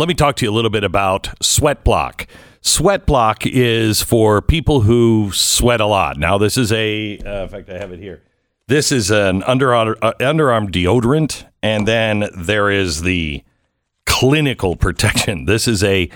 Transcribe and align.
let 0.00 0.08
me 0.08 0.14
talk 0.14 0.34
to 0.34 0.46
you 0.46 0.50
a 0.50 0.54
little 0.54 0.70
bit 0.70 0.82
about 0.82 1.28
Sweat 1.42 1.84
Block. 1.84 2.26
Sweat 2.62 3.04
Block 3.04 3.44
is 3.44 4.00
for 4.00 4.40
people 4.40 4.80
who 4.80 5.30
sweat 5.30 5.78
a 5.78 5.84
lot. 5.84 6.16
Now, 6.16 6.38
this 6.38 6.56
is 6.56 6.72
a, 6.72 7.18
uh, 7.18 7.42
in 7.42 7.48
fact, 7.50 7.68
I 7.68 7.76
have 7.76 7.92
it 7.92 7.98
here. 7.98 8.22
This 8.66 8.92
is 8.92 9.10
an 9.10 9.42
underarm, 9.42 9.96
uh, 10.00 10.14
underarm 10.18 10.70
deodorant, 10.70 11.44
and 11.62 11.86
then 11.86 12.30
there 12.34 12.70
is 12.70 13.02
the 13.02 13.44
clinical 14.06 14.74
protection. 14.84 15.44
This 15.44 15.68
is 15.68 15.84
a 15.84 16.08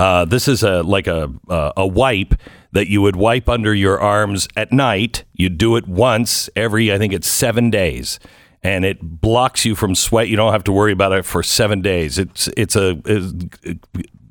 uh, 0.00 0.24
this 0.24 0.48
is 0.48 0.64
a 0.64 0.82
like 0.82 1.06
a 1.06 1.32
uh, 1.48 1.72
a 1.76 1.86
wipe 1.86 2.34
that 2.72 2.88
you 2.88 3.02
would 3.02 3.14
wipe 3.14 3.48
under 3.48 3.72
your 3.72 4.00
arms 4.00 4.48
at 4.56 4.72
night. 4.72 5.22
You 5.32 5.48
do 5.48 5.76
it 5.76 5.86
once 5.86 6.50
every, 6.56 6.92
I 6.92 6.98
think 6.98 7.12
it's 7.12 7.28
seven 7.28 7.70
days, 7.70 8.18
and 8.62 8.84
it 8.84 8.98
blocks 9.00 9.64
you 9.64 9.74
from 9.74 9.94
sweat. 9.94 10.28
You 10.28 10.36
don't 10.36 10.52
have 10.52 10.64
to 10.64 10.72
worry 10.72 10.92
about 10.92 11.12
it 11.12 11.24
for 11.24 11.42
seven 11.42 11.80
days. 11.80 12.18
It's 12.18 12.48
it's 12.56 12.76
a 12.76 13.00
it's, 13.04 13.78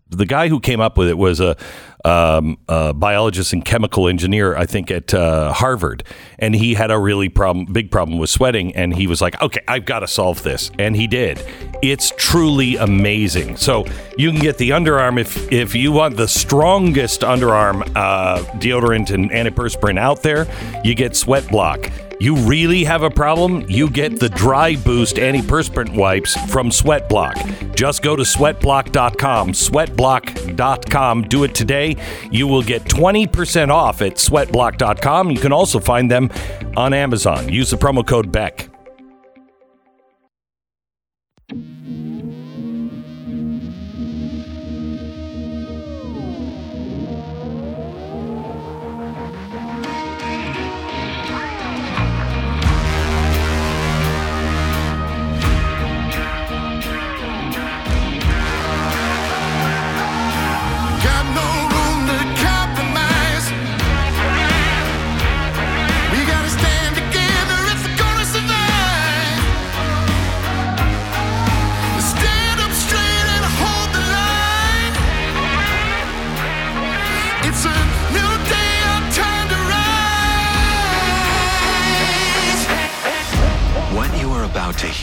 the 0.09 0.25
guy 0.25 0.47
who 0.47 0.59
came 0.59 0.79
up 0.79 0.97
with 0.97 1.09
it 1.09 1.17
was 1.17 1.39
a, 1.39 1.57
um, 2.05 2.57
a 2.69 2.93
biologist 2.93 3.51
and 3.53 3.63
chemical 3.65 4.07
engineer, 4.07 4.55
I 4.55 4.65
think, 4.65 4.89
at 4.89 5.13
uh, 5.13 5.51
Harvard, 5.51 6.03
and 6.39 6.55
he 6.55 6.75
had 6.75 6.91
a 6.91 6.97
really 6.97 7.29
problem, 7.29 7.65
big 7.65 7.91
problem 7.91 8.17
with 8.17 8.29
sweating, 8.29 8.75
and 8.75 8.95
he 8.95 9.07
was 9.07 9.21
like, 9.21 9.41
"Okay, 9.41 9.61
I've 9.67 9.85
got 9.85 9.99
to 9.99 10.07
solve 10.07 10.43
this," 10.43 10.71
and 10.79 10.95
he 10.95 11.07
did. 11.07 11.43
It's 11.81 12.13
truly 12.17 12.77
amazing. 12.77 13.57
So 13.57 13.85
you 14.17 14.31
can 14.31 14.39
get 14.39 14.57
the 14.57 14.69
underarm 14.69 15.19
if 15.19 15.51
if 15.51 15.75
you 15.75 15.91
want 15.91 16.15
the 16.15 16.27
strongest 16.27 17.21
underarm 17.21 17.89
uh, 17.95 18.43
deodorant 18.59 19.11
and 19.11 19.29
antiperspirant 19.31 19.99
out 19.99 20.23
there. 20.23 20.47
You 20.83 20.95
get 20.95 21.15
Sweat 21.15 21.47
Block. 21.49 21.91
You 22.19 22.35
really 22.35 22.83
have 22.83 23.03
a 23.03 23.09
problem? 23.09 23.65
You 23.67 23.89
get 23.89 24.19
the 24.19 24.29
Dry 24.29 24.75
Boost 24.75 25.17
antiperspirant 25.17 25.95
wipes 25.95 26.35
from 26.51 26.69
Sweatblock. 26.69 27.75
Just 27.75 28.01
go 28.01 28.15
to 28.15 28.23
sweatblock.com, 28.23 29.51
sweatblock.com. 29.51 31.21
Do 31.23 31.43
it 31.43 31.53
today. 31.53 31.95
You 32.31 32.47
will 32.47 32.63
get 32.63 32.83
20% 32.85 33.69
off 33.69 34.01
at 34.01 34.15
sweatblock.com. 34.15 35.29
You 35.29 35.39
can 35.39 35.53
also 35.53 35.79
find 35.79 36.09
them 36.09 36.31
on 36.75 36.93
Amazon. 36.93 37.49
Use 37.49 37.69
the 37.69 37.77
promo 37.77 38.05
code 38.05 38.31
BECK. 38.31 38.76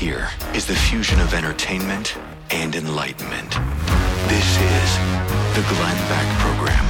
Hear 0.05 0.29
is 0.53 0.67
the 0.67 0.75
fusion 0.75 1.19
of 1.19 1.33
entertainment 1.33 2.19
and 2.51 2.75
enlightenment. 2.75 3.51
This 4.29 4.61
is 4.61 4.89
the 5.57 5.65
Glenn 5.73 5.97
Beck 6.11 6.39
Program. 6.41 6.85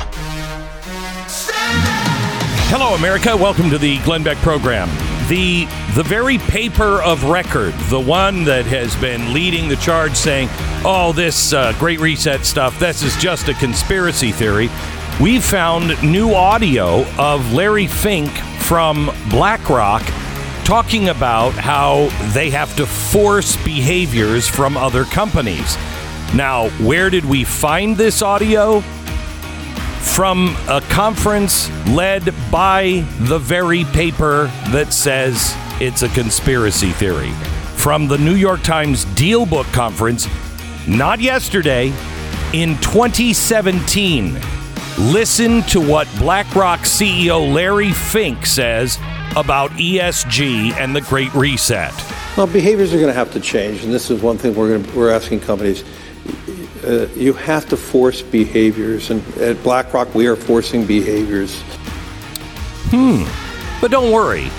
Hello, 2.73 2.97
America. 2.97 3.37
Welcome 3.37 3.71
to 3.71 3.79
the 3.79 3.99
Glenn 3.99 4.25
Beck 4.25 4.37
program. 4.39 4.89
The 5.29 5.67
the 5.95 6.03
very 6.03 6.39
paper 6.39 7.01
of 7.03 7.23
record, 7.23 7.73
the 7.89 8.01
one 8.01 8.43
that 8.45 8.67
has 8.67 8.97
been 8.97 9.33
leading 9.33 9.69
the 9.69 9.77
charge, 9.77 10.17
saying, 10.17 10.49
"Oh, 10.85 11.13
this 11.15 11.53
uh, 11.53 11.73
Great 11.79 12.01
Reset 12.01 12.45
stuff, 12.45 12.77
this 12.81 13.05
is 13.05 13.17
just 13.19 13.47
a 13.47 13.55
conspiracy 13.55 14.33
theory." 14.33 14.69
We 15.21 15.39
found 15.39 16.03
new 16.03 16.35
audio 16.35 17.05
of 17.17 17.53
Larry 17.53 17.87
Fink 17.87 18.33
from 18.59 19.13
BlackRock 19.31 20.03
talking 20.75 21.09
about 21.09 21.53
how 21.53 22.09
they 22.33 22.51
have 22.51 22.75
to 22.75 22.85
force 22.85 23.55
behaviors 23.65 24.49
from 24.49 24.77
other 24.77 25.05
companies. 25.05 25.77
Now, 26.35 26.69
where 26.81 27.11
did 27.11 27.25
we 27.25 27.45
find 27.45 27.97
this 27.97 28.23
audio? 28.23 28.83
from 30.01 30.55
a 30.69 30.83
conference 30.91 31.71
led 31.89 32.25
by 32.51 33.05
the 33.21 33.39
very 33.39 33.85
paper 33.85 34.47
that 34.69 34.93
says 34.93 35.55
it's 35.81 36.03
a 36.03 36.09
conspiracy 36.11 36.91
theory. 36.91 37.31
From 37.77 38.07
the 38.07 38.19
New 38.19 38.35
York 38.35 38.63
Times 38.63 39.07
DealBook 39.07 39.73
Conference, 39.73 40.29
not 40.87 41.21
yesterday, 41.21 41.87
in 42.53 42.77
2017. 42.79 44.39
Listen 44.99 45.63
to 45.63 45.81
what 45.81 46.07
BlackRock 46.19 46.81
CEO 46.81 47.53
Larry 47.53 47.93
Fink 47.93 48.45
says 48.45 48.99
about 49.37 49.71
ESG 49.73 50.73
and 50.73 50.95
the 50.95 51.01
Great 51.03 51.33
Reset. 51.35 51.93
Well, 52.37 52.47
behaviors 52.47 52.93
are 52.93 52.97
going 52.97 53.09
to 53.09 53.15
have 53.15 53.33
to 53.33 53.41
change, 53.41 53.85
and 53.85 53.93
this 53.93 54.11
is 54.11 54.23
one 54.23 54.39
thing 54.39 54.55
we're 54.55 54.69
going 54.69 54.85
to, 54.85 54.99
we're 54.99 55.11
asking 55.11 55.41
companies. 55.41 55.85
Uh, 56.85 57.09
you 57.15 57.33
have 57.33 57.69
to 57.69 57.77
force 57.77 58.23
behaviors, 58.23 59.11
and 59.11 59.27
at 59.39 59.61
BlackRock, 59.63 60.15
we 60.15 60.27
are 60.27 60.37
forcing 60.37 60.87
behaviors. 60.87 61.63
Hmm. 62.91 63.25
But 63.81 63.91
don't 63.91 64.13
worry, 64.13 64.51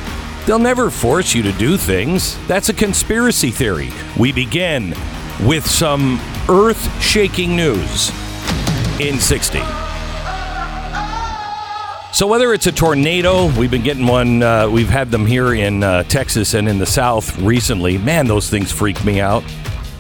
they'll 0.46 0.59
never 0.59 0.90
force 0.90 1.34
you 1.34 1.42
to 1.44 1.52
do 1.53 1.78
things. 1.78 2.38
That's 2.47 2.69
a 2.69 2.74
conspiracy 2.74 3.52
theory. 3.52 3.92
We 4.19 4.31
begin 4.31 4.94
with 5.42 5.66
some 5.66 6.19
earth 6.50 7.02
shaking 7.02 7.56
news 7.56 8.12
in 9.00 9.19
60. 9.19 9.84
So, 12.15 12.27
whether 12.27 12.53
it's 12.53 12.65
a 12.65 12.71
tornado, 12.71 13.53
we've 13.59 13.69
been 13.69 13.83
getting 13.83 14.07
one, 14.07 14.41
uh, 14.41 14.69
we've 14.69 14.87
had 14.87 15.11
them 15.11 15.25
here 15.25 15.53
in 15.53 15.83
uh, 15.83 16.03
Texas 16.03 16.53
and 16.53 16.65
in 16.69 16.77
the 16.77 16.85
South 16.85 17.37
recently. 17.39 17.97
Man, 17.97 18.25
those 18.25 18.49
things 18.49 18.71
freak 18.71 19.03
me 19.03 19.19
out. 19.19 19.43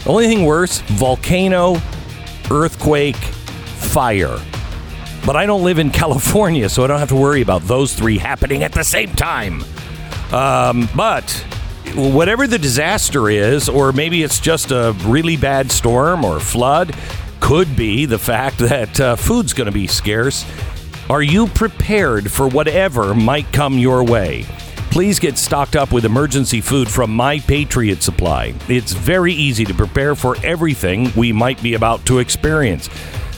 The 0.05 0.11
only 0.11 0.27
thing 0.27 0.45
worse 0.45 0.79
volcano, 0.79 1.75
earthquake, 2.49 3.17
fire. 3.17 4.39
But 5.25 5.35
I 5.35 5.45
don't 5.45 5.65
live 5.65 5.77
in 5.77 5.89
California, 5.91 6.69
so 6.69 6.85
I 6.85 6.87
don't 6.87 6.99
have 6.99 7.09
to 7.09 7.17
worry 7.17 7.41
about 7.41 7.63
those 7.63 7.93
three 7.93 8.17
happening 8.17 8.63
at 8.63 8.71
the 8.71 8.85
same 8.85 9.09
time. 9.09 9.61
Um, 10.31 10.87
but 10.95 11.29
whatever 11.95 12.47
the 12.47 12.57
disaster 12.57 13.29
is, 13.29 13.67
or 13.67 13.91
maybe 13.91 14.23
it's 14.23 14.39
just 14.39 14.71
a 14.71 14.95
really 15.03 15.35
bad 15.35 15.69
storm 15.69 16.23
or 16.23 16.39
flood, 16.39 16.95
could 17.41 17.75
be 17.75 18.05
the 18.05 18.19
fact 18.19 18.57
that 18.59 19.01
uh, 19.01 19.15
food's 19.17 19.51
going 19.51 19.65
to 19.65 19.73
be 19.73 19.85
scarce. 19.85 20.45
Are 21.07 21.21
you 21.21 21.45
prepared 21.45 22.31
for 22.31 22.47
whatever 22.47 23.13
might 23.13 23.53
come 23.53 23.77
your 23.77 24.03
way? 24.03 24.43
Please 24.89 25.19
get 25.19 25.37
stocked 25.37 25.75
up 25.75 25.91
with 25.91 26.03
emergency 26.03 26.61
food 26.61 26.89
from 26.89 27.15
My 27.15 27.37
Patriot 27.37 28.01
Supply. 28.01 28.55
It's 28.67 28.93
very 28.93 29.31
easy 29.31 29.65
to 29.65 29.73
prepare 29.75 30.15
for 30.15 30.35
everything 30.43 31.11
we 31.15 31.31
might 31.31 31.61
be 31.61 31.75
about 31.75 32.03
to 32.07 32.17
experience. 32.17 32.89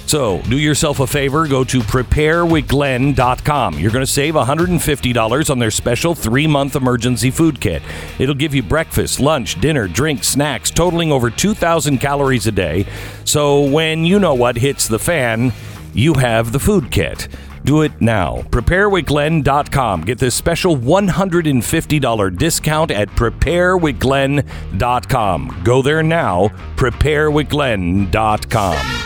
So, 0.06 0.41
do 0.44 0.57
yourself 0.57 1.01
a 1.01 1.07
favor, 1.07 1.45
go 1.45 1.66
to 1.66 1.81
preparewithglenn.com. 1.81 3.79
You're 3.79 3.91
going 3.91 4.06
to 4.06 4.11
save 4.11 4.35
$150 4.35 5.50
on 5.50 5.59
their 5.59 5.72
special 5.72 6.16
three 6.16 6.47
month 6.47 6.77
emergency 6.77 7.31
food 7.31 7.59
kit. 7.59 7.81
It'll 8.17 8.33
give 8.33 8.56
you 8.56 8.63
breakfast, 8.63 9.19
lunch, 9.19 9.59
dinner, 9.59 9.89
drinks, 9.89 10.29
snacks, 10.29 10.72
totaling 10.72 11.11
over 11.11 11.29
2,000 11.29 11.97
calories 11.97 12.47
a 12.47 12.53
day. 12.53 12.85
So, 13.25 13.59
when 13.59 14.06
you 14.06 14.19
know 14.19 14.35
what 14.35 14.56
hits 14.56 14.88
the 14.88 15.00
fan, 15.00 15.51
you 15.94 16.13
have 16.13 16.53
the 16.53 16.59
food 16.59 16.92
kit. 16.92 17.27
Do 17.68 17.81
it 17.81 18.00
now. 18.00 18.44
Preparewithglenn.com. 18.50 20.06
Get 20.06 20.19
this 20.19 20.34
special 20.34 20.78
$150 20.78 22.38
discount 22.38 22.92
at 22.92 23.10
preparewithglenn.com. 23.10 25.62
Go 25.66 25.81
there 25.81 26.02
now. 26.02 26.48
Preparewithglenn.com. 26.78 29.04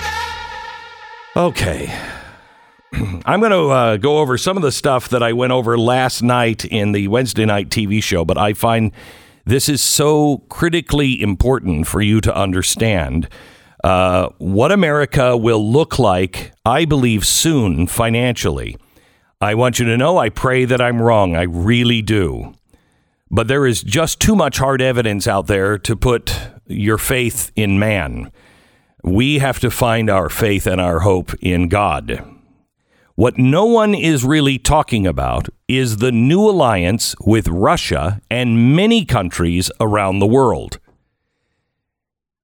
Okay. 1.36 2.00
I'm 3.26 3.40
going 3.40 3.52
to 3.52 3.70
uh, 3.70 3.98
go 3.98 4.20
over 4.20 4.38
some 4.38 4.58
of 4.58 4.64
the 4.64 4.72
stuff 4.72 5.10
that 5.10 5.24
I 5.24 5.34
went 5.34 5.54
over 5.54 5.76
last 5.76 6.22
night 6.22 6.64
in 6.64 6.92
the 6.92 7.08
Wednesday 7.08 7.46
night 7.46 7.70
TV 7.70 8.04
show, 8.04 8.24
but 8.24 8.38
I 8.38 8.54
find 8.54 8.92
this 9.44 9.70
is 9.70 9.82
so 9.82 10.44
critically 10.50 11.20
important 11.20 11.88
for 11.88 12.00
you 12.00 12.22
to 12.22 12.36
understand 12.36 13.28
uh, 13.84 14.30
what 14.38 14.72
America 14.72 15.36
will 15.36 15.72
look 15.72 15.98
like, 15.98 16.54
I 16.66 16.86
believe, 16.86 17.26
soon 17.26 17.88
financially. 17.88 18.78
I 19.40 19.56
want 19.56 19.80
you 19.80 19.86
to 19.86 19.98
know 19.98 20.18
I 20.18 20.30
pray 20.30 20.66
that 20.66 20.82
I'm 20.82 21.02
wrong. 21.02 21.36
I 21.36 21.44
really 21.44 22.02
do. 22.02 22.54
But 23.32 23.48
there 23.48 23.66
is 23.66 23.82
just 23.82 24.20
too 24.20 24.36
much 24.36 24.58
hard 24.58 24.82
evidence 24.82 25.26
out 25.26 25.48
there 25.48 25.78
to 25.80 25.96
put 25.96 26.38
your 26.68 26.98
faith 26.98 27.52
in 27.56 27.80
man. 27.80 28.32
We 29.04 29.40
have 29.40 29.60
to 29.62 29.72
find 29.72 30.10
our 30.10 30.30
faith 30.30 30.68
and 30.68 30.80
our 30.80 31.00
hope 31.00 31.34
in 31.42 31.70
God. 31.70 32.24
What 33.16 33.38
no 33.38 33.66
one 33.66 33.96
is 33.96 34.24
really 34.24 34.60
talking 34.60 35.08
about 35.08 35.48
is 35.68 35.98
the 35.98 36.12
new 36.12 36.42
alliance 36.42 37.16
with 37.22 37.48
Russia 37.48 38.22
and 38.30 38.76
many 38.76 39.06
countries 39.06 39.72
around 39.80 40.20
the 40.20 40.28
world. 40.28 40.80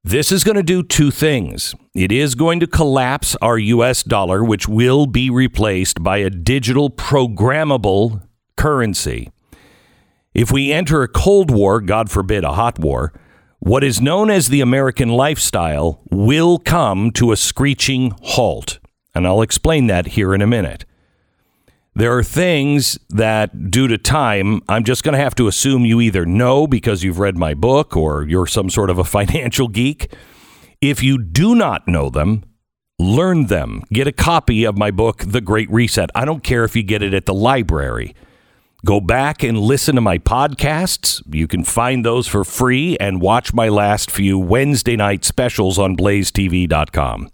This 0.03 0.31
is 0.31 0.43
going 0.43 0.55
to 0.55 0.63
do 0.63 0.83
two 0.83 1.11
things. 1.11 1.75
It 1.93 2.11
is 2.11 2.35
going 2.35 2.59
to 2.61 2.67
collapse 2.67 3.35
our 3.41 3.57
US 3.57 4.03
dollar, 4.03 4.43
which 4.43 4.67
will 4.67 5.05
be 5.05 5.29
replaced 5.29 6.01
by 6.01 6.17
a 6.17 6.29
digital 6.29 6.89
programmable 6.89 8.25
currency. 8.55 9.31
If 10.33 10.51
we 10.51 10.71
enter 10.71 11.01
a 11.01 11.07
Cold 11.07 11.51
War, 11.51 11.81
God 11.81 12.09
forbid 12.11 12.43
a 12.43 12.53
hot 12.53 12.79
war, 12.79 13.11
what 13.59 13.83
is 13.83 13.99
known 13.99 14.29
as 14.29 14.47
the 14.47 14.61
American 14.61 15.09
lifestyle 15.09 16.01
will 16.11 16.59
come 16.59 17.11
to 17.11 17.31
a 17.31 17.37
screeching 17.37 18.13
halt. 18.21 18.79
And 19.15 19.25
I'll 19.25 19.41
explain 19.41 19.87
that 19.87 20.09
here 20.09 20.33
in 20.33 20.41
a 20.41 20.47
minute. 20.47 20.85
There 21.97 22.15
are 22.15 22.21
things 22.21 22.99
that, 23.09 23.71
due 23.71 23.87
to 23.87 23.97
time, 23.97 24.61
I'm 24.69 24.83
just 24.83 25.03
going 25.03 25.13
to 25.13 25.19
have 25.19 25.33
to 25.33 25.47
assume 25.47 25.83
you 25.83 25.99
either 25.99 26.27
know 26.27 26.67
because 26.67 27.03
you've 27.03 27.17
read 27.17 27.39
my 27.39 27.55
book 27.55 27.97
or 27.97 28.21
you're 28.21 28.45
some 28.45 28.69
sort 28.69 28.91
of 28.91 28.99
a 28.99 29.03
financial 29.17 29.67
geek. 29.67 30.13
If 30.79 31.01
you 31.01 31.17
do 31.17 31.55
not 31.55 31.87
know 31.87 32.11
them, 32.11 32.43
learn 32.99 33.47
them. 33.47 33.81
Get 33.91 34.05
a 34.05 34.11
copy 34.11 34.63
of 34.63 34.77
my 34.77 34.91
book, 34.91 35.23
The 35.25 35.41
Great 35.41 35.71
Reset. 35.71 36.11
I 36.13 36.23
don't 36.23 36.43
care 36.43 36.63
if 36.63 36.75
you 36.75 36.83
get 36.83 37.01
it 37.01 37.15
at 37.15 37.25
the 37.25 37.33
library. 37.33 38.13
Go 38.85 39.01
back 39.01 39.41
and 39.41 39.57
listen 39.57 39.95
to 39.95 40.01
my 40.01 40.19
podcasts. 40.19 41.23
You 41.33 41.47
can 41.47 41.63
find 41.63 42.05
those 42.05 42.27
for 42.27 42.43
free 42.43 42.95
and 42.99 43.21
watch 43.21 43.55
my 43.55 43.69
last 43.69 44.11
few 44.11 44.37
Wednesday 44.37 44.97
night 44.97 45.25
specials 45.25 45.79
on 45.79 45.97
blazetv.com. 45.97 47.31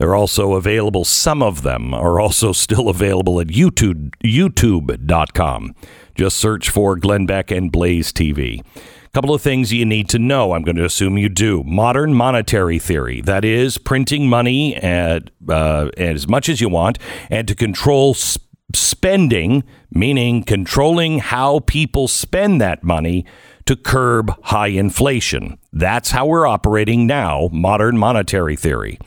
They're 0.00 0.14
also 0.14 0.54
available, 0.54 1.04
some 1.04 1.42
of 1.42 1.60
them 1.60 1.92
are 1.92 2.18
also 2.18 2.52
still 2.64 2.88
available 2.88 3.38
at 3.38 3.48
YouTube, 3.48 4.14
youtube.com. 4.24 5.74
Just 6.14 6.38
search 6.38 6.70
for 6.70 6.96
Glenn 6.96 7.26
Beck 7.26 7.50
and 7.50 7.70
Blaze 7.70 8.10
TV. 8.10 8.60
A 8.60 9.08
Couple 9.12 9.34
of 9.34 9.42
things 9.42 9.74
you 9.74 9.84
need 9.84 10.08
to 10.08 10.18
know. 10.18 10.54
I'm 10.54 10.62
going 10.62 10.76
to 10.76 10.86
assume 10.86 11.18
you 11.18 11.28
do. 11.28 11.62
Modern 11.64 12.14
monetary 12.14 12.78
theory, 12.78 13.20
that 13.20 13.44
is, 13.44 13.76
printing 13.76 14.26
money 14.26 14.74
at, 14.74 15.30
uh, 15.46 15.90
as 15.98 16.26
much 16.26 16.48
as 16.48 16.62
you 16.62 16.70
want 16.70 16.98
and 17.28 17.46
to 17.46 17.54
control 17.54 18.14
sp- 18.16 18.40
spending, 18.74 19.64
meaning 19.90 20.44
controlling 20.44 21.18
how 21.18 21.58
people 21.60 22.08
spend 22.08 22.58
that 22.62 22.82
money 22.82 23.26
to 23.66 23.76
curb 23.76 24.34
high 24.44 24.68
inflation. 24.68 25.58
That's 25.74 26.12
how 26.12 26.24
we're 26.24 26.46
operating 26.46 27.06
now, 27.06 27.50
modern 27.52 27.98
monetary 27.98 28.56
theory. 28.56 28.98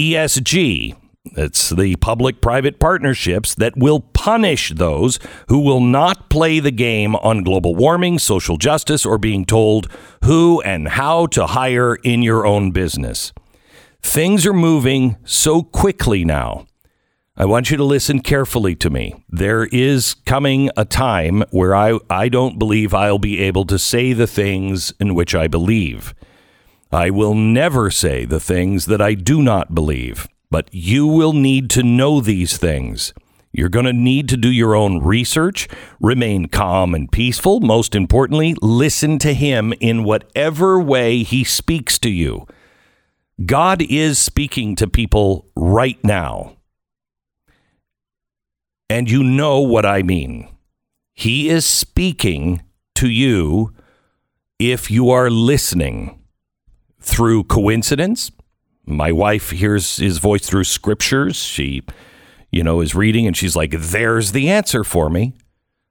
ESG. 0.00 0.96
It's 1.36 1.68
the 1.68 1.96
public 1.96 2.40
private 2.40 2.80
partnerships 2.80 3.54
that 3.56 3.76
will 3.76 4.00
punish 4.00 4.70
those 4.70 5.18
who 5.48 5.58
will 5.58 5.80
not 5.80 6.30
play 6.30 6.58
the 6.58 6.70
game 6.70 7.14
on 7.16 7.44
global 7.44 7.74
warming, 7.74 8.18
social 8.18 8.56
justice, 8.56 9.04
or 9.04 9.18
being 9.18 9.44
told 9.44 9.88
who 10.24 10.62
and 10.62 10.88
how 10.88 11.26
to 11.26 11.48
hire 11.48 11.96
in 11.96 12.22
your 12.22 12.46
own 12.46 12.70
business. 12.70 13.34
Things 14.00 14.46
are 14.46 14.54
moving 14.54 15.16
so 15.24 15.62
quickly 15.62 16.24
now. 16.24 16.66
I 17.36 17.44
want 17.44 17.70
you 17.70 17.76
to 17.76 17.84
listen 17.84 18.20
carefully 18.20 18.74
to 18.76 18.88
me. 18.88 19.22
There 19.28 19.64
is 19.64 20.14
coming 20.24 20.70
a 20.76 20.86
time 20.86 21.44
where 21.50 21.76
I, 21.76 21.98
I 22.08 22.30
don't 22.30 22.58
believe 22.58 22.94
I'll 22.94 23.18
be 23.18 23.40
able 23.40 23.66
to 23.66 23.78
say 23.78 24.14
the 24.14 24.26
things 24.26 24.94
in 24.98 25.14
which 25.14 25.34
I 25.34 25.48
believe. 25.48 26.14
I 26.92 27.10
will 27.10 27.34
never 27.34 27.88
say 27.88 28.24
the 28.24 28.40
things 28.40 28.86
that 28.86 29.00
I 29.00 29.14
do 29.14 29.42
not 29.42 29.76
believe, 29.76 30.26
but 30.50 30.68
you 30.72 31.06
will 31.06 31.32
need 31.32 31.70
to 31.70 31.84
know 31.84 32.20
these 32.20 32.56
things. 32.56 33.14
You're 33.52 33.68
going 33.68 33.86
to 33.86 33.92
need 33.92 34.28
to 34.30 34.36
do 34.36 34.50
your 34.50 34.74
own 34.74 35.00
research, 35.00 35.68
remain 36.00 36.46
calm 36.46 36.92
and 36.94 37.10
peaceful. 37.10 37.60
Most 37.60 37.94
importantly, 37.94 38.56
listen 38.60 39.20
to 39.20 39.34
Him 39.34 39.72
in 39.78 40.02
whatever 40.02 40.80
way 40.80 41.22
He 41.22 41.44
speaks 41.44 41.96
to 42.00 42.10
you. 42.10 42.48
God 43.46 43.82
is 43.82 44.18
speaking 44.18 44.74
to 44.76 44.88
people 44.88 45.48
right 45.54 46.02
now. 46.02 46.56
And 48.88 49.08
you 49.08 49.22
know 49.22 49.60
what 49.60 49.86
I 49.86 50.02
mean. 50.02 50.48
He 51.14 51.48
is 51.48 51.64
speaking 51.64 52.62
to 52.96 53.08
you 53.08 53.72
if 54.58 54.90
you 54.90 55.10
are 55.10 55.30
listening 55.30 56.19
through 57.00 57.44
coincidence. 57.44 58.30
My 58.86 59.12
wife 59.12 59.50
hears 59.50 59.96
his 59.96 60.18
voice 60.18 60.46
through 60.46 60.64
scriptures. 60.64 61.36
She, 61.36 61.82
you 62.50 62.62
know, 62.62 62.80
is 62.80 62.94
reading 62.94 63.26
and 63.26 63.36
she's 63.36 63.56
like, 63.56 63.72
there's 63.72 64.32
the 64.32 64.48
answer 64.48 64.84
for 64.84 65.08
me. 65.08 65.34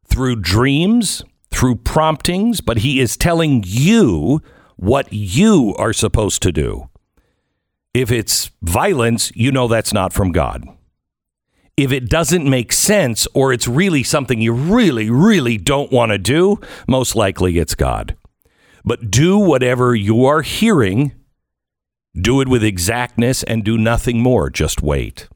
Through 0.05 0.37
dreams, 0.37 1.23
through 1.51 1.77
promptings, 1.77 2.61
but 2.61 2.79
he 2.79 2.99
is 2.99 3.17
telling 3.17 3.63
you 3.65 4.41
what 4.75 5.11
you 5.11 5.75
are 5.77 5.93
supposed 5.93 6.41
to 6.43 6.51
do. 6.51 6.89
If 7.93 8.11
it's 8.11 8.51
violence, 8.61 9.31
you 9.35 9.51
know 9.51 9.67
that's 9.67 9.93
not 9.93 10.13
from 10.13 10.31
God. 10.31 10.67
If 11.75 11.91
it 11.91 12.09
doesn't 12.09 12.49
make 12.49 12.73
sense 12.73 13.27
or 13.33 13.53
it's 13.53 13.67
really 13.67 14.03
something 14.03 14.41
you 14.41 14.53
really, 14.53 15.09
really 15.09 15.57
don't 15.57 15.91
want 15.91 16.11
to 16.11 16.17
do, 16.17 16.59
most 16.87 17.15
likely 17.15 17.57
it's 17.57 17.73
God. 17.73 18.15
But 18.89 19.11
do 19.11 19.37
whatever 19.37 19.93
you 19.93 20.25
are 20.25 20.41
hearing, 20.41 21.11
do 22.19 22.41
it 22.41 22.47
with 22.47 22.63
exactness 22.63 23.43
and 23.43 23.63
do 23.63 23.77
nothing 23.77 24.19
more. 24.23 24.49
Just 24.49 24.81
wait. 24.81 25.29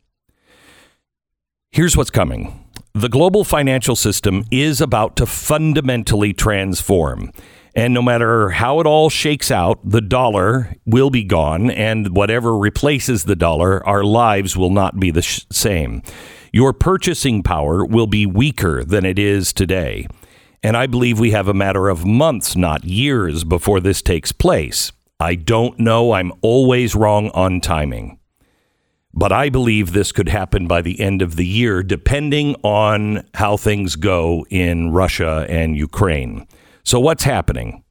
Here's 1.69 1.95
what's 1.95 2.09
coming 2.09 2.67
the 2.95 3.09
global 3.09 3.43
financial 3.43 3.95
system 3.95 4.43
is 4.49 4.81
about 4.81 5.15
to 5.17 5.27
fundamentally 5.27 6.33
transform. 6.33 7.31
And 7.75 7.93
no 7.93 8.01
matter 8.01 8.49
how 8.49 8.79
it 8.79 8.87
all 8.87 9.11
shakes 9.11 9.51
out, 9.51 9.79
the 9.87 10.01
dollar 10.01 10.75
will 10.87 11.11
be 11.11 11.23
gone, 11.23 11.69
and 11.69 12.15
whatever 12.15 12.57
replaces 12.57 13.25
the 13.25 13.35
dollar, 13.35 13.85
our 13.85 14.03
lives 14.03 14.57
will 14.57 14.71
not 14.71 14.99
be 14.99 15.11
the 15.11 15.21
sh- 15.21 15.45
same. 15.51 16.01
Your 16.51 16.73
purchasing 16.73 17.43
power 17.43 17.85
will 17.85 18.07
be 18.07 18.25
weaker 18.25 18.83
than 18.83 19.05
it 19.05 19.19
is 19.19 19.53
today. 19.53 20.07
And 20.63 20.77
I 20.77 20.87
believe 20.87 21.19
we 21.19 21.31
have 21.31 21.49
a 21.49 21.53
matter 21.53 21.89
of 21.89 22.05
months, 22.05 22.55
not 22.55 22.85
years, 22.85 23.43
before 23.43 23.81
this 23.81 24.01
takes 24.01 24.31
place. 24.31 24.93
I 25.19 25.35
don't 25.35 25.77
know. 25.77 26.13
I'm 26.13 26.31
always 26.41 26.95
wrong 26.95 27.29
on 27.31 27.59
timing. 27.59 28.17
But 29.13 29.33
I 29.33 29.49
believe 29.49 29.91
this 29.91 30.13
could 30.13 30.29
happen 30.29 30.65
by 30.65 30.81
the 30.81 30.99
end 31.01 31.21
of 31.21 31.35
the 31.35 31.45
year, 31.45 31.83
depending 31.83 32.55
on 32.63 33.27
how 33.35 33.57
things 33.57 33.97
go 33.97 34.45
in 34.49 34.91
Russia 34.91 35.45
and 35.49 35.77
Ukraine. 35.77 36.47
So, 36.83 36.99
what's 36.99 37.23
happening? 37.23 37.82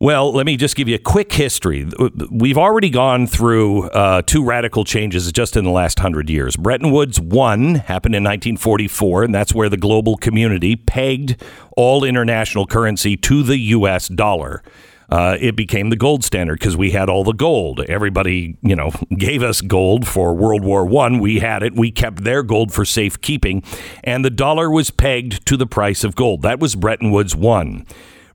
Well, 0.00 0.32
let 0.32 0.46
me 0.46 0.56
just 0.56 0.76
give 0.76 0.86
you 0.86 0.94
a 0.94 1.00
quick 1.00 1.32
history. 1.32 1.84
We've 2.30 2.56
already 2.56 2.88
gone 2.88 3.26
through 3.26 3.88
uh, 3.88 4.22
two 4.22 4.44
radical 4.44 4.84
changes 4.84 5.32
just 5.32 5.56
in 5.56 5.64
the 5.64 5.72
last 5.72 5.98
hundred 5.98 6.30
years. 6.30 6.54
Bretton 6.54 6.92
Woods 6.92 7.20
1 7.20 7.74
happened 7.74 8.14
in 8.14 8.22
1944, 8.22 9.24
and 9.24 9.34
that's 9.34 9.52
where 9.52 9.68
the 9.68 9.76
global 9.76 10.16
community 10.16 10.76
pegged 10.76 11.42
all 11.76 12.04
international 12.04 12.64
currency 12.64 13.16
to 13.16 13.42
the 13.42 13.58
U.S. 13.58 14.06
dollar. 14.06 14.62
Uh, 15.10 15.36
it 15.40 15.56
became 15.56 15.90
the 15.90 15.96
gold 15.96 16.22
standard 16.22 16.60
because 16.60 16.76
we 16.76 16.92
had 16.92 17.08
all 17.08 17.24
the 17.24 17.32
gold. 17.32 17.80
Everybody, 17.88 18.56
you 18.62 18.76
know, 18.76 18.92
gave 19.18 19.42
us 19.42 19.60
gold 19.60 20.06
for 20.06 20.32
World 20.32 20.62
War 20.62 20.86
One. 20.86 21.18
We 21.18 21.40
had 21.40 21.64
it. 21.64 21.74
We 21.74 21.90
kept 21.90 22.22
their 22.22 22.44
gold 22.44 22.72
for 22.72 22.84
safekeeping, 22.84 23.64
and 24.04 24.24
the 24.24 24.30
dollar 24.30 24.70
was 24.70 24.92
pegged 24.92 25.44
to 25.46 25.56
the 25.56 25.66
price 25.66 26.04
of 26.04 26.14
gold. 26.14 26.42
That 26.42 26.60
was 26.60 26.76
Bretton 26.76 27.10
Woods 27.10 27.34
One. 27.34 27.84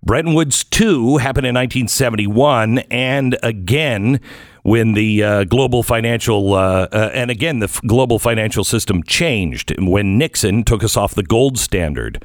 Bretton 0.05 0.33
Woods 0.33 0.65
2 0.65 1.17
happened 1.17 1.47
in 1.47 1.55
1971, 1.55 2.79
and 2.91 3.37
again, 3.41 4.19
when 4.63 4.95
the 4.95 5.23
uh, 5.23 5.43
global 5.45 5.81
financial, 5.81 6.55
uh, 6.55 6.89
uh, 6.91 7.11
and 7.13 7.31
again, 7.31 7.59
the 7.59 7.67
f- 7.67 7.79
global 7.87 8.19
financial 8.19 8.65
system 8.65 9.01
changed 9.03 9.73
when 9.79 10.17
Nixon 10.17 10.65
took 10.65 10.83
us 10.83 10.97
off 10.97 11.15
the 11.15 11.23
gold 11.23 11.57
standard. 11.57 12.21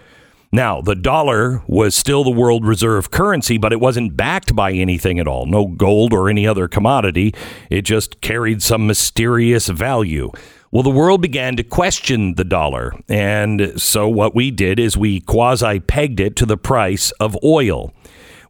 Now, 0.51 0.81
the 0.81 0.97
dollar 0.97 1.63
was 1.69 1.95
still 1.95 2.25
the 2.25 2.31
world 2.31 2.67
reserve 2.67 3.13
currency, 3.13 3.59
but 3.59 3.73
it 3.73 3.79
wasn't 3.79 4.17
backed 4.17 4.57
by 4.57 4.73
anything 4.73 5.21
at 5.21 5.29
all 5.29 5.47
no 5.47 5.69
gold 5.69 6.13
or 6.13 6.29
any 6.29 6.49
other 6.49 6.67
commodity. 6.67 7.33
It 7.71 7.83
just 7.83 8.21
carried 8.21 8.61
some 8.61 8.89
mysterious 8.89 9.69
value. 9.69 10.33
Well, 10.71 10.83
the 10.83 10.91
world 10.91 11.23
began 11.23 11.57
to 11.57 11.63
question 11.63 12.35
the 12.35 12.45
dollar. 12.45 12.93
And 13.09 13.81
so 13.81 14.07
what 14.09 14.35
we 14.35 14.51
did 14.51 14.79
is 14.79 14.97
we 14.97 15.21
quasi 15.21 15.81
pegged 15.81 16.21
it 16.21 16.37
to 16.37 16.47
the 16.47 16.59
price 16.59 17.11
of 17.13 17.37
oil. 17.43 17.95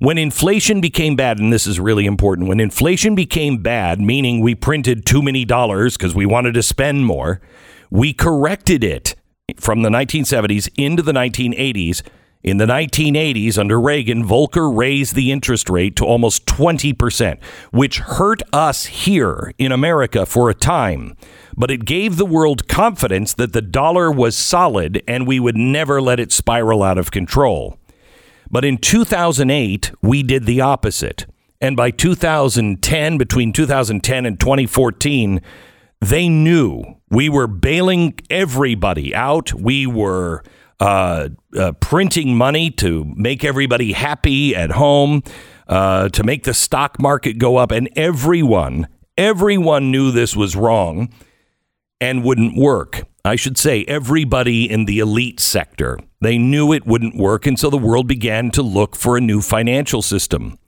When 0.00 0.18
inflation 0.18 0.80
became 0.80 1.16
bad, 1.16 1.38
and 1.38 1.52
this 1.52 1.66
is 1.66 1.78
really 1.78 2.06
important, 2.06 2.48
when 2.48 2.60
inflation 2.60 3.14
became 3.14 3.58
bad, 3.58 4.00
meaning 4.00 4.40
we 4.40 4.54
printed 4.54 5.06
too 5.06 5.22
many 5.22 5.44
dollars 5.44 5.96
because 5.96 6.14
we 6.14 6.26
wanted 6.26 6.54
to 6.54 6.62
spend 6.62 7.06
more, 7.06 7.40
we 7.90 8.12
corrected 8.12 8.82
it 8.82 9.14
from 9.56 9.82
the 9.82 9.88
1970s 9.88 10.68
into 10.76 11.02
the 11.02 11.12
1980s 11.12 12.02
In 12.42 12.59
the 12.59 12.66
1980s, 12.66 13.59
under 13.59 13.80
Reagan, 13.80 14.25
Volcker 14.25 14.75
raised 14.75 15.16
the 15.16 15.33
interest 15.33 15.68
rate 15.68 15.97
to 15.97 16.04
almost 16.04 16.47
20%, 16.47 17.42
which 17.73 17.99
hurt 17.99 18.42
us 18.52 18.87
here 18.87 19.52
in 19.59 19.73
America 19.73 20.25
for 20.25 20.49
a 20.49 20.54
time. 20.54 21.16
But 21.57 21.73
it 21.73 21.85
gave 21.85 22.16
the 22.16 22.25
world 22.25 22.68
confidence 22.68 23.35
that 23.35 23.52
the 23.52 23.62
dollar 23.62 24.12
was 24.12 24.37
solid 24.37 25.02
and 25.09 25.26
we 25.26 25.40
would 25.40 25.57
never 25.57 26.00
let 26.00 26.21
it 26.21 26.30
spiral 26.30 26.85
out 26.85 26.97
of 26.97 27.11
control. 27.11 27.76
But 28.49 28.64
in 28.64 28.78
2008, 28.78 29.90
we 30.00 30.23
did 30.23 30.47
the 30.47 30.61
opposite. 30.61 31.26
And 31.61 31.76
by 31.76 31.90
2010, 31.90 33.18
between 33.18 33.52
2010 33.52 34.26
and 34.26 34.38
2014, 34.38 35.40
they 36.00 36.28
knew 36.28 36.85
we 37.11 37.28
were 37.28 37.49
bailing 37.49 38.16
everybody 38.30 39.12
out. 39.12 39.52
We 39.52 39.88
were 39.88 40.45
uh, 40.80 41.28
uh, 41.56 41.73
printing 41.73 42.37
money 42.37 42.70
to 42.70 43.04
make 43.16 43.44
everybody 43.44 43.92
happy 43.92 44.54
at 44.54 44.70
home, 44.70 45.23
uh, 45.66 46.08
to 46.11 46.23
make 46.23 46.44
the 46.44 46.54
stock 46.54 47.00
market 47.00 47.38
go 47.38 47.56
up. 47.56 47.70
And 47.70 47.88
everyone, 47.97 48.88
everyone 49.16 49.90
knew 49.90 50.11
this 50.11 50.37
was 50.37 50.56
wrong 50.56 51.12
and 52.00 52.25
wouldn't 52.25 52.56
work. 52.56 53.02
I 53.25 53.37
should 53.37 53.58
say, 53.58 53.85
everybody 53.85 54.70
in 54.70 54.85
the 54.85 55.00
elite 55.00 55.40
sector. 55.40 55.99
They 56.20 56.38
knew 56.38 56.73
it 56.73 56.87
wouldn't 56.87 57.16
work. 57.16 57.47
And 57.47 57.58
so 57.58 57.70
the 57.70 57.76
world 57.76 58.06
began 58.06 58.50
to 58.52 58.62
look 58.62 58.97
for 58.97 59.16
a 59.16 59.20
new 59.20 59.40
financial 59.40 60.02
system. 60.02 60.58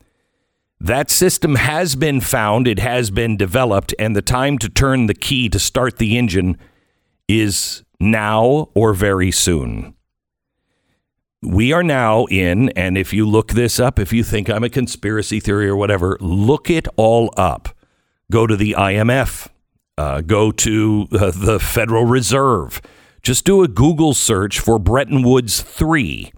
That 0.81 1.11
system 1.11 1.57
has 1.57 1.95
been 1.95 2.21
found, 2.21 2.67
it 2.67 2.79
has 2.79 3.11
been 3.11 3.37
developed, 3.37 3.95
and 3.99 4.17
the 4.17 4.23
time 4.23 4.57
to 4.59 4.69
turn 4.69 5.07
the 5.07 5.15
key 5.15 5.49
to 5.51 5.59
start 5.59 5.99
the 5.99 6.17
engine 6.17 6.57
is 7.29 7.83
now 8.01 8.71
or 8.75 8.95
very 8.95 9.31
soon. 9.31 9.95
We 11.43 11.73
are 11.73 11.83
now 11.83 12.27
in, 12.27 12.69
and 12.71 12.99
if 12.99 13.15
you 13.15 13.27
look 13.27 13.53
this 13.53 13.81
up, 13.81 13.99
if 13.99 14.13
you 14.13 14.23
think 14.23 14.51
I'm 14.51 14.63
a 14.63 14.69
conspiracy 14.69 15.41
theory 15.41 15.69
or 15.69 15.77
whatever, 15.77 16.19
look 16.21 16.69
it 16.69 16.87
all 16.97 17.33
up. 17.35 17.71
Go 18.31 18.47
to 18.47 18.57
the 18.57 18.75
IMF, 18.77 19.49
uh, 19.97 20.21
go 20.21 20.53
to 20.53 21.09
uh, 21.13 21.33
the 21.35 21.59
Federal 21.59 22.05
Reserve. 22.05 22.83
Just 23.23 23.47
do 23.47 23.63
a 23.63 23.69
Google 23.69 24.13
search 24.13 24.61
for 24.61 24.79
Bretton 24.79 25.23
Woods 25.23 25.63
3 25.63 26.31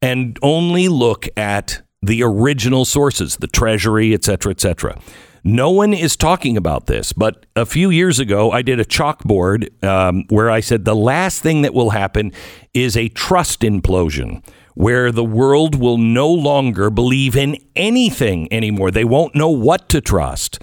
and 0.00 0.36
only 0.42 0.88
look 0.88 1.28
at 1.36 1.82
the 2.02 2.24
original 2.24 2.84
sources, 2.84 3.36
the 3.36 3.46
Treasury, 3.46 4.12
et 4.12 4.24
cetera, 4.24 4.50
et 4.50 4.60
cetera. 4.60 5.00
No 5.44 5.70
one 5.70 5.92
is 5.92 6.16
talking 6.16 6.56
about 6.56 6.86
this, 6.86 7.12
but 7.12 7.46
a 7.56 7.66
few 7.66 7.90
years 7.90 8.20
ago, 8.20 8.52
I 8.52 8.62
did 8.62 8.78
a 8.78 8.84
chalkboard 8.84 9.84
um, 9.84 10.24
where 10.28 10.48
I 10.48 10.60
said 10.60 10.84
the 10.84 10.94
last 10.94 11.42
thing 11.42 11.62
that 11.62 11.74
will 11.74 11.90
happen 11.90 12.32
is 12.72 12.96
a 12.96 13.08
trust 13.08 13.62
implosion 13.62 14.44
where 14.74 15.10
the 15.10 15.24
world 15.24 15.74
will 15.74 15.98
no 15.98 16.28
longer 16.28 16.90
believe 16.90 17.36
in 17.36 17.56
anything 17.74 18.52
anymore. 18.52 18.90
They 18.90 19.04
won't 19.04 19.34
know 19.34 19.50
what 19.50 19.88
to 19.90 20.00
trust. 20.00 20.60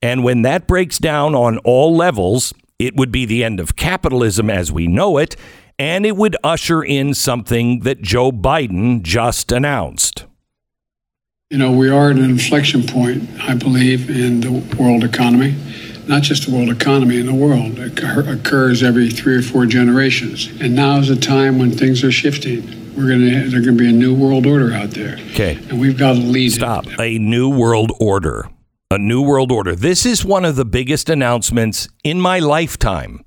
And 0.00 0.24
when 0.24 0.42
that 0.42 0.66
breaks 0.66 0.98
down 0.98 1.34
on 1.34 1.58
all 1.58 1.94
levels, 1.94 2.52
it 2.78 2.96
would 2.96 3.12
be 3.12 3.26
the 3.26 3.44
end 3.44 3.60
of 3.60 3.76
capitalism 3.76 4.50
as 4.50 4.72
we 4.72 4.86
know 4.86 5.18
it, 5.18 5.36
and 5.78 6.06
it 6.06 6.16
would 6.16 6.36
usher 6.44 6.82
in 6.82 7.14
something 7.14 7.80
that 7.80 8.00
Joe 8.00 8.32
Biden 8.32 9.02
just 9.02 9.52
announced. 9.52 10.13
You 11.50 11.58
know, 11.58 11.70
we 11.70 11.88
are 11.88 12.10
at 12.10 12.16
an 12.16 12.24
inflection 12.24 12.82
point, 12.84 13.28
I 13.40 13.54
believe, 13.54 14.10
in 14.10 14.40
the 14.40 14.50
world 14.76 15.04
economy. 15.04 15.54
Not 16.08 16.22
just 16.22 16.48
the 16.48 16.52
world 16.52 16.68
economy, 16.68 17.20
in 17.20 17.26
the 17.26 17.34
world. 17.34 17.78
It 17.78 17.96
occurs 18.28 18.82
every 18.82 19.08
three 19.08 19.36
or 19.36 19.42
four 19.42 19.64
generations. 19.64 20.48
And 20.60 20.74
now 20.74 20.98
is 20.98 21.10
a 21.10 21.16
time 21.16 21.60
when 21.60 21.70
things 21.70 22.02
are 22.02 22.10
shifting. 22.10 22.62
We're 22.96 23.08
gonna 23.08 23.48
there's 23.48 23.64
gonna 23.64 23.76
be 23.76 23.88
a 23.88 23.92
new 23.92 24.14
world 24.14 24.46
order 24.46 24.72
out 24.72 24.90
there. 24.90 25.16
Okay. 25.30 25.56
And 25.68 25.78
we've 25.78 25.96
got 25.96 26.14
to 26.14 26.18
lead 26.18 26.48
it. 26.52 26.54
Stop. 26.56 26.86
A 26.98 27.18
new 27.18 27.48
world 27.48 27.92
order. 28.00 28.48
A 28.90 28.98
new 28.98 29.22
world 29.22 29.52
order. 29.52 29.76
This 29.76 30.04
is 30.04 30.24
one 30.24 30.44
of 30.44 30.56
the 30.56 30.64
biggest 30.64 31.08
announcements 31.08 31.88
in 32.02 32.20
my 32.20 32.40
lifetime. 32.40 33.24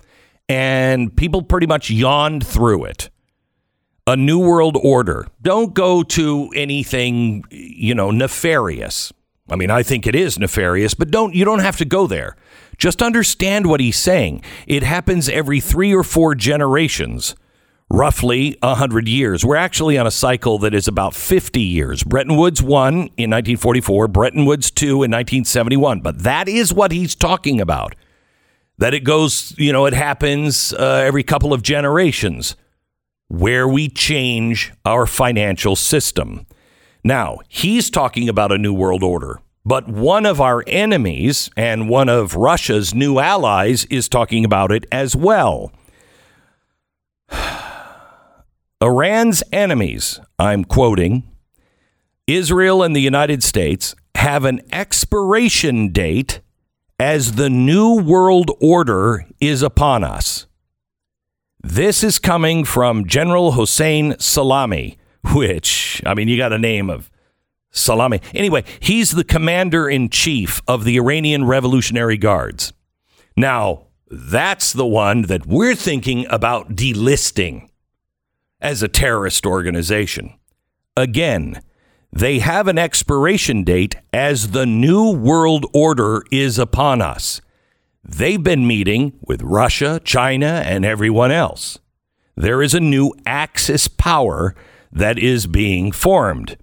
And 0.50 1.16
people 1.16 1.44
pretty 1.44 1.68
much 1.68 1.90
yawned 1.90 2.46
through 2.46 2.86
it. 2.86 3.10
A 4.08 4.16
new 4.16 4.40
world 4.40 4.78
order. 4.82 5.28
Don't 5.42 5.74
go 5.74 6.02
to 6.02 6.50
anything, 6.56 7.44
you 7.52 7.94
know, 7.94 8.10
nefarious. 8.10 9.14
I 9.50 9.56
mean, 9.56 9.70
I 9.70 9.84
think 9.84 10.08
it 10.08 10.16
is 10.16 10.40
nefarious, 10.40 10.94
but 10.94 11.12
don't 11.12 11.36
you 11.36 11.46
don't 11.46 11.60
have 11.60 11.78
to 11.78 11.86
go 11.86 12.08
there. 12.08 12.36
Just 12.78 13.02
understand 13.02 13.68
what 13.68 13.80
he's 13.80 13.98
saying. 13.98 14.44
It 14.66 14.84
happens 14.84 15.30
every 15.30 15.60
3 15.60 15.94
or 15.94 16.04
4 16.04 16.36
generations 16.36 17.36
roughly 17.90 18.58
100 18.62 19.08
years. 19.08 19.46
We're 19.46 19.56
actually 19.56 19.98
on 19.98 20.06
a 20.06 20.12
cycle 20.12 20.60
that 20.60 20.74
is 20.74 20.88
about 20.88 21.14
50 21.14 21.62
years. 21.62 22.04
Bretton 22.04 22.36
Woods 22.36 22.62
1 22.62 22.94
in 22.94 23.30
1944, 23.32 24.08
Bretton 24.08 24.46
Woods 24.46 24.72
2 24.72 24.88
in 24.88 25.12
1971. 25.12 26.02
But 26.02 26.24
that 26.24 26.48
is 26.48 26.74
what 26.74 26.92
he's 26.92 27.16
talking 27.16 27.62
about. 27.62 27.96
That 28.78 28.94
it 28.94 29.04
goes, 29.04 29.56
you 29.58 29.74
know, 29.74 29.86
it 29.86 29.94
happens 29.94 30.74
uh, 30.74 31.04
every 31.06 31.24
couple 31.24 31.52
of 31.52 31.64
generations 31.64 32.56
where 33.28 33.68
we 33.68 33.90
change 33.90 34.74
our 34.86 35.06
financial 35.06 35.76
system. 35.76 36.46
Now, 37.04 37.40
he's 37.48 37.90
talking 37.90 38.30
about 38.30 38.52
a 38.52 38.58
new 38.58 38.74
world 38.74 39.04
order. 39.04 39.40
But 39.68 39.90
one 39.90 40.26
of 40.26 40.40
our 40.40 40.64
enemies 40.66 41.50
and 41.58 41.90
one 41.90 42.08
of 42.08 42.36
Russia's 42.36 42.94
new 42.94 43.20
allies 43.20 43.84
is 43.86 44.08
talking 44.08 44.46
about 44.46 44.72
it 44.72 44.86
as 44.94 45.14
well. 45.14 45.74
Iran's 48.82 49.44
enemies, 49.52 50.22
I'm 50.40 50.64
quoting, 50.64 51.30
Israel 52.28 52.82
and 52.82 52.96
the 52.96 53.02
United 53.02 53.44
States 53.44 53.94
have 54.16 54.46
an 54.46 54.62
expiration 54.72 55.90
date 55.90 56.40
as 56.98 57.34
the 57.34 57.50
new 57.50 58.02
world 58.02 58.52
order 58.62 59.26
is 59.42 59.62
upon 59.62 60.04
us. 60.04 60.47
This 61.62 62.04
is 62.04 62.20
coming 62.20 62.66
from 62.66 63.08
General 63.08 63.54
Hossein 63.54 64.16
Salami, 64.20 64.98
which, 65.34 66.02
I 66.06 66.14
mean, 66.14 66.28
you 66.28 66.38
got 66.38 66.54
a 66.54 66.60
name 66.60 66.90
of 66.90 67.10
Salami. 67.72 68.22
Anyway, 68.34 68.64
he's 68.80 69.12
the 69.12 69.24
commander 69.24 69.90
in 69.90 70.10
chief 70.10 70.62
of 70.68 70.84
the 70.84 70.98
Iranian 70.98 71.46
Revolutionary 71.46 72.18
Guards. 72.18 72.74
Now, 73.36 73.88
that's 74.10 74.72
the 74.72 74.86
one 74.86 75.24
that 75.24 75.46
we're 75.48 75.76
thinking 75.76 76.26
about 76.30 76.76
delisting 76.76 77.70
as 78.62 78.84
a 78.84 78.88
terrorist 78.88 79.46
organization. 79.46 80.34
Again, 80.96 81.62
they 82.12 82.40
have 82.40 82.68
an 82.68 82.78
expiration 82.78 83.64
date 83.64 83.96
as 84.14 84.52
the 84.52 84.66
new 84.66 85.12
world 85.12 85.66
order 85.74 86.24
is 86.32 86.58
upon 86.58 87.02
us. 87.02 87.42
They've 88.08 88.42
been 88.42 88.66
meeting 88.66 89.20
with 89.22 89.42
Russia, 89.42 90.00
China, 90.04 90.64
and 90.66 90.86
everyone 90.86 91.32
else. 91.32 91.78
There 92.38 92.62
is 92.62 92.74
a 92.74 92.80
new 92.80 93.14
Axis 93.26 93.90
power 93.90 94.56
that 94.94 95.20
is 95.20 95.46
being 95.46 95.92
formed. 95.92 96.58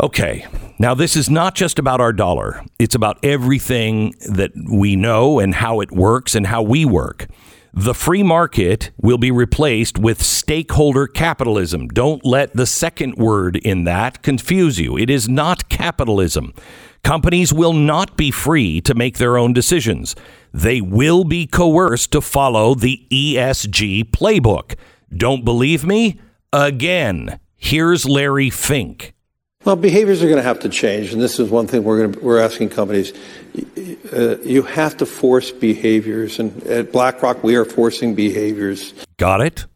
Okay, 0.00 0.46
now 0.78 0.94
this 0.94 1.16
is 1.16 1.28
not 1.28 1.56
just 1.56 1.78
about 1.78 2.00
our 2.00 2.12
dollar. 2.12 2.64
It's 2.78 2.94
about 2.94 3.18
everything 3.24 4.14
that 4.30 4.52
we 4.70 4.94
know 4.94 5.40
and 5.40 5.54
how 5.56 5.80
it 5.80 5.90
works 5.90 6.36
and 6.36 6.46
how 6.46 6.62
we 6.62 6.84
work. 6.84 7.26
The 7.72 7.94
free 7.94 8.22
market 8.22 8.92
will 8.98 9.18
be 9.18 9.30
replaced 9.30 9.98
with 9.98 10.22
stakeholder 10.22 11.06
capitalism. 11.06 11.88
Don't 11.88 12.24
let 12.24 12.54
the 12.54 12.66
second 12.66 13.16
word 13.16 13.56
in 13.56 13.84
that 13.84 14.22
confuse 14.22 14.78
you. 14.78 14.96
It 14.96 15.10
is 15.10 15.28
not 15.28 15.68
capitalism. 15.68 16.54
Companies 17.06 17.52
will 17.52 17.72
not 17.72 18.16
be 18.16 18.32
free 18.32 18.80
to 18.80 18.92
make 18.92 19.18
their 19.18 19.38
own 19.38 19.52
decisions. 19.52 20.16
They 20.52 20.80
will 20.80 21.22
be 21.22 21.46
coerced 21.46 22.10
to 22.10 22.20
follow 22.20 22.74
the 22.74 23.06
ESG 23.12 24.10
playbook. 24.10 24.74
Don't 25.16 25.44
believe 25.44 25.86
me? 25.86 26.18
Again, 26.52 27.38
here's 27.54 28.08
Larry 28.08 28.50
Fink. 28.50 29.14
Well, 29.64 29.76
behaviors 29.76 30.20
are 30.20 30.26
going 30.26 30.38
to 30.38 30.42
have 30.42 30.58
to 30.60 30.68
change, 30.68 31.12
and 31.12 31.22
this 31.22 31.38
is 31.38 31.48
one 31.48 31.68
thing 31.68 31.84
we're 31.84 31.98
going 31.98 32.12
to, 32.14 32.18
we're 32.18 32.40
asking 32.40 32.70
companies. 32.70 33.12
Uh, 34.12 34.38
you 34.38 34.62
have 34.62 34.96
to 34.96 35.06
force 35.06 35.52
behaviors, 35.52 36.40
and 36.40 36.60
at 36.64 36.90
BlackRock 36.90 37.44
we 37.44 37.54
are 37.54 37.64
forcing 37.64 38.16
behaviors. 38.16 38.92
Got 39.16 39.42
it? 39.42 39.66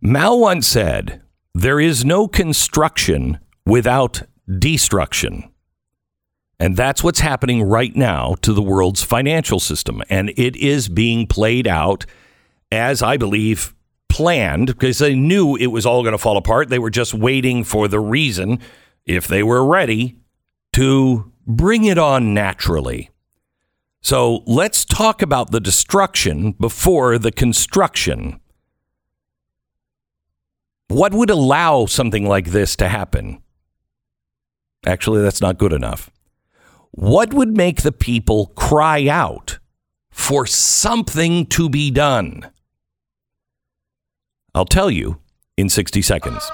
Mao 0.00 0.36
once 0.36 0.68
said, 0.68 1.22
There 1.56 1.80
is 1.80 2.04
no 2.04 2.28
construction 2.28 3.40
without 3.66 4.22
destruction. 4.60 5.49
And 6.60 6.76
that's 6.76 7.02
what's 7.02 7.20
happening 7.20 7.62
right 7.62 7.96
now 7.96 8.36
to 8.42 8.52
the 8.52 8.62
world's 8.62 9.02
financial 9.02 9.60
system. 9.60 10.02
And 10.10 10.28
it 10.36 10.54
is 10.56 10.90
being 10.90 11.26
played 11.26 11.66
out 11.66 12.04
as 12.70 13.02
I 13.02 13.16
believe 13.16 13.74
planned 14.10 14.66
because 14.66 14.98
they 14.98 15.14
knew 15.14 15.56
it 15.56 15.68
was 15.68 15.86
all 15.86 16.02
going 16.02 16.12
to 16.12 16.18
fall 16.18 16.36
apart. 16.36 16.68
They 16.68 16.78
were 16.78 16.90
just 16.90 17.14
waiting 17.14 17.64
for 17.64 17.88
the 17.88 17.98
reason, 17.98 18.60
if 19.06 19.26
they 19.26 19.42
were 19.42 19.64
ready, 19.64 20.18
to 20.74 21.32
bring 21.46 21.84
it 21.84 21.96
on 21.96 22.34
naturally. 22.34 23.08
So 24.02 24.42
let's 24.46 24.84
talk 24.84 25.22
about 25.22 25.52
the 25.52 25.60
destruction 25.60 26.52
before 26.52 27.16
the 27.16 27.32
construction. 27.32 28.38
What 30.88 31.14
would 31.14 31.30
allow 31.30 31.86
something 31.86 32.26
like 32.26 32.50
this 32.50 32.76
to 32.76 32.88
happen? 32.88 33.42
Actually, 34.84 35.22
that's 35.22 35.40
not 35.40 35.56
good 35.56 35.72
enough. 35.72 36.10
What 37.00 37.32
would 37.32 37.56
make 37.56 37.80
the 37.80 37.92
people 37.92 38.48
cry 38.56 39.08
out 39.08 39.58
for 40.10 40.44
something 40.44 41.46
to 41.46 41.70
be 41.70 41.90
done? 41.90 42.50
I'll 44.54 44.66
tell 44.66 44.90
you 44.90 45.18
in 45.56 45.70
60 45.70 46.02
seconds. 46.02 46.50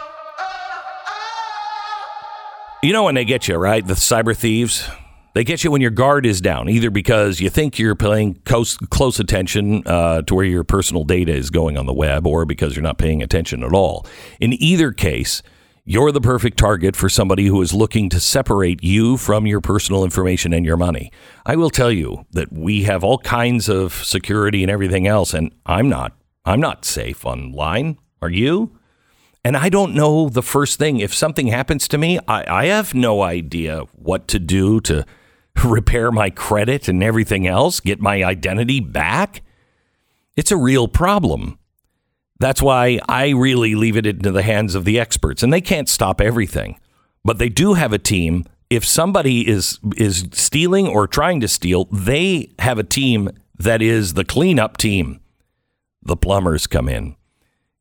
You 2.80 2.92
know 2.92 3.02
when 3.02 3.16
they 3.16 3.24
get 3.24 3.48
you, 3.48 3.56
right? 3.56 3.84
The 3.84 3.94
cyber 3.94 4.36
thieves. 4.36 4.88
They 5.34 5.42
get 5.42 5.64
you 5.64 5.72
when 5.72 5.80
your 5.80 5.90
guard 5.90 6.24
is 6.24 6.40
down, 6.40 6.68
either 6.68 6.92
because 6.92 7.40
you 7.40 7.50
think 7.50 7.80
you're 7.80 7.96
paying 7.96 8.34
close, 8.44 8.76
close 8.76 9.18
attention 9.18 9.82
uh, 9.84 10.22
to 10.22 10.34
where 10.36 10.44
your 10.44 10.62
personal 10.62 11.02
data 11.02 11.32
is 11.32 11.50
going 11.50 11.76
on 11.76 11.86
the 11.86 11.92
web, 11.92 12.24
or 12.24 12.44
because 12.44 12.76
you're 12.76 12.84
not 12.84 12.98
paying 12.98 13.20
attention 13.20 13.64
at 13.64 13.72
all. 13.72 14.06
In 14.38 14.52
either 14.62 14.92
case, 14.92 15.42
you're 15.88 16.10
the 16.10 16.20
perfect 16.20 16.58
target 16.58 16.96
for 16.96 17.08
somebody 17.08 17.46
who 17.46 17.62
is 17.62 17.72
looking 17.72 18.08
to 18.08 18.18
separate 18.18 18.82
you 18.82 19.16
from 19.16 19.46
your 19.46 19.60
personal 19.60 20.02
information 20.02 20.52
and 20.52 20.66
your 20.66 20.76
money. 20.76 21.12
I 21.46 21.54
will 21.54 21.70
tell 21.70 21.92
you 21.92 22.26
that 22.32 22.52
we 22.52 22.82
have 22.82 23.04
all 23.04 23.18
kinds 23.18 23.68
of 23.68 23.92
security 23.94 24.64
and 24.64 24.70
everything 24.70 25.06
else, 25.06 25.32
and 25.32 25.54
I'm 25.64 25.88
not. 25.88 26.16
I'm 26.44 26.58
not 26.58 26.84
safe 26.84 27.24
online. 27.24 27.98
Are 28.20 28.28
you? 28.28 28.76
And 29.44 29.56
I 29.56 29.68
don't 29.68 29.94
know 29.94 30.28
the 30.28 30.42
first 30.42 30.76
thing. 30.76 30.98
If 30.98 31.14
something 31.14 31.46
happens 31.46 31.86
to 31.88 31.98
me, 31.98 32.18
I, 32.26 32.62
I 32.62 32.66
have 32.66 32.92
no 32.92 33.22
idea 33.22 33.82
what 33.92 34.26
to 34.28 34.40
do 34.40 34.80
to 34.80 35.06
repair 35.64 36.10
my 36.10 36.30
credit 36.30 36.88
and 36.88 37.00
everything 37.00 37.46
else, 37.46 37.78
get 37.78 38.00
my 38.00 38.24
identity 38.24 38.80
back. 38.80 39.42
It's 40.34 40.50
a 40.50 40.56
real 40.56 40.88
problem. 40.88 41.60
That's 42.38 42.60
why 42.60 43.00
I 43.08 43.30
really 43.30 43.74
leave 43.74 43.96
it 43.96 44.06
into 44.06 44.30
the 44.30 44.42
hands 44.42 44.74
of 44.74 44.84
the 44.84 45.00
experts, 45.00 45.42
and 45.42 45.52
they 45.52 45.60
can't 45.60 45.88
stop 45.88 46.20
everything. 46.20 46.78
But 47.24 47.38
they 47.38 47.48
do 47.48 47.74
have 47.74 47.92
a 47.92 47.98
team. 47.98 48.44
If 48.68 48.84
somebody 48.84 49.48
is 49.48 49.78
is 49.96 50.28
stealing 50.32 50.86
or 50.86 51.06
trying 51.06 51.40
to 51.40 51.48
steal, 51.48 51.86
they 51.86 52.50
have 52.58 52.78
a 52.78 52.84
team 52.84 53.30
that 53.58 53.80
is 53.80 54.14
the 54.14 54.24
cleanup 54.24 54.76
team. 54.76 55.20
The 56.02 56.16
plumbers 56.16 56.66
come 56.66 56.88
in. 56.88 57.16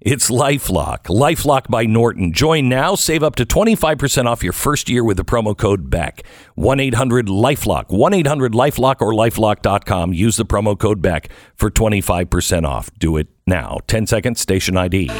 It's 0.02 0.30
Lifelock. 0.30 1.06
Lifelock 1.06 1.70
by 1.70 1.86
Norton. 1.86 2.32
Join 2.32 2.70
now. 2.70 2.96
Save 2.96 3.24
up 3.24 3.36
to 3.38 3.46
25% 3.46 4.26
off 4.26 4.44
your 4.44 4.54
first 4.54 4.90
year 4.90 5.04
with 5.04 5.18
the 5.18 5.26
promo 5.26 5.58
code 5.58 5.90
BECK. 5.90 6.24
1 6.56 6.80
800 6.80 7.28
Lifelock. 7.28 7.86
1 7.90 8.14
800 8.14 8.54
Lifelock 8.54 9.02
or 9.02 9.14
lifelock.com. 9.14 10.14
Use 10.14 10.38
the 10.38 10.46
promo 10.46 10.78
code 10.78 11.02
BECK 11.02 11.30
for 11.56 11.72
25% 11.72 12.66
off. 12.66 12.92
Do 13.00 13.18
it 13.18 13.30
now. 13.48 13.80
10 13.88 14.08
seconds, 14.08 14.42
station 14.42 14.76
ID. 14.76 15.12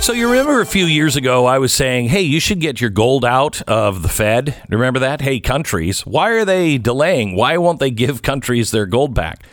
So 0.00 0.14
you 0.14 0.28
remember 0.28 0.60
a 0.60 0.66
few 0.66 0.86
years 0.86 1.14
ago, 1.14 1.46
I 1.46 1.58
was 1.58 1.72
saying, 1.72 2.08
"Hey, 2.08 2.22
you 2.22 2.40
should 2.40 2.58
get 2.58 2.80
your 2.80 2.90
gold 2.90 3.24
out 3.24 3.62
of 3.62 4.02
the 4.02 4.08
Fed." 4.08 4.56
Remember 4.68 4.98
that? 4.98 5.20
Hey, 5.20 5.38
countries, 5.38 6.06
why 6.06 6.30
are 6.30 6.44
they 6.44 6.78
delaying? 6.78 7.36
Why 7.36 7.58
won't 7.58 7.78
they 7.78 7.90
give 7.92 8.22
countries 8.22 8.70
their 8.72 8.86
gold 8.86 9.14
back? 9.14 9.44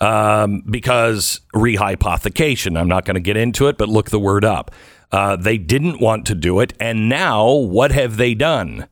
Um, 0.00 0.62
because 0.68 1.40
rehypothecation. 1.54 2.78
I'm 2.78 2.88
not 2.88 3.06
going 3.06 3.14
to 3.14 3.20
get 3.20 3.36
into 3.38 3.68
it, 3.68 3.78
but 3.78 3.88
look 3.88 4.10
the 4.10 4.18
word 4.18 4.44
up. 4.44 4.72
Uh, 5.14 5.36
they 5.36 5.56
didn't 5.56 6.00
want 6.00 6.26
to 6.26 6.34
do 6.34 6.58
it, 6.58 6.72
and 6.80 7.08
now 7.08 7.48
what 7.52 7.92
have 7.92 8.16
they 8.16 8.34
done? 8.34 8.88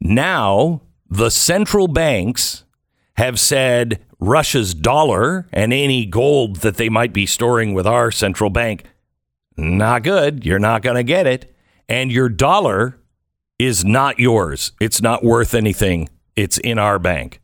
Now 0.00 0.82
the 1.08 1.30
central 1.30 1.88
banks 1.88 2.64
have 3.14 3.40
said 3.40 4.04
Russia's 4.20 4.74
dollar 4.74 5.46
and 5.52 5.72
any 5.72 6.04
gold 6.04 6.56
that 6.56 6.76
they 6.76 6.90
might 6.90 7.14
be 7.14 7.24
storing 7.24 7.72
with 7.72 7.86
our 7.86 8.10
central 8.10 8.50
bank 8.50 8.84
not 9.56 10.02
good. 10.02 10.44
You're 10.44 10.58
not 10.58 10.82
going 10.82 10.96
to 10.96 11.02
get 11.02 11.26
it. 11.26 11.54
And 11.88 12.12
your 12.12 12.28
dollar 12.28 12.98
is 13.58 13.84
not 13.84 14.18
yours. 14.18 14.72
It's 14.80 15.00
not 15.00 15.24
worth 15.24 15.54
anything. 15.54 16.08
It's 16.34 16.58
in 16.58 16.78
our 16.78 16.98
bank. 16.98 17.40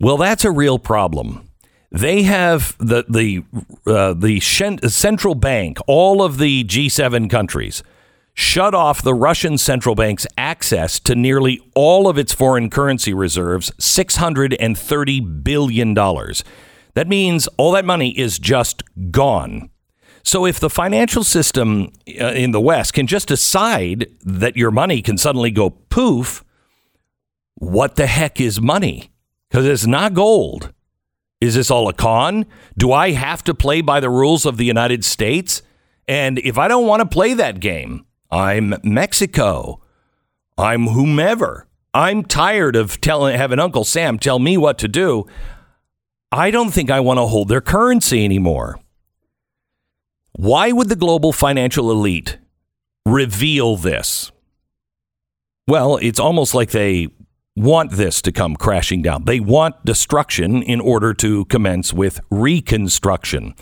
Well, 0.00 0.16
that's 0.16 0.44
a 0.44 0.50
real 0.50 0.78
problem. 0.78 1.48
They 1.90 2.22
have 2.22 2.76
the 2.78 3.04
the 3.08 3.44
uh, 3.86 4.14
the 4.14 4.40
central 4.40 5.34
bank, 5.34 5.78
all 5.86 6.22
of 6.22 6.38
the 6.38 6.64
G7 6.64 7.30
countries, 7.30 7.82
shut 8.34 8.74
off 8.74 9.00
the 9.02 9.14
Russian 9.14 9.58
central 9.58 9.94
bank's 9.94 10.26
access 10.36 10.98
to 11.00 11.14
nearly 11.14 11.60
all 11.74 12.08
of 12.08 12.18
its 12.18 12.32
foreign 12.32 12.68
currency 12.68 13.14
reserves, 13.14 13.72
six 13.78 14.16
hundred 14.16 14.54
and 14.54 14.76
thirty 14.76 15.20
billion 15.20 15.94
dollars. 15.94 16.42
That 16.94 17.08
means 17.08 17.48
all 17.56 17.72
that 17.72 17.84
money 17.84 18.16
is 18.18 18.38
just 18.38 18.82
gone. 19.10 19.70
So 20.24 20.46
if 20.46 20.58
the 20.58 20.70
financial 20.70 21.22
system 21.22 21.92
uh, 22.08 22.28
in 22.28 22.52
the 22.52 22.60
West 22.60 22.94
can 22.94 23.06
just 23.06 23.28
decide 23.28 24.06
that 24.22 24.56
your 24.56 24.70
money 24.70 25.02
can 25.02 25.18
suddenly 25.18 25.50
go 25.50 25.70
poof, 25.70 26.42
what 27.56 27.96
the 27.96 28.06
heck 28.06 28.40
is 28.40 28.60
money? 28.60 29.12
Because 29.50 29.66
it's 29.66 29.86
not 29.86 30.14
gold. 30.14 30.72
Is 31.44 31.56
this 31.56 31.70
all 31.70 31.90
a 31.90 31.92
con? 31.92 32.46
Do 32.78 32.90
I 32.90 33.10
have 33.10 33.44
to 33.44 33.52
play 33.52 33.82
by 33.82 34.00
the 34.00 34.08
rules 34.08 34.46
of 34.46 34.56
the 34.56 34.64
United 34.64 35.04
States? 35.04 35.60
And 36.08 36.38
if 36.38 36.56
I 36.56 36.68
don't 36.68 36.86
want 36.86 37.00
to 37.00 37.06
play 37.06 37.34
that 37.34 37.60
game, 37.60 38.06
I'm 38.30 38.76
Mexico. 38.82 39.82
I'm 40.56 40.86
whomever. 40.86 41.68
I'm 41.92 42.24
tired 42.24 42.76
of 42.76 42.98
telling 43.02 43.36
having 43.36 43.58
Uncle 43.58 43.84
Sam 43.84 44.18
tell 44.18 44.38
me 44.38 44.56
what 44.56 44.78
to 44.78 44.88
do. 44.88 45.26
I 46.32 46.50
don't 46.50 46.70
think 46.70 46.90
I 46.90 47.00
want 47.00 47.18
to 47.18 47.26
hold 47.26 47.48
their 47.48 47.60
currency 47.60 48.24
anymore. 48.24 48.80
Why 50.32 50.72
would 50.72 50.88
the 50.88 50.96
global 50.96 51.34
financial 51.34 51.90
elite 51.90 52.38
reveal 53.04 53.76
this? 53.76 54.32
Well, 55.68 55.98
it's 55.98 56.18
almost 56.18 56.54
like 56.54 56.70
they 56.70 57.08
want 57.56 57.92
this 57.92 58.20
to 58.22 58.32
come 58.32 58.56
crashing 58.56 59.02
down. 59.02 59.24
They 59.24 59.40
want 59.40 59.84
destruction 59.84 60.62
in 60.62 60.80
order 60.80 61.14
to 61.14 61.44
commence 61.46 61.92
with 61.92 62.20
reconstruction. 62.30 63.54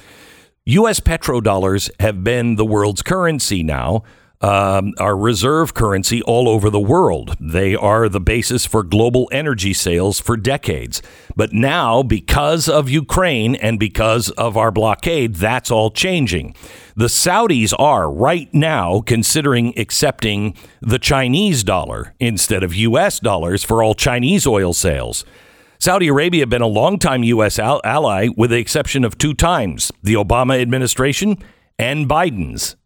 U.S. 0.65 1.01
petrodollars 1.01 1.91
have 2.01 2.25
been 2.25 2.57
the 2.57 2.65
world's 2.65 3.03
currency 3.03 3.63
now, 3.63 4.05
um, 4.41 4.95
our 4.99 5.17
reserve 5.17 5.75
currency 5.75 6.23
all 6.23 6.49
over 6.49 6.71
the 6.71 6.81
world. 6.81 7.37
They 7.39 7.75
are 7.75 8.09
the 8.09 8.21
basis 8.21 8.67
for 8.67 8.83
global 8.83 9.29
energy 9.31 9.73
sales 9.73 10.21
for 10.21 10.37
decades. 10.37 11.03
But 11.37 11.53
now, 11.53 12.03
because 12.03 12.69
of 12.69 12.89
Ukraine 12.89 13.55
and 13.57 13.79
because 13.79 14.31
of 14.31 14.57
our 14.57 14.71
blockade, 14.71 15.37
that's 15.37 15.71
all 15.71 15.91
changing. 15.91 16.55
The 16.95 17.07
Saudis 17.07 17.73
are 17.79 18.13
right 18.13 18.53
now 18.53 19.01
considering 19.01 19.73
accepting 19.79 20.55
the 20.81 20.99
Chinese 20.99 21.65
dollar 21.65 22.15
instead 22.21 22.63
of 22.63 22.75
U.S. 22.75 23.19
dollars 23.19 23.65
for 23.65 23.83
all 23.83 23.95
Chinese 23.95 24.47
oil 24.47 24.75
sales. 24.75 25.25
Saudi 25.79 26.09
Arabia 26.09 26.47
been 26.47 26.63
a 26.63 26.67
longtime 26.67 27.25
U.S. 27.25 27.59
Al- 27.59 27.81
ally, 27.83 28.29
with 28.37 28.51
the 28.51 28.59
exception 28.59 29.05
of 29.05 29.19
two 29.19 29.35
times 29.35 29.91
the 30.03 30.15
Obama 30.15 30.61
administration 30.61 31.39
and 31.79 32.09
Biden's. 32.09 32.77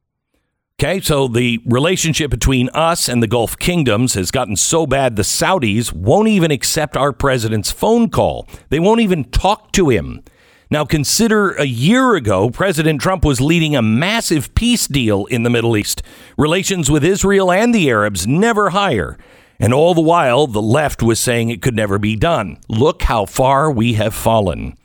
Okay, 0.79 1.01
so 1.01 1.27
the 1.27 1.59
relationship 1.66 2.31
between 2.31 2.69
us 2.75 3.09
and 3.09 3.23
the 3.23 3.27
Gulf 3.27 3.59
kingdoms 3.59 4.14
has 4.14 4.31
gotten 4.31 4.57
so 4.57 4.87
bad 4.87 5.16
the 5.16 5.23
Saudis 5.23 5.92
won't 5.92 6.29
even 6.29 6.51
accept 6.51 6.97
our 6.97 7.12
president's 7.12 7.71
phone 7.71 8.09
call. 8.09 8.47
They 8.69 8.79
won't 8.79 9.01
even 9.01 9.25
talk 9.25 9.73
to 9.73 9.88
him. 9.88 10.23
Now, 10.68 10.85
consider 10.85 11.52
a 11.52 11.64
year 11.64 12.16
ago, 12.16 12.50
President 12.50 13.00
Trump 13.00 13.24
was 13.24 13.40
leading 13.40 13.76
a 13.76 13.83
massive 13.83 14.52
peace 14.55 14.88
deal 14.88 15.26
in 15.26 15.44
the 15.44 15.50
Middle 15.50 15.76
East. 15.76 16.02
Relations 16.37 16.90
with 16.90 17.05
Israel 17.05 17.52
and 17.52 17.72
the 17.72 17.88
Arabs 17.88 18.26
never 18.26 18.70
higher. 18.70 19.16
And 19.61 19.72
all 19.72 19.94
the 19.94 20.00
while, 20.00 20.46
the 20.48 20.61
left 20.61 21.02
was 21.02 21.20
saying 21.20 21.50
it 21.50 21.62
could 21.62 21.76
never 21.76 21.98
be 21.98 22.16
done. 22.16 22.59
Look 22.68 23.02
how 23.02 23.26
far 23.26 23.70
we 23.70 23.94
have 23.94 24.14
fallen. 24.14 24.76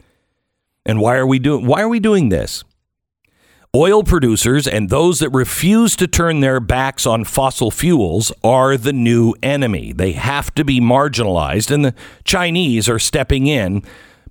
And 0.86 1.00
why 1.00 1.16
are 1.16 1.28
we 1.28 1.40
doing 1.40 1.66
why 1.66 1.82
are 1.82 1.90
we 1.90 2.00
doing 2.00 2.30
this? 2.30 2.64
Oil 3.76 4.04
producers 4.04 4.68
and 4.68 4.90
those 4.90 5.20
that 5.20 5.30
refuse 5.30 5.96
to 5.96 6.08
turn 6.08 6.42
their 6.42 6.60
backs 6.60 7.06
on 7.06 7.24
fossil 7.24 7.72
fuels 7.72 8.32
are 8.44 8.76
the 8.78 8.94
new 8.94 9.34
enemy. 9.42 9.94
They 9.94 10.12
have 10.12 10.54
to 10.56 10.66
be 10.66 10.82
marginalized, 10.82 11.72
and 11.72 11.86
the 11.86 11.96
Chinese 12.26 12.90
are 12.90 13.00
stepping 13.00 13.48
in 13.48 13.82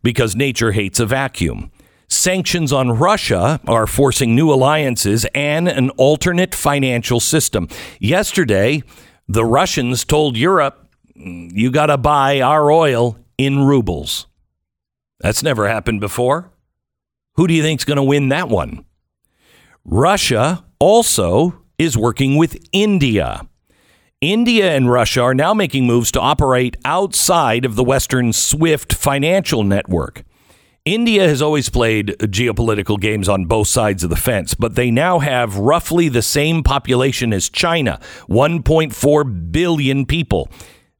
because 0.03 0.37
nature 0.37 0.73
hates 0.73 1.01
a 1.01 1.07
vacuum. 1.07 1.71
Sanctions 2.09 2.73
on 2.73 2.91
Russia 2.91 3.61
are 3.69 3.87
forcing 3.87 4.35
new 4.35 4.53
alliances 4.53 5.27
and 5.35 5.69
an 5.69 5.91
alternate 5.91 6.55
financial 6.55 7.21
system. 7.21 7.69
Yesterday, 8.01 8.83
the 9.29 9.45
Russians 9.45 10.05
told 10.05 10.37
Europe, 10.37 10.89
mm, 11.17 11.53
you 11.53 11.71
got 11.71 11.87
to 11.87 11.97
buy 11.97 12.41
our 12.41 12.71
oil 12.71 13.17
in 13.39 13.61
rubles. 13.61 14.27
That's 15.21 15.43
never 15.43 15.69
happened 15.69 16.01
before. 16.01 16.51
Who 17.35 17.47
do 17.47 17.55
you 17.55 17.63
think's 17.63 17.85
going 17.85 17.97
to 17.97 18.03
win 18.03 18.31
that 18.31 18.49
one? 18.49 18.85
Russia 19.85 20.65
also 20.81 21.63
is 21.79 21.97
working 21.97 22.37
with 22.37 22.59
India. 22.73 23.49
India 24.21 24.71
and 24.77 24.91
Russia 24.91 25.23
are 25.23 25.35
now 25.35 25.55
making 25.55 25.87
moves 25.87 26.13
to 26.13 26.21
operate 26.21 26.77
outside 26.85 27.65
of 27.65 27.75
the 27.75 27.83
Western 27.83 28.35
SWIFT 28.35 28.93
financial 28.93 29.65
network. 29.65 30.25
India 30.85 31.27
has 31.27 31.41
always 31.41 31.71
played 31.71 32.09
geopolitical 32.19 33.01
games 33.01 33.31
on 33.31 33.47
both 33.47 33.69
sides 33.69 34.05
of 34.05 34.11
the 34.11 34.17
fence, 34.17 34.53
but 34.53 34.75
they 34.75 34.91
now 34.91 35.21
have 35.21 35.57
roughly 35.57 36.11
the 36.11 36.21
same 36.21 36.63
population 36.63 37.33
as 37.33 37.49
China 37.49 37.99
1.4 38.29 39.53
billion 39.53 40.05
people. 40.05 40.51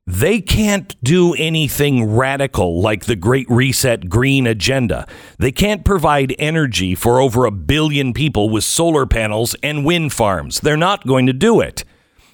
They 0.07 0.41
can't 0.41 0.97
do 1.05 1.35
anything 1.35 2.17
radical 2.17 2.81
like 2.81 3.05
the 3.05 3.17
Great 3.17 3.51
Reset 3.51 4.09
Green 4.09 4.47
Agenda. 4.47 5.07
They 5.39 5.53
can't 5.53 5.85
provide 5.85 6.35
energy 6.39 6.95
for 6.95 7.21
over 7.21 7.45
a 7.45 7.51
billion 7.51 8.15
people 8.15 8.49
with 8.49 8.65
solar 8.65 9.05
panels 9.05 9.55
and 9.63 9.85
wind 9.85 10.15
farms. 10.15 10.61
They're 10.61 10.79
not 10.79 11.07
going 11.07 11.27
to 11.27 11.35
do 11.35 11.61
it. 11.61 11.85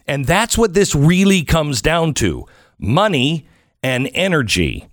And 0.07 0.25
that's 0.25 0.57
what 0.57 0.75
this 0.75 0.95
really 0.95 1.43
comes 1.43 1.83
down 1.83 2.15
to 2.15 2.47
money 2.79 3.47
and 3.83 4.09
energy. 4.15 4.89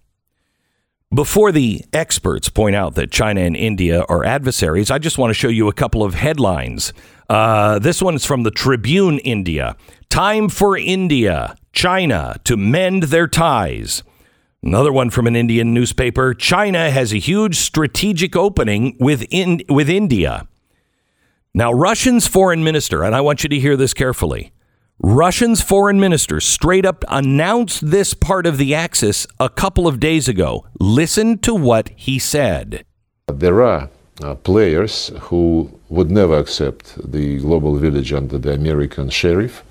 Before 1.13 1.51
the 1.51 1.85
experts 1.93 2.49
point 2.49 2.75
out 2.75 2.95
that 2.95 3.11
China 3.11 3.41
and 3.41 3.55
India 3.55 4.03
are 4.09 4.23
adversaries, 4.23 4.89
I 4.89 4.97
just 4.97 5.19
want 5.19 5.29
to 5.29 5.35
show 5.35 5.47
you 5.47 5.67
a 5.67 5.73
couple 5.73 6.01
of 6.01 6.15
headlines. 6.15 6.91
Uh, 7.29 7.77
this 7.77 8.01
one's 8.01 8.25
from 8.25 8.41
the 8.41 8.49
Tribune 8.49 9.19
India. 9.19 9.75
Time 10.09 10.49
for 10.49 10.75
India, 10.75 11.55
China 11.71 12.35
to 12.45 12.57
mend 12.57 13.03
their 13.03 13.27
ties. 13.27 14.01
Another 14.63 14.91
one 14.91 15.11
from 15.11 15.27
an 15.27 15.35
Indian 15.35 15.73
newspaper 15.73 16.33
China 16.33 16.89
has 16.89 17.13
a 17.13 17.17
huge 17.17 17.57
strategic 17.57 18.35
opening 18.35 18.95
with, 18.99 19.25
with 19.69 19.89
India. 19.89 20.47
Now, 21.53 21.71
Russian's 21.71 22.25
foreign 22.25 22.63
minister, 22.63 23.03
and 23.03 23.13
I 23.13 23.21
want 23.21 23.43
you 23.43 23.49
to 23.49 23.59
hear 23.59 23.77
this 23.77 23.93
carefully. 23.93 24.51
Russian's 25.05 25.61
foreign 25.61 25.99
minister 25.99 26.39
straight 26.39 26.85
up 26.85 27.03
announced 27.09 27.91
this 27.91 28.13
part 28.13 28.45
of 28.45 28.57
the 28.57 28.73
axis 28.73 29.27
a 29.39 29.49
couple 29.49 29.85
of 29.85 29.99
days 29.99 30.29
ago. 30.29 30.65
Listen 30.79 31.37
to 31.39 31.53
what 31.53 31.89
he 31.95 32.17
said. 32.17 32.85
There 33.27 33.61
are 33.63 33.89
uh, 34.21 34.35
players 34.35 35.11
who 35.21 35.69
would 35.89 36.09
never 36.09 36.37
accept 36.37 37.11
the 37.11 37.37
global 37.39 37.75
village 37.75 38.13
under 38.13 38.37
the 38.37 38.53
American 38.53 39.09
sheriff. 39.09 39.63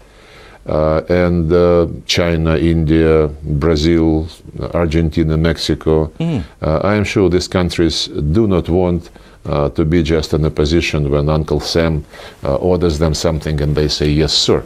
Uh, 0.67 1.03
and 1.09 1.53
uh, 1.53 1.87
China, 2.07 2.57
India, 2.57 3.29
Brazil, 3.43 4.29
Argentina, 4.75 5.37
Mexico. 5.37 6.13
Uh, 6.21 6.79
I 6.85 6.95
am 6.95 7.05
sure 7.05 7.29
these 7.29 7.49
countries 7.49 8.07
do 8.07 8.47
not 8.47 8.69
want 8.69 9.11
uh, 9.47 9.71
to 9.71 9.85
be 9.85 10.03
just 10.03 10.35
in 10.35 10.45
a 10.45 10.51
position 10.51 11.11
when 11.11 11.29
Uncle 11.29 11.59
Sam 11.59 12.05
uh, 12.45 12.57
orders 12.57 12.99
them 12.99 13.15
something 13.15 13.61
and 13.61 13.75
they 13.75 13.89
say, 13.89 14.09
yes, 14.09 14.33
sir. 14.33 14.63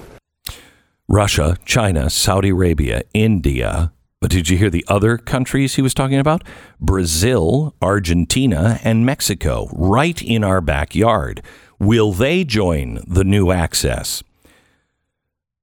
Russia, 1.08 1.56
China, 1.64 2.10
Saudi 2.10 2.48
Arabia, 2.48 3.02
India. 3.14 3.92
But 4.20 4.30
did 4.30 4.48
you 4.48 4.58
hear 4.58 4.70
the 4.70 4.84
other 4.88 5.18
countries 5.18 5.76
he 5.76 5.82
was 5.82 5.94
talking 5.94 6.18
about? 6.18 6.42
Brazil, 6.80 7.76
Argentina, 7.80 8.80
and 8.82 9.06
Mexico, 9.06 9.68
right 9.72 10.20
in 10.20 10.42
our 10.42 10.60
backyard. 10.60 11.42
Will 11.78 12.12
they 12.12 12.42
join 12.42 12.98
the 13.06 13.22
new 13.22 13.52
Axis? 13.52 14.24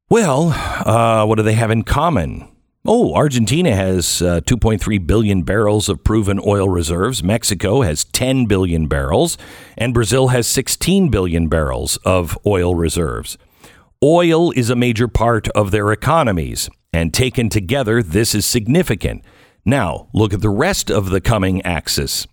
Well, 0.09 0.53
uh, 0.85 1.25
what 1.25 1.35
do 1.35 1.43
they 1.43 1.53
have 1.53 1.71
in 1.71 1.83
common? 1.83 2.47
Oh, 2.85 3.13
Argentina 3.13 3.75
has 3.75 4.21
uh, 4.21 4.41
2.3 4.41 5.05
billion 5.05 5.43
barrels 5.43 5.89
of 5.89 6.03
proven 6.03 6.39
oil 6.45 6.69
reserves. 6.69 7.23
Mexico 7.23 7.81
has 7.81 8.05
10 8.05 8.45
billion 8.45 8.87
barrels. 8.87 9.37
And 9.77 9.93
Brazil 9.93 10.29
has 10.29 10.47
16 10.47 11.09
billion 11.09 11.47
barrels 11.49 11.97
of 12.05 12.37
oil 12.45 12.75
reserves. 12.75 13.37
Oil 14.03 14.51
is 14.51 14.69
a 14.69 14.75
major 14.75 15.07
part 15.07 15.47
of 15.49 15.71
their 15.71 15.89
economies, 15.93 16.69
and 16.91 17.13
taken 17.13 17.47
together, 17.47 18.03
this 18.03 18.35
is 18.35 18.45
significant. 18.45 19.23
Now, 19.63 20.09
look 20.13 20.33
at 20.33 20.41
the 20.41 20.49
rest 20.49 20.91
of 20.91 21.09
the 21.09 21.21
coming 21.21 21.61
axis. 21.61 22.27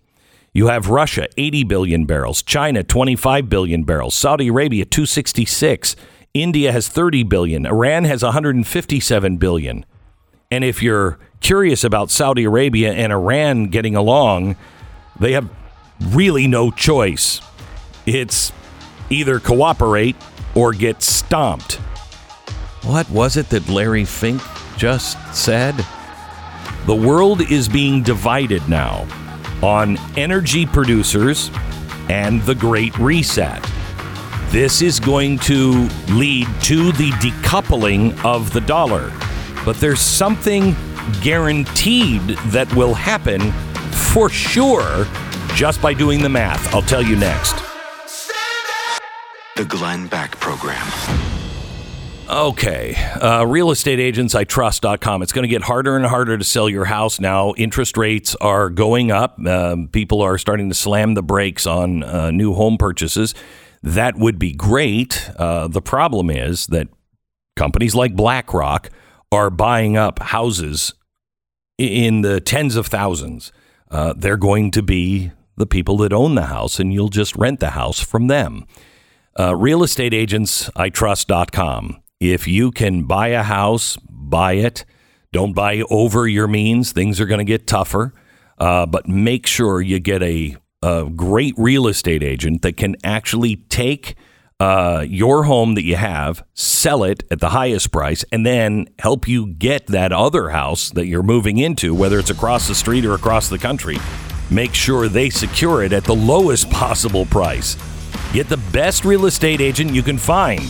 You 0.52 0.66
have 0.66 0.88
Russia, 0.88 1.28
80 1.36 1.62
billion 1.62 2.06
barrels, 2.06 2.42
China, 2.42 2.82
25 2.82 3.48
billion 3.48 3.84
barrels, 3.84 4.16
Saudi 4.16 4.48
Arabia, 4.48 4.84
266, 4.84 5.94
India 6.34 6.72
has 6.72 6.88
30 6.88 7.22
billion, 7.22 7.64
Iran 7.66 8.02
has 8.02 8.24
157 8.24 9.36
billion. 9.36 9.86
And 10.50 10.64
if 10.64 10.82
you're 10.82 11.20
curious 11.38 11.84
about 11.84 12.10
Saudi 12.10 12.42
Arabia 12.42 12.92
and 12.92 13.12
Iran 13.12 13.66
getting 13.66 13.94
along, 13.94 14.56
they 15.20 15.34
have 15.34 15.48
really 16.00 16.48
no 16.48 16.72
choice. 16.72 17.40
It's 18.06 18.50
either 19.08 19.38
cooperate 19.38 20.16
or 20.54 20.72
get 20.72 21.02
stomped. 21.02 21.74
What 22.82 23.08
was 23.10 23.36
it 23.36 23.48
that 23.50 23.68
Larry 23.68 24.04
Fink 24.04 24.42
just 24.76 25.18
said? 25.34 25.74
The 26.86 26.94
world 26.94 27.42
is 27.50 27.68
being 27.68 28.02
divided 28.02 28.66
now 28.68 29.06
on 29.62 29.98
energy 30.16 30.66
producers 30.66 31.50
and 32.08 32.42
the 32.42 32.54
Great 32.54 32.96
Reset. 32.98 33.64
This 34.48 34.82
is 34.82 34.98
going 34.98 35.38
to 35.40 35.88
lead 36.08 36.48
to 36.62 36.90
the 36.92 37.10
decoupling 37.20 38.18
of 38.24 38.52
the 38.52 38.62
dollar. 38.62 39.12
But 39.64 39.76
there's 39.76 40.00
something 40.00 40.74
guaranteed 41.22 42.22
that 42.46 42.72
will 42.74 42.94
happen 42.94 43.52
for 44.12 44.28
sure 44.28 45.06
just 45.54 45.80
by 45.80 45.94
doing 45.94 46.22
the 46.22 46.28
math. 46.28 46.74
I'll 46.74 46.82
tell 46.82 47.02
you 47.02 47.16
next. 47.16 47.69
The 49.60 49.66
Glenn 49.66 50.06
Beck 50.06 50.40
Program. 50.40 50.86
Okay. 52.30 52.94
Uh, 52.96 53.42
realestateagentsitrust.com. 53.42 55.20
It's 55.20 55.32
going 55.32 55.42
to 55.42 55.50
get 55.50 55.64
harder 55.64 55.96
and 55.96 56.06
harder 56.06 56.38
to 56.38 56.44
sell 56.44 56.66
your 56.66 56.86
house 56.86 57.20
now. 57.20 57.52
Interest 57.58 57.94
rates 57.98 58.34
are 58.36 58.70
going 58.70 59.10
up. 59.10 59.38
Um, 59.46 59.88
people 59.88 60.22
are 60.22 60.38
starting 60.38 60.70
to 60.70 60.74
slam 60.74 61.12
the 61.12 61.22
brakes 61.22 61.66
on 61.66 62.02
uh, 62.02 62.30
new 62.30 62.54
home 62.54 62.78
purchases. 62.78 63.34
That 63.82 64.16
would 64.16 64.38
be 64.38 64.54
great. 64.54 65.28
Uh, 65.36 65.68
the 65.68 65.82
problem 65.82 66.30
is 66.30 66.66
that 66.68 66.88
companies 67.54 67.94
like 67.94 68.16
BlackRock 68.16 68.88
are 69.30 69.50
buying 69.50 69.98
up 69.98 70.20
houses 70.20 70.94
in 71.76 72.22
the 72.22 72.40
tens 72.40 72.76
of 72.76 72.86
thousands. 72.86 73.52
Uh, 73.90 74.14
they're 74.16 74.38
going 74.38 74.70
to 74.70 74.82
be 74.82 75.32
the 75.58 75.66
people 75.66 75.98
that 75.98 76.14
own 76.14 76.34
the 76.34 76.46
house, 76.46 76.80
and 76.80 76.94
you'll 76.94 77.10
just 77.10 77.36
rent 77.36 77.60
the 77.60 77.72
house 77.72 78.00
from 78.00 78.28
them. 78.28 78.64
Uh, 79.36 79.52
realestateagentsitrust.com. 79.52 82.02
If 82.20 82.46
you 82.46 82.70
can 82.70 83.04
buy 83.04 83.28
a 83.28 83.42
house, 83.42 83.96
buy 84.08 84.52
it. 84.54 84.84
Don't 85.32 85.54
buy 85.54 85.82
over 85.90 86.28
your 86.28 86.48
means. 86.48 86.92
Things 86.92 87.20
are 87.20 87.26
going 87.26 87.38
to 87.38 87.44
get 87.44 87.66
tougher. 87.66 88.12
Uh, 88.58 88.84
but 88.84 89.08
make 89.08 89.46
sure 89.46 89.80
you 89.80 90.00
get 90.00 90.22
a, 90.22 90.56
a 90.82 91.08
great 91.08 91.54
real 91.56 91.86
estate 91.86 92.22
agent 92.22 92.60
that 92.62 92.76
can 92.76 92.96
actually 93.02 93.56
take 93.56 94.16
uh, 94.60 95.06
your 95.08 95.44
home 95.44 95.74
that 95.74 95.84
you 95.84 95.96
have, 95.96 96.44
sell 96.52 97.02
it 97.02 97.24
at 97.30 97.40
the 97.40 97.48
highest 97.48 97.90
price, 97.90 98.26
and 98.30 98.44
then 98.44 98.86
help 98.98 99.26
you 99.26 99.46
get 99.46 99.86
that 99.86 100.12
other 100.12 100.50
house 100.50 100.90
that 100.90 101.06
you're 101.06 101.22
moving 101.22 101.56
into, 101.56 101.94
whether 101.94 102.18
it's 102.18 102.28
across 102.28 102.68
the 102.68 102.74
street 102.74 103.06
or 103.06 103.14
across 103.14 103.48
the 103.48 103.58
country. 103.58 103.96
Make 104.50 104.74
sure 104.74 105.08
they 105.08 105.30
secure 105.30 105.82
it 105.82 105.94
at 105.94 106.04
the 106.04 106.14
lowest 106.14 106.70
possible 106.70 107.24
price. 107.24 107.78
Get 108.32 108.48
the 108.48 108.56
best 108.72 109.04
real 109.04 109.26
estate 109.26 109.60
agent 109.60 109.92
you 109.92 110.02
can 110.02 110.16
find. 110.16 110.62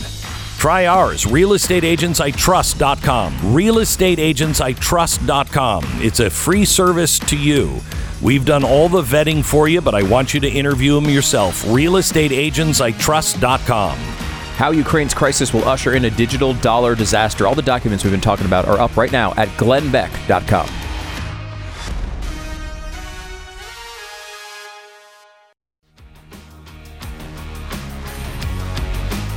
Try 0.57 0.87
ours, 0.87 1.23
realestateagentsitrust.com. 1.25 3.33
Realestateagentsitrust.com. 3.33 5.83
It's 6.01 6.19
a 6.19 6.29
free 6.29 6.65
service 6.65 7.17
to 7.19 7.37
you. 7.37 7.79
We've 8.21 8.45
done 8.45 8.63
all 8.63 8.87
the 8.89 9.01
vetting 9.01 9.43
for 9.43 9.67
you, 9.67 9.81
but 9.81 9.95
I 9.95 10.03
want 10.03 10.33
you 10.33 10.39
to 10.39 10.49
interview 10.49 10.95
them 10.95 11.09
yourself. 11.09 11.63
Realestateagentsitrust.com. 11.65 13.97
How 13.97 14.69
Ukraine's 14.71 15.15
crisis 15.15 15.53
will 15.53 15.67
usher 15.67 15.93
in 15.93 16.05
a 16.05 16.11
digital 16.11 16.53
dollar 16.55 16.93
disaster. 16.93 17.47
All 17.47 17.55
the 17.55 17.61
documents 17.63 18.03
we've 18.03 18.11
been 18.11 18.21
talking 18.21 18.45
about 18.45 18.65
are 18.65 18.79
up 18.79 18.95
right 18.97 19.11
now 19.11 19.33
at 19.37 19.47
glennbeck.com. 19.49 20.90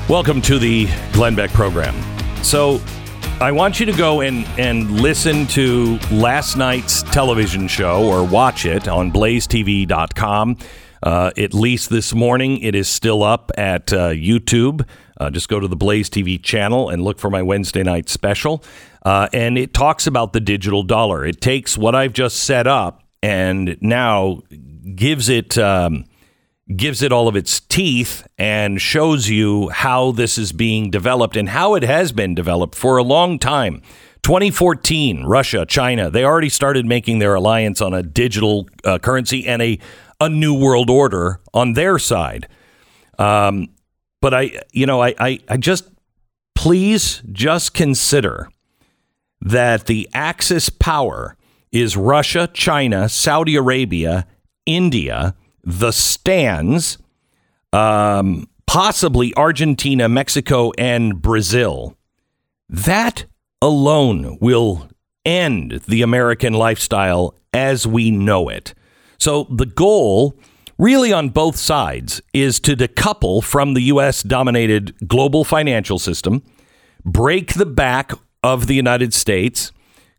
Welcome 0.07 0.43
to 0.43 0.59
the 0.59 0.87
Glenn 1.15 1.35
Beck 1.35 1.51
program. 1.51 1.95
So, 2.45 2.79
I 3.41 3.51
want 3.53 3.81
you 3.81 3.87
to 3.87 3.93
go 3.93 4.21
and, 4.21 4.47
and 4.59 5.01
listen 5.01 5.47
to 5.49 5.99
last 6.13 6.57
night's 6.59 7.03
television 7.05 7.69
show 7.69 8.05
or 8.05 8.23
watch 8.23 8.67
it 8.67 8.87
on 8.87 9.11
blazetv.com. 9.11 10.59
Uh, 11.03 11.31
at 11.39 11.55
least 11.55 11.89
this 11.89 12.13
morning, 12.13 12.59
it 12.59 12.75
is 12.75 12.87
still 12.87 13.23
up 13.23 13.51
at 13.57 13.95
uh, 13.95 14.11
YouTube. 14.11 14.87
Uh, 15.19 15.31
just 15.31 15.49
go 15.49 15.59
to 15.59 15.67
the 15.67 15.75
Blaze 15.75 16.11
TV 16.11 16.41
channel 16.41 16.91
and 16.91 17.03
look 17.03 17.19
for 17.19 17.31
my 17.31 17.41
Wednesday 17.41 17.83
night 17.83 18.11
special. 18.11 18.63
Uh, 19.07 19.29
and 19.33 19.57
it 19.57 19.73
talks 19.73 20.07
about 20.07 20.35
the 20.35 20.41
digital 20.41 20.83
dollar. 20.83 21.25
It 21.25 21.41
takes 21.41 21.79
what 21.79 21.95
I've 21.95 22.13
just 22.13 22.41
set 22.41 22.67
up 22.67 23.03
and 23.23 23.79
now 23.81 24.43
gives 24.95 25.31
it. 25.31 25.57
Um, 25.57 26.05
gives 26.77 27.03
it 27.03 27.13
all 27.13 27.29
of 27.29 27.37
its 27.37 27.61
teeth 27.61 28.27
and 28.39 28.81
shows 28.81 29.29
you 29.29 29.69
how 29.69 30.13
this 30.13 30.39
is 30.39 30.53
being 30.53 30.91
developed 30.91 31.37
and 31.37 31.51
how 31.51 31.75
it 31.75 31.83
has 31.83 32.13
been 32.13 32.35
developed 32.35 32.75
for 32.75 32.97
a 32.97 33.03
long 33.03 33.39
time. 33.39 33.83
2014, 34.23 35.25
Russia, 35.25 35.67
China, 35.67 36.11
they 36.11 36.25
already 36.25 36.49
started 36.49 36.87
making 36.87 37.19
their 37.19 37.35
alliance 37.35 37.83
on 37.83 37.93
a 37.93 38.03
digital 38.03 38.67
uh, 38.83 38.99
currency 38.99 39.47
and 39.47 39.61
a, 39.61 39.79
a 40.19 40.31
new 40.31 40.55
world 40.59 40.89
order 40.89 41.41
on 41.53 41.75
their 41.75 41.99
side. 41.99 42.49
Um, 43.19 43.69
but 44.23 44.33
I, 44.33 44.63
you 44.73 44.87
know, 44.87 45.03
I, 45.03 45.15
I, 45.19 45.41
I 45.49 45.57
just, 45.59 45.91
please 46.55 47.23
just 47.31 47.75
consider 47.75 48.49
that 49.43 49.85
the 49.85 50.09
Axis 50.15 50.71
power 50.71 51.37
is 51.71 51.95
Russia, 51.95 52.49
China, 52.55 53.11
Saudi 53.11 53.57
Arabia, 53.57 54.27
India, 54.65 55.35
the 55.65 55.93
stands, 55.93 56.99
um, 57.73 58.49
possibly 58.67 59.35
Argentina, 59.37 60.09
Mexico, 60.09 60.73
and 60.79 61.21
Brazil. 61.21 61.97
That 62.69 63.25
alone 63.61 64.39
will 64.41 64.89
end 65.25 65.81
the 65.89 66.03
American 66.03 66.53
lifestyle 66.53 67.35
as 67.53 67.87
we 67.87 68.11
know 68.11 68.49
it. 68.49 68.75
So 69.19 69.45
the 69.45 69.67
goal, 69.67 70.37
really 70.79 71.13
on 71.13 71.31
both 71.31 71.57
sides, 71.57 72.21
is 72.33 72.61
to 72.61 72.77
decouple 72.77 73.43
from 73.43 73.75
the 73.75 73.83
U.S. 73.83 74.23
dominated 74.23 74.95
global 75.07 75.45
financial 75.45 75.99
system, 75.99 76.43
break 77.05 77.55
the 77.55 77.67
back 77.67 78.13
of 78.43 78.67
the 78.67 78.75
United 78.75 79.15
States, 79.15 79.73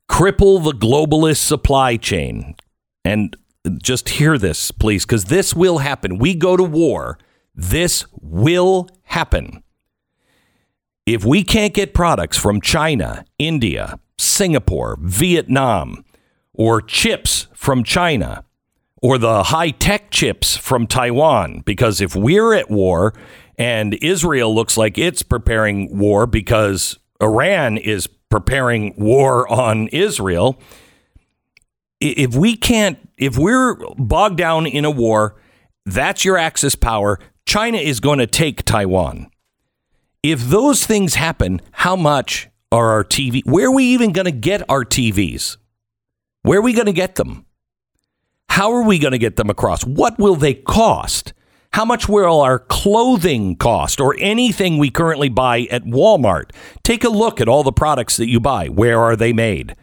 cripple 0.10 0.64
the 0.64 0.72
globalist 0.72 1.38
supply 1.38 1.98
chain, 1.98 2.56
and 3.04 3.36
just 3.82 4.10
hear 4.10 4.38
this, 4.38 4.72
please, 4.72 5.06
because 5.06 5.26
this 5.26 5.56
will 5.56 5.80
happen. 5.80 6.18
We 6.18 6.36
go 6.36 6.58
to 6.58 6.64
war. 6.64 7.18
This 7.54 8.06
will 8.22 8.90
happen. 9.04 9.64
If 11.06 11.24
we 11.24 11.44
can't 11.44 11.74
get 11.74 11.94
products 11.94 12.38
from 12.38 12.62
China, 12.62 13.26
India, 13.38 14.00
Singapore, 14.18 14.98
Vietnam, 15.02 16.04
or 16.54 16.82
chips 16.82 17.48
from 17.54 17.84
China, 17.84 18.44
or 19.02 19.18
the 19.18 19.44
high 19.44 19.70
tech 19.70 20.10
chips 20.10 20.58
from 20.58 20.88
Taiwan, 20.88 21.62
because 21.66 22.02
if 22.02 22.16
we're 22.16 22.54
at 22.54 22.72
war 22.72 23.14
and 23.58 23.94
Israel 24.02 24.54
looks 24.54 24.78
like 24.78 24.98
it's 24.98 25.22
preparing 25.22 25.98
war 25.98 26.26
because 26.26 26.98
Iran 27.22 27.78
is 27.78 28.08
preparing 28.08 28.94
war 28.98 29.48
on 29.48 29.88
Israel, 29.90 30.60
if 32.12 32.36
we 32.36 32.56
can't, 32.56 32.98
if 33.18 33.38
we're 33.38 33.76
bogged 33.98 34.38
down 34.38 34.66
in 34.66 34.86
a 34.86 34.92
war, 34.92 35.36
that's 35.86 36.26
your 36.26 36.38
Axis 36.38 36.76
power. 36.76 37.20
China 37.46 37.78
is 37.78 38.00
going 38.00 38.20
to 38.20 38.28
take 38.28 38.64
Taiwan. 38.64 39.30
If 40.24 40.42
those 40.42 40.86
things 40.86 41.16
happen, 41.16 41.62
how 41.72 41.96
much 41.96 42.50
are 42.72 42.90
our 42.90 43.04
TV? 43.04 43.42
Where 43.46 43.68
are 43.68 43.76
we 43.76 43.86
even 43.86 44.12
going 44.12 44.26
to 44.26 44.32
get 44.32 44.68
our 44.70 44.84
TVs? 44.84 45.58
Where 46.42 46.60
are 46.60 46.64
we 46.64 46.74
going 46.74 46.88
to 46.88 46.94
get 46.94 47.16
them? 47.16 47.46
How 48.50 48.72
are 48.74 48.84
we 48.84 49.00
going 49.00 49.12
to 49.12 49.18
get 49.18 49.36
them 49.36 49.50
across? 49.50 49.84
What 49.84 50.18
will 50.18 50.36
they 50.36 50.54
cost? 50.54 51.34
How 51.74 51.84
much 51.84 52.08
will 52.08 52.40
our 52.40 52.60
clothing 52.60 53.58
cost 53.58 54.00
or 54.00 54.16
anything 54.18 54.78
we 54.78 54.90
currently 54.90 55.28
buy 55.28 55.68
at 55.70 55.84
Walmart? 55.84 56.52
Take 56.84 57.04
a 57.04 57.10
look 57.10 57.42
at 57.42 57.50
all 57.50 57.64
the 57.64 57.74
products 57.74 58.16
that 58.18 58.30
you 58.30 58.40
buy. 58.40 58.68
Where 58.70 59.00
are 59.02 59.18
they 59.18 59.34
made? 59.34 59.76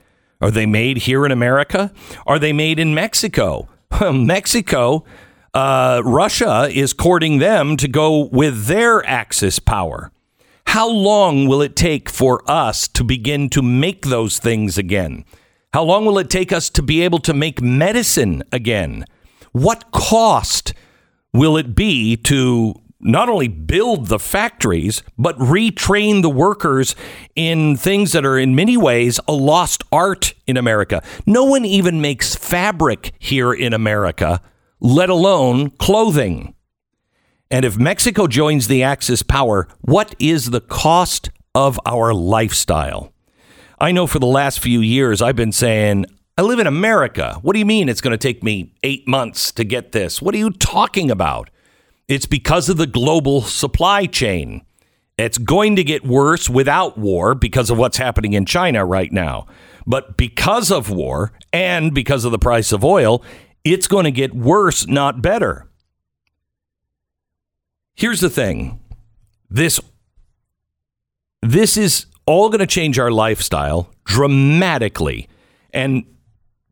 Are 0.43 0.51
they 0.51 0.67
made 0.67 0.99
here 0.99 1.25
in 1.25 1.31
America? 1.31 1.93
Are 2.27 2.41
they 2.41 2.53
made 2.53 2.81
in 2.81 2.95
Mexico? 2.95 3.69
Mexico, 4.13 5.05
uh, 5.55 6.03
Russia 6.05 6.69
is 6.73 6.93
courting 6.93 7.39
them 7.39 7.77
to 7.77 7.87
go 7.87 8.25
with 8.25 8.67
their 8.67 9.07
Axis 9.07 9.61
power. 9.61 10.11
How 10.67 10.89
long 10.89 11.47
will 11.47 11.63
it 11.63 11.77
take 11.77 12.09
for 12.09 12.43
us 12.51 12.89
to 12.89 13.05
begin 13.05 13.51
to 13.51 13.63
make 13.63 14.07
those 14.07 14.41
things 14.41 14.77
again? 14.77 15.25
How 15.73 15.85
long 15.85 16.05
will 16.05 16.19
it 16.19 16.29
take 16.29 16.53
us 16.53 16.71
to 16.71 16.83
be 16.83 17.03
able 17.03 17.21
to 17.21 17.33
make 17.33 17.63
medicine 17.63 18.43
again? 18.51 19.05
What 19.53 19.93
cost 19.93 20.75
will 21.33 21.57
it 21.57 21.77
be 21.77 22.17
to 22.17 22.75
not 23.03 23.29
only 23.29 23.49
build 23.49 24.07
the 24.07 24.19
factories, 24.19 25.03
but 25.19 25.37
retrain 25.39 26.23
the 26.23 26.31
workers 26.31 26.95
in 27.35 27.77
things 27.77 28.13
that 28.13 28.25
are 28.25 28.39
in 28.39 28.55
many 28.55 28.77
ways 28.77 29.19
a 29.27 29.33
lost 29.33 29.83
art 29.91 30.35
in 30.47 30.57
America. 30.57 31.03
No 31.27 31.45
one 31.45 31.65
even 31.65 32.01
makes 32.01 32.35
fabric 32.35 33.13
here 33.19 33.53
in 33.53 33.73
America, 33.73 34.41
let 34.81 35.11
alone 35.11 35.71
clothing. 35.71 36.55
And 37.51 37.65
if 37.65 37.77
Mexico 37.77 38.27
joins 38.27 38.69
the 38.69 38.83
Axis 38.83 39.23
power, 39.23 39.69
what 39.83 40.15
is 40.19 40.51
the 40.51 40.61
cost 40.61 41.29
of 41.55 41.79
our 41.85 42.15
lifestyle? 42.15 43.13
I 43.79 43.93
know 43.93 44.07
for 44.07 44.21
the 44.21 44.27
last 44.27 44.61
few 44.61 44.81
years 44.81 45.21
I've 45.21 45.37
been 45.37 45.53
saying, 45.53 46.07
I 46.39 46.43
live 46.43 46.61
in 46.61 46.67
America. 46.67 47.39
What 47.43 47.53
do 47.53 47.59
you 47.59 47.67
mean 47.67 47.91
it's 47.91 48.01
going 48.01 48.13
to 48.13 48.17
take 48.17 48.43
me 48.43 48.73
eight 48.83 49.07
months 49.07 49.53
to 49.53 49.65
get 49.65 49.93
this? 49.93 50.23
What 50.23 50.35
are 50.35 50.39
you 50.39 50.51
talking 50.51 51.11
about? 51.11 51.51
It's 52.13 52.27
because 52.27 52.69
of 52.69 52.77
the 52.77 52.87
global 52.87 53.41
supply 53.41 54.05
chain. 54.05 54.67
It's 55.17 55.39
going 55.39 55.77
to 55.77 55.83
get 55.83 56.05
worse 56.05 56.47
without 56.47 56.99
war 56.99 57.35
because 57.35 57.71
of 57.71 57.79
what's 57.79 57.97
happening 57.97 58.35
in 58.35 58.45
China 58.45 58.85
right 58.85 59.11
now. 59.11 59.47
But 59.87 60.19
because 60.19 60.71
of 60.71 60.91
war 60.91 61.33
and 61.55 61.95
because 61.95 62.27
of 62.27 62.31
the 62.31 62.39
price 62.39 62.71
of 62.71 62.85
oil, 62.85 63.25
it's 63.65 63.87
going 63.87 64.05
to 64.05 64.11
get 64.11 64.35
worse, 64.35 64.87
not 64.87 65.23
better. 65.23 65.71
Here's 67.95 68.21
the 68.21 68.29
thing. 68.29 68.79
This 69.49 69.81
this 71.41 71.79
is 71.79 72.05
all 72.27 72.51
going 72.51 72.61
to 72.61 72.67
change 72.67 72.99
our 72.99 73.11
lifestyle 73.11 73.89
dramatically 74.05 75.31
and 75.73 76.05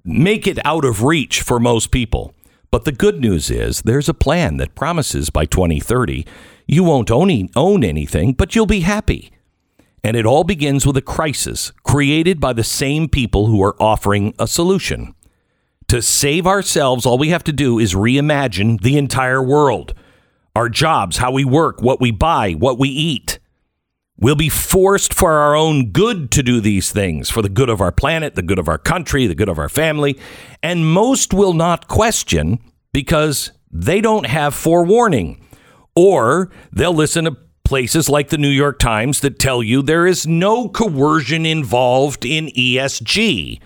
make 0.04 0.46
it 0.46 0.58
out 0.66 0.84
of 0.84 1.02
reach 1.02 1.40
for 1.40 1.58
most 1.58 1.90
people. 1.90 2.34
But 2.70 2.84
the 2.84 2.92
good 2.92 3.20
news 3.20 3.50
is 3.50 3.82
there's 3.82 4.08
a 4.08 4.14
plan 4.14 4.58
that 4.58 4.76
promises 4.76 5.28
by 5.30 5.44
2030 5.46 6.24
you 6.68 6.84
won't 6.84 7.10
own, 7.10 7.48
own 7.56 7.82
anything, 7.82 8.32
but 8.32 8.54
you'll 8.54 8.64
be 8.64 8.80
happy. 8.80 9.32
And 10.04 10.16
it 10.16 10.24
all 10.24 10.44
begins 10.44 10.86
with 10.86 10.96
a 10.96 11.02
crisis 11.02 11.72
created 11.82 12.38
by 12.38 12.52
the 12.52 12.62
same 12.62 13.08
people 13.08 13.46
who 13.46 13.60
are 13.60 13.74
offering 13.82 14.34
a 14.38 14.46
solution. 14.46 15.16
To 15.88 16.00
save 16.00 16.46
ourselves, 16.46 17.04
all 17.04 17.18
we 17.18 17.30
have 17.30 17.42
to 17.42 17.52
do 17.52 17.80
is 17.80 17.94
reimagine 17.94 18.80
the 18.80 18.96
entire 18.96 19.42
world 19.42 19.94
our 20.54 20.68
jobs, 20.68 21.16
how 21.16 21.32
we 21.32 21.44
work, 21.44 21.82
what 21.82 22.00
we 22.00 22.12
buy, 22.12 22.52
what 22.52 22.78
we 22.78 22.88
eat. 22.88 23.39
We'll 24.20 24.36
be 24.36 24.50
forced 24.50 25.14
for 25.14 25.32
our 25.32 25.56
own 25.56 25.92
good 25.92 26.30
to 26.32 26.42
do 26.42 26.60
these 26.60 26.92
things, 26.92 27.30
for 27.30 27.40
the 27.40 27.48
good 27.48 27.70
of 27.70 27.80
our 27.80 27.90
planet, 27.90 28.34
the 28.34 28.42
good 28.42 28.58
of 28.58 28.68
our 28.68 28.76
country, 28.76 29.26
the 29.26 29.34
good 29.34 29.48
of 29.48 29.58
our 29.58 29.70
family. 29.70 30.18
And 30.62 30.92
most 30.92 31.32
will 31.32 31.54
not 31.54 31.88
question 31.88 32.58
because 32.92 33.50
they 33.70 34.02
don't 34.02 34.26
have 34.26 34.54
forewarning. 34.54 35.42
Or 35.96 36.50
they'll 36.70 36.92
listen 36.92 37.24
to 37.24 37.36
places 37.64 38.10
like 38.10 38.28
the 38.28 38.36
New 38.36 38.48
York 38.48 38.78
Times 38.78 39.20
that 39.20 39.38
tell 39.38 39.62
you 39.62 39.80
there 39.80 40.06
is 40.06 40.26
no 40.26 40.68
coercion 40.68 41.46
involved 41.46 42.26
in 42.26 42.48
ESG, 42.48 43.58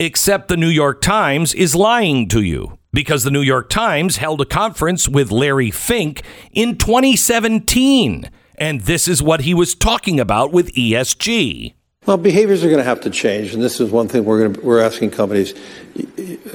except 0.00 0.48
the 0.48 0.56
New 0.56 0.68
York 0.68 1.02
Times 1.02 1.52
is 1.52 1.76
lying 1.76 2.28
to 2.28 2.40
you 2.40 2.78
because 2.94 3.24
the 3.24 3.30
New 3.30 3.42
York 3.42 3.68
Times 3.68 4.16
held 4.16 4.40
a 4.40 4.46
conference 4.46 5.06
with 5.06 5.30
Larry 5.30 5.70
Fink 5.70 6.22
in 6.52 6.78
2017 6.78 8.30
and 8.58 8.82
this 8.82 9.08
is 9.08 9.22
what 9.22 9.42
he 9.42 9.54
was 9.54 9.74
talking 9.74 10.20
about 10.20 10.52
with 10.52 10.72
ESG. 10.74 11.74
Well, 12.06 12.16
behaviors 12.16 12.62
are 12.62 12.68
going 12.68 12.78
to 12.78 12.84
have 12.84 13.00
to 13.00 13.10
change, 13.10 13.52
and 13.52 13.60
this 13.60 13.80
is 13.80 13.90
one 13.90 14.06
thing 14.06 14.24
we're 14.24 14.38
going 14.38 14.54
to, 14.54 14.60
we're 14.60 14.80
asking 14.80 15.10
companies. 15.10 15.54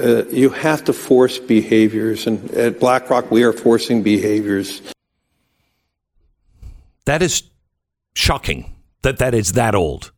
Uh, 0.00 0.24
you 0.30 0.48
have 0.48 0.82
to 0.84 0.94
force 0.94 1.38
behaviors, 1.38 2.26
and 2.26 2.50
at 2.52 2.80
BlackRock 2.80 3.30
we 3.30 3.42
are 3.42 3.52
forcing 3.52 4.02
behaviors. 4.02 4.80
That 7.04 7.20
is 7.20 7.42
shocking. 8.14 8.74
That 9.02 9.18
that 9.18 9.34
is 9.34 9.52
that 9.52 9.74
old. 9.74 10.12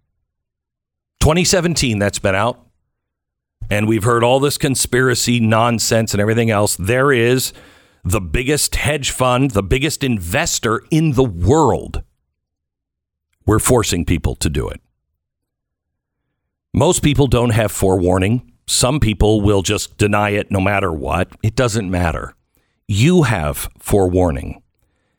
2017, 1.21 1.99
that's 1.99 2.19
been 2.21 2.35
out, 2.35 2.61
and 3.71 3.89
we've 3.89 4.05
heard 4.05 4.23
all 4.23 4.39
this 4.39 4.57
conspiracy 4.57 5.41
nonsense 5.41 6.15
and 6.15 6.21
everything 6.21 6.51
else. 6.51 6.77
There 6.77 7.11
is 7.11 7.53
the 8.05 8.21
biggest 8.21 8.77
hedge 8.77 9.11
fund, 9.11 9.53
the 9.53 9.63
biggest 9.63 10.05
investor 10.05 10.83
in 10.91 11.13
the 11.13 11.25
world. 11.25 12.03
We're 13.47 13.59
forcing 13.59 14.05
people 14.05 14.35
to 14.37 14.51
do 14.51 14.69
it. 14.69 14.81
Most 16.73 17.03
people 17.03 17.27
don't 17.27 17.51
have 17.51 17.73
forewarning. 17.73 18.53
Some 18.67 19.01
people 19.01 19.41
will 19.41 19.63
just 19.63 19.97
deny 19.97 20.31
it 20.31 20.51
no 20.51 20.61
matter 20.61 20.93
what. 20.93 21.29
It 21.43 21.55
doesn't 21.55 21.91
matter. 21.91 22.35
You 22.89 23.23
have 23.23 23.69
forewarning. 23.79 24.63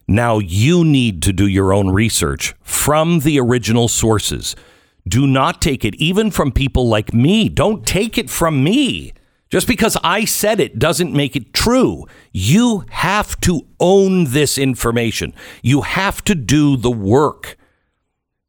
Now 0.08 0.40
you 0.40 0.84
need 0.84 1.24
to 1.24 1.34
do 1.34 1.48
your 1.48 1.74
own 1.74 1.90
research 1.90 2.54
from 2.62 3.20
the 3.22 3.40
original 3.40 3.88
sources. 3.88 4.56
Do 5.08 5.26
not 5.26 5.62
take 5.62 5.86
it 5.86 5.96
even 5.96 6.30
from 6.30 6.52
people 6.52 6.88
like 6.88 7.14
me. 7.14 7.50
Don't 7.50 7.86
take 7.86 8.18
it 8.18 8.30
from 8.30 8.64
me. 8.64 9.14
Just 9.56 9.68
because 9.68 9.96
I 10.04 10.26
said 10.26 10.60
it 10.60 10.80
doesn't 10.80 11.14
make 11.14 11.38
it 11.38 11.54
true. 11.54 12.08
You 12.34 12.84
have 12.90 13.40
to 13.40 13.66
own 13.80 14.26
this 14.32 14.58
information. 14.58 15.34
You 15.64 15.84
have 15.84 16.22
to 16.26 16.36
do 16.36 16.76
the 16.76 16.92
work. 16.92 17.56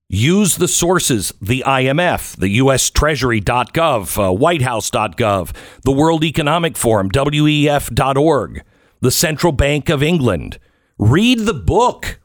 Use 0.09 0.57
the 0.57 0.67
sources 0.67 1.33
the 1.41 1.63
IMF, 1.65 2.35
the 2.35 2.49
US 2.49 2.91
Treasury.gov, 2.91 4.19
uh, 4.19 4.37
WhiteHouse.gov, 4.37 5.55
the 5.85 5.93
World 5.93 6.25
Economic 6.25 6.77
Forum, 6.77 7.09
WEF.org, 7.11 8.65
the 9.01 9.13
Central 9.13 9.53
Bank 9.53 9.89
of 9.89 10.03
England. 10.03 10.59
Read 10.99 11.39
the 11.39 11.55
book. 11.55 12.19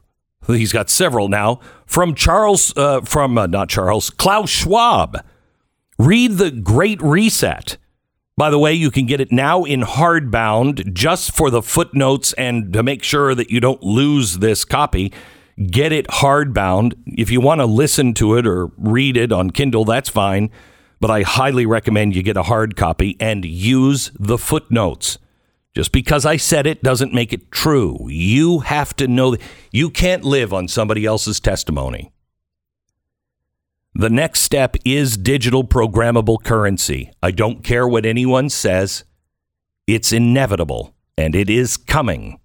He's 0.48 0.72
got 0.72 0.90
several 0.90 1.28
now 1.28 1.60
from 1.86 2.16
Charles, 2.16 2.76
uh, 2.76 3.02
from 3.02 3.38
uh, 3.38 3.46
not 3.46 3.68
Charles, 3.68 4.10
Klaus 4.10 4.50
Schwab. 4.50 5.24
Read 6.00 6.32
the 6.32 6.50
Great 6.50 7.00
Reset. 7.00 7.76
By 8.42 8.50
the 8.50 8.58
way, 8.58 8.74
you 8.74 8.90
can 8.90 9.06
get 9.06 9.20
it 9.20 9.30
now 9.30 9.62
in 9.62 9.82
hardbound 9.82 10.92
just 10.92 11.30
for 11.30 11.48
the 11.48 11.62
footnotes 11.62 12.32
and 12.32 12.72
to 12.72 12.82
make 12.82 13.04
sure 13.04 13.36
that 13.36 13.52
you 13.52 13.60
don't 13.60 13.80
lose 13.84 14.38
this 14.38 14.64
copy. 14.64 15.12
Get 15.70 15.92
it 15.92 16.08
hardbound. 16.08 16.94
If 17.06 17.30
you 17.30 17.40
want 17.40 17.60
to 17.60 17.66
listen 17.66 18.14
to 18.14 18.36
it 18.36 18.44
or 18.44 18.72
read 18.76 19.16
it 19.16 19.30
on 19.30 19.52
Kindle, 19.52 19.84
that's 19.84 20.08
fine. 20.08 20.50
But 20.98 21.08
I 21.08 21.22
highly 21.22 21.66
recommend 21.66 22.16
you 22.16 22.24
get 22.24 22.36
a 22.36 22.42
hard 22.42 22.74
copy 22.74 23.16
and 23.20 23.44
use 23.44 24.10
the 24.18 24.38
footnotes. 24.38 25.18
Just 25.76 25.92
because 25.92 26.26
I 26.26 26.36
said 26.36 26.66
it 26.66 26.82
doesn't 26.82 27.14
make 27.14 27.32
it 27.32 27.52
true. 27.52 28.08
You 28.08 28.58
have 28.58 28.96
to 28.96 29.06
know 29.06 29.36
that 29.36 29.40
you 29.70 29.88
can't 29.88 30.24
live 30.24 30.52
on 30.52 30.66
somebody 30.66 31.06
else's 31.06 31.38
testimony. 31.38 32.10
The 33.94 34.08
next 34.10 34.40
step 34.40 34.76
is 34.84 35.16
digital 35.16 35.64
programmable 35.64 36.42
currency. 36.42 37.12
I 37.22 37.30
don't 37.30 37.62
care 37.62 37.86
what 37.86 38.06
anyone 38.06 38.48
says, 38.48 39.04
it's 39.86 40.12
inevitable 40.12 40.94
and 41.18 41.34
it 41.34 41.50
is 41.50 41.76
coming. 41.76 42.38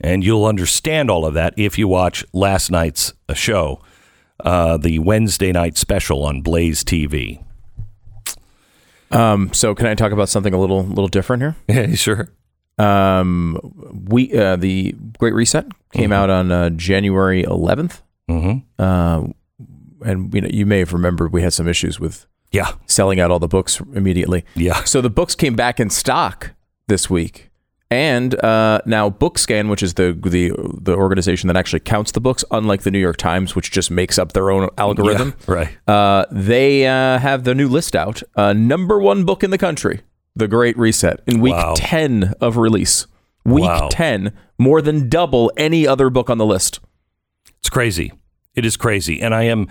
And 0.00 0.24
you'll 0.24 0.46
understand 0.46 1.10
all 1.10 1.26
of 1.26 1.34
that 1.34 1.54
if 1.56 1.78
you 1.78 1.88
watch 1.88 2.24
last 2.32 2.70
night's 2.70 3.12
uh, 3.28 3.34
show, 3.34 3.82
uh, 4.44 4.76
the 4.76 4.98
Wednesday 4.98 5.52
night 5.52 5.76
special 5.76 6.24
on 6.24 6.42
Blaze 6.42 6.84
TV. 6.84 7.42
Um, 9.10 9.52
so 9.52 9.74
can 9.74 9.86
I 9.86 9.94
talk 9.94 10.12
about 10.12 10.28
something 10.28 10.52
a 10.52 10.58
little 10.60 10.82
little 10.84 11.08
different 11.08 11.42
here? 11.42 11.56
Yeah, 11.68 11.94
sure. 11.94 12.28
Um, 12.78 13.58
we 14.08 14.36
uh, 14.36 14.56
the 14.56 14.94
Great 15.18 15.32
Reset 15.32 15.66
came 15.92 16.12
out 16.12 16.28
on 16.28 16.50
uh, 16.52 16.70
January 16.70 17.42
11th, 17.42 18.00
Mm-hmm. 18.28 18.82
And 20.06 20.32
you 20.34 20.40
know 20.40 20.48
you 20.50 20.64
may 20.66 20.78
have 20.78 20.92
remembered 20.92 21.32
we 21.32 21.42
had 21.42 21.52
some 21.52 21.68
issues 21.68 21.98
with 22.00 22.26
Yeah, 22.52 22.72
selling 22.86 23.20
out 23.20 23.30
all 23.30 23.38
the 23.40 23.48
books 23.48 23.80
immediately. 23.94 24.44
yeah. 24.54 24.84
So 24.84 25.00
the 25.00 25.10
books 25.10 25.34
came 25.34 25.54
back 25.56 25.78
in 25.80 25.90
stock 25.90 26.52
this 26.88 27.10
week, 27.10 27.50
and 27.90 28.34
uh, 28.42 28.80
now 28.86 29.10
BookScan, 29.10 29.68
which 29.68 29.82
is 29.82 29.94
the 29.94 30.12
the 30.22 30.52
the 30.80 30.94
organization 30.94 31.48
that 31.48 31.56
actually 31.56 31.80
counts 31.80 32.12
the 32.12 32.20
books, 32.20 32.44
unlike 32.50 32.82
the 32.82 32.90
New 32.90 32.98
York 33.00 33.16
Times, 33.16 33.54
which 33.56 33.70
just 33.70 33.90
makes 33.90 34.18
up 34.18 34.32
their 34.32 34.50
own 34.50 34.68
algorithm. 34.78 35.34
Yeah, 35.48 35.54
right. 35.54 35.88
Uh, 35.88 36.24
they 36.30 36.86
uh, 36.86 37.18
have 37.18 37.44
their 37.44 37.54
new 37.54 37.68
list 37.68 37.94
out. 37.96 38.22
Uh, 38.36 38.52
number 38.52 38.98
one 39.00 39.24
book 39.24 39.42
in 39.44 39.50
the 39.50 39.58
country, 39.58 40.00
The 40.36 40.48
Great 40.48 40.76
Reset, 40.78 41.20
in 41.26 41.40
week 41.40 41.54
Wow. 41.54 41.74
10 41.76 42.34
of 42.40 42.56
release. 42.56 43.06
Week 43.44 43.64
Wow. 43.64 43.88
10, 43.90 44.32
more 44.58 44.82
than 44.82 45.08
double 45.08 45.52
any 45.56 45.86
other 45.86 46.10
book 46.10 46.28
on 46.30 46.38
the 46.38 46.46
list. 46.46 46.80
It's 47.60 47.70
crazy. 47.70 48.12
It 48.56 48.64
is 48.64 48.76
crazy, 48.76 49.20
and 49.22 49.32
I 49.34 49.44
am, 49.44 49.68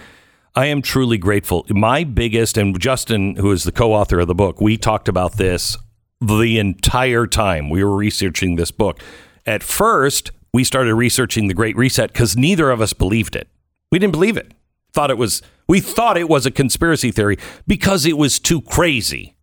I 0.58 0.68
am 0.68 0.82
truly 0.82 1.18
grateful. 1.18 1.66
My 1.70 2.06
biggest 2.06 2.58
and 2.58 2.80
Justin, 2.80 3.36
who 3.36 3.52
is 3.52 3.66
the 3.66 3.74
co-author 3.74 4.20
of 4.22 4.28
the 4.28 4.36
book, 4.36 4.62
we 4.62 4.78
talked 4.78 5.10
about 5.10 5.34
this 5.34 5.76
the 6.22 6.60
entire 6.60 7.28
time 7.28 7.70
we 7.70 7.84
were 7.84 7.96
researching 7.96 8.56
this 8.56 8.72
book. 8.72 9.02
At 9.46 9.64
first, 9.64 10.32
we 10.54 10.64
started 10.64 10.96
researching 10.96 11.50
the 11.50 11.54
Great 11.54 11.76
Reset 11.76 12.14
because 12.14 12.38
neither 12.38 12.72
of 12.72 12.80
us 12.80 12.94
believed 12.94 13.36
it. 13.36 13.50
We 13.92 14.00
didn't 14.00 14.14
believe 14.14 14.38
it. 14.38 14.54
Thought 14.94 15.12
it 15.12 15.18
was. 15.18 15.42
We 15.68 15.82
thought 15.82 16.18
it 16.18 16.30
was 16.30 16.46
a 16.46 16.52
conspiracy 16.52 17.12
theory 17.12 17.38
because 17.68 18.06
it 18.06 18.18
was 18.18 18.40
too 18.40 18.62
crazy. 18.62 19.36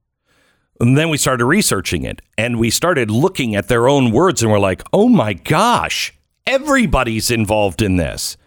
And 0.80 0.96
then 0.96 1.10
we 1.10 1.18
started 1.18 1.44
researching 1.44 2.04
it 2.04 2.22
and 2.38 2.58
we 2.58 2.70
started 2.70 3.10
looking 3.10 3.54
at 3.54 3.68
their 3.68 3.86
own 3.86 4.12
words 4.12 4.42
and 4.42 4.50
we're 4.50 4.58
like, 4.58 4.82
oh 4.94 5.10
my 5.10 5.34
gosh, 5.34 6.14
everybody's 6.46 7.30
involved 7.30 7.82
in 7.82 7.96
this. 7.96 8.38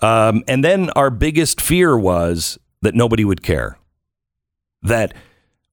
Um, 0.00 0.44
and 0.46 0.62
then 0.62 0.90
our 0.90 1.10
biggest 1.10 1.60
fear 1.60 1.96
was 1.98 2.58
that 2.82 2.94
nobody 2.94 3.24
would 3.24 3.42
care, 3.42 3.78
that 4.82 5.14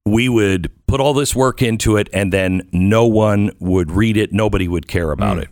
we 0.05 0.29
would 0.29 0.71
put 0.88 0.99
all 0.99 1.13
this 1.13 1.35
work 1.35 1.61
into 1.61 1.97
it 1.97 2.09
and 2.13 2.31
then 2.31 2.67
no 2.71 3.05
one 3.05 3.51
would 3.59 3.91
read 3.91 4.17
it, 4.17 4.33
nobody 4.33 4.67
would 4.67 4.88
care 4.88 5.11
about 5.11 5.38
it. 5.39 5.49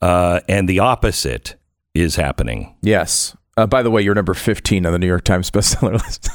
Uh, 0.00 0.40
and 0.48 0.68
the 0.68 0.78
opposite 0.78 1.56
is 1.94 2.16
happening. 2.16 2.74
Yes. 2.82 3.36
Uh, 3.56 3.66
by 3.66 3.82
the 3.82 3.90
way, 3.90 4.02
you're 4.02 4.14
number 4.14 4.34
15 4.34 4.84
on 4.84 4.92
the 4.92 4.98
New 4.98 5.06
York 5.06 5.24
Times 5.24 5.50
bestseller 5.50 5.92
list. 6.04 6.28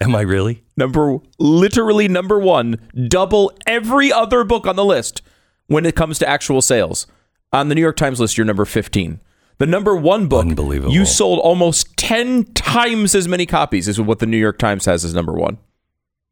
Am 0.00 0.14
I 0.14 0.20
really? 0.20 0.62
number, 0.76 1.18
literally 1.40 2.06
number 2.06 2.38
one, 2.38 2.78
double 3.08 3.52
every 3.66 4.12
other 4.12 4.44
book 4.44 4.66
on 4.66 4.76
the 4.76 4.84
list 4.84 5.22
when 5.66 5.84
it 5.84 5.96
comes 5.96 6.20
to 6.20 6.28
actual 6.28 6.62
sales. 6.62 7.08
On 7.52 7.68
the 7.68 7.74
New 7.74 7.80
York 7.80 7.96
Times 7.96 8.20
list, 8.20 8.38
you're 8.38 8.44
number 8.44 8.64
15. 8.64 9.20
The 9.58 9.66
number 9.66 9.96
one 9.96 10.28
book, 10.28 10.46
Unbelievable. 10.46 10.92
you 10.92 11.04
sold 11.04 11.40
almost 11.40 11.96
10 11.96 12.44
times 12.54 13.14
as 13.14 13.26
many 13.26 13.44
copies 13.44 13.88
as 13.88 14.00
what 14.00 14.20
the 14.20 14.26
New 14.26 14.36
York 14.36 14.58
Times 14.58 14.84
has 14.84 15.04
as 15.04 15.14
number 15.14 15.32
one. 15.32 15.58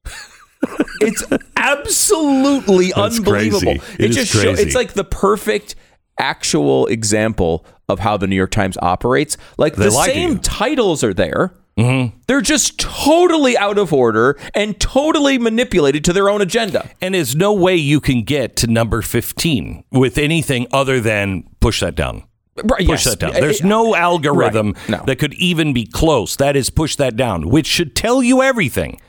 it's 1.01 1.25
absolutely 1.57 2.93
That's 2.95 3.19
unbelievable. 3.19 3.83
It 3.99 4.11
is 4.11 4.17
just 4.17 4.33
show, 4.33 4.51
it's 4.51 4.75
like 4.75 4.93
the 4.93 5.05
perfect 5.05 5.75
actual 6.19 6.87
example 6.87 7.67
of 7.89 7.99
how 7.99 8.17
the 8.17 8.27
New 8.27 8.37
York 8.37 8.51
Times 8.53 8.79
operates. 8.81 9.37
Like 9.59 9.75
They 9.75 9.87
the 9.87 9.91
same 9.91 10.33
you. 10.35 10.39
titles 10.39 11.03
are 11.05 11.15
there. 11.15 11.53
Mm-hmm. 11.77 12.17
They're 12.27 12.41
just 12.41 12.79
totally 12.79 13.59
out 13.59 13.77
of 13.77 13.93
order 13.93 14.39
and 14.55 14.79
totally 14.81 15.37
manipulated 15.37 16.05
to 16.05 16.13
their 16.13 16.31
own 16.31 16.41
agenda. 16.41 16.89
And 17.03 17.15
there's 17.15 17.37
no 17.37 17.53
way 17.53 17.77
you 17.77 18.01
can 18.01 18.23
get 18.23 18.57
to 18.57 18.67
number 18.67 19.03
15 19.03 19.85
with 19.93 20.17
anything 20.17 20.67
other 20.73 21.01
than 21.01 21.45
push 21.61 21.81
that 21.81 21.95
down. 21.95 22.25
Right, 22.65 22.87
Push 22.87 22.89
yes. 22.89 23.05
that 23.05 23.19
down. 23.19 23.35
Eh, 23.37 23.41
There's 23.41 23.61
eh, 23.61 23.67
no 23.67 23.95
algorithm 23.95 24.73
Right. 24.73 24.89
No. 24.89 25.03
that 25.07 25.17
could 25.17 25.35
even 25.35 25.73
be 25.73 25.85
close. 25.87 26.37
That 26.37 26.57
is 26.57 26.71
push 26.71 26.97
that 26.97 27.17
down, 27.17 27.49
which 27.49 27.67
should 27.67 27.95
tell 27.95 28.23
you 28.23 28.43
everything. 28.43 29.01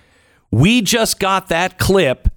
We 0.52 0.82
just 0.82 1.20
got 1.20 1.48
that 1.50 1.78
clip 1.78 2.28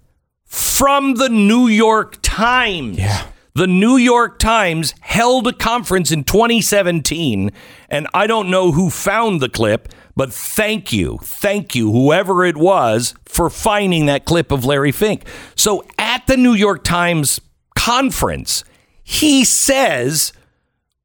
from 0.45 1.15
the 1.15 1.29
New 1.29 1.67
York 1.69 2.19
Times. 2.23 2.99
Yeah. 2.99 3.25
The 3.55 3.67
New 3.67 3.97
York 3.97 4.39
Times 4.39 4.95
held 5.01 5.49
a 5.49 5.53
conference 5.53 6.13
in 6.13 6.23
2017, 6.23 7.51
and 7.89 8.07
I 8.15 8.29
don't 8.29 8.49
know 8.49 8.71
who 8.73 8.91
found 8.91 9.41
the 9.41 9.49
clip, 9.49 9.89
but 10.17 10.33
thank 10.33 10.93
you, 10.93 11.19
thank 11.23 11.75
you, 11.75 11.91
whoever 11.91 12.45
it 12.45 12.57
was, 12.57 13.15
for 13.25 13.51
finding 13.51 14.07
that 14.07 14.25
clip 14.25 14.53
of 14.53 14.65
Larry 14.65 14.93
Fink. 14.93 15.25
So 15.57 15.85
at 15.99 16.27
the 16.29 16.37
New 16.37 16.53
York 16.55 16.85
Times 16.85 17.41
conference, 17.77 18.63
he 19.03 19.45
says, 19.45 20.33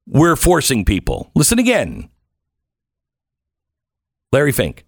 We're 0.07 0.35
forcing 0.35 0.85
people. 0.85 1.31
Listen 1.35 1.59
again. 1.59 2.09
Larry 4.31 4.51
Fink. 4.51 4.85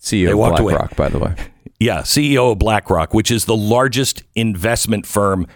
CEO 0.00 0.26
They 0.26 0.32
of 0.32 0.38
walked 0.38 0.60
away. 0.60 0.74
BlackRock, 0.74 0.96
by 0.96 1.08
the 1.08 1.18
way. 1.18 1.34
Yeah, 1.78 2.00
CEO 2.00 2.52
of 2.52 2.58
BlackRock, 2.58 3.12
which 3.12 3.30
is 3.30 3.44
the 3.44 3.54
largest 3.54 4.22
investment 4.34 5.04
firm 5.04 5.46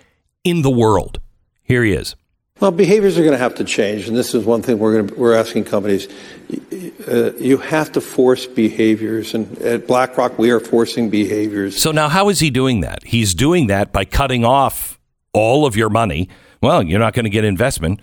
in 0.44 0.60
the 0.60 0.68
world. 0.68 1.18
Here 1.62 1.82
he 1.82 1.92
is. 1.92 2.14
Well, 2.60 2.72
behaviors 2.72 3.16
are 3.16 3.22
going 3.22 3.32
to 3.32 3.38
have 3.38 3.54
to 3.54 3.64
change, 3.64 4.06
and 4.06 4.14
this 4.14 4.34
is 4.34 4.44
one 4.44 4.60
thing 4.60 4.78
we're 4.78 4.92
going 4.92 5.08
to, 5.08 5.14
we're 5.14 5.34
asking 5.34 5.64
companies. 5.64 6.08
Uh, 7.08 7.32
you 7.38 7.56
have 7.56 7.90
to 7.92 8.02
force 8.02 8.46
behaviors, 8.46 9.32
and 9.32 9.56
at 9.62 9.86
BlackRock 9.86 10.38
we 10.38 10.50
are 10.50 10.60
forcing 10.60 11.08
behaviors. 11.08 11.80
So 11.80 11.90
now, 11.90 12.10
how 12.10 12.28
is 12.28 12.38
he 12.38 12.50
doing 12.50 12.82
that? 12.82 13.02
He's 13.04 13.32
doing 13.34 13.68
that 13.68 13.90
by 13.90 14.04
cutting 14.04 14.44
off 14.44 15.00
all 15.32 15.64
of 15.64 15.74
your 15.74 15.88
money. 15.88 16.28
Well, 16.62 16.82
you're 16.82 16.98
not 16.98 17.14
going 17.14 17.24
to 17.24 17.30
get 17.30 17.44
investment 17.44 18.00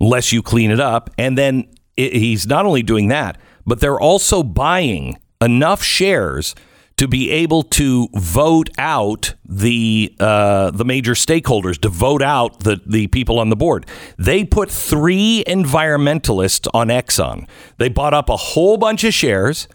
unless 0.00 0.32
you 0.32 0.42
clean 0.42 0.70
it 0.70 0.80
up. 0.80 1.10
And 1.18 1.36
then 1.36 1.68
i 1.98 2.02
he's 2.02 2.46
not 2.46 2.66
only 2.66 2.82
doing 2.82 3.08
that, 3.08 3.38
but 3.66 3.80
they're 3.80 4.00
also 4.00 4.42
buying 4.42 5.18
enough 5.40 5.82
shares 5.82 6.54
to 6.96 7.08
be 7.08 7.30
able 7.30 7.62
to 7.62 8.08
vote 8.12 8.68
out 8.76 9.34
the 9.44 10.14
uh, 10.20 10.70
the 10.70 10.84
major 10.84 11.12
stakeholders, 11.12 11.80
to 11.80 11.88
vote 11.88 12.22
out 12.22 12.60
the 12.60 12.80
the 12.86 13.06
people 13.06 13.38
on 13.38 13.48
the 13.48 13.56
board. 13.56 13.86
They 14.18 14.44
put 14.44 14.70
three 14.70 15.42
environmentalists 15.46 16.68
on 16.74 16.88
Exxon. 16.88 17.48
They 17.78 17.88
bought 17.88 18.12
up 18.12 18.28
a 18.28 18.36
whole 18.36 18.76
bunch 18.76 19.04
of 19.04 19.14
shares. 19.14 19.66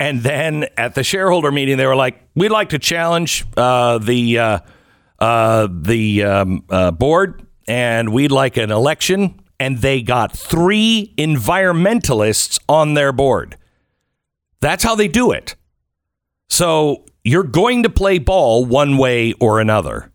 And 0.00 0.22
then 0.22 0.66
at 0.76 0.94
the 0.94 1.02
shareholder 1.02 1.50
meeting, 1.50 1.76
they 1.76 1.86
were 1.86 1.96
like, 1.96 2.22
"We'd 2.36 2.52
like 2.52 2.68
to 2.68 2.78
challenge 2.78 3.44
uh, 3.56 3.98
the 3.98 4.38
uh, 4.38 4.58
uh, 5.18 5.66
the 5.68 6.22
um, 6.22 6.64
uh, 6.70 6.92
board, 6.92 7.44
and 7.68 8.12
we'd 8.12 8.32
like 8.32 8.56
an 8.56 8.70
election." 8.72 9.40
And 9.60 9.78
they 9.78 10.02
got 10.02 10.30
three 10.36 11.12
environmentalists 11.18 12.60
on 12.68 12.94
their 12.94 13.12
board. 13.12 13.56
That's 14.60 14.84
how 14.84 14.94
they 14.94 15.08
do 15.08 15.32
it. 15.32 15.56
So 16.48 17.04
you're 17.24 17.42
going 17.42 17.82
to 17.82 17.90
play 17.90 18.18
ball 18.18 18.64
one 18.64 18.96
way 18.98 19.32
or 19.40 19.60
another. 19.60 20.12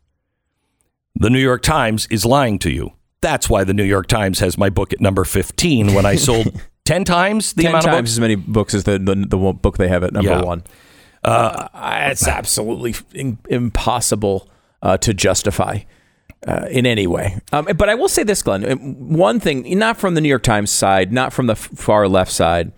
The 1.16 1.30
New 1.30 1.40
York 1.40 1.62
Times 1.62 2.08
is 2.10 2.26
lying 2.26 2.58
to 2.60 2.72
you. 2.72 2.94
That's 3.22 3.50
why 3.50 3.64
the 3.66 3.74
New 3.74 3.84
York 3.84 4.08
Times 4.08 4.40
has 4.40 4.58
my 4.58 4.70
book 4.70 4.94
at 4.94 5.00
number 5.02 5.24
15 5.26 5.94
when 5.94 6.06
I 6.06 6.16
sold 6.16 6.48
10 6.86 7.04
times 7.04 7.54
the 7.54 7.64
Ten 7.64 7.72
amount 7.72 7.86
times 7.86 7.96
of 7.96 8.02
books. 8.04 8.12
as 8.12 8.20
many 8.20 8.36
books 8.36 8.74
as 8.74 8.84
the, 8.86 8.98
the 9.00 9.16
the 9.16 9.38
book 9.54 9.78
they 9.78 9.88
have 9.88 10.04
at 10.04 10.12
number 10.14 10.32
Yeah. 10.32 10.42
one. 10.42 10.64
Uh, 11.24 11.68
it's 12.12 12.28
absolutely 12.28 12.96
impossible 13.50 14.50
uh, 14.82 14.98
to 14.98 15.14
justify 15.14 15.80
uh, 16.48 16.68
in 16.70 16.86
any 16.86 17.08
way. 17.08 17.40
Um, 17.52 17.66
but 17.76 17.90
I 17.90 17.96
will 17.96 18.10
say 18.10 18.24
this, 18.24 18.42
Glenn. 18.42 18.66
uh, 18.66 18.76
One 18.76 19.40
thing, 19.40 19.78
not 19.78 19.98
from 19.98 20.16
the 20.16 20.22
New 20.22 20.30
York 20.30 20.44
Times 20.44 20.72
side, 20.72 21.12
not 21.12 21.34
from 21.34 21.48
the 21.48 21.56
far 21.56 22.08
left 22.08 22.32
side, 22.32 22.72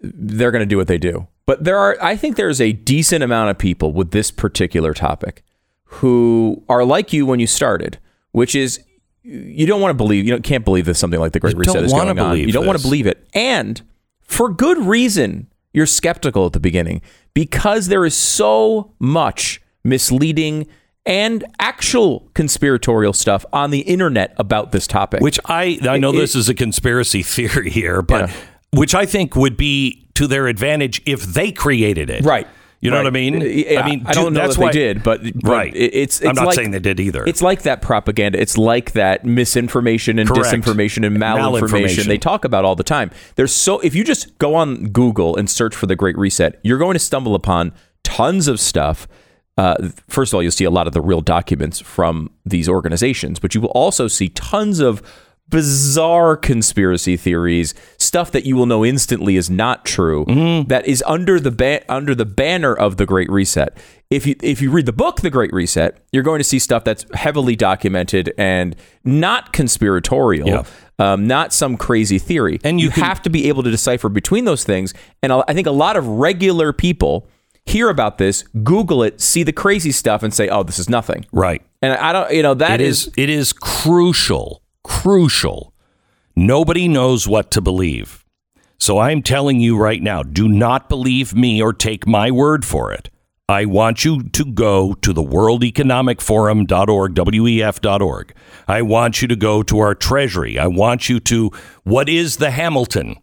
they're 0.00 0.50
going 0.50 0.60
to 0.60 0.66
do 0.66 0.76
what 0.76 0.86
they 0.88 0.98
do. 0.98 1.26
But 1.46 1.64
there 1.64 1.78
are, 1.78 1.96
I 2.00 2.16
think, 2.16 2.36
there's 2.36 2.60
a 2.60 2.72
decent 2.72 3.24
amount 3.24 3.50
of 3.50 3.58
people 3.58 3.92
with 3.92 4.10
this 4.12 4.30
particular 4.30 4.94
topic 4.94 5.42
who 5.84 6.62
are 6.68 6.84
like 6.84 7.12
you 7.12 7.26
when 7.26 7.40
you 7.40 7.46
started, 7.46 7.98
which 8.32 8.54
is 8.54 8.80
you 9.22 9.66
don't 9.66 9.80
want 9.80 9.90
to 9.90 9.96
believe, 9.96 10.26
you 10.26 10.38
can't 10.40 10.64
believe 10.64 10.86
that 10.86 10.94
something 10.94 11.18
like 11.20 11.32
the 11.32 11.40
Great 11.40 11.54
You 11.54 11.60
Reset 11.60 11.82
is 11.84 11.92
going 11.92 12.18
on. 12.18 12.38
You 12.38 12.52
don't 12.52 12.66
want 12.66 12.78
to 12.78 12.82
believe 12.84 13.06
it, 13.06 13.26
and 13.34 13.82
for 14.22 14.48
good 14.48 14.78
reason. 14.78 15.46
You're 15.72 15.86
skeptical 15.86 16.46
at 16.46 16.52
the 16.52 16.58
beginning 16.58 17.00
because 17.32 17.86
there 17.86 18.04
is 18.04 18.16
so 18.16 18.92
much 18.98 19.62
misleading 19.84 20.66
and 21.10 21.44
actual 21.58 22.30
conspiratorial 22.34 23.12
stuff 23.12 23.44
on 23.52 23.70
the 23.70 23.80
internet 23.80 24.32
about 24.38 24.70
this 24.72 24.86
topic. 24.86 25.20
Which 25.20 25.38
I 25.46 25.78
I 25.82 25.98
know 25.98 26.10
It- 26.10 26.16
this 26.18 26.34
is 26.34 26.48
a 26.48 26.54
conspiracy 26.54 27.22
theory 27.34 27.68
here, 27.68 28.00
but 28.00 28.28
Yeah. 28.30 28.34
which 28.72 28.94
I 28.94 29.04
think 29.04 29.34
would 29.36 29.56
be 29.56 30.06
to 30.14 30.26
their 30.26 30.46
advantage 30.46 31.02
if 31.06 31.22
they 31.22 31.50
created 31.52 32.08
it. 32.10 32.24
Right. 32.24 32.46
You 32.82 32.90
know 32.90 32.96
Right. 32.96 33.02
what 33.02 33.08
I 33.08 33.10
mean? 33.10 33.40
Yeah, 33.42 33.82
I 33.82 33.86
mean, 33.90 34.04
I 34.06 34.12
don't 34.12 34.32
know 34.32 34.40
that's 34.40 34.54
that 34.54 34.60
they 34.60 34.66
why- 34.66 34.72
did, 34.72 35.02
but, 35.02 35.20
but 35.34 35.50
right. 35.50 35.72
it's, 35.76 36.20
it's 36.20 36.26
I'm 36.26 36.34
not 36.34 36.46
like, 36.46 36.54
saying 36.54 36.70
they 36.70 36.78
did 36.78 36.98
either. 36.98 37.24
It's 37.26 37.42
like 37.42 37.62
that 37.62 37.82
propaganda. 37.82 38.40
It's 38.40 38.56
like 38.56 38.92
that 38.92 39.22
misinformation 39.26 40.18
and 40.18 40.26
Correct. 40.30 40.46
disinformation 40.54 41.04
and 41.06 41.16
malinformation, 41.18 41.68
Malinformation. 41.68 42.04
they 42.06 42.16
talk 42.16 42.44
about 42.46 42.64
all 42.64 42.76
the 42.76 42.82
time. 42.84 43.10
There's 43.34 43.52
so 43.52 43.80
if 43.80 43.94
you 43.94 44.02
just 44.02 44.38
go 44.38 44.54
on 44.54 44.86
Google 44.92 45.36
and 45.36 45.50
search 45.50 45.74
for 45.74 45.84
the 45.86 45.96
Great 45.96 46.16
Reset, 46.16 46.58
you're 46.62 46.78
going 46.78 46.94
to 46.94 46.98
stumble 47.00 47.34
upon 47.34 47.72
tons 48.02 48.48
of 48.48 48.58
stuff. 48.58 49.06
Uh, 49.60 49.74
first 50.08 50.32
of 50.32 50.36
all, 50.36 50.42
you'll 50.42 50.50
see 50.62 50.64
a 50.64 50.70
lot 50.78 50.86
of 50.86 50.92
the 50.94 51.00
real 51.10 51.20
documents 51.20 51.78
from 51.80 52.30
these 52.46 52.66
organizations, 52.68 53.38
but 53.38 53.54
you 53.54 53.60
will 53.60 53.76
also 53.84 54.08
see 54.08 54.28
tons 54.30 54.80
of 54.80 55.02
bizarre 55.50 56.36
conspiracy 56.36 57.16
theories, 57.16 57.74
stuff 57.98 58.30
that 58.30 58.46
you 58.46 58.54
will 58.56 58.66
know 58.66 58.84
instantly 58.84 59.36
is 59.36 59.50
not 59.50 59.84
true, 59.84 60.24
that 60.68 60.86
is 60.86 61.02
under 61.06 61.38
the 61.40 61.50
ba- 61.50 61.82
under 61.92 62.14
the 62.14 62.24
banner 62.24 62.72
of 62.74 62.96
the 62.96 63.04
Great 63.04 63.28
Reset. 63.30 63.76
If 64.10 64.26
you 64.26 64.34
if 64.42 64.62
you 64.62 64.70
read 64.70 64.86
the 64.86 64.92
book 64.92 65.20
The 65.20 65.30
Great 65.30 65.52
Reset, 65.52 65.98
you're 66.12 66.22
going 66.22 66.38
to 66.40 66.44
see 66.44 66.58
stuff 66.60 66.84
that's 66.84 67.04
heavily 67.14 67.56
documented 67.56 68.32
and 68.38 68.76
not 69.04 69.52
conspiratorial, 69.52 70.48
Yeah. 70.48 70.62
um, 70.98 71.26
not 71.26 71.52
some 71.52 71.76
crazy 71.76 72.18
theory. 72.18 72.60
And 72.64 72.80
you 72.80 72.86
you 72.86 72.90
can- 72.92 73.04
have 73.04 73.20
to 73.22 73.30
be 73.30 73.48
able 73.48 73.62
to 73.64 73.70
decipher 73.70 74.08
between 74.08 74.44
those 74.46 74.64
things. 74.64 74.94
And 75.22 75.32
I 75.32 75.52
think 75.52 75.66
a 75.66 75.72
lot 75.72 75.96
of 75.96 76.06
regular 76.06 76.72
people 76.72 77.26
hear 77.66 77.88
about 77.88 78.18
this, 78.18 78.42
Google 78.62 79.02
it, 79.02 79.20
see 79.20 79.42
the 79.42 79.52
crazy 79.52 79.92
stuff, 79.92 80.22
and 80.22 80.32
say, 80.32 80.48
"Oh, 80.48 80.62
this 80.62 80.78
is 80.78 80.88
nothing." 80.88 81.26
right. 81.32 81.62
And 81.82 81.94
I 81.94 82.12
don't, 82.12 82.30
you 82.32 82.42
know, 82.42 82.54
that 82.54 82.80
It 82.80 82.86
is 82.86 83.06
is 83.06 83.12
it 83.16 83.30
is 83.30 83.52
crucial, 83.52 84.62
crucial. 84.84 85.72
Nobody 86.36 86.88
knows 86.88 87.26
what 87.26 87.50
to 87.52 87.60
believe. 87.60 88.24
So 88.78 88.98
I'm 88.98 89.22
telling 89.22 89.60
you 89.60 89.76
right 89.76 90.02
now, 90.02 90.22
do 90.22 90.48
not 90.48 90.88
believe 90.88 91.34
me 91.34 91.60
or 91.62 91.72
take 91.72 92.06
my 92.06 92.30
word 92.30 92.64
for 92.64 92.92
it. 92.92 93.10
I 93.48 93.64
want 93.64 94.04
you 94.04 94.22
to 94.22 94.44
go 94.44 94.94
to 94.94 95.12
the 95.12 95.22
worldeconomicforum.org, 95.22 97.14
wef.org. 97.14 98.34
I 98.68 98.82
want 98.82 99.22
you 99.22 99.28
to 99.28 99.36
go 99.36 99.62
to 99.64 99.78
our 99.80 99.94
treasury. 99.94 100.58
I 100.58 100.66
want 100.68 101.08
you 101.08 101.18
to 101.20 101.50
what 101.82 102.08
is 102.08 102.36
the 102.36 102.50
Hamilton? 102.52 103.16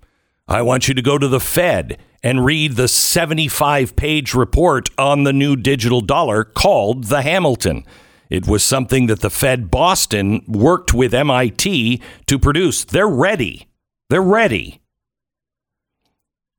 I 0.48 0.62
want 0.62 0.88
you 0.88 0.94
to 0.94 1.02
go 1.02 1.18
to 1.18 1.28
the 1.28 1.40
Fed 1.40 1.98
and 2.24 2.46
read 2.46 2.74
the 2.74 2.88
75 2.88 3.96
page 3.96 4.34
report 4.34 4.90
on 4.98 5.24
the 5.24 5.34
new 5.34 5.56
digital 5.56 6.02
dollar 6.02 6.44
called 6.44 7.06
the 7.06 7.22
Hamilton. 7.22 7.84
It 8.30 8.48
was 8.48 8.64
something 8.64 9.08
that 9.08 9.22
the 9.22 9.30
Fed 9.30 9.72
Boston 9.72 10.44
worked 10.48 10.94
with 10.94 11.14
MIT 11.14 12.02
to 12.26 12.40
produce. 12.40 12.84
They're 12.84 13.08
ready. 13.08 13.68
They're 14.10 14.22
ready. 14.22 14.82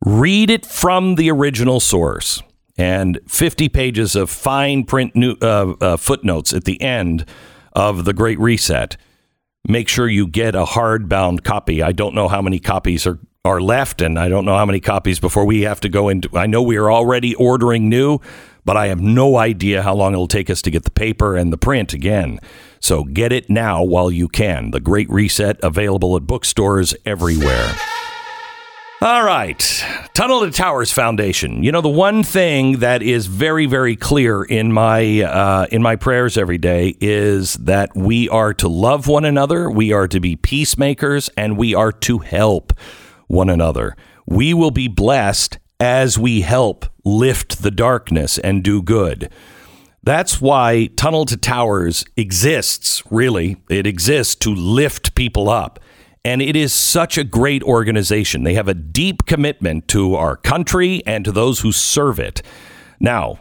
Read 0.04 0.48
it 0.48 0.64
from 0.64 1.16
the 1.16 1.30
original 1.30 1.80
source 1.80 2.42
and 2.76 3.18
50 3.26 3.68
pages 3.68 4.14
of 4.14 4.30
fine 4.30 4.84
print 4.84 5.16
new, 5.16 5.36
uh, 5.42 5.74
uh, 5.80 5.96
footnotes 5.96 6.52
at 6.52 6.64
the 6.64 6.80
end 6.80 7.26
of 7.72 8.04
the 8.04 8.12
Great 8.12 8.38
Reset. 8.38 8.96
Make 9.66 9.88
sure 9.88 10.08
you 10.08 10.26
get 10.26 10.54
a 10.54 10.64
hardbound 10.64 11.42
copy. 11.42 11.82
I 11.82 11.92
don't 11.92 12.14
know 12.14 12.28
how 12.28 12.40
many 12.40 12.60
copies 12.60 13.06
are, 13.06 13.18
are 13.44 13.60
left, 13.60 14.00
and 14.00 14.18
I 14.18 14.28
don't 14.28 14.44
know 14.44 14.56
how 14.56 14.66
many 14.66 14.80
copies 14.80 15.20
before 15.20 15.44
we 15.44 15.62
have 15.62 15.80
to 15.80 15.88
go 15.88 16.08
into. 16.08 16.28
I 16.36 16.46
know 16.46 16.62
we 16.62 16.76
are 16.76 16.90
already 16.90 17.34
ordering 17.34 17.88
new, 17.88 18.18
but 18.64 18.76
I 18.76 18.88
have 18.88 19.00
no 19.00 19.36
idea 19.36 19.82
how 19.82 19.94
long 19.94 20.12
it'll 20.12 20.28
take 20.28 20.50
us 20.50 20.60
to 20.62 20.70
get 20.70 20.84
the 20.84 20.90
paper 20.90 21.36
and 21.36 21.52
the 21.52 21.58
print 21.58 21.94
again. 21.94 22.40
So 22.80 23.04
get 23.04 23.32
it 23.32 23.48
now 23.48 23.82
while 23.82 24.10
you 24.10 24.28
can. 24.28 24.72
The 24.72 24.80
Great 24.80 25.08
Reset 25.08 25.58
available 25.62 26.16
at 26.16 26.26
bookstores 26.26 26.94
everywhere. 27.04 27.74
All 29.00 29.22
right. 29.22 29.58
Tunnel 30.12 30.40
to 30.40 30.50
Towers 30.50 30.90
Foundation. 30.90 31.62
You 31.62 31.70
know, 31.70 31.80
the 31.80 31.88
one 31.88 32.24
thing 32.24 32.80
that 32.80 33.00
is 33.00 33.26
very, 33.26 33.66
very 33.66 33.94
clear 33.94 34.42
in 34.42 34.72
my 34.72 35.22
uh, 35.22 35.66
in 35.70 35.82
my 35.82 35.94
prayers 35.94 36.36
every 36.36 36.58
day 36.58 36.96
is 37.00 37.54
that 37.54 37.96
we 37.96 38.28
are 38.28 38.52
to 38.54 38.66
love 38.66 39.06
one 39.06 39.24
another, 39.24 39.70
we 39.70 39.92
are 39.92 40.08
to 40.08 40.18
be 40.18 40.34
peacemakers, 40.34 41.30
and 41.36 41.56
we 41.56 41.76
are 41.76 41.92
to 41.92 42.18
help 42.18 42.72
one 43.28 43.48
another. 43.48 43.96
We 44.26 44.52
will 44.52 44.72
be 44.72 44.88
blessed 44.88 45.58
as 45.80 46.18
we 46.18 46.40
help 46.40 46.86
lift 47.04 47.62
the 47.62 47.70
darkness 47.70 48.38
and 48.38 48.64
do 48.64 48.82
good. 48.82 49.30
That's 50.02 50.40
why 50.40 50.86
Tunnel 50.96 51.24
to 51.26 51.36
Towers 51.36 52.04
exists, 52.16 53.02
really. 53.10 53.56
It 53.68 53.86
exists 53.86 54.34
to 54.36 54.54
lift 54.54 55.14
people 55.14 55.48
up. 55.48 55.78
And 56.24 56.42
it 56.42 56.56
is 56.56 56.72
such 56.72 57.16
a 57.16 57.24
great 57.24 57.62
organization. 57.62 58.42
They 58.42 58.54
have 58.54 58.68
a 58.68 58.74
deep 58.74 59.24
commitment 59.26 59.88
to 59.88 60.14
our 60.14 60.36
country 60.36 61.02
and 61.06 61.24
to 61.24 61.32
those 61.32 61.60
who 61.60 61.72
serve 61.72 62.18
it. 62.18 62.42
Now, 63.00 63.38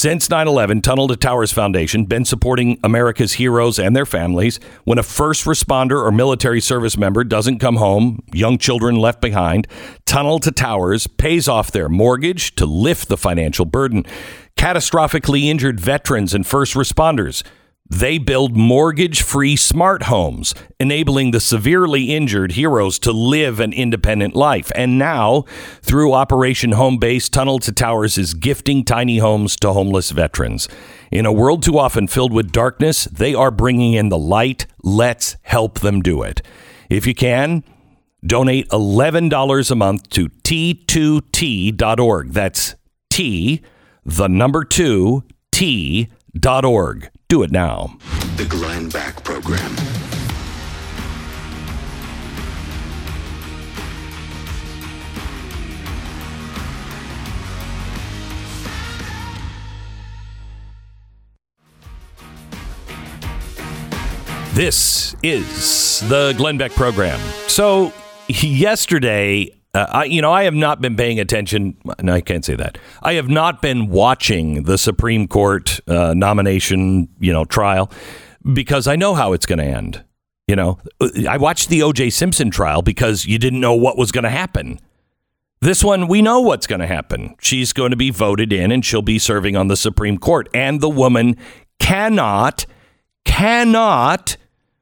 since 0.00 0.30
9 0.30 0.48
11, 0.48 0.80
Tunnel 0.80 1.08
to 1.08 1.14
Towers 1.14 1.52
Foundation 1.52 2.06
been 2.06 2.24
supporting 2.24 2.80
America's 2.82 3.34
heroes 3.34 3.78
and 3.78 3.94
their 3.94 4.06
families. 4.06 4.58
When 4.84 4.96
a 4.96 5.02
first 5.02 5.44
responder 5.44 6.02
or 6.02 6.10
military 6.10 6.62
service 6.62 6.96
member 6.96 7.22
doesn't 7.22 7.58
come 7.58 7.76
home, 7.76 8.22
young 8.32 8.56
children 8.56 8.96
left 8.96 9.20
behind, 9.20 9.66
Tunnel 10.06 10.38
to 10.38 10.50
Towers 10.52 11.06
pays 11.06 11.48
off 11.48 11.70
their 11.70 11.90
mortgage 11.90 12.54
to 12.54 12.64
lift 12.64 13.08
the 13.08 13.18
financial 13.18 13.66
burden. 13.66 14.06
Catastrophically 14.56 15.48
injured 15.50 15.78
veterans 15.78 16.32
and 16.32 16.46
first 16.46 16.72
responders. 16.72 17.42
They 17.90 18.18
build 18.18 18.56
mortgage 18.56 19.20
free 19.20 19.56
smart 19.56 20.04
homes, 20.04 20.54
enabling 20.78 21.32
the 21.32 21.40
severely 21.40 22.14
injured 22.14 22.52
heroes 22.52 23.00
to 23.00 23.10
live 23.10 23.58
an 23.58 23.72
independent 23.72 24.36
life. 24.36 24.70
And 24.76 24.96
now, 24.96 25.42
through 25.82 26.12
Operation 26.12 26.72
Home 26.72 26.98
Base, 26.98 27.28
Tunnel 27.28 27.58
to 27.58 27.72
Towers 27.72 28.16
is 28.16 28.32
gifting 28.32 28.84
tiny 28.84 29.18
homes 29.18 29.56
to 29.56 29.72
homeless 29.72 30.12
veterans. 30.12 30.68
In 31.10 31.26
a 31.26 31.32
world 31.32 31.64
too 31.64 31.80
often 31.80 32.06
filled 32.06 32.32
with 32.32 32.52
darkness, 32.52 33.06
they 33.06 33.34
are 33.34 33.50
bringing 33.50 33.94
in 33.94 34.08
the 34.08 34.18
light. 34.18 34.68
Let's 34.84 35.36
help 35.42 35.80
them 35.80 36.00
do 36.00 36.22
it. 36.22 36.42
If 36.88 37.08
you 37.08 37.14
can, 37.14 37.64
donate 38.24 38.68
$11 38.68 39.70
a 39.70 39.74
month 39.74 40.08
to 40.10 40.28
T2T.org. 40.28 42.30
That's 42.30 42.76
T, 43.10 43.62
the 44.04 44.28
number 44.28 44.64
two, 44.64 45.24
T.org. 46.40 47.10
Do 47.28 47.42
it 47.42 47.50
now. 47.50 47.96
The 48.36 48.46
Glenn 48.46 48.88
Beck 48.88 49.22
Program. 49.24 49.74
This 64.52 65.14
is 65.22 66.00
the 66.08 66.34
Glenn 66.36 66.58
Beck 66.58 66.72
program. 66.72 67.18
So, 67.46 67.92
yesterday, 68.28 69.48
uh, 69.72 69.86
I, 69.88 70.04
you 70.04 70.20
know, 70.20 70.32
I 70.32 70.44
have 70.44 70.54
not 70.54 70.80
been 70.80 70.96
paying 70.96 71.20
attention. 71.20 71.76
No, 72.02 72.14
I 72.14 72.20
can't 72.20 72.44
say 72.44 72.56
that. 72.56 72.78
I 73.02 73.14
have 73.14 73.28
not 73.28 73.62
been 73.62 73.88
watching 73.88 74.64
the 74.64 74.76
Supreme 74.76 75.28
Court 75.28 75.80
uh, 75.86 76.12
nomination, 76.14 77.08
you 77.20 77.32
know, 77.32 77.44
trial 77.44 77.90
because 78.52 78.88
I 78.88 78.96
know 78.96 79.14
how 79.14 79.32
it's 79.32 79.46
going 79.46 79.58
to 79.58 79.64
end. 79.64 80.04
You 80.48 80.56
know, 80.56 80.78
I 81.28 81.36
watched 81.36 81.68
the 81.68 81.82
O.J. 81.82 82.10
Simpson 82.10 82.50
trial 82.50 82.82
because 82.82 83.24
you 83.24 83.38
didn't 83.38 83.60
know 83.60 83.74
what 83.74 83.96
was 83.96 84.10
going 84.10 84.24
to 84.24 84.30
happen. 84.30 84.80
This 85.60 85.84
one, 85.84 86.08
we 86.08 86.22
know 86.22 86.40
what's 86.40 86.66
going 86.66 86.80
to 86.80 86.86
happen. 86.88 87.36
She's 87.40 87.72
going 87.72 87.90
to 87.90 87.96
be 87.96 88.10
voted 88.10 88.52
in 88.52 88.72
and 88.72 88.84
she'll 88.84 89.02
be 89.02 89.20
serving 89.20 89.56
on 89.56 89.68
the 89.68 89.76
Supreme 89.76 90.18
Court. 90.18 90.48
And 90.52 90.80
the 90.80 90.88
woman 90.88 91.36
cannot, 91.78 92.66
cannot 93.24 94.36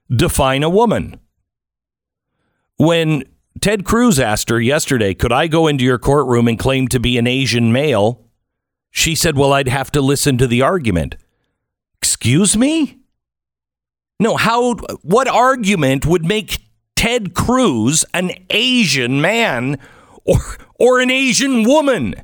define 0.08 0.62
a 0.62 0.70
woman. 0.70 1.20
When 2.78 3.24
Ted 3.60 3.84
Cruz 3.84 4.18
asked 4.18 4.50
her 4.50 4.60
yesterday, 4.60 5.14
Could 5.14 5.32
I 5.32 5.46
go 5.46 5.66
into 5.66 5.84
your 5.84 5.98
courtroom 5.98 6.48
and 6.48 6.58
claim 6.58 6.88
to 6.88 7.00
be 7.00 7.18
an 7.18 7.26
Asian 7.26 7.72
male? 7.72 8.24
She 8.90 9.14
said, 9.14 9.36
Well, 9.36 9.52
I'd 9.52 9.68
have 9.68 9.90
to 9.92 10.00
listen 10.00 10.38
to 10.38 10.46
the 10.46 10.62
argument. 10.62 11.16
Excuse 12.00 12.56
me? 12.56 12.98
No, 14.20 14.36
how, 14.36 14.74
what 15.02 15.28
argument 15.28 16.04
would 16.04 16.24
make 16.24 16.58
Ted 16.96 17.34
Cruz 17.34 18.04
an 18.12 18.32
Asian 18.50 19.20
man 19.20 19.78
or, 20.24 20.38
or 20.78 21.00
an 21.00 21.10
Asian 21.10 21.62
woman? 21.62 22.14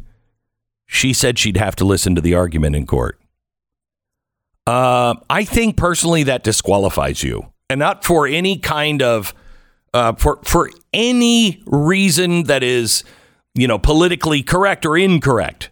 She 0.87 1.13
said 1.13 1.39
she'd 1.39 1.57
have 1.57 1.77
to 1.77 1.85
listen 1.85 2.15
to 2.15 2.21
the 2.21 2.35
argument 2.35 2.77
in 2.77 2.87
court. 2.87 3.21
Uh, 4.67 5.15
I 5.29 5.45
think 5.45 5.77
personally 5.77 6.23
that 6.25 6.43
disqualifies 6.43 7.23
you, 7.23 7.53
and 7.69 7.79
not 7.79 8.05
for 8.05 8.27
any 8.27 8.59
kind 8.59 9.03
of 9.03 9.35
uh, 9.95 10.13
for 10.15 10.41
for 10.43 10.69
any 10.93 11.63
reason 11.67 12.43
that 12.45 12.63
is, 12.63 13.05
you 13.55 13.67
know, 13.67 13.79
politically 13.79 14.43
correct 14.43 14.85
or 14.85 14.99
incorrect. 14.99 15.71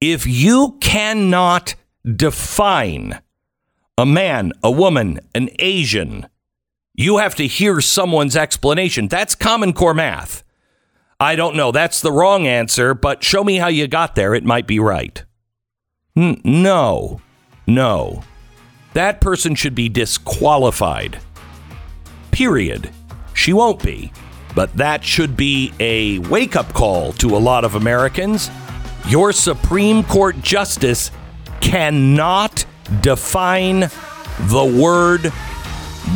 If 0.00 0.26
you 0.26 0.76
cannot 0.80 1.74
define 2.04 3.20
a 3.96 4.04
man, 4.04 4.52
a 4.62 4.70
woman, 4.70 5.20
an 5.34 5.48
Asian, 5.58 6.28
you 6.94 7.18
have 7.18 7.34
to 7.36 7.46
hear 7.46 7.80
someone's 7.80 8.36
explanation. 8.36 9.08
That's 9.08 9.34
Common 9.34 9.72
Core 9.72 9.94
math. 9.94 10.44
I 11.20 11.34
don't 11.34 11.56
know. 11.56 11.72
That's 11.72 12.00
the 12.00 12.12
wrong 12.12 12.46
answer, 12.46 12.94
but 12.94 13.24
show 13.24 13.42
me 13.42 13.56
how 13.56 13.68
you 13.68 13.88
got 13.88 14.14
there. 14.14 14.34
It 14.34 14.44
might 14.44 14.66
be 14.68 14.78
right. 14.78 15.24
N- 16.16 16.40
no, 16.44 17.20
no. 17.66 18.22
That 18.94 19.20
person 19.20 19.54
should 19.56 19.74
be 19.74 19.88
disqualified. 19.88 21.18
Period. 22.38 22.90
She 23.34 23.52
won't 23.52 23.82
be. 23.82 24.12
But 24.54 24.72
that 24.76 25.02
should 25.02 25.36
be 25.36 25.72
a 25.80 26.20
wake 26.20 26.54
up 26.54 26.72
call 26.72 27.12
to 27.14 27.36
a 27.36 27.36
lot 27.36 27.64
of 27.64 27.74
Americans. 27.74 28.48
Your 29.08 29.32
Supreme 29.32 30.04
Court 30.04 30.40
justice 30.40 31.10
cannot 31.60 32.64
define 33.00 33.90
the 34.42 34.64
word 34.80 35.32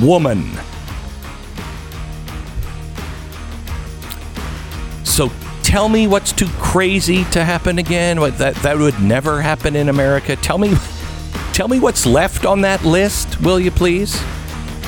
woman. 0.00 0.48
So 5.02 5.28
tell 5.64 5.88
me 5.88 6.06
what's 6.06 6.30
too 6.30 6.46
crazy 6.60 7.24
to 7.32 7.44
happen 7.44 7.80
again. 7.80 8.20
What 8.20 8.38
that 8.38 8.54
that 8.62 8.78
would 8.78 9.00
never 9.00 9.42
happen 9.42 9.74
in 9.74 9.88
America. 9.88 10.36
Tell 10.36 10.58
me 10.58 10.76
tell 11.52 11.66
me 11.66 11.80
what's 11.80 12.06
left 12.06 12.46
on 12.46 12.60
that 12.60 12.84
list, 12.84 13.40
will 13.40 13.58
you 13.58 13.72
please? 13.72 14.22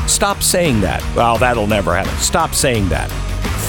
Stop 0.06 0.42
saying 0.42 0.80
that. 0.82 1.02
Well, 1.16 1.38
that'll 1.38 1.66
never 1.66 1.94
happen. 1.94 2.14
Stop 2.18 2.54
saying 2.54 2.88
that. 2.90 3.08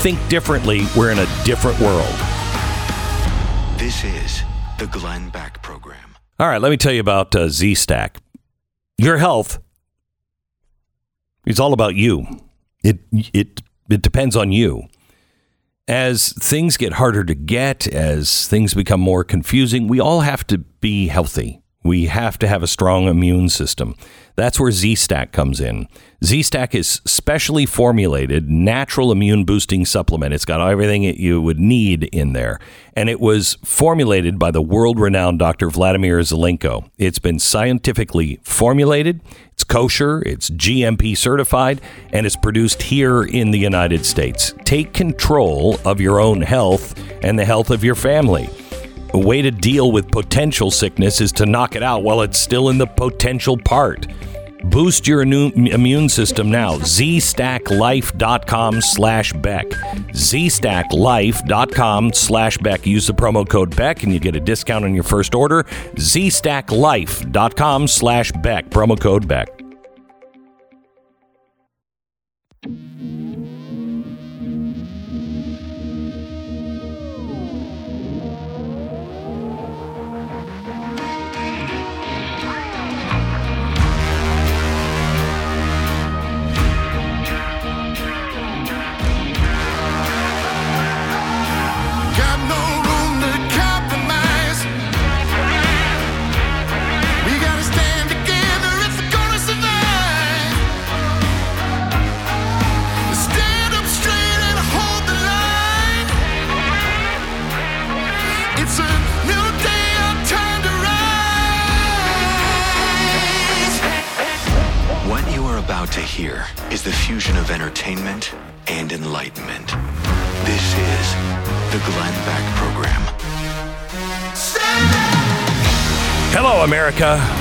Think 0.02 0.20
differently. 0.30 0.84
We're 0.96 1.12
in 1.12 1.20
a 1.20 1.28
different 1.44 1.80
world. 1.80 2.14
This 3.78 4.04
is 4.04 4.44
the 4.78 4.88
Glenn 4.88 5.30
Beck 5.30 5.62
Program. 5.64 6.16
All 6.40 6.48
right, 6.48 6.62
let 6.62 6.70
me 6.70 6.78
tell 6.78 6.92
you 6.92 7.00
about 7.00 7.36
uh, 7.36 7.50
Z 7.50 7.76
Stack. 7.76 8.18
Your 8.98 9.18
health 9.18 9.60
is 11.46 11.60
all 11.60 11.74
about 11.74 11.96
you. 11.96 12.26
It 12.84 13.00
it 13.12 13.62
it 13.90 14.02
depends 14.02 14.36
on 14.36 14.52
you. 14.52 14.84
As 15.88 16.34
things 16.34 16.78
get 16.78 16.94
harder 16.94 17.24
to 17.24 17.36
get, 17.36 17.88
as 17.88 18.48
things 18.48 18.74
become 18.74 19.00
more 19.00 19.24
confusing, 19.24 19.88
we 19.88 20.00
all 20.00 20.22
have 20.22 20.46
to 20.48 20.58
be 20.58 21.08
healthy. 21.08 21.62
We 21.84 22.08
have 22.08 22.40
to 22.40 22.48
have 22.48 22.64
a 22.64 22.68
strong 22.68 23.08
immune 23.08 23.50
system. 23.50 23.96
That's 24.36 24.60
where 24.60 24.72
Z 24.72 24.96
Stack 24.96 25.32
comes 25.32 25.62
in. 25.62 25.88
Z 26.24 26.44
Stack 26.44 26.76
is 26.76 27.02
specially 27.06 27.66
formulated 27.66 28.50
natural 28.50 29.12
immune 29.12 29.46
boosting 29.46 29.86
supplement. 29.86 30.34
It's 30.34 30.46
got 30.46 30.60
everything 30.60 31.04
that 31.04 31.18
you 31.18 31.42
would 31.42 31.60
need 31.60 32.04
in 32.06 32.34
there. 32.34 32.60
And 32.96 33.10
it 33.10 33.20
was 33.20 33.58
formulated 33.64 34.38
by 34.38 34.52
the 34.52 34.62
world 34.62 35.00
renowned 35.00 35.40
Dr. 35.40 35.70
Vladimir 35.70 36.20
Zelenko. 36.20 36.90
It's 36.98 37.20
been 37.20 37.40
scientifically 37.40 38.40
formulated, 38.44 39.22
it's 39.54 39.64
kosher, 39.64 40.22
it's 40.26 40.50
GMP 40.50 41.18
certified, 41.18 41.80
and 42.12 42.26
it's 42.26 42.36
produced 42.36 42.84
here 42.84 43.24
in 43.24 43.52
the 43.52 43.60
United 43.60 44.06
States. 44.06 44.54
Take 44.66 44.94
control 44.94 45.80
of 45.86 46.02
your 46.02 46.20
own 46.20 46.42
health 46.42 46.94
and 47.24 47.40
the 47.40 47.46
health 47.46 47.70
of 47.70 47.84
your 47.84 47.96
family. 47.96 48.50
A 49.16 49.18
way 49.18 49.42
to 49.42 49.50
deal 49.50 49.92
with 49.94 50.12
potential 50.12 50.70
sickness 50.70 51.22
is 51.22 51.32
to 51.34 51.46
knock 51.46 51.78
it 51.78 51.84
out 51.84 52.04
while 52.04 52.20
it's 52.20 52.38
still 52.38 52.68
in 52.68 52.78
the 52.78 52.86
potential 52.86 53.58
part. 53.58 54.08
Boost 54.66 55.08
your 55.08 55.22
immune 55.22 56.10
system 56.10 56.52
now. 56.52 56.74
zstacklife.com 56.74 58.82
slash 58.82 59.32
Beck. 59.32 59.68
zstacklife.com 59.68 62.12
slash 62.12 62.58
Beck. 62.58 62.86
Use 62.86 63.08
the 63.08 63.14
promo 63.14 63.48
code 63.48 63.74
Beck 63.78 64.04
and 64.04 64.12
you 64.12 64.20
get 64.20 64.36
a 64.36 64.42
discount 64.42 64.84
on 64.84 64.94
your 64.94 65.06
first 65.06 65.34
order. 65.34 65.64
zstacklife.com 65.64 67.88
slash 67.88 68.34
Beck. 68.44 68.70
Promo 68.70 69.00
code 69.00 69.30
Beck. 69.30 69.55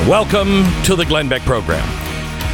Welcome 0.08 0.64
to 0.82 0.96
the 0.96 1.06
Glenn 1.06 1.30
Beck 1.30 1.40
program. 1.44 1.88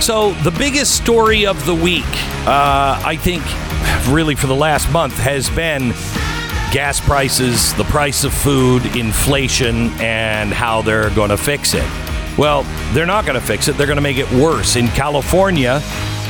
So, 0.00 0.34
the 0.44 0.52
biggest 0.52 0.94
story 0.94 1.46
of 1.46 1.66
the 1.66 1.74
week, 1.74 2.06
uh, 2.46 3.02
I 3.04 3.18
think, 3.20 3.42
really 4.08 4.36
for 4.36 4.46
the 4.46 4.54
last 4.54 4.88
month, 4.92 5.14
has 5.14 5.50
been 5.50 5.88
gas 6.72 7.00
prices, 7.00 7.74
the 7.74 7.82
price 7.82 8.22
of 8.22 8.32
food, 8.32 8.86
inflation, 8.94 9.90
and 10.00 10.52
how 10.52 10.82
they're 10.82 11.10
going 11.10 11.30
to 11.30 11.36
fix 11.36 11.74
it. 11.74 11.84
Well, 12.38 12.62
they're 12.92 13.04
not 13.04 13.26
going 13.26 13.38
to 13.38 13.44
fix 13.44 13.66
it. 13.66 13.76
They're 13.76 13.88
going 13.88 13.96
to 13.96 14.00
make 14.00 14.18
it 14.18 14.30
worse. 14.30 14.76
In 14.76 14.86
California, 14.86 15.80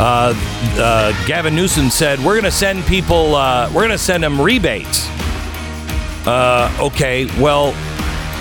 uh, 0.01 0.33
uh, 0.79 1.27
Gavin 1.27 1.55
Newsom 1.55 1.91
said, 1.91 2.18
"We're 2.21 2.33
going 2.33 2.45
to 2.45 2.51
send 2.51 2.83
people. 2.87 3.35
Uh, 3.35 3.68
we're 3.75 3.83
going 3.83 3.91
to 3.91 3.99
send 3.99 4.25
them 4.25 4.41
rebates." 4.41 5.07
Uh, 6.27 6.75
okay, 6.81 7.27
well, 7.39 7.75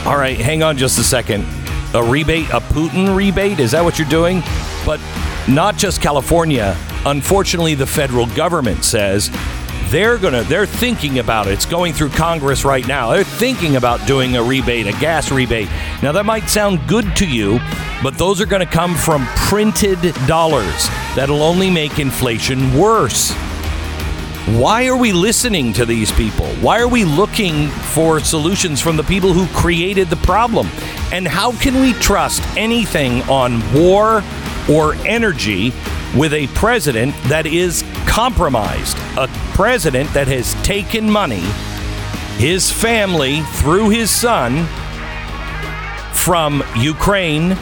all 0.06 0.18
right, 0.18 0.38
hang 0.38 0.64
on 0.64 0.78
just 0.78 0.98
a 0.98 1.04
second. 1.04 1.46
A 1.94 2.04
rebate, 2.04 2.50
a 2.50 2.60
Putin 2.60 3.16
rebate? 3.16 3.60
Is 3.60 3.72
that 3.72 3.84
what 3.84 3.98
you're 3.98 4.08
doing? 4.10 4.42
But 4.86 5.00
not 5.48 5.76
just 5.76 6.02
California. 6.02 6.78
Unfortunately, 7.06 7.74
the 7.74 7.88
federal 7.88 8.28
government 8.28 8.84
says 8.84 9.32
they're 9.90 10.20
gonna 10.20 10.44
they're 10.44 10.68
thinking 10.68 11.18
about 11.18 11.48
it. 11.48 11.54
It's 11.54 11.66
going 11.66 11.94
through 11.94 12.10
Congress 12.10 12.64
right 12.64 12.86
now. 12.88 13.12
They're 13.12 13.24
thinking 13.24 13.76
about 13.76 14.06
doing 14.06 14.36
a 14.36 14.44
rebate, 14.44 14.86
a 14.86 14.92
gas 15.00 15.32
rebate. 15.32 15.68
Now 16.04 16.12
that 16.12 16.26
might 16.26 16.48
sound 16.48 16.88
good 16.88 17.16
to 17.16 17.28
you, 17.28 17.60
but 18.04 18.16
those 18.18 18.40
are 18.40 18.46
going 18.46 18.66
to 18.66 18.72
come 18.72 18.94
from 18.94 19.26
printed 19.36 20.00
dollars. 20.28 20.88
That'll 21.16 21.42
only 21.42 21.72
make 21.72 21.98
inflation 21.98 22.78
worse. 22.78 23.32
Why 24.58 24.88
are 24.88 24.98
we 24.98 25.12
listening 25.12 25.74
to 25.74 25.86
these 25.86 26.12
people? 26.12 26.48
Why 26.62 26.80
are 26.80 26.88
we 26.88 27.04
looking 27.04 27.68
for 27.68 28.20
solutions 28.20 28.82
from 28.82 28.96
the 28.96 29.04
people 29.04 29.34
who 29.34 29.48
created 29.60 30.10
the 30.10 30.16
problem? 30.18 30.68
And 31.12 31.28
how 31.28 31.52
can 31.54 31.82
we 31.82 31.94
trust 31.94 32.42
anything 32.56 33.22
on 33.24 33.62
war 33.74 34.24
or 34.70 34.94
energy 35.06 35.74
with 36.16 36.34
a 36.34 36.48
president 36.54 37.16
that 37.24 37.46
is 37.46 37.84
compromised? 38.06 38.98
A 39.18 39.28
president 39.54 40.12
that 40.14 40.28
has 40.28 40.54
taken 40.64 41.10
money 41.10 41.44
his 42.38 42.72
family 42.72 43.42
through 43.42 43.90
his 43.90 44.10
son 44.10 44.66
from 46.14 46.64
Ukraine, 46.78 47.58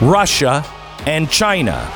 Russia, 0.00 0.64
and 1.06 1.30
China. 1.30 1.88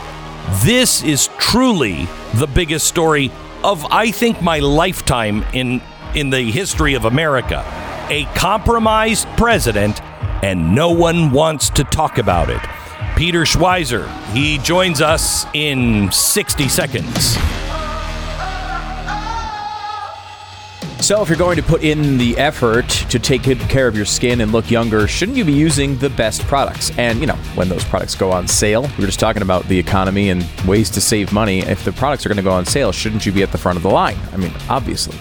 This 0.63 1.03
is 1.03 1.29
truly 1.39 2.09
the 2.35 2.47
biggest 2.47 2.87
story 2.87 3.33
of 3.65 3.85
I 3.91 4.13
think 4.13 4.41
my 4.41 4.61
lifetime 4.61 5.45
in 5.53 5.83
in 6.15 6.31
the 6.31 6.51
history 6.51 6.95
of 6.95 7.05
America. 7.05 7.65
A 8.11 8.25
compromised 8.35 9.27
president 9.37 10.01
and 10.43 10.75
no 10.75 10.91
one 10.91 11.31
wants 11.31 11.71
to 11.71 11.85
talk 11.85 12.19
about 12.19 12.51
it. 12.51 12.61
Peter 13.17 13.43
Schweizer, 13.43 14.09
he 14.33 14.59
joins 14.59 15.01
us 15.01 15.47
in 15.53 16.11
60 16.11 16.69
seconds. 16.69 17.37
So, 21.01 21.23
if 21.23 21.29
you're 21.29 21.39
going 21.39 21.57
to 21.57 21.63
put 21.63 21.83
in 21.83 22.19
the 22.19 22.37
effort 22.37 22.89
to 22.89 23.19
take 23.19 23.45
good 23.45 23.59
care 23.59 23.89
of 23.89 23.97
your 23.97 24.05
skin 24.05 24.43
and 24.43 24.53
look 24.53 24.71
younger, 24.71 25.09
shouldn't 25.09 25.39
you 25.39 25.47
be 25.47 25.53
using 25.53 25.97
the 25.97 26.11
best 26.11 26.43
products? 26.43 26.97
And, 26.99 27.21
you 27.21 27.27
know, 27.27 27.37
when 27.55 27.71
those 27.71 27.85
products 27.85 28.15
go 28.15 28.31
on 28.31 28.47
sale, 28.47 28.83
we 28.83 29.01
were 29.01 29.07
just 29.07 29.19
talking 29.19 29.41
about 29.41 29.65
the 29.65 29.79
economy 29.79 30.29
and 30.29 30.47
ways 30.67 30.91
to 30.91 31.01
save 31.01 31.33
money. 31.33 31.61
If 31.61 31.85
the 31.85 31.93
products 31.93 32.27
are 32.27 32.29
going 32.29 32.37
to 32.37 32.43
go 32.43 32.53
on 32.53 32.67
sale, 32.67 32.93
shouldn't 32.93 33.25
you 33.25 33.33
be 33.33 33.43
at 33.43 33.51
the 33.51 33.59
front 33.59 33.77
of 33.77 33.83
the 33.83 33.89
line? 33.89 34.19
I 34.33 34.37
mean, 34.37 34.53
obviously. 34.69 35.17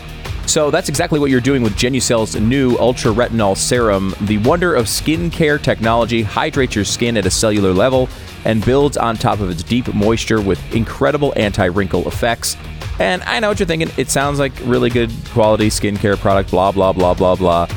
So 0.49 0.71
that's 0.71 0.89
exactly 0.89 1.19
what 1.19 1.29
you're 1.29 1.41
doing 1.41 1.61
with 1.61 1.73
Genucel's 1.75 2.35
new 2.35 2.75
Ultra 2.79 3.11
Retinol 3.11 3.55
Serum. 3.55 4.15
The 4.21 4.39
wonder 4.39 4.73
of 4.73 4.87
skincare 4.87 5.61
technology 5.61 6.23
hydrates 6.23 6.73
your 6.73 6.85
skin 6.85 7.17
at 7.17 7.27
a 7.27 7.29
cellular 7.29 7.71
level 7.71 8.09
and 8.45 8.65
builds 8.65 8.97
on 8.97 9.15
top 9.15 9.41
of 9.41 9.51
its 9.51 9.61
deep 9.61 9.93
moisture 9.93 10.41
with 10.41 10.59
incredible 10.73 11.33
anti 11.35 11.65
wrinkle 11.65 12.07
effects. 12.07 12.57
And 12.97 13.21
I 13.25 13.39
know 13.39 13.49
what 13.49 13.59
you're 13.59 13.67
thinking. 13.67 13.91
It 13.95 14.09
sounds 14.09 14.39
like 14.39 14.51
really 14.63 14.89
good 14.89 15.11
quality 15.33 15.67
skincare 15.67 16.17
product, 16.17 16.49
blah, 16.49 16.71
blah, 16.71 16.93
blah, 16.93 17.13
blah, 17.13 17.35
blah. 17.35 17.67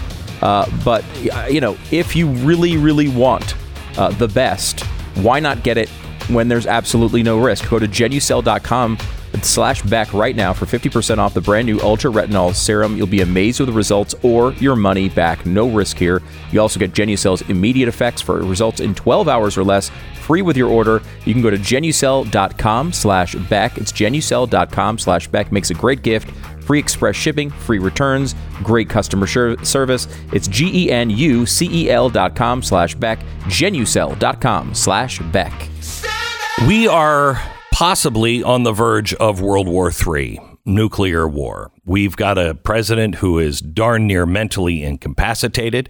Uh, 0.40 0.66
but, 0.82 1.04
you 1.52 1.60
know, 1.60 1.76
if 1.90 2.16
you 2.16 2.26
really, 2.26 2.78
really 2.78 3.08
want 3.08 3.54
uh, 3.98 4.12
the 4.12 4.28
best, 4.28 4.80
why 5.16 5.40
not 5.40 5.62
get 5.62 5.76
it 5.76 5.90
when 6.30 6.48
there's 6.48 6.66
absolutely 6.66 7.22
no 7.22 7.38
risk? 7.38 7.68
Go 7.68 7.78
to 7.78 7.86
genucel.com 7.86 8.96
slash 9.40 9.82
back 9.82 10.12
right 10.12 10.36
now 10.36 10.52
for 10.52 10.66
50% 10.66 11.18
off 11.18 11.34
the 11.34 11.40
brand 11.40 11.66
new 11.66 11.80
Ultra 11.80 12.10
Retinol 12.10 12.54
Serum. 12.54 12.96
You'll 12.96 13.06
be 13.06 13.22
amazed 13.22 13.60
with 13.60 13.68
the 13.68 13.72
results 13.72 14.14
or 14.22 14.52
your 14.54 14.76
money 14.76 15.08
back. 15.08 15.46
No 15.46 15.68
risk 15.68 15.96
here. 15.96 16.22
You 16.50 16.60
also 16.60 16.78
get 16.78 16.92
Genucel's 16.92 17.42
immediate 17.42 17.88
effects 17.88 18.20
for 18.20 18.38
results 18.42 18.80
in 18.80 18.94
12 18.94 19.28
hours 19.28 19.56
or 19.56 19.64
less, 19.64 19.90
free 20.20 20.42
with 20.42 20.56
your 20.56 20.68
order. 20.68 21.02
You 21.24 21.32
can 21.32 21.42
go 21.42 21.50
to 21.50 21.58
genucel.com 21.58 22.92
slash 22.92 23.34
back. 23.34 23.78
It's 23.78 23.92
genucel.com 23.92 24.98
slash 24.98 25.28
back. 25.28 25.50
Makes 25.50 25.70
a 25.70 25.74
great 25.74 26.02
gift. 26.02 26.30
Free 26.62 26.78
express 26.78 27.16
shipping, 27.16 27.50
free 27.50 27.80
returns, 27.80 28.36
great 28.62 28.88
customer 28.88 29.26
service. 29.26 30.06
It's 30.32 30.46
G-E-N-U-C-E-L 30.46 32.10
dot 32.10 32.36
com 32.36 32.62
slash 32.62 32.94
back, 32.94 33.18
genucel.com 33.46 34.74
slash 34.74 35.18
back. 35.32 35.68
We 36.66 36.86
are 36.86 37.42
possibly 37.82 38.44
on 38.44 38.62
the 38.62 38.70
verge 38.70 39.12
of 39.14 39.40
World 39.40 39.66
War 39.66 39.90
III, 39.90 40.38
nuclear 40.64 41.26
war. 41.26 41.72
We've 41.84 42.14
got 42.14 42.38
a 42.38 42.54
president 42.54 43.16
who 43.16 43.40
is 43.40 43.60
darn 43.60 44.06
near 44.06 44.24
mentally 44.24 44.84
incapacitated. 44.84 45.88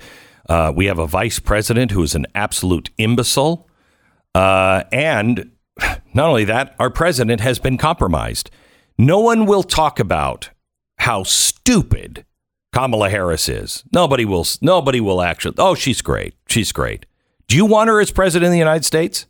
Uh, 0.48 0.72
we 0.74 0.86
have 0.86 0.98
a 0.98 1.06
vice 1.06 1.38
president 1.38 1.90
who 1.90 2.02
is 2.02 2.14
an 2.14 2.24
absolute 2.34 2.88
imbecile. 2.96 3.68
Uh, 4.34 4.84
and 4.90 5.50
not 6.14 6.30
only 6.30 6.46
that, 6.46 6.74
our 6.78 6.88
president 6.88 7.42
has 7.42 7.58
been 7.58 7.76
compromised. 7.76 8.50
No 8.96 9.20
one 9.20 9.44
will 9.44 9.62
talk 9.62 10.00
about 10.00 10.48
how 11.00 11.24
stupid 11.24 12.24
Kamala 12.72 13.10
Harris 13.10 13.50
is. 13.50 13.84
Nobody 13.92 14.24
will. 14.24 14.46
Nobody 14.62 15.02
will 15.02 15.20
actually. 15.20 15.56
Oh, 15.58 15.74
she's 15.74 16.00
great. 16.00 16.32
She's 16.48 16.72
great. 16.72 17.04
Do 17.48 17.56
you 17.58 17.66
want 17.66 17.90
her 17.90 18.00
as 18.00 18.10
president 18.10 18.46
of 18.46 18.52
the 18.52 18.58
United 18.58 18.86
States? 18.86 19.26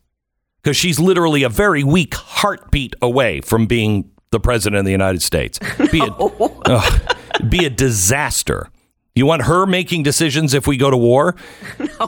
Because 0.62 0.76
she's 0.76 1.00
literally 1.00 1.42
a 1.42 1.48
very 1.48 1.82
weak 1.82 2.14
heartbeat 2.14 2.94
away 3.02 3.40
from 3.40 3.66
being 3.66 4.10
the 4.30 4.40
president 4.40 4.78
of 4.78 4.84
the 4.84 4.92
United 4.92 5.22
States. 5.22 5.58
Be 5.90 6.00
a, 6.00 6.10
ugh, 6.12 7.16
be 7.48 7.64
a 7.64 7.70
disaster. 7.70 8.68
You 9.14 9.26
want 9.26 9.42
her 9.42 9.66
making 9.66 10.04
decisions 10.04 10.54
if 10.54 10.66
we 10.66 10.76
go 10.76 10.90
to 10.90 10.96
war? 10.96 11.36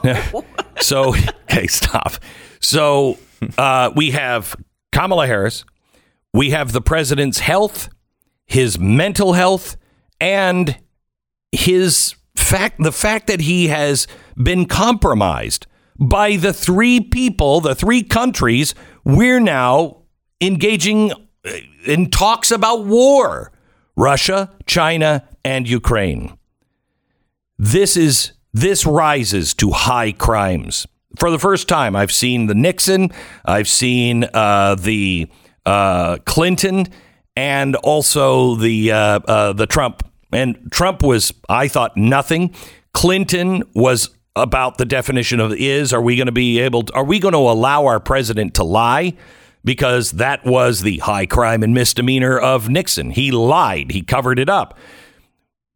so, 0.79 1.15
okay, 1.43 1.67
stop. 1.67 2.13
So, 2.59 3.17
uh, 3.57 3.91
we 3.95 4.11
have 4.11 4.55
Kamala 4.91 5.27
Harris. 5.27 5.65
We 6.33 6.49
have 6.49 6.71
the 6.71 6.81
president's 6.81 7.39
health, 7.39 7.89
his 8.45 8.79
mental 8.79 9.33
health, 9.33 9.77
and 10.19 10.77
his 11.51 12.15
fact 12.35 12.81
the 12.81 12.91
fact 12.91 13.27
that 13.27 13.41
he 13.41 13.67
has 13.67 14.07
been 14.35 14.65
compromised 14.65 15.67
by 15.99 16.35
the 16.35 16.53
three 16.53 16.99
people, 16.99 17.61
the 17.61 17.75
three 17.75 18.03
countries 18.03 18.75
we're 19.03 19.39
now 19.39 20.03
engaging 20.41 21.11
in 21.85 22.09
talks 22.09 22.51
about 22.51 22.85
war. 22.85 23.51
Russia, 23.95 24.51
China, 24.65 25.23
and 25.45 25.69
Ukraine. 25.69 26.37
This 27.57 27.95
is 27.95 28.33
this 28.53 28.85
rises 28.85 29.53
to 29.55 29.71
high 29.71 30.11
crimes. 30.11 30.87
For 31.17 31.29
the 31.31 31.39
first 31.39 31.69
time, 31.69 31.95
I've 31.95 32.11
seen 32.11 32.47
the 32.47 32.55
Nixon, 32.55 33.11
I've 33.45 33.69
seen 33.69 34.25
uh, 34.33 34.75
the 34.75 35.27
uh, 35.65 36.17
Clinton, 36.25 36.87
and 37.35 37.75
also 37.77 38.55
the 38.55 38.91
uh, 38.91 39.19
uh, 39.19 39.53
the 39.53 39.67
Trump. 39.67 40.03
And 40.31 40.69
Trump 40.71 41.03
was, 41.03 41.33
I 41.47 41.69
thought, 41.69 41.95
nothing. 41.95 42.53
Clinton 42.93 43.63
was 43.73 44.09
about 44.35 44.77
the 44.77 44.85
definition 44.85 45.39
of 45.39 45.53
is. 45.53 45.93
Are 45.93 46.01
we 46.01 46.15
going 46.15 46.25
to 46.27 46.31
be 46.31 46.59
able? 46.59 46.83
To, 46.83 46.93
are 46.93 47.03
we 47.03 47.19
going 47.19 47.33
to 47.33 47.39
allow 47.39 47.85
our 47.85 47.99
president 47.99 48.55
to 48.55 48.63
lie? 48.63 49.13
Because 49.63 50.11
that 50.11 50.45
was 50.45 50.81
the 50.81 50.99
high 50.99 51.25
crime 51.25 51.63
and 51.63 51.73
misdemeanor 51.73 52.37
of 52.37 52.69
Nixon. 52.69 53.11
He 53.11 53.31
lied. 53.31 53.91
He 53.91 54.01
covered 54.01 54.37
it 54.37 54.49
up. 54.49 54.77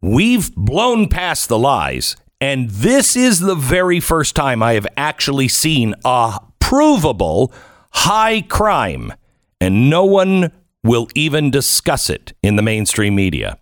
We've 0.01 0.53
blown 0.55 1.09
past 1.09 1.49
the 1.49 1.59
lies, 1.59 2.15
and 2.39 2.69
this 2.69 3.15
is 3.15 3.39
the 3.39 3.55
very 3.55 3.99
first 3.99 4.35
time 4.35 4.63
I 4.63 4.73
have 4.73 4.87
actually 4.95 5.47
seen 5.47 5.93
a 6.05 6.39
provable 6.59 7.51
high 7.91 8.41
crime, 8.41 9.11
and 9.59 9.89
no 9.89 10.05
one 10.05 10.51
will 10.83 11.07
even 11.15 11.51
discuss 11.51 12.09
it 12.09 12.33
in 12.41 12.55
the 12.55 12.61
mainstream 12.61 13.15
media. 13.15 13.57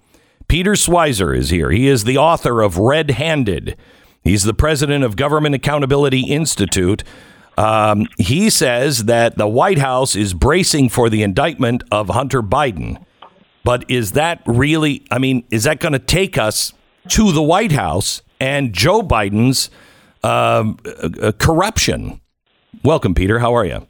Peter 0.48 0.74
Schweizer 0.74 1.36
is 1.36 1.50
here. 1.50 1.72
He 1.72 1.88
is 1.88 2.04
the 2.04 2.18
author 2.18 2.62
of 2.62 2.78
Red 2.78 3.12
Handed. 3.12 3.76
He's 4.28 4.44
the 4.44 4.54
president 4.54 5.06
of 5.06 5.16
Government 5.16 5.56
Accountability 5.56 6.24
Institute. 6.24 7.02
Um, 7.58 8.08
he 8.18 8.50
says 8.50 9.06
that 9.06 9.38
the 9.38 9.48
White 9.48 9.78
House 9.78 10.18
is 10.18 10.34
bracing 10.34 10.90
for 10.90 11.10
the 11.10 11.24
indictment 11.24 11.82
of 11.92 12.10
Hunter 12.10 12.44
Biden. 12.44 13.02
But 13.64 13.90
is 13.90 14.12
that 14.12 14.42
really, 14.46 15.06
I 15.12 15.18
mean, 15.18 15.46
is 15.50 15.64
that 15.64 15.80
going 15.80 15.94
to 15.94 16.00
take 16.00 16.38
us 16.38 16.74
to 17.08 17.32
the 17.32 17.42
White 17.42 17.72
House 17.72 18.22
and 18.38 18.74
Joe 18.74 19.02
Biden's 19.02 19.70
um, 20.24 20.78
uh, 20.86 21.32
corruption? 21.40 22.20
Welcome, 22.84 23.16
Peter. 23.16 23.40
How 23.40 23.56
are 23.56 23.66
you? 23.66 23.88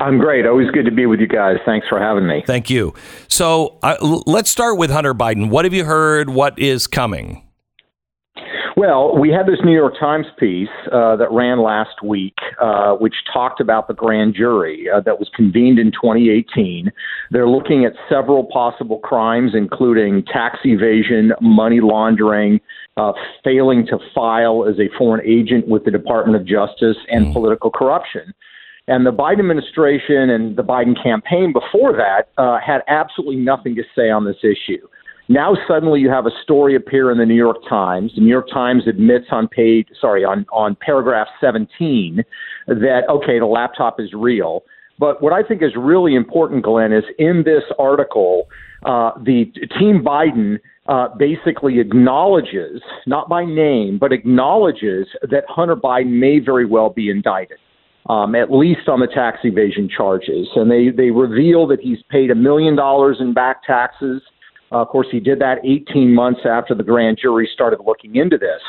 I'm 0.00 0.18
great. 0.18 0.46
Always 0.46 0.70
good 0.70 0.86
to 0.86 0.90
be 0.90 1.04
with 1.04 1.20
you 1.20 1.28
guys. 1.28 1.56
Thanks 1.66 1.86
for 1.86 2.00
having 2.00 2.26
me. 2.26 2.44
Thank 2.46 2.70
you. 2.70 2.94
So 3.28 3.78
uh, 3.82 3.96
let's 4.26 4.48
start 4.48 4.78
with 4.78 4.90
Hunter 4.90 5.12
Biden. 5.12 5.50
What 5.50 5.66
have 5.66 5.74
you 5.74 5.84
heard? 5.84 6.30
What 6.30 6.58
is 6.58 6.86
coming? 6.86 7.47
Well, 8.78 9.18
we 9.18 9.30
had 9.30 9.46
this 9.46 9.58
New 9.64 9.74
York 9.74 9.94
Times 9.98 10.26
piece 10.38 10.68
uh, 10.92 11.16
that 11.16 11.32
ran 11.32 11.60
last 11.60 12.00
week, 12.00 12.36
uh, 12.62 12.92
which 12.92 13.14
talked 13.32 13.60
about 13.60 13.88
the 13.88 13.94
grand 13.94 14.36
jury 14.36 14.86
uh, 14.88 15.00
that 15.00 15.18
was 15.18 15.28
convened 15.34 15.80
in 15.80 15.90
2018. 15.90 16.92
They're 17.32 17.48
looking 17.48 17.84
at 17.84 17.94
several 18.08 18.44
possible 18.44 19.00
crimes, 19.00 19.50
including 19.52 20.22
tax 20.32 20.58
evasion, 20.64 21.32
money 21.40 21.80
laundering, 21.80 22.60
uh, 22.96 23.14
failing 23.42 23.84
to 23.86 23.98
file 24.14 24.64
as 24.68 24.78
a 24.78 24.96
foreign 24.96 25.26
agent 25.26 25.66
with 25.66 25.84
the 25.84 25.90
Department 25.90 26.40
of 26.40 26.46
Justice, 26.46 26.98
and 27.08 27.32
political 27.32 27.72
corruption. 27.72 28.32
And 28.86 29.04
the 29.04 29.12
Biden 29.12 29.40
administration 29.40 30.30
and 30.30 30.56
the 30.56 30.62
Biden 30.62 30.94
campaign 31.02 31.52
before 31.52 31.94
that 31.94 32.28
uh, 32.40 32.60
had 32.64 32.82
absolutely 32.86 33.36
nothing 33.42 33.74
to 33.74 33.82
say 33.96 34.08
on 34.08 34.24
this 34.24 34.38
issue. 34.44 34.86
Now 35.28 35.54
suddenly 35.68 36.00
you 36.00 36.08
have 36.08 36.24
a 36.24 36.30
story 36.42 36.74
appear 36.74 37.10
in 37.10 37.18
the 37.18 37.26
New 37.26 37.34
York 37.34 37.58
Times. 37.68 38.12
The 38.14 38.22
New 38.22 38.30
York 38.30 38.48
Times 38.50 38.84
admits 38.88 39.26
on 39.30 39.46
page, 39.46 39.86
sorry, 40.00 40.24
on, 40.24 40.46
on 40.50 40.74
paragraph 40.80 41.28
17 41.38 42.24
that, 42.66 43.02
okay, 43.10 43.38
the 43.38 43.46
laptop 43.46 44.00
is 44.00 44.12
real. 44.14 44.62
But 44.98 45.22
what 45.22 45.34
I 45.34 45.42
think 45.42 45.62
is 45.62 45.72
really 45.76 46.14
important, 46.14 46.64
Glenn, 46.64 46.92
is 46.92 47.04
in 47.18 47.42
this 47.44 47.62
article, 47.78 48.48
uh, 48.86 49.10
the 49.22 49.44
Team 49.78 50.02
Biden 50.02 50.58
uh, 50.88 51.08
basically 51.18 51.78
acknowledges, 51.78 52.80
not 53.06 53.28
by 53.28 53.44
name, 53.44 53.98
but 53.98 54.12
acknowledges 54.12 55.06
that 55.22 55.44
Hunter 55.46 55.76
Biden 55.76 56.18
may 56.18 56.38
very 56.38 56.64
well 56.64 56.88
be 56.88 57.10
indicted. 57.10 57.58
Um, 58.08 58.34
at 58.34 58.50
least 58.50 58.88
on 58.88 59.00
the 59.00 59.06
tax 59.06 59.40
evasion 59.44 59.86
charges. 59.94 60.48
And 60.56 60.70
they, 60.70 60.88
they 60.88 61.10
reveal 61.10 61.66
that 61.66 61.80
he's 61.80 61.98
paid 62.08 62.30
a 62.30 62.34
million 62.34 62.74
dollars 62.74 63.18
in 63.20 63.34
back 63.34 63.62
taxes 63.64 64.22
Uh, 64.70 64.82
of 64.82 64.88
course, 64.88 65.06
he 65.10 65.20
did 65.20 65.38
that 65.40 65.58
18 65.64 66.14
months 66.14 66.40
after 66.44 66.74
the 66.74 66.82
grand 66.82 67.18
jury 67.20 67.48
started 67.52 67.80
looking 67.86 68.16
into 68.16 68.36
this. 68.36 68.60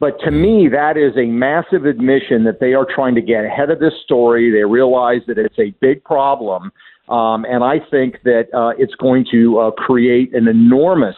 But 0.00 0.20
to 0.20 0.30
me, 0.30 0.68
that 0.68 0.96
is 0.96 1.16
a 1.16 1.26
massive 1.26 1.84
admission 1.84 2.44
that 2.44 2.60
they 2.60 2.74
are 2.74 2.86
trying 2.86 3.14
to 3.16 3.22
get 3.22 3.44
ahead 3.44 3.70
of 3.70 3.80
this 3.80 3.94
story. 4.04 4.50
They 4.52 4.64
realize 4.64 5.22
that 5.26 5.38
it's 5.38 5.58
a 5.58 5.74
big 5.80 6.04
problem. 6.04 6.70
Um, 7.08 7.44
and 7.46 7.64
I 7.64 7.80
think 7.90 8.22
that 8.24 8.46
uh, 8.54 8.74
it's 8.78 8.94
going 8.94 9.26
to 9.32 9.58
uh, 9.58 9.70
create 9.72 10.34
an 10.34 10.46
enormous 10.46 11.16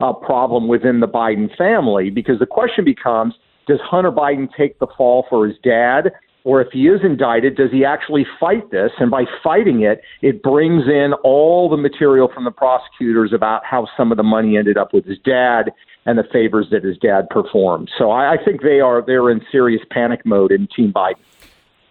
uh, 0.00 0.12
problem 0.12 0.68
within 0.68 1.00
the 1.00 1.08
Biden 1.08 1.54
family 1.56 2.10
because 2.10 2.38
the 2.38 2.46
question 2.46 2.84
becomes 2.84 3.34
does 3.66 3.78
Hunter 3.84 4.10
Biden 4.10 4.48
take 4.56 4.78
the 4.78 4.88
fall 4.96 5.26
for 5.30 5.46
his 5.46 5.56
dad? 5.62 6.12
Or 6.44 6.60
if 6.60 6.68
he 6.72 6.88
is 6.88 7.00
indicted, 7.04 7.56
does 7.56 7.70
he 7.70 7.84
actually 7.84 8.26
fight 8.40 8.70
this? 8.70 8.90
And 8.98 9.10
by 9.10 9.24
fighting 9.42 9.82
it, 9.82 10.02
it 10.22 10.42
brings 10.42 10.84
in 10.88 11.12
all 11.22 11.68
the 11.68 11.76
material 11.76 12.28
from 12.32 12.44
the 12.44 12.50
prosecutors 12.50 13.32
about 13.32 13.64
how 13.64 13.86
some 13.96 14.10
of 14.10 14.16
the 14.16 14.24
money 14.24 14.56
ended 14.56 14.76
up 14.76 14.92
with 14.92 15.04
his 15.04 15.18
dad 15.24 15.72
and 16.04 16.18
the 16.18 16.24
favors 16.32 16.66
that 16.72 16.82
his 16.82 16.98
dad 16.98 17.28
performed. 17.30 17.90
So 17.96 18.10
I, 18.10 18.34
I 18.34 18.44
think 18.44 18.62
they 18.62 18.80
are 18.80 19.02
they're 19.06 19.30
in 19.30 19.40
serious 19.52 19.82
panic 19.90 20.26
mode 20.26 20.50
in 20.50 20.68
Team 20.74 20.92
Biden. 20.92 21.14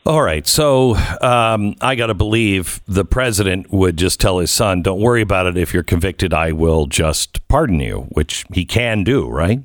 All 0.06 0.24
right. 0.24 0.48
So 0.48 0.96
um, 1.22 1.76
I 1.80 1.94
got 1.96 2.08
to 2.08 2.16
believe 2.16 2.82
the 2.88 3.06
president 3.06 3.72
would 3.72 3.98
just 3.98 4.20
tell 4.20 4.40
his 4.40 4.50
son, 4.50 4.82
don't 4.82 5.00
worry 5.00 5.22
about 5.22 5.46
it. 5.46 5.58
If 5.58 5.74
you're 5.76 5.84
convicted, 5.84 6.34
I 6.34 6.54
will 6.54 6.88
just 6.88 7.48
pardon 7.48 7.80
you, 7.80 8.08
which 8.12 8.44
he 8.52 8.66
can 8.66 9.04
do, 9.04 9.30
right? 9.30 9.60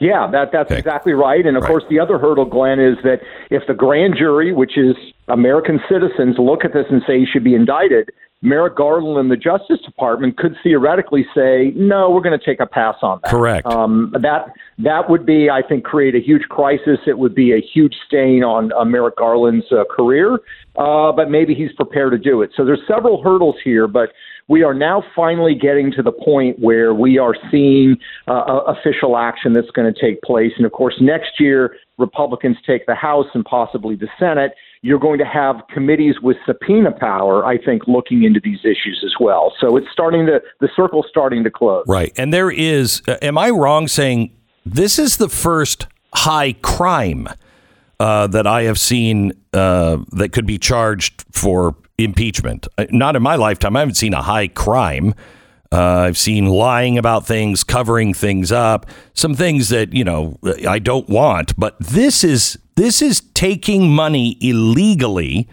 Yeah, 0.00 0.26
that 0.32 0.52
that's 0.52 0.70
Okay. 0.70 0.78
exactly 0.78 1.12
right. 1.12 1.44
And 1.44 1.56
of 1.56 1.62
Right. 1.62 1.70
course, 1.70 1.84
the 1.88 2.00
other 2.00 2.18
hurdle, 2.18 2.44
Glenn, 2.44 2.80
is 2.80 2.96
that 3.02 3.20
if 3.50 3.66
the 3.66 3.74
grand 3.74 4.16
jury, 4.16 4.52
which 4.52 4.76
is 4.76 4.96
American 5.28 5.80
citizens, 5.88 6.38
look 6.38 6.64
at 6.64 6.72
this 6.72 6.86
and 6.90 7.02
say 7.06 7.18
he 7.18 7.26
should 7.26 7.44
be 7.44 7.54
indicted, 7.54 8.10
Merrick 8.42 8.76
Garland 8.76 9.18
and 9.18 9.30
the 9.30 9.36
Justice 9.36 9.80
Department 9.80 10.36
could 10.36 10.54
theoretically 10.62 11.26
say, 11.34 11.72
no, 11.74 12.10
we're 12.10 12.20
going 12.20 12.38
to 12.38 12.44
take 12.44 12.60
a 12.60 12.66
pass 12.66 12.96
on 13.02 13.18
that. 13.22 13.30
Correct. 13.30 13.66
Um, 13.66 14.14
that 14.20 14.52
that 14.78 15.08
would 15.08 15.24
be, 15.24 15.48
I 15.48 15.62
think, 15.62 15.84
create 15.84 16.14
a 16.14 16.20
huge 16.20 16.42
crisis. 16.50 16.98
It 17.06 17.18
would 17.18 17.34
be 17.34 17.52
a 17.52 17.60
huge 17.60 17.94
stain 18.06 18.44
on 18.44 18.72
uh, 18.74 18.84
Merrick 18.84 19.16
Garland's 19.16 19.64
uh, 19.72 19.84
career. 19.90 20.38
Uh, 20.76 21.10
but 21.12 21.30
maybe 21.30 21.54
he's 21.54 21.72
prepared 21.72 22.12
to 22.12 22.18
do 22.18 22.42
it. 22.42 22.50
So 22.54 22.62
there's 22.62 22.82
several 22.86 23.22
hurdles 23.22 23.56
here, 23.64 23.88
but 23.88 24.10
we 24.48 24.62
are 24.62 24.74
now 24.74 25.02
finally 25.14 25.54
getting 25.54 25.90
to 25.92 26.02
the 26.02 26.12
point 26.12 26.58
where 26.60 26.94
we 26.94 27.18
are 27.18 27.34
seeing 27.50 27.96
uh, 28.28 28.32
uh, 28.32 28.74
official 28.76 29.16
action 29.16 29.52
that's 29.52 29.70
going 29.70 29.92
to 29.92 30.00
take 30.00 30.22
place. 30.22 30.52
And 30.56 30.64
of 30.64 30.72
course, 30.72 30.94
next 31.00 31.40
year, 31.40 31.76
Republicans 31.98 32.56
take 32.66 32.86
the 32.86 32.94
House 32.94 33.26
and 33.34 33.44
possibly 33.44 33.96
the 33.96 34.08
Senate. 34.18 34.52
You're 34.82 35.00
going 35.00 35.18
to 35.18 35.24
have 35.24 35.56
committees 35.72 36.16
with 36.22 36.36
subpoena 36.46 36.92
power, 36.92 37.44
I 37.44 37.58
think, 37.58 37.88
looking 37.88 38.22
into 38.22 38.40
these 38.42 38.60
issues 38.60 39.02
as 39.04 39.14
well. 39.18 39.52
So 39.60 39.76
it's 39.76 39.88
starting 39.92 40.26
to, 40.26 40.40
the 40.60 40.68
circle's 40.76 41.06
starting 41.08 41.42
to 41.44 41.50
close. 41.50 41.84
Right. 41.88 42.12
And 42.16 42.32
there 42.32 42.50
is, 42.50 43.02
uh, 43.08 43.16
am 43.22 43.38
I 43.38 43.50
wrong 43.50 43.88
saying 43.88 44.30
this 44.64 44.98
is 44.98 45.16
the 45.16 45.28
first 45.28 45.86
high 46.14 46.52
crime 46.52 47.28
uh, 47.98 48.26
that 48.28 48.46
I 48.46 48.62
have 48.64 48.78
seen 48.78 49.32
uh, 49.52 49.98
that 50.12 50.30
could 50.32 50.46
be 50.46 50.58
charged 50.58 51.24
for 51.32 51.74
impeachment? 51.98 52.66
Uh, 52.78 52.86
Not 52.90 53.16
in 53.16 53.22
my 53.22 53.36
lifetime. 53.36 53.76
I 53.76 53.80
haven't 53.80 53.94
seen 53.94 54.14
a 54.14 54.22
high 54.22 54.48
crime. 54.48 55.14
Uh, 55.72 56.00
I've 56.06 56.18
seen 56.18 56.46
lying 56.46 56.96
about 56.96 57.26
things, 57.26 57.64
covering 57.64 58.14
things 58.14 58.52
up, 58.52 58.86
some 59.14 59.34
things 59.34 59.68
that 59.70 59.92
you 59.92 60.04
know 60.04 60.38
I 60.66 60.78
don't 60.78 61.08
want. 61.08 61.58
But 61.58 61.76
this 61.80 62.22
is 62.22 62.58
this 62.76 63.02
is 63.02 63.20
taking 63.34 63.90
money 63.90 64.36
illegally 64.40 65.48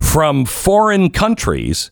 from 0.00 0.44
foreign 0.44 1.10
countries 1.10 1.90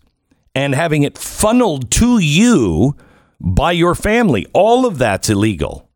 and 0.54 0.74
having 0.74 1.02
it 1.02 1.18
funneled 1.18 1.90
to 1.92 2.18
you 2.18 2.96
by 3.40 3.72
your 3.72 3.94
family. 3.94 4.46
All 4.52 4.86
of 4.86 4.98
that's 4.98 5.28
illegal. 5.28 5.87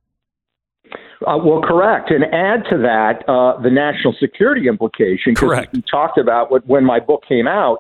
Uh, 1.27 1.39
well, 1.39 1.61
correct. 1.63 2.11
And 2.11 2.25
add 2.25 2.65
to 2.71 2.79
that 2.79 3.25
uh, 3.29 3.61
the 3.61 3.71
national 3.71 4.15
security 4.19 4.69
implication. 4.69 5.35
Correct. 5.35 5.73
We 5.73 5.83
talked 5.83 6.19
about 6.19 6.51
what, 6.51 6.67
when 6.67 6.85
my 6.85 7.01
book 7.01 7.23
came 7.29 7.47
out. 7.47 7.79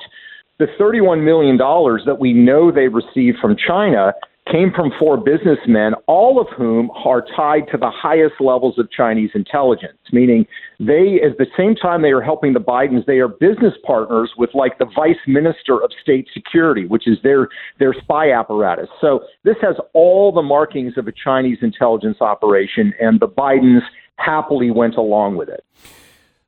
The 0.58 0.66
$31 0.78 1.24
million 1.24 1.56
that 1.56 2.16
we 2.20 2.32
know 2.32 2.70
they 2.70 2.88
received 2.88 3.38
from 3.40 3.56
China 3.56 4.12
came 4.50 4.72
from 4.74 4.90
four 4.98 5.16
businessmen, 5.16 5.94
all 6.06 6.40
of 6.40 6.46
whom 6.56 6.90
are 7.04 7.24
tied 7.36 7.68
to 7.70 7.78
the 7.78 7.90
highest 7.90 8.34
levels 8.40 8.78
of 8.78 8.90
Chinese 8.90 9.30
intelligence, 9.34 9.98
meaning 10.12 10.46
they, 10.86 11.20
at 11.24 11.38
the 11.38 11.46
same 11.56 11.74
time 11.74 12.02
they 12.02 12.10
are 12.10 12.20
helping 12.20 12.52
the 12.52 12.60
Bidens, 12.60 13.06
they 13.06 13.18
are 13.18 13.28
business 13.28 13.74
partners 13.84 14.32
with 14.36 14.50
like 14.54 14.78
the 14.78 14.86
vice 14.96 15.16
minister 15.26 15.82
of 15.82 15.90
state 16.02 16.28
security, 16.34 16.86
which 16.86 17.06
is 17.06 17.18
their, 17.22 17.48
their 17.78 17.94
spy 17.94 18.32
apparatus. 18.32 18.88
So 19.00 19.24
this 19.44 19.56
has 19.62 19.76
all 19.92 20.32
the 20.32 20.42
markings 20.42 20.94
of 20.96 21.06
a 21.06 21.12
Chinese 21.12 21.58
intelligence 21.62 22.18
operation, 22.20 22.92
and 23.00 23.20
the 23.20 23.28
Bidens 23.28 23.82
happily 24.16 24.70
went 24.70 24.96
along 24.96 25.36
with 25.36 25.48
it. 25.48 25.64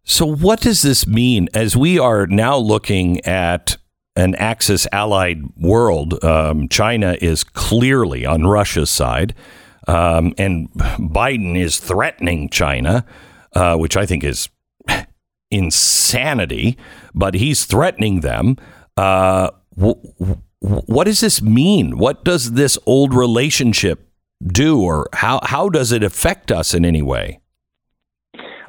So, 0.05 0.26
what 0.26 0.61
does 0.61 0.82
this 0.82 1.07
mean 1.07 1.49
as 1.55 1.76
we 1.76 1.99
are 1.99 2.26
now 2.26 2.59
looking 2.59 3.24
at 3.24 3.78
an 4.16 4.35
Axis 4.35 4.87
allied 4.93 5.43
world? 5.57 6.22
Um, 6.22 6.68
China 6.68 7.16
is 7.22 7.43
clearly 7.43 8.26
on 8.26 8.47
Russia's 8.47 8.91
side, 8.91 9.35
um, 9.89 10.35
and 10.37 10.70
Biden 10.72 11.57
is 11.57 11.78
threatening 11.78 12.51
China, 12.51 13.07
uh, 13.55 13.77
which 13.77 13.97
I 13.97 14.07
think 14.07 14.25
is 14.25 14.49
insanity, 15.51 16.77
but 17.15 17.35
he's 17.35 17.65
threatening 17.65 18.21
them. 18.21 18.57
Uh, 18.97 19.51
w- 19.77 20.01
what 20.61 21.05
does 21.05 21.21
this 21.21 21.43
mean? 21.43 21.99
What 21.99 22.25
does 22.25 22.53
this 22.53 22.79
old 22.87 23.15
relationship 23.15 24.09
do, 24.45 24.81
or 24.81 25.09
how, 25.13 25.41
how 25.43 25.69
does 25.69 25.93
it 25.93 26.03
affect 26.03 26.51
us 26.51 26.75
in 26.75 26.85
any 26.85 27.03
way? 27.03 27.41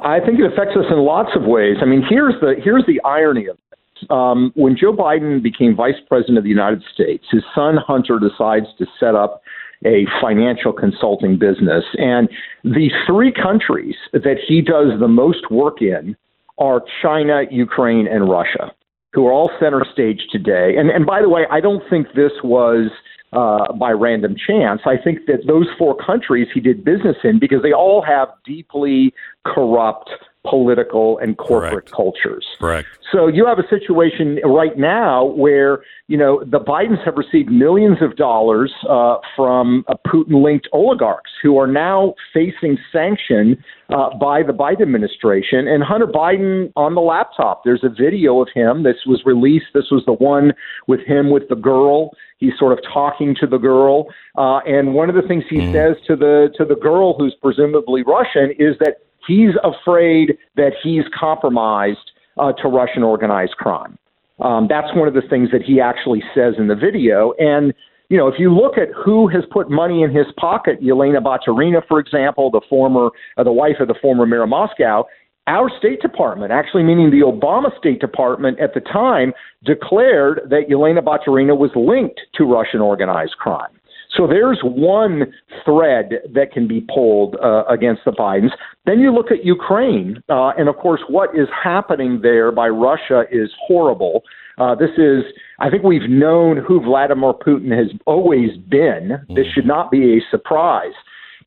I 0.03 0.19
think 0.19 0.39
it 0.39 0.45
affects 0.45 0.75
us 0.77 0.85
in 0.89 0.99
lots 0.99 1.29
of 1.35 1.43
ways. 1.43 1.77
I 1.81 1.85
mean, 1.85 2.03
here's 2.07 2.35
the 2.39 2.55
here's 2.63 2.85
the 2.85 3.01
irony 3.03 3.47
of 3.47 3.57
this. 3.71 4.09
Um, 4.09 4.51
when 4.55 4.77
Joe 4.77 4.93
Biden 4.93 5.41
became 5.41 5.75
vice 5.75 5.95
president 6.07 6.37
of 6.37 6.43
the 6.43 6.49
United 6.49 6.83
States, 6.93 7.25
his 7.31 7.43
son 7.55 7.77
Hunter 7.77 8.19
decides 8.19 8.67
to 8.77 8.85
set 8.99 9.15
up 9.15 9.41
a 9.85 10.05
financial 10.21 10.73
consulting 10.73 11.37
business, 11.37 11.83
and 11.97 12.29
the 12.63 12.89
three 13.07 13.31
countries 13.31 13.95
that 14.13 14.37
he 14.45 14.61
does 14.61 14.99
the 14.99 15.07
most 15.07 15.51
work 15.51 15.81
in 15.81 16.15
are 16.57 16.83
China, 17.01 17.43
Ukraine, 17.51 18.07
and 18.07 18.29
Russia, 18.29 18.71
who 19.13 19.27
are 19.27 19.33
all 19.33 19.51
center 19.59 19.85
stage 19.91 20.21
today. 20.31 20.75
And 20.77 20.89
and 20.89 21.05
by 21.05 21.21
the 21.21 21.29
way, 21.29 21.45
I 21.51 21.59
don't 21.59 21.83
think 21.89 22.07
this 22.15 22.31
was 22.43 22.89
uh, 23.33 23.73
by 23.73 23.91
random 23.91 24.35
chance. 24.35 24.81
I 24.85 24.95
think 24.97 25.25
that 25.27 25.45
those 25.45 25.67
four 25.77 25.95
countries 25.95 26.47
he 26.53 26.61
did 26.61 26.83
business 26.83 27.17
in 27.23 27.39
because 27.39 27.61
they 27.61 27.73
all 27.73 28.01
have 28.01 28.29
deeply 28.45 29.13
corrupt 29.45 30.09
political 30.49 31.17
and 31.19 31.37
corporate 31.37 31.71
Correct. 31.71 31.91
cultures. 31.91 32.45
Correct. 32.59 32.87
So 33.11 33.27
you 33.27 33.45
have 33.45 33.59
a 33.59 33.67
situation 33.69 34.39
right 34.43 34.77
now 34.77 35.25
where 35.25 35.83
you 36.07 36.17
know 36.17 36.43
the 36.43 36.59
Bidens 36.59 37.03
have 37.05 37.15
received 37.15 37.49
millions 37.49 37.97
of 38.01 38.15
dollars 38.15 38.73
uh, 38.89 39.17
from 39.35 39.85
uh, 39.87 39.93
Putin-linked 40.07 40.67
oligarchs 40.73 41.31
who 41.41 41.57
are 41.57 41.67
now 41.67 42.15
facing 42.33 42.77
sanction 42.91 43.63
uh, 43.89 44.09
by 44.17 44.41
the 44.43 44.53
Biden 44.53 44.81
administration. 44.81 45.67
And 45.67 45.83
Hunter 45.83 46.07
Biden 46.07 46.71
on 46.75 46.95
the 46.95 47.01
laptop, 47.01 47.63
there's 47.63 47.83
a 47.83 47.89
video 47.89 48.41
of 48.41 48.49
him. 48.53 48.83
This 48.83 48.97
was 49.05 49.21
released. 49.25 49.67
This 49.73 49.91
was 49.91 50.03
the 50.05 50.13
one 50.13 50.53
with 50.87 51.01
him 51.01 51.29
with 51.29 51.47
the 51.49 51.55
girl. 51.55 52.11
He's 52.37 52.53
sort 52.59 52.73
of 52.73 52.79
talking 52.91 53.35
to 53.39 53.47
the 53.47 53.57
girl, 53.57 54.07
uh, 54.37 54.57
and 54.65 54.93
one 54.93 55.09
of 55.09 55.15
the 55.15 55.21
things 55.21 55.45
he 55.49 55.71
says 55.71 55.95
to 56.07 56.15
the 56.17 56.49
to 56.57 56.65
the 56.65 56.75
girl, 56.75 57.15
who's 57.17 57.35
presumably 57.41 58.03
Russian, 58.03 58.51
is 58.59 58.75
that 58.79 58.97
he's 59.27 59.51
afraid 59.63 60.37
that 60.55 60.71
he's 60.81 61.03
compromised 61.17 62.11
uh, 62.37 62.51
to 62.53 62.67
Russian 62.67 63.03
organized 63.03 63.55
crime. 63.57 63.97
Um, 64.39 64.67
that's 64.69 64.93
one 64.95 65.07
of 65.07 65.13
the 65.13 65.21
things 65.29 65.49
that 65.51 65.61
he 65.61 65.79
actually 65.79 66.21
says 66.33 66.55
in 66.57 66.67
the 66.67 66.75
video. 66.75 67.33
And 67.39 67.73
you 68.09 68.17
know, 68.17 68.27
if 68.27 68.35
you 68.37 68.53
look 68.53 68.77
at 68.77 68.89
who 68.93 69.27
has 69.29 69.43
put 69.49 69.69
money 69.69 70.03
in 70.03 70.13
his 70.13 70.27
pocket, 70.37 70.81
Yelena 70.81 71.23
Baturina, 71.23 71.81
for 71.87 71.99
example, 71.99 72.51
the 72.51 72.61
former, 72.69 73.09
uh, 73.37 73.43
the 73.43 73.51
wife 73.51 73.77
of 73.79 73.87
the 73.87 73.95
former 73.99 74.25
mayor 74.27 74.43
of 74.43 74.49
Moscow, 74.49 75.05
our 75.47 75.69
State 75.77 76.01
Department, 76.01 76.51
actually 76.51 76.83
meaning 76.83 77.11
the 77.11 77.21
Obama 77.21 77.75
State 77.77 77.99
Department 77.99 78.59
at 78.59 78.73
the 78.73 78.79
time, 78.79 79.33
declared 79.63 80.41
that 80.49 80.69
Yelena 80.69 81.03
Baturina 81.03 81.57
was 81.57 81.71
linked 81.75 82.19
to 82.35 82.43
Russian 82.45 82.81
organized 82.81 83.35
crime. 83.37 83.79
So 84.15 84.27
there's 84.27 84.59
one 84.63 85.33
thread 85.63 86.21
that 86.33 86.51
can 86.51 86.67
be 86.67 86.85
pulled 86.93 87.35
uh, 87.43 87.65
against 87.65 88.01
the 88.05 88.11
Bidens. 88.11 88.51
Then 88.85 88.99
you 88.99 89.13
look 89.13 89.31
at 89.31 89.43
Ukraine, 89.43 90.21
uh, 90.29 90.49
and 90.57 90.69
of 90.69 90.77
course, 90.77 91.01
what 91.09 91.31
is 91.35 91.47
happening 91.63 92.19
there 92.21 92.51
by 92.51 92.67
Russia 92.69 93.23
is 93.31 93.49
horrible. 93.67 94.23
Uh, 94.57 94.73
this 94.75 94.91
is, 94.97 95.23
I 95.59 95.69
think 95.69 95.83
we've 95.83 96.09
known 96.09 96.57
who 96.57 96.81
Vladimir 96.81 97.33
Putin 97.33 97.77
has 97.77 97.87
always 98.05 98.51
been. 98.69 99.19
This 99.35 99.47
should 99.53 99.65
not 99.65 99.91
be 99.91 100.17
a 100.17 100.21
surprise. 100.31 100.93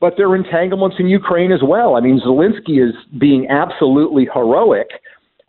But 0.00 0.14
there 0.16 0.28
are 0.28 0.36
entanglements 0.36 0.96
in 0.98 1.08
Ukraine 1.08 1.50
as 1.50 1.60
well. 1.62 1.96
I 1.96 2.00
mean, 2.00 2.20
Zelensky 2.24 2.86
is 2.86 2.94
being 3.18 3.48
absolutely 3.48 4.28
heroic. 4.32 4.88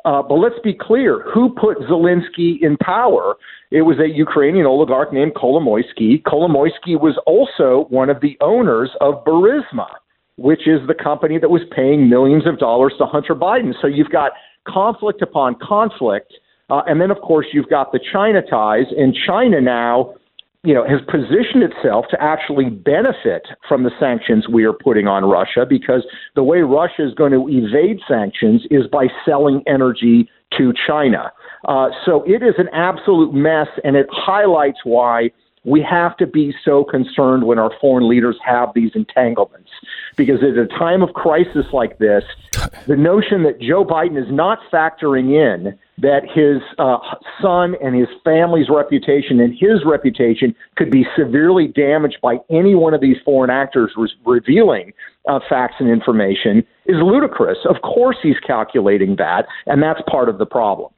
Uh, 0.05 0.21
but 0.21 0.35
let's 0.35 0.59
be 0.63 0.73
clear 0.73 1.25
who 1.33 1.49
put 1.49 1.77
Zelensky 1.79 2.61
in 2.61 2.77
power? 2.77 3.35
It 3.71 3.81
was 3.81 3.99
a 3.99 4.07
Ukrainian 4.07 4.65
oligarch 4.65 5.11
named 5.11 5.33
Kolomoisky. 5.35 6.21
Kolomoisky 6.23 6.99
was 6.99 7.19
also 7.25 7.85
one 7.89 8.09
of 8.09 8.21
the 8.21 8.37
owners 8.39 8.89
of 9.01 9.23
Burisma, 9.25 9.87
which 10.37 10.67
is 10.67 10.79
the 10.87 10.95
company 10.95 11.37
that 11.37 11.49
was 11.49 11.61
paying 11.75 12.09
millions 12.09 12.47
of 12.47 12.57
dollars 12.59 12.93
to 12.97 13.05
Hunter 13.05 13.35
Biden. 13.35 13.73
So 13.81 13.87
you've 13.87 14.09
got 14.09 14.31
conflict 14.67 15.21
upon 15.21 15.55
conflict. 15.61 16.33
Uh, 16.69 16.81
and 16.87 17.01
then, 17.01 17.11
of 17.11 17.19
course, 17.19 17.47
you've 17.51 17.69
got 17.69 17.91
the 17.91 17.99
China 18.13 18.41
ties, 18.41 18.85
and 18.95 19.15
China 19.27 19.59
now 19.59 20.13
you 20.63 20.73
know, 20.73 20.83
has 20.83 20.99
positioned 21.09 21.63
itself 21.63 22.05
to 22.09 22.21
actually 22.21 22.69
benefit 22.69 23.47
from 23.67 23.83
the 23.83 23.91
sanctions 23.97 24.47
we 24.49 24.65
are 24.65 24.73
putting 24.73 25.07
on 25.07 25.23
Russia 25.23 25.65
because 25.67 26.05
the 26.35 26.43
way 26.43 26.59
Russia 26.59 27.07
is 27.07 27.13
going 27.13 27.31
to 27.31 27.47
evade 27.47 27.99
sanctions 28.07 28.63
is 28.69 28.85
by 28.91 29.07
selling 29.25 29.63
energy 29.67 30.29
to 30.57 30.73
China. 30.85 31.31
Uh, 31.67 31.89
so 32.05 32.23
it 32.23 32.43
is 32.43 32.55
an 32.57 32.67
absolute 32.73 33.33
mess, 33.33 33.67
and 33.83 33.95
it 33.95 34.07
highlights 34.11 34.79
why 34.83 35.29
we 35.63 35.81
have 35.81 36.15
to 36.17 36.27
be 36.27 36.53
so 36.63 36.83
concerned 36.83 37.43
when 37.43 37.59
our 37.59 37.71
foreign 37.81 38.07
leaders 38.07 38.37
have 38.45 38.69
these 38.73 38.91
entanglements. 38.95 39.69
Because 40.15 40.39
at 40.41 40.57
a 40.57 40.67
time 40.67 41.01
of 41.01 41.13
crisis 41.13 41.65
like 41.73 41.97
this, 41.97 42.23
the 42.87 42.95
notion 42.95 43.43
that 43.43 43.59
Joe 43.59 43.83
Biden 43.85 44.17
is 44.21 44.31
not 44.31 44.59
factoring 44.71 45.33
in 45.33 45.77
that 46.01 46.23
his 46.23 46.61
uh, 46.77 46.97
son 47.41 47.75
and 47.83 47.95
his 47.95 48.07
family's 48.23 48.69
reputation 48.69 49.41
and 49.41 49.53
his 49.53 49.83
reputation 49.85 50.55
could 50.77 50.89
be 50.89 51.05
severely 51.17 51.67
damaged 51.67 52.17
by 52.21 52.37
any 52.49 52.73
one 52.73 52.93
of 52.93 53.01
these 53.01 53.17
foreign 53.25 53.49
actors 53.49 53.91
re- 53.97 54.09
revealing 54.25 54.93
uh, 55.27 55.39
facts 55.49 55.75
and 55.79 55.89
information 55.89 56.59
is 56.85 56.95
ludicrous. 57.01 57.57
Of 57.65 57.81
course, 57.81 58.15
he's 58.23 58.39
calculating 58.39 59.17
that, 59.17 59.45
and 59.65 59.83
that's 59.83 60.01
part 60.09 60.29
of 60.29 60.37
the 60.37 60.45
problem. 60.45 60.91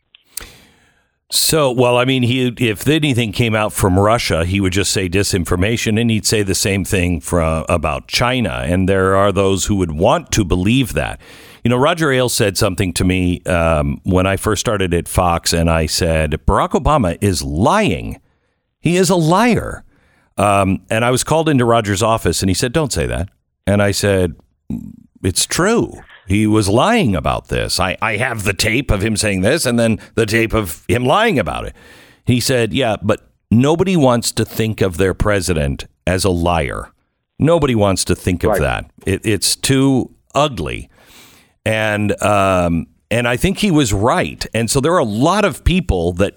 So, 1.33 1.71
well, 1.71 1.97
I 1.97 2.03
mean, 2.03 2.23
he 2.23 2.47
if 2.57 2.85
anything 2.89 3.31
came 3.31 3.55
out 3.55 3.71
from 3.71 3.97
Russia, 3.97 4.43
he 4.43 4.59
would 4.59 4.73
just 4.73 4.91
say 4.91 5.07
disinformation, 5.07 5.99
and 5.99 6.11
he'd 6.11 6.25
say 6.25 6.43
the 6.43 6.53
same 6.53 6.83
thing 6.83 7.21
from 7.21 7.65
about 7.69 8.09
China. 8.09 8.63
And 8.65 8.89
there 8.89 9.15
are 9.15 9.31
those 9.31 9.65
who 9.65 9.77
would 9.77 9.93
want 9.93 10.31
to 10.33 10.43
believe 10.43 10.91
that. 10.93 11.21
You 11.63 11.69
know, 11.69 11.77
Roger 11.77 12.11
Ailes 12.11 12.33
said 12.33 12.57
something 12.57 12.91
to 12.93 13.05
me 13.05 13.41
um, 13.43 14.01
when 14.03 14.27
I 14.27 14.35
first 14.35 14.59
started 14.59 14.93
at 14.93 15.07
Fox, 15.07 15.53
and 15.53 15.69
I 15.69 15.85
said 15.85 16.31
Barack 16.45 16.71
Obama 16.71 17.17
is 17.21 17.41
lying. 17.41 18.19
He 18.81 18.97
is 18.97 19.09
a 19.09 19.15
liar. 19.15 19.85
Um, 20.37 20.81
and 20.89 21.05
I 21.05 21.11
was 21.11 21.23
called 21.23 21.47
into 21.47 21.63
Roger's 21.63 22.03
office, 22.03 22.41
and 22.41 22.49
he 22.49 22.53
said, 22.53 22.73
"Don't 22.73 22.91
say 22.91 23.05
that." 23.05 23.29
And 23.65 23.81
I 23.81 23.91
said, 23.91 24.35
"It's 25.23 25.45
true." 25.45 25.93
He 26.31 26.47
was 26.47 26.69
lying 26.69 27.13
about 27.13 27.49
this. 27.49 27.77
I, 27.79 27.97
I 28.01 28.15
have 28.15 28.45
the 28.45 28.53
tape 28.53 28.89
of 28.89 29.03
him 29.03 29.17
saying 29.17 29.41
this 29.41 29.65
and 29.65 29.77
then 29.77 29.99
the 30.15 30.25
tape 30.25 30.53
of 30.53 30.85
him 30.87 31.05
lying 31.05 31.37
about 31.37 31.65
it. 31.65 31.75
He 32.25 32.39
said, 32.39 32.71
Yeah, 32.73 32.95
but 33.01 33.29
nobody 33.51 33.97
wants 33.97 34.31
to 34.33 34.45
think 34.45 34.79
of 34.79 34.95
their 34.95 35.13
president 35.13 35.87
as 36.07 36.23
a 36.23 36.29
liar. 36.29 36.89
Nobody 37.37 37.75
wants 37.75 38.05
to 38.05 38.15
think 38.15 38.45
of 38.45 38.59
that. 38.59 38.89
It, 39.05 39.25
it's 39.25 39.57
too 39.57 40.15
ugly. 40.33 40.89
And 41.65 42.19
um, 42.23 42.87
and 43.09 43.27
I 43.27 43.35
think 43.35 43.57
he 43.57 43.69
was 43.69 43.91
right. 43.91 44.45
And 44.53 44.71
so 44.71 44.79
there 44.79 44.93
are 44.93 44.99
a 44.99 45.03
lot 45.03 45.43
of 45.43 45.65
people 45.65 46.13
that 46.13 46.35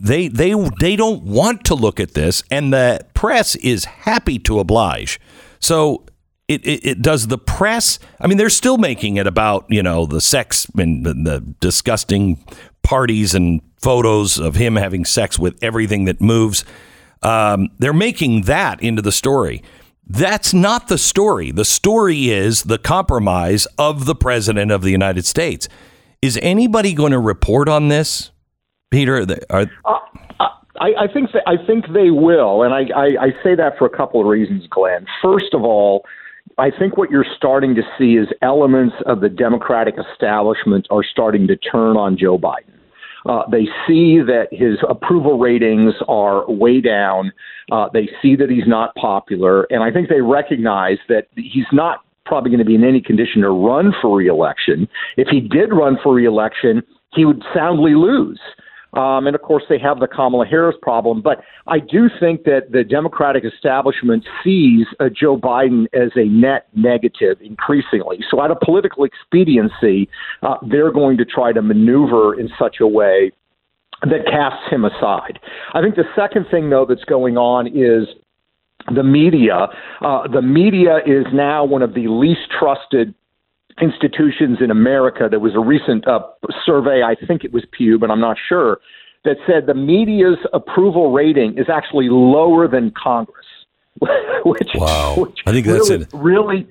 they 0.00 0.28
they 0.28 0.54
they 0.80 0.96
don't 0.96 1.22
want 1.24 1.64
to 1.64 1.74
look 1.74 2.00
at 2.00 2.14
this, 2.14 2.42
and 2.50 2.72
the 2.72 3.00
press 3.12 3.54
is 3.56 3.84
happy 3.84 4.38
to 4.40 4.60
oblige. 4.60 5.20
So 5.60 6.06
it, 6.48 6.64
it, 6.64 6.86
it 6.86 7.02
does 7.02 7.26
the 7.26 7.38
press. 7.38 7.98
I 8.20 8.26
mean, 8.26 8.38
they're 8.38 8.48
still 8.48 8.78
making 8.78 9.16
it 9.16 9.26
about 9.26 9.66
you 9.68 9.82
know 9.82 10.06
the 10.06 10.20
sex 10.20 10.66
and 10.76 11.04
the, 11.04 11.54
disgusting 11.60 12.44
parties 12.82 13.34
and 13.34 13.60
photos 13.80 14.38
of 14.38 14.54
him 14.54 14.76
having 14.76 15.04
sex 15.04 15.38
with 15.38 15.58
everything 15.62 16.04
that 16.04 16.20
moves. 16.20 16.64
Um, 17.22 17.70
they're 17.78 17.92
making 17.92 18.42
that 18.42 18.80
into 18.82 19.02
the 19.02 19.12
story. 19.12 19.62
That's 20.06 20.54
not 20.54 20.86
the 20.86 20.98
story. 20.98 21.50
The 21.50 21.64
story 21.64 22.30
is 22.30 22.64
the 22.64 22.78
compromise 22.78 23.66
of 23.76 24.04
the 24.04 24.14
president 24.14 24.70
of 24.70 24.82
the 24.82 24.90
United 24.90 25.26
States. 25.26 25.68
Is 26.22 26.38
anybody 26.42 26.94
going 26.94 27.10
to 27.10 27.18
report 27.18 27.68
on 27.68 27.88
this, 27.88 28.30
Peter? 28.90 29.26
Are, 29.50 29.66
I, 30.80 30.92
I 30.98 31.06
think 31.12 31.32
that, 31.32 31.42
I 31.46 31.56
think 31.66 31.86
they 31.92 32.10
will, 32.10 32.62
and 32.62 32.72
I, 32.72 32.82
I, 32.94 33.06
I 33.20 33.30
say 33.42 33.56
that 33.56 33.78
for 33.78 33.86
a 33.86 33.96
couple 33.96 34.20
of 34.20 34.26
reasons, 34.26 34.66
Glenn. 34.70 35.06
First 35.22 35.54
of 35.54 35.64
all, 35.64 36.04
I 36.58 36.70
think 36.70 36.96
what 36.96 37.10
you're 37.10 37.26
starting 37.36 37.74
to 37.74 37.82
see 37.98 38.16
is 38.16 38.28
elements 38.40 38.94
of 39.04 39.20
the 39.20 39.28
Democratic 39.28 39.96
establishment 39.98 40.86
are 40.90 41.04
starting 41.04 41.46
to 41.48 41.56
turn 41.56 41.96
on 41.96 42.16
Joe 42.16 42.38
Biden. 42.38 42.72
Uh, 43.28 43.42
they 43.50 43.64
see 43.86 44.20
that 44.20 44.46
his 44.52 44.78
approval 44.88 45.38
ratings 45.38 45.94
are 46.08 46.48
way 46.50 46.80
down. 46.80 47.32
Uh, 47.72 47.88
they 47.92 48.08
see 48.22 48.36
that 48.36 48.48
he's 48.48 48.66
not 48.66 48.94
popular, 48.94 49.66
and 49.70 49.82
I 49.82 49.90
think 49.90 50.08
they 50.08 50.20
recognize 50.20 50.98
that 51.08 51.26
he's 51.34 51.66
not 51.72 52.04
probably 52.24 52.50
going 52.50 52.60
to 52.60 52.64
be 52.64 52.74
in 52.74 52.84
any 52.84 53.00
condition 53.00 53.42
to 53.42 53.50
run 53.50 53.92
for 54.00 54.16
reelection. 54.16 54.88
If 55.16 55.28
he 55.28 55.40
did 55.40 55.72
run 55.72 55.98
for 56.02 56.14
reelection, 56.14 56.82
he 57.14 57.24
would 57.24 57.42
soundly 57.54 57.94
lose. 57.94 58.40
Um, 58.92 59.26
and 59.26 59.34
of 59.34 59.42
course, 59.42 59.64
they 59.68 59.78
have 59.78 60.00
the 60.00 60.06
Kamala 60.06 60.46
Harris 60.46 60.76
problem. 60.80 61.20
But 61.20 61.42
I 61.66 61.78
do 61.78 62.08
think 62.18 62.44
that 62.44 62.72
the 62.72 62.84
Democratic 62.84 63.44
establishment 63.44 64.24
sees 64.42 64.86
uh, 65.00 65.08
Joe 65.08 65.36
Biden 65.36 65.86
as 65.92 66.10
a 66.16 66.24
net 66.24 66.68
negative 66.74 67.38
increasingly. 67.40 68.20
So, 68.30 68.40
out 68.40 68.50
of 68.50 68.58
political 68.60 69.04
expediency, 69.04 70.08
uh, 70.42 70.56
they're 70.62 70.92
going 70.92 71.18
to 71.18 71.24
try 71.24 71.52
to 71.52 71.62
maneuver 71.62 72.38
in 72.38 72.48
such 72.58 72.76
a 72.80 72.86
way 72.86 73.32
that 74.02 74.26
casts 74.26 74.70
him 74.70 74.84
aside. 74.84 75.38
I 75.74 75.80
think 75.80 75.96
the 75.96 76.04
second 76.14 76.46
thing, 76.50 76.70
though, 76.70 76.86
that's 76.86 77.04
going 77.04 77.36
on 77.36 77.66
is 77.66 78.08
the 78.94 79.02
media. 79.02 79.68
Uh, 80.00 80.28
the 80.28 80.42
media 80.42 80.98
is 81.06 81.26
now 81.32 81.64
one 81.64 81.82
of 81.82 81.94
the 81.94 82.08
least 82.08 82.50
trusted 82.58 83.14
institutions 83.80 84.58
in 84.60 84.70
America. 84.70 85.28
There 85.30 85.40
was 85.40 85.54
a 85.54 85.60
recent 85.60 86.06
uh, 86.08 86.20
survey, 86.64 87.02
I 87.02 87.14
think 87.26 87.44
it 87.44 87.52
was 87.52 87.64
Pew, 87.72 87.98
but 87.98 88.10
I'm 88.10 88.20
not 88.20 88.36
sure, 88.48 88.78
that 89.24 89.36
said 89.46 89.66
the 89.66 89.74
media's 89.74 90.38
approval 90.52 91.12
rating 91.12 91.58
is 91.58 91.66
actually 91.72 92.08
lower 92.10 92.68
than 92.68 92.92
Congress. 92.92 93.44
which, 94.44 94.68
Wow. 94.74 95.14
which 95.16 95.38
I 95.46 95.52
think 95.52 95.66
that's 95.66 95.88
really, 95.90 96.06
in- 96.12 96.20
really 96.20 96.68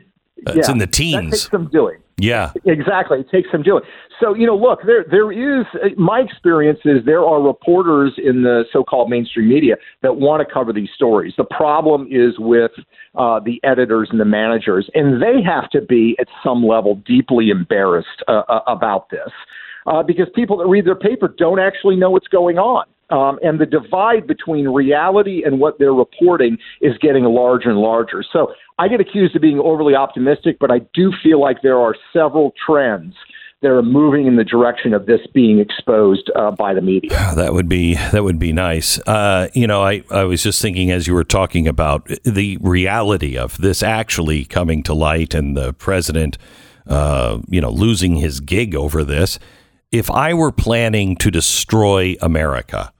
It's 0.47 0.67
yeah, 0.67 0.71
in 0.71 0.77
the 0.77 0.85
teens. 0.87 1.31
That 1.31 1.31
takes 1.31 1.49
some 1.51 1.69
doing. 1.71 1.97
yeah. 2.17 2.51
Exactly, 2.65 3.19
it 3.21 3.29
takes 3.31 3.49
some 3.51 3.63
doing. 3.63 3.83
So 4.19 4.33
you 4.33 4.47
know, 4.47 4.55
look, 4.55 4.79
there 4.85 5.05
there 5.09 5.31
is 5.31 5.65
my 5.97 6.19
experience 6.19 6.79
is 6.85 7.03
there 7.05 7.23
are 7.23 7.41
reporters 7.41 8.13
in 8.17 8.43
the 8.43 8.63
so-called 8.71 9.09
mainstream 9.09 9.49
media 9.49 9.75
that 10.03 10.15
want 10.17 10.45
to 10.47 10.51
cover 10.51 10.71
these 10.71 10.89
stories. 10.95 11.33
The 11.37 11.43
problem 11.43 12.07
is 12.09 12.33
with 12.37 12.71
uh, 13.15 13.39
the 13.39 13.59
editors 13.63 14.09
and 14.11 14.19
the 14.19 14.25
managers, 14.25 14.89
and 14.93 15.21
they 15.21 15.41
have 15.43 15.69
to 15.71 15.81
be 15.81 16.15
at 16.19 16.27
some 16.43 16.65
level 16.65 16.95
deeply 17.05 17.49
embarrassed 17.49 18.23
uh, 18.27 18.43
uh, 18.47 18.61
about 18.67 19.09
this 19.09 19.31
uh, 19.85 20.03
because 20.03 20.27
people 20.33 20.57
that 20.57 20.67
read 20.67 20.85
their 20.85 20.95
paper 20.95 21.27
don't 21.27 21.59
actually 21.59 21.95
know 21.95 22.11
what's 22.11 22.27
going 22.27 22.57
on. 22.57 22.85
Um, 23.11 23.37
and 23.43 23.59
the 23.59 23.67
divide 23.67 24.25
between 24.25 24.67
reality 24.67 25.43
and 25.45 25.59
what 25.59 25.77
they're 25.77 25.93
reporting 25.93 26.57
is 26.81 26.93
getting 26.99 27.23
larger 27.25 27.69
and 27.69 27.77
larger. 27.77 28.23
So 28.33 28.53
I 28.79 28.87
get 28.87 28.99
accused 28.99 29.35
of 29.35 29.43
being 29.43 29.59
overly 29.59 29.93
optimistic, 29.93 30.57
but 30.59 30.71
I 30.71 30.79
do 30.95 31.13
feel 31.21 31.39
like 31.39 31.61
there 31.61 31.77
are 31.77 31.95
several 32.11 32.53
trends 32.65 33.13
that 33.65 33.71
are 33.71 33.81
moving 33.81 34.27
in 34.27 34.35
the 34.35 34.43
direction 34.43 34.93
of 34.93 35.07
this 35.07 35.21
being 35.33 35.57
exposed 35.57 36.29
uh, 36.35 36.51
by 36.51 36.71
the 36.71 36.81
media. 36.81 37.09
That 37.35 37.53
would 37.53 37.67
be 37.67 37.95
that 37.95 38.23
would 38.23 38.37
be 38.37 38.53
nice. 38.53 38.99
Uh, 39.07 39.47
you 39.55 39.65
know, 39.65 39.81
I, 39.81 40.03
I 40.11 40.23
was 40.25 40.43
just 40.43 40.61
thinking 40.61 40.91
as 40.91 41.07
you 41.07 41.15
were 41.15 41.23
talking 41.23 41.67
about 41.67 42.07
the 42.23 42.59
reality 42.61 43.35
of 43.35 43.57
this 43.57 43.81
actually 43.81 44.45
coming 44.45 44.83
to 44.83 44.93
light 44.93 45.33
and 45.33 45.57
the 45.57 45.73
president, 45.73 46.37
uh, 46.85 47.39
you 47.49 47.59
know, 47.59 47.71
losing 47.71 48.17
his 48.17 48.39
gig 48.39 48.75
over 48.75 49.03
this. 49.03 49.39
If 49.91 50.11
I 50.11 50.35
were 50.35 50.51
planning 50.51 51.15
to 51.15 51.31
destroy 51.31 52.17
America, 52.21 52.93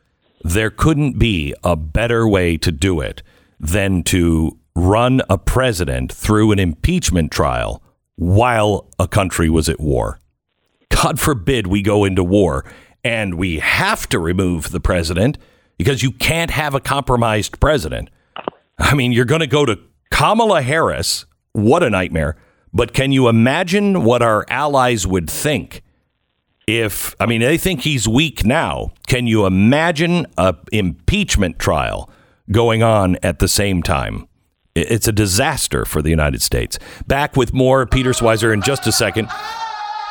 there 0.44 0.72
couldn't 0.72 1.20
be 1.20 1.54
a 1.64 1.76
better 1.76 2.28
way 2.28 2.58
to 2.58 2.72
do 2.72 3.02
it 3.02 3.22
than 3.60 4.02
to 4.06 4.58
run 4.76 5.22
a 5.30 5.38
president 5.38 6.12
through 6.12 6.52
an 6.52 6.58
impeachment 6.58 7.32
trial 7.32 7.84
while 8.16 8.90
a 8.98 9.08
country 9.08 9.48
was 9.48 9.70
at 9.70 9.80
war. 9.80 10.20
God 10.90 11.20
forbid 11.20 11.68
we 11.68 11.82
go 11.82 12.06
into 12.06 12.24
war 12.24 12.66
and 13.04 13.36
we 13.36 13.60
have 13.60 14.08
to 14.10 14.20
remove 14.20 14.72
the 14.72 14.80
president 14.80 15.38
because 15.78 16.02
you 16.02 16.12
can't 16.12 16.52
have 16.52 16.74
a 16.74 16.80
compromised 16.80 17.60
president. 17.60 18.10
I 18.80 18.96
mean, 18.96 19.12
you're 19.12 19.26
going 19.26 19.42
to 19.42 19.48
go 19.48 19.66
to 19.66 19.80
Kamala 20.10 20.62
Harris. 20.62 21.26
What 21.54 21.84
a 21.84 21.90
nightmare. 21.90 22.36
But 22.74 22.94
can 22.94 23.12
you 23.12 23.30
imagine 23.30 24.04
what 24.04 24.22
our 24.22 24.46
allies 24.50 25.08
would 25.08 25.30
think 25.30 25.82
if, 26.68 27.16
I 27.20 27.26
mean, 27.26 27.42
they 27.42 27.58
think 27.58 27.82
he's 27.82 28.08
weak 28.08 28.46
now. 28.46 28.92
Can 29.08 29.28
you 29.28 29.46
imagine 29.46 30.26
a 30.38 30.56
impeachment 30.72 31.60
trial 31.60 32.10
going 32.52 32.84
on 32.84 33.18
at 33.24 33.40
the 33.40 33.48
same 33.48 33.84
time? 33.84 34.28
It's 34.74 35.08
a 35.08 35.14
disaster 35.14 35.86
for 35.86 36.02
the 36.02 36.10
United 36.10 36.42
States. 36.42 36.78
Back 37.08 37.38
with 37.38 37.54
more 37.54 37.86
Peter 37.86 38.12
Schweizer 38.12 38.54
in 38.54 38.62
just 38.62 38.86
a 38.88 38.92
second. 38.92 39.30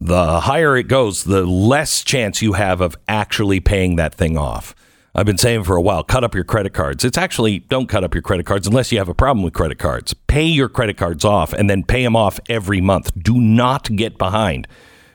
the 0.00 0.40
higher 0.40 0.76
it 0.76 0.88
goes, 0.88 1.24
the 1.24 1.44
less 1.44 2.04
chance 2.04 2.42
you 2.42 2.52
have 2.52 2.80
of 2.80 2.96
actually 3.08 3.60
paying 3.60 3.96
that 3.96 4.14
thing 4.14 4.36
off. 4.36 4.74
I've 5.18 5.24
been 5.24 5.38
saying 5.38 5.64
for 5.64 5.76
a 5.76 5.80
while, 5.80 6.04
cut 6.04 6.24
up 6.24 6.34
your 6.34 6.44
credit 6.44 6.74
cards. 6.74 7.02
It's 7.02 7.16
actually 7.16 7.60
don't 7.60 7.88
cut 7.88 8.04
up 8.04 8.12
your 8.12 8.20
credit 8.20 8.44
cards 8.44 8.66
unless 8.66 8.92
you 8.92 8.98
have 8.98 9.08
a 9.08 9.14
problem 9.14 9.42
with 9.42 9.54
credit 9.54 9.78
cards. 9.78 10.12
Pay 10.12 10.44
your 10.44 10.68
credit 10.68 10.98
cards 10.98 11.24
off 11.24 11.54
and 11.54 11.70
then 11.70 11.84
pay 11.84 12.02
them 12.04 12.14
off 12.14 12.38
every 12.50 12.82
month. 12.82 13.12
Do 13.18 13.40
not 13.40 13.96
get 13.96 14.18
behind 14.18 14.68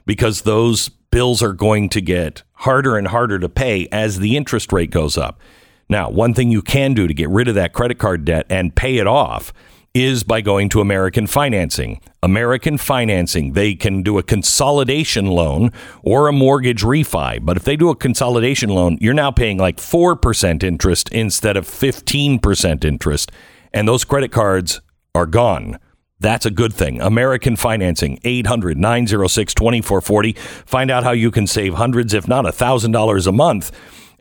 because 0.07 0.41
those 0.41 0.89
bills 0.89 1.43
are 1.43 1.53
going 1.53 1.87
to 1.89 2.01
get 2.01 2.41
harder 2.53 2.97
and 2.97 3.09
harder 3.09 3.37
to 3.37 3.47
pay 3.47 3.87
as 3.91 4.17
the 4.17 4.35
interest 4.35 4.73
rate 4.73 4.89
goes 4.89 5.19
up. 5.19 5.39
Now, 5.87 6.09
one 6.09 6.33
thing 6.33 6.49
you 6.49 6.63
can 6.63 6.95
do 6.95 7.05
to 7.05 7.13
get 7.13 7.29
rid 7.29 7.47
of 7.47 7.53
that 7.53 7.73
credit 7.73 7.99
card 7.99 8.25
debt 8.25 8.47
and 8.49 8.75
pay 8.75 8.97
it 8.97 9.05
off 9.05 9.53
is 9.93 10.23
by 10.23 10.39
going 10.39 10.69
to 10.69 10.79
American 10.79 11.27
Financing. 11.27 11.99
American 12.23 12.77
Financing, 12.77 13.53
they 13.53 13.75
can 13.75 14.03
do 14.03 14.17
a 14.17 14.23
consolidation 14.23 15.27
loan 15.27 15.71
or 16.01 16.27
a 16.27 16.33
mortgage 16.33 16.81
refi. 16.81 17.43
But 17.43 17.57
if 17.57 17.63
they 17.63 17.75
do 17.75 17.89
a 17.89 17.95
consolidation 17.95 18.69
loan, 18.69 18.97
you're 19.01 19.13
now 19.13 19.31
paying 19.31 19.57
like 19.57 19.77
4% 19.77 20.63
interest 20.63 21.09
instead 21.09 21.57
of 21.57 21.65
15% 21.65 22.85
interest. 22.85 23.31
And 23.73 23.87
those 23.87 24.05
credit 24.05 24.31
cards 24.31 24.81
are 25.13 25.25
gone. 25.25 25.77
That's 26.19 26.45
a 26.45 26.51
good 26.51 26.73
thing. 26.73 27.01
American 27.01 27.55
Financing, 27.55 28.19
800 28.23 28.77
906 28.77 29.53
2440. 29.55 30.33
Find 30.33 30.91
out 30.91 31.03
how 31.03 31.11
you 31.11 31.31
can 31.31 31.47
save 31.47 31.73
hundreds, 31.73 32.13
if 32.13 32.27
not 32.27 32.45
$1,000 32.45 33.27
a 33.27 33.31
month, 33.31 33.71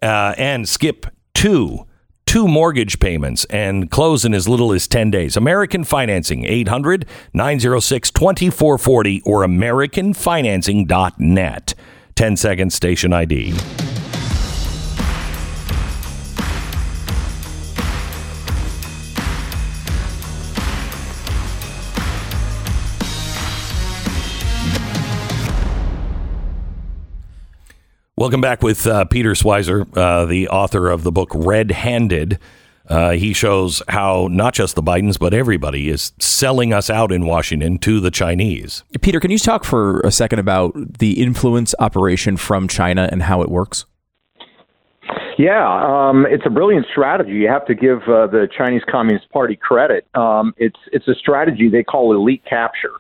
uh, 0.03 0.35
and 0.39 0.69
skip 0.69 1.07
two 1.35 1.87
two 2.31 2.47
mortgage 2.47 3.01
payments 3.01 3.45
and 3.47 3.91
close 3.91 4.25
in 4.25 4.33
as 4.33 4.49
little 4.49 4.73
as 4.73 4.87
10 4.87 5.11
days. 5.11 5.37
American 5.37 5.83
Financing, 5.83 6.45
800 6.45 7.05
906 7.35 8.13
2440 8.13 9.21
or 9.23 9.45
AmericanFinancing.net. 9.45 11.75
10 12.15 12.37
seconds, 12.37 12.73
station 12.73 13.13
ID. 13.13 13.53
Welcome 28.21 28.43
back 28.43 28.63
with 28.63 28.87
uh, 28.87 29.07
Peter 29.07 29.31
Schweizer, 29.31 29.87
uh, 29.97 30.27
the 30.27 30.47
author 30.51 30.91
of 30.91 31.05
the 31.05 31.11
book 31.11 31.31
Red 31.35 31.71
Handed. 31.71 32.39
Uh, 32.87 33.13
he 33.13 33.33
shows 33.33 33.83
how 33.89 34.29
not 34.31 34.53
just 34.53 34.75
the 34.75 34.83
Bidens, 34.83 35.19
but 35.19 35.33
everybody 35.33 35.89
is 35.89 36.13
selling 36.19 36.75
us 36.75 36.91
out 36.91 37.13
in 37.13 37.25
Washington 37.25 37.79
to 37.79 37.99
the 37.99 38.11
Chinese. 38.11 38.85
Peter, 39.01 39.21
can 39.21 39.31
you 39.31 39.39
talk 39.39 39.65
for 39.65 40.01
a 40.01 40.11
second 40.11 40.39
about 40.39 40.99
the 40.99 41.13
influence 41.13 41.75
operation 41.79 42.37
from 42.37 42.69
China 42.69 43.09
and 43.11 43.23
how 43.23 43.41
it 43.41 43.49
works? 43.49 43.87
Yeah, 45.39 46.11
um, 46.11 46.27
it's 46.29 46.45
a 46.45 46.51
brilliant 46.51 46.85
strategy. 46.93 47.31
You 47.31 47.49
have 47.49 47.65
to 47.69 47.75
give 47.75 48.03
uh, 48.03 48.27
the 48.27 48.49
Chinese 48.55 48.83
Communist 48.91 49.31
Party 49.31 49.57
credit. 49.57 50.07
Um, 50.15 50.53
it's 50.59 50.79
it's 50.93 51.09
a 51.09 51.15
strategy 51.15 51.71
they 51.71 51.85
call 51.85 52.13
elite 52.15 52.43
capture. 52.45 52.93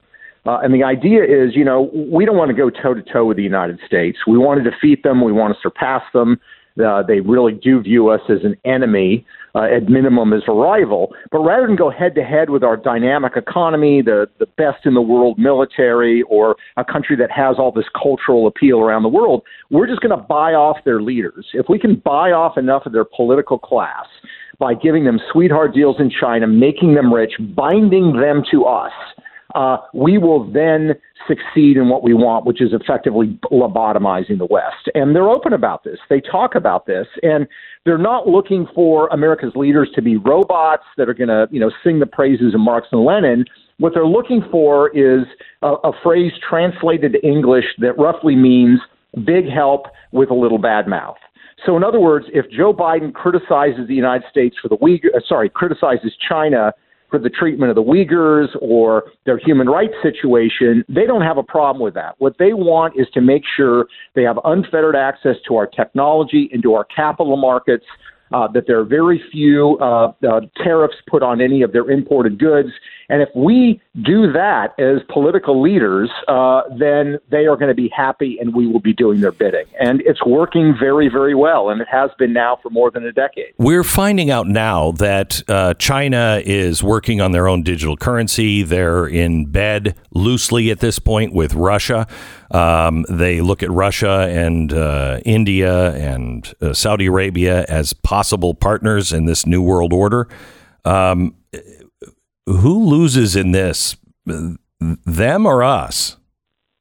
Uh, 0.47 0.59
and 0.63 0.73
the 0.73 0.83
idea 0.83 1.23
is, 1.23 1.55
you 1.55 1.65
know, 1.65 1.91
we 2.11 2.25
don't 2.25 2.37
want 2.37 2.49
to 2.49 2.57
go 2.57 2.71
toe 2.71 2.95
to 2.95 3.03
toe 3.03 3.27
with 3.27 3.37
the 3.37 3.43
United 3.43 3.79
States. 3.87 4.19
We 4.27 4.39
want 4.39 4.63
to 4.63 4.71
defeat 4.71 5.03
them. 5.03 5.23
We 5.23 5.33
want 5.33 5.55
to 5.55 5.61
surpass 5.61 6.03
them. 6.13 6.41
Uh, 6.83 7.03
they 7.03 7.21
really 7.21 7.53
do 7.53 7.83
view 7.83 8.09
us 8.09 8.21
as 8.31 8.39
an 8.45 8.57
enemy, 8.65 9.27
uh, 9.55 9.65
at 9.65 9.89
minimum 9.89 10.33
as 10.33 10.43
a 10.49 10.53
rival. 10.53 11.13
But 11.31 11.41
rather 11.41 11.67
than 11.67 11.77
go 11.77 11.91
head 11.91 12.15
to 12.15 12.23
head 12.23 12.49
with 12.49 12.63
our 12.63 12.77
dynamic 12.77 13.33
economy, 13.37 14.03
the, 14.03 14.29
the 14.39 14.47
best 14.47 14.87
in 14.87 14.95
the 14.95 15.03
world 15.03 15.39
military, 15.39 16.23
or 16.23 16.57
a 16.77 16.85
country 16.85 17.17
that 17.17 17.31
has 17.31 17.57
all 17.59 17.73
this 17.73 17.87
cultural 18.01 18.47
appeal 18.47 18.81
around 18.81 19.03
the 19.03 19.09
world, 19.09 19.43
we're 19.71 19.89
just 19.89 20.01
going 20.01 20.17
to 20.17 20.25
buy 20.25 20.55
off 20.55 20.79
their 20.85 21.03
leaders. 21.03 21.49
If 21.53 21.67
we 21.69 21.79
can 21.79 21.97
buy 21.97 22.31
off 22.31 22.57
enough 22.57 22.87
of 22.87 22.93
their 22.93 23.05
political 23.05 23.59
class 23.59 24.07
by 24.59 24.75
giving 24.75 25.05
them 25.05 25.19
sweetheart 25.33 25.75
deals 25.75 25.97
in 25.99 26.11
China, 26.11 26.47
making 26.47 26.95
them 26.95 27.13
rich, 27.13 27.33
binding 27.55 28.17
them 28.19 28.43
to 28.53 28.65
us, 28.65 28.93
uh, 29.55 29.79
we 29.93 30.19
will 30.19 30.51
then 30.51 30.95
succeed 31.27 31.77
in 31.77 31.89
what 31.89 32.03
we 32.03 32.15
want, 32.15 32.47
which 32.47 32.61
is 32.61 32.73
effectively 32.73 33.39
lobotomizing 33.51 34.39
the 34.39 34.47
West. 34.51 34.89
And 34.95 35.15
they're 35.15 35.29
open 35.29 35.53
about 35.53 35.85
this. 35.85 35.99
They 36.09 36.21
talk 36.21 36.55
about 36.55 36.87
this, 36.87 37.07
and 37.23 37.47
they're 37.85 37.99
not 37.99 38.27
looking 38.27 38.67
for 38.75 39.09
America's 39.09 39.53
leaders 39.55 39.89
to 39.95 40.03
be 40.03 40.17
robots 40.17 40.85
that 40.97 41.09
are 41.09 41.15
going 41.15 41.29
to, 41.29 41.49
you 41.51 41.61
know, 41.61 41.71
sing 41.85 41.99
the 42.01 42.07
praises 42.07 42.55
of 42.55 42.61
Marx 42.61 42.89
and 42.93 43.05
Lenin. 43.05 43.45
What 43.79 43.95
they're 43.95 44.07
looking 44.07 44.43
for 44.51 44.91
is 44.91 45.27
a, 45.63 45.75
a 45.85 45.93
phrase 46.03 46.33
translated 46.49 47.13
to 47.13 47.27
English 47.27 47.65
that 47.79 47.99
roughly 47.99 48.37
means 48.37 48.81
big 49.25 49.49
help 49.49 49.87
with 50.13 50.31
a 50.31 50.35
little 50.35 50.59
bad 50.59 50.87
mouth. 50.87 51.17
So, 51.67 51.77
in 51.77 51.85
other 51.85 52.01
words, 52.01 52.27
if 52.33 52.51
Joe 52.51 52.73
Biden 52.73 53.13
criticizes 53.13 53.87
the 53.87 53.95
United 53.95 54.25
States 54.31 54.57
for 54.61 54.69
the 54.69 54.77
Uyghur, 54.79 55.15
uh, 55.15 55.21
sorry, 55.29 55.51
criticizes 55.51 56.13
China 56.27 56.73
for 57.11 57.19
the 57.19 57.31
treatment 57.31 57.71
of 57.71 57.77
the 57.77 57.83
Uyghurs 57.83 58.49
or 58.61 59.05
their 59.27 59.39
human 59.39 59.69
rights 59.69 59.95
situation, 60.03 60.85
they 60.89 61.07
don't 61.07 61.23
have 61.23 61.39
a 61.39 61.43
problem 61.43 61.83
with 61.83 61.95
that. 61.95 62.15
What 62.19 62.37
they 62.39 62.53
want 62.53 62.95
is 62.97 63.07
to 63.15 63.21
make 63.21 63.43
sure 63.57 63.87
they 64.15 64.23
have 64.23 64.39
unfettered 64.45 64.97
access 64.97 65.37
to 65.49 65.57
our 65.57 65.67
technology 65.67 66.49
and 66.53 66.63
to 66.63 66.75
our 66.75 66.85
capital 66.85 67.37
markets. 67.37 67.85
Uh, 68.33 68.47
that 68.47 68.65
there 68.69 68.79
are 68.79 68.85
very 68.85 69.21
few 69.33 69.77
uh, 69.81 70.13
uh, 70.31 70.41
tariffs 70.63 70.95
put 71.09 71.21
on 71.21 71.41
any 71.41 71.63
of 71.63 71.73
their 71.73 71.91
imported 71.91 72.39
goods. 72.39 72.69
And 73.11 73.23
if 73.23 73.29
we 73.35 73.83
do 74.03 74.31
that 74.33 74.79
as 74.79 75.03
political 75.13 75.61
leaders, 75.61 76.09
uh, 76.29 76.63
then 76.79 77.19
they 77.29 77.47
are 77.47 77.57
going 77.57 77.69
to 77.69 77.75
be 77.75 77.91
happy 77.95 78.39
and 78.41 78.55
we 78.55 78.69
will 78.69 78.81
be 78.81 78.93
doing 78.93 79.21
their 79.21 79.33
bidding. 79.33 79.67
And 79.81 80.01
it's 80.03 80.25
working 80.25 80.77
very, 80.79 81.09
very 81.09 81.35
well. 81.35 81.71
And 81.71 81.81
it 81.81 81.89
has 81.91 82.11
been 82.19 82.33
now 82.33 82.61
for 82.63 82.71
more 82.71 82.91
than 82.91 83.05
a 83.05 83.13
decade. 83.13 83.53
We're 83.59 83.83
finding 83.83 84.31
out 84.31 84.47
now 84.47 84.93
that 84.93 85.43
uh, 85.49 85.75
China 85.75 86.41
is 86.45 86.85
working 86.85 87.21
on 87.21 87.33
their 87.33 87.49
own 87.49 87.65
digital 87.65 87.97
currency. 87.97 88.63
They're 88.63 89.07
in 89.07 89.47
bed 89.47 89.97
loosely 90.15 90.71
at 90.71 90.79
this 90.79 91.01
point 91.01 91.33
with 91.33 91.53
Russia. 91.55 92.07
Um, 92.53 93.05
they 93.09 93.41
look 93.41 93.65
at 93.65 93.71
Russia 93.71 94.29
and 94.31 94.73
uh, 94.73 95.19
India 95.25 95.93
and 95.95 96.53
uh, 96.61 96.73
Saudi 96.73 97.07
Arabia 97.07 97.65
as 97.69 97.93
possible 97.93 98.55
partners 98.55 99.13
in 99.13 99.25
this 99.25 99.47
new 99.47 99.63
world 99.63 99.93
order. 99.93 100.29
Um, 100.85 101.35
who 102.59 102.85
loses 102.87 103.37
in 103.37 103.53
this? 103.53 103.97
Them 104.27 105.47
or 105.47 105.63
us? 105.63 106.17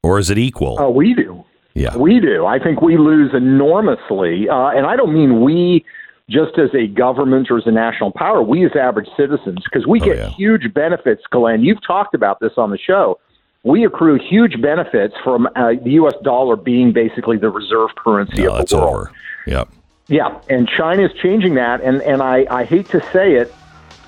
Or 0.04 0.20
is 0.20 0.30
it 0.30 0.38
equal? 0.38 0.80
Uh, 0.80 0.90
we 0.90 1.14
do. 1.14 1.44
Yeah. 1.74 1.96
We 1.98 2.20
do. 2.20 2.46
I 2.46 2.60
think 2.60 2.82
we 2.82 2.98
lose 2.98 3.32
enormously. 3.34 4.48
Uh, 4.50 4.70
and 4.70 4.86
I 4.86 4.96
don't 4.96 5.14
mean 5.14 5.42
we 5.42 5.86
just 6.30 6.58
as 6.60 6.70
a 6.76 6.88
government 6.88 7.50
or 7.50 7.58
as 7.58 7.66
a 7.66 7.72
national 7.72 8.12
power, 8.12 8.42
we 8.42 8.64
as 8.66 8.72
average 8.76 9.08
citizens, 9.18 9.60
because 9.64 9.88
we 9.88 10.00
Oh, 10.02 10.06
get 10.06 10.18
yeah. 10.18 10.30
huge 10.30 10.74
benefits, 10.74 11.24
Glenn. 11.32 11.64
You've 11.64 11.82
talked 11.86 12.14
about 12.14 12.40
this 12.40 12.54
on 12.58 12.70
the 12.70 12.78
show. 12.78 13.20
We 13.64 13.84
accrue 13.84 14.20
huge 14.20 14.62
benefits 14.62 15.16
from 15.24 15.48
uh, 15.56 15.74
the 15.84 15.92
U.S. 15.92 16.14
dollar 16.24 16.56
being 16.56 16.94
basically 16.94 17.38
the 17.38 17.50
reserve 17.50 17.90
currency 17.98 18.44
No, 18.44 18.56
of 18.58 18.70
the 18.70 18.78
world. 18.78 18.90
over. 18.90 19.12
Yep. 19.48 19.70
Yeah, 20.08 20.40
and 20.50 20.68
China 20.70 21.04
is 21.04 21.12
changing 21.22 21.56
that, 21.56 21.82
and 21.82 22.02
and 22.04 22.22
I, 22.24 22.46
I 22.50 22.64
hate 22.64 22.88
to 22.90 23.02
say 23.12 23.34
it, 23.36 23.54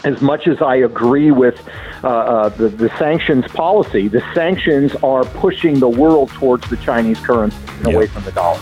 as 0.03 0.21
much 0.21 0.47
as 0.47 0.61
I 0.61 0.77
agree 0.77 1.31
with 1.31 1.61
uh, 2.03 2.07
uh, 2.07 2.49
the 2.49 2.69
the 2.69 2.89
sanctions 2.97 3.47
policy, 3.47 4.07
the 4.07 4.23
sanctions 4.33 4.95
are 5.03 5.23
pushing 5.23 5.79
the 5.79 5.89
world 5.89 6.29
towards 6.29 6.69
the 6.69 6.77
Chinese 6.77 7.19
currency 7.19 7.57
and 7.77 7.93
away 7.93 8.07
from 8.07 8.23
the 8.23 8.31
dollar. 8.31 8.59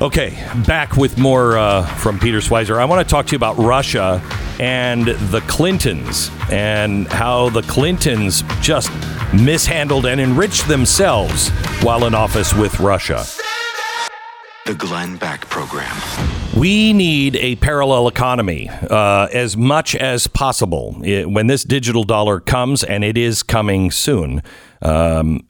Okay, 0.00 0.30
back 0.66 0.96
with 0.96 1.16
more 1.16 1.56
uh, 1.56 1.86
from 1.96 2.18
Peter 2.18 2.38
Schweizer. 2.38 2.78
I 2.78 2.84
want 2.84 3.06
to 3.06 3.10
talk 3.10 3.26
to 3.26 3.32
you 3.32 3.36
about 3.36 3.56
Russia 3.56 4.20
and 4.58 5.06
the 5.06 5.40
Clintons 5.46 6.30
and 6.50 7.06
how 7.06 7.50
the 7.50 7.62
Clintons 7.62 8.42
just 8.60 8.90
mishandled 9.32 10.06
and 10.06 10.20
enriched 10.20 10.66
themselves 10.66 11.50
while 11.82 12.04
in 12.06 12.14
office 12.14 12.52
with 12.52 12.80
Russia. 12.80 13.24
The 14.64 14.74
Glenn 14.74 15.16
Beck 15.16 15.40
Program. 15.48 15.92
We 16.56 16.92
need 16.92 17.34
a 17.36 17.56
parallel 17.56 18.06
economy 18.06 18.68
uh, 18.68 19.26
as 19.32 19.56
much 19.56 19.96
as 19.96 20.28
possible. 20.28 21.00
It- 21.02 21.28
when 21.28 21.48
this 21.48 21.64
digital 21.64 22.04
dollar 22.04 22.38
comes, 22.38 22.84
and 22.84 23.02
it 23.02 23.18
is 23.18 23.42
coming 23.42 23.90
soon, 23.90 24.40
um, 24.80 25.40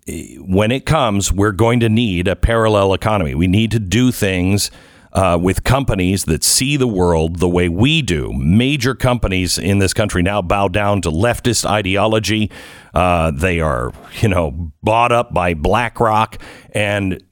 when 0.40 0.72
it 0.72 0.86
comes, 0.86 1.30
we're 1.30 1.52
going 1.52 1.80
to 1.80 1.90
need 1.90 2.26
a 2.26 2.34
parallel 2.36 2.94
economy. 2.94 3.34
We 3.34 3.48
need 3.48 3.70
to 3.72 3.78
do 3.78 4.12
things 4.12 4.70
uh, 5.12 5.38
with 5.38 5.62
companies 5.62 6.24
that 6.24 6.42
see 6.42 6.78
the 6.78 6.88
world 6.88 7.38
the 7.38 7.48
way 7.48 7.68
we 7.68 8.00
do. 8.00 8.32
Major 8.32 8.94
companies 8.94 9.58
in 9.58 9.78
this 9.78 9.92
country 9.92 10.22
now 10.22 10.40
bow 10.40 10.68
down 10.68 11.02
to 11.02 11.10
leftist 11.10 11.68
ideology. 11.68 12.50
Uh, 12.94 13.30
they 13.30 13.60
are, 13.60 13.92
you 14.22 14.28
know, 14.30 14.72
bought 14.82 15.12
up 15.12 15.34
by 15.34 15.52
BlackRock, 15.52 16.38
and 16.70 17.22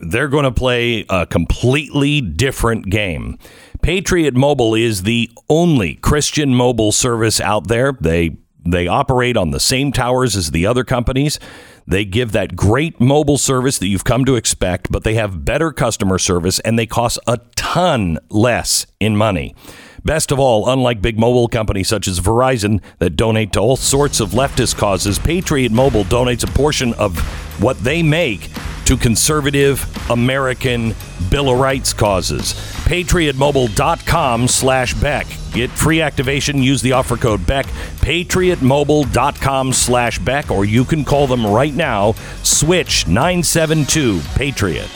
they're 0.00 0.28
going 0.28 0.44
to 0.44 0.52
play 0.52 1.04
a 1.10 1.26
completely 1.26 2.20
different 2.20 2.88
game. 2.88 3.38
Patriot 3.82 4.34
Mobile 4.34 4.74
is 4.74 5.02
the 5.02 5.30
only 5.48 5.96
Christian 5.96 6.54
mobile 6.54 6.92
service 6.92 7.40
out 7.40 7.68
there. 7.68 7.92
They 8.00 8.38
they 8.66 8.86
operate 8.86 9.36
on 9.36 9.50
the 9.50 9.60
same 9.60 9.92
towers 9.92 10.34
as 10.36 10.50
the 10.50 10.64
other 10.64 10.84
companies. 10.84 11.38
They 11.86 12.06
give 12.06 12.32
that 12.32 12.56
great 12.56 12.98
mobile 12.98 13.36
service 13.36 13.76
that 13.76 13.88
you've 13.88 14.04
come 14.04 14.24
to 14.24 14.36
expect, 14.36 14.90
but 14.90 15.04
they 15.04 15.16
have 15.16 15.44
better 15.44 15.70
customer 15.70 16.18
service 16.18 16.60
and 16.60 16.78
they 16.78 16.86
cost 16.86 17.18
a 17.26 17.38
ton 17.56 18.18
less 18.30 18.86
in 19.00 19.18
money. 19.18 19.54
Best 20.02 20.32
of 20.32 20.38
all, 20.38 20.70
unlike 20.70 21.02
big 21.02 21.18
mobile 21.18 21.46
companies 21.46 21.88
such 21.88 22.08
as 22.08 22.20
Verizon 22.20 22.82
that 23.00 23.16
donate 23.16 23.52
to 23.52 23.60
all 23.60 23.76
sorts 23.76 24.18
of 24.20 24.30
leftist 24.30 24.78
causes, 24.78 25.18
Patriot 25.18 25.72
Mobile 25.72 26.04
donates 26.04 26.42
a 26.42 26.52
portion 26.52 26.94
of 26.94 27.18
what 27.60 27.78
they 27.80 28.02
make 28.02 28.48
to 28.86 28.96
conservative 28.96 29.84
American 30.10 30.94
Bill 31.30 31.50
of 31.50 31.58
Rights 31.58 31.92
causes. 31.92 32.54
PatriotMobile.com 32.84 34.48
slash 34.48 34.94
Beck. 34.94 35.26
Get 35.52 35.70
free 35.70 36.00
activation. 36.00 36.62
Use 36.62 36.82
the 36.82 36.92
offer 36.92 37.16
code 37.16 37.46
Beck. 37.46 37.66
PatriotMobile.com 38.00 39.72
slash 39.72 40.18
Beck, 40.18 40.50
or 40.50 40.64
you 40.64 40.84
can 40.84 41.04
call 41.04 41.26
them 41.26 41.46
right 41.46 41.74
now. 41.74 42.12
Switch 42.42 43.06
972 43.06 44.20
Patriot. 44.34 44.88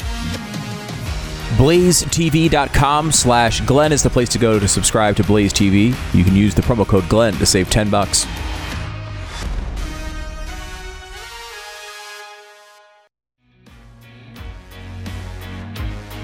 BlazeTV.com 1.57 3.11
slash 3.11 3.61
Glenn 3.63 3.91
is 3.91 4.03
the 4.03 4.11
place 4.11 4.29
to 4.29 4.39
go 4.39 4.59
to 4.61 4.69
subscribe 4.69 5.17
to 5.17 5.25
Blaze 5.25 5.53
TV. 5.53 5.87
You 6.15 6.23
can 6.23 6.37
use 6.37 6.55
the 6.55 6.63
promo 6.63 6.87
code 6.87 7.09
Glenn 7.09 7.35
to 7.35 7.47
save 7.47 7.69
10 7.69 7.91
bucks. 7.91 8.27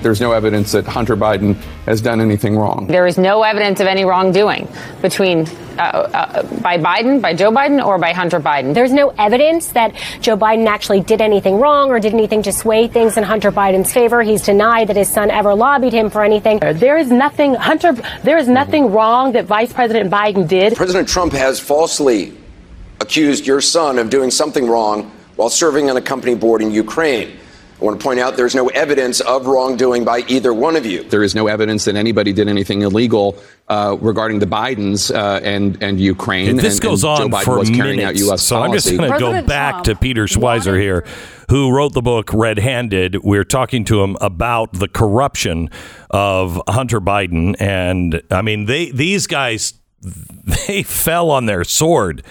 There's 0.05 0.21
no 0.21 0.33
evidence 0.33 0.73
that 0.73 0.85
Hunter 0.87 1.17
Biden 1.17 1.55
has 1.87 2.03
done 2.03 2.21
anything 2.21 2.59
wrong. 2.59 2.89
There 2.89 3.07
is 3.07 3.17
no 3.17 3.43
evidence 3.43 3.81
of 3.81 3.87
any 3.87 4.05
wrongdoing 4.05 4.69
between 5.01 5.47
uh, 5.79 5.81
uh, 5.81 6.43
by 6.61 6.77
Biden, 6.77 7.23
by 7.23 7.33
Joe 7.33 7.51
Biden, 7.51 7.83
or 7.83 7.97
by 7.97 8.13
Hunter 8.13 8.39
Biden. 8.39 8.75
There's 8.75 8.93
no 8.93 9.15
evidence 9.17 9.69
that 9.69 9.95
Joe 10.21 10.37
Biden 10.37 10.67
actually 10.67 11.01
did 11.01 11.23
anything 11.23 11.57
wrong 11.57 11.91
or 11.91 12.01
did 12.01 12.13
anything 12.13 12.43
to 12.43 12.53
sway 12.53 12.87
things 12.87 13.17
in 13.17 13.25
Hunter 13.25 13.51
Biden's 13.51 13.95
favor. 13.95 14.21
He's 14.23 14.43
denied 14.43 14.89
that 14.89 14.97
his 14.97 15.09
son 15.09 15.31
ever 15.31 15.55
lobbied 15.55 15.95
him 15.95 16.11
for 16.11 16.23
anything. 16.23 16.61
There 16.61 16.99
is 16.99 17.11
nothing, 17.11 17.55
Hunter, 17.55 17.95
there 18.25 18.37
is 18.37 18.47
nothing 18.47 18.93
wrong 18.93 19.33
that 19.33 19.47
Vice 19.47 19.73
President 19.73 20.11
Biden 20.11 20.47
did. 20.47 20.77
President 20.77 21.09
Trump 21.09 21.33
has 21.33 21.59
falsely 21.59 22.37
accused 23.01 23.47
your 23.47 23.63
son 23.63 23.99
of 23.99 24.11
doing 24.11 24.31
something 24.31 24.69
wrong 24.69 25.11
while 25.37 25.49
serving 25.49 25.89
on 25.89 25.97
a 25.97 26.03
company 26.03 26.35
board 26.35 26.61
in 26.61 26.71
Ukraine. 26.71 27.39
I 27.81 27.85
want 27.85 27.99
to 27.99 28.05
point 28.05 28.21
out 28.21 28.37
there's 28.37 28.55
no 28.55 28.69
evidence 28.69 29.21
of 29.21 29.47
wrongdoing 29.47 30.05
by 30.05 30.21
either 30.29 30.55
one 30.55 30.77
of 30.77 30.87
you. 30.87 31.03
There 31.03 31.25
is 31.25 31.35
no 31.35 31.49
evidence 31.49 31.85
that 31.87 31.97
anybody 31.97 32.33
did 32.33 32.49
anything 32.49 32.83
illegal 32.83 33.37
uh, 33.69 33.97
regarding 34.01 34.39
the 34.39 34.47
Bidens 34.47 35.13
uh, 35.13 35.41
and 35.43 35.83
and 35.83 35.99
Ukraine. 35.99 36.57
This 36.57 36.75
and, 36.75 36.83
goes 36.83 37.03
and 37.03 37.11
on 37.11 37.19
Joe 37.19 37.29
Biden 37.37 37.45
for 37.45 37.59
was 37.59 37.71
carrying 37.71 37.97
minutes. 37.97 38.23
out 38.23 38.27
U.S. 38.27 38.43
so 38.43 38.63
I'm 38.63 38.73
just 38.73 38.89
going 38.89 39.11
to 39.11 39.19
go 39.19 39.43
back 39.43 39.85
to 39.85 39.97
Peter 39.97 40.25
Schweizer 40.25 40.81
here, 40.81 41.05
who 41.51 41.73
wrote 41.73 41.95
the 41.95 42.03
book 42.03 42.33
Red 42.33 42.59
Handed. 42.59 43.25
We're 43.25 43.45
talking 43.45 43.85
to 43.87 44.03
him 44.03 44.17
about 44.21 44.75
the 44.75 44.89
corruption 44.89 45.69
of 46.11 46.63
Hunter 46.69 47.01
Biden, 47.01 47.57
and 47.59 48.23
I 48.31 48.43
mean, 48.43 48.67
they 48.67 48.93
these 48.93 49.27
guys 49.27 49.75
they 50.67 50.83
fell 50.83 51.31
on 51.31 51.47
their 51.47 51.65
sword. 51.65 52.23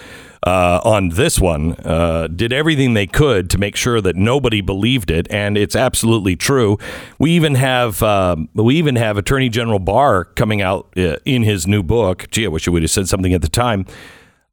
Uh, 0.44 0.78
on 0.84 1.08
this 1.08 1.40
one, 1.40 1.72
uh, 1.86 2.28
did 2.28 2.52
everything 2.52 2.92
they 2.92 3.06
could 3.06 3.48
to 3.48 3.56
make 3.56 3.74
sure 3.76 4.02
that 4.02 4.14
nobody 4.14 4.60
believed 4.60 5.10
it, 5.10 5.26
and 5.30 5.56
it's 5.56 5.74
absolutely 5.74 6.36
true. 6.36 6.76
We 7.18 7.30
even 7.30 7.54
have 7.54 8.02
um, 8.02 8.50
we 8.52 8.76
even 8.76 8.96
have 8.96 9.16
Attorney 9.16 9.48
General 9.48 9.78
Barr 9.78 10.24
coming 10.24 10.60
out 10.60 10.92
uh, 10.98 11.16
in 11.24 11.44
his 11.44 11.66
new 11.66 11.82
book. 11.82 12.30
Gee, 12.30 12.44
I 12.44 12.48
wish 12.48 12.68
I 12.68 12.72
would 12.72 12.82
have 12.82 12.90
said 12.90 13.08
something 13.08 13.32
at 13.32 13.40
the 13.40 13.48
time 13.48 13.86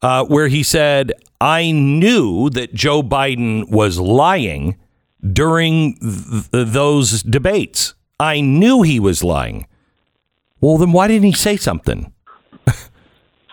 uh, 0.01 0.25
where 0.25 0.47
he 0.47 0.63
said, 0.63 1.11
I 1.39 1.71
knew 1.71 2.49
that 2.51 2.73
Joe 2.73 3.03
Biden 3.03 3.69
was 3.69 3.99
lying 3.99 4.77
during 5.21 5.95
th- 5.95 6.47
those 6.51 7.23
debates. 7.23 7.93
I 8.19 8.41
knew 8.41 8.81
he 8.81 8.99
was 8.99 9.23
lying. 9.23 9.67
Well, 10.59 10.77
then 10.77 10.91
why 10.91 11.07
didn't 11.07 11.25
he 11.25 11.33
say 11.33 11.57
something? 11.57 12.10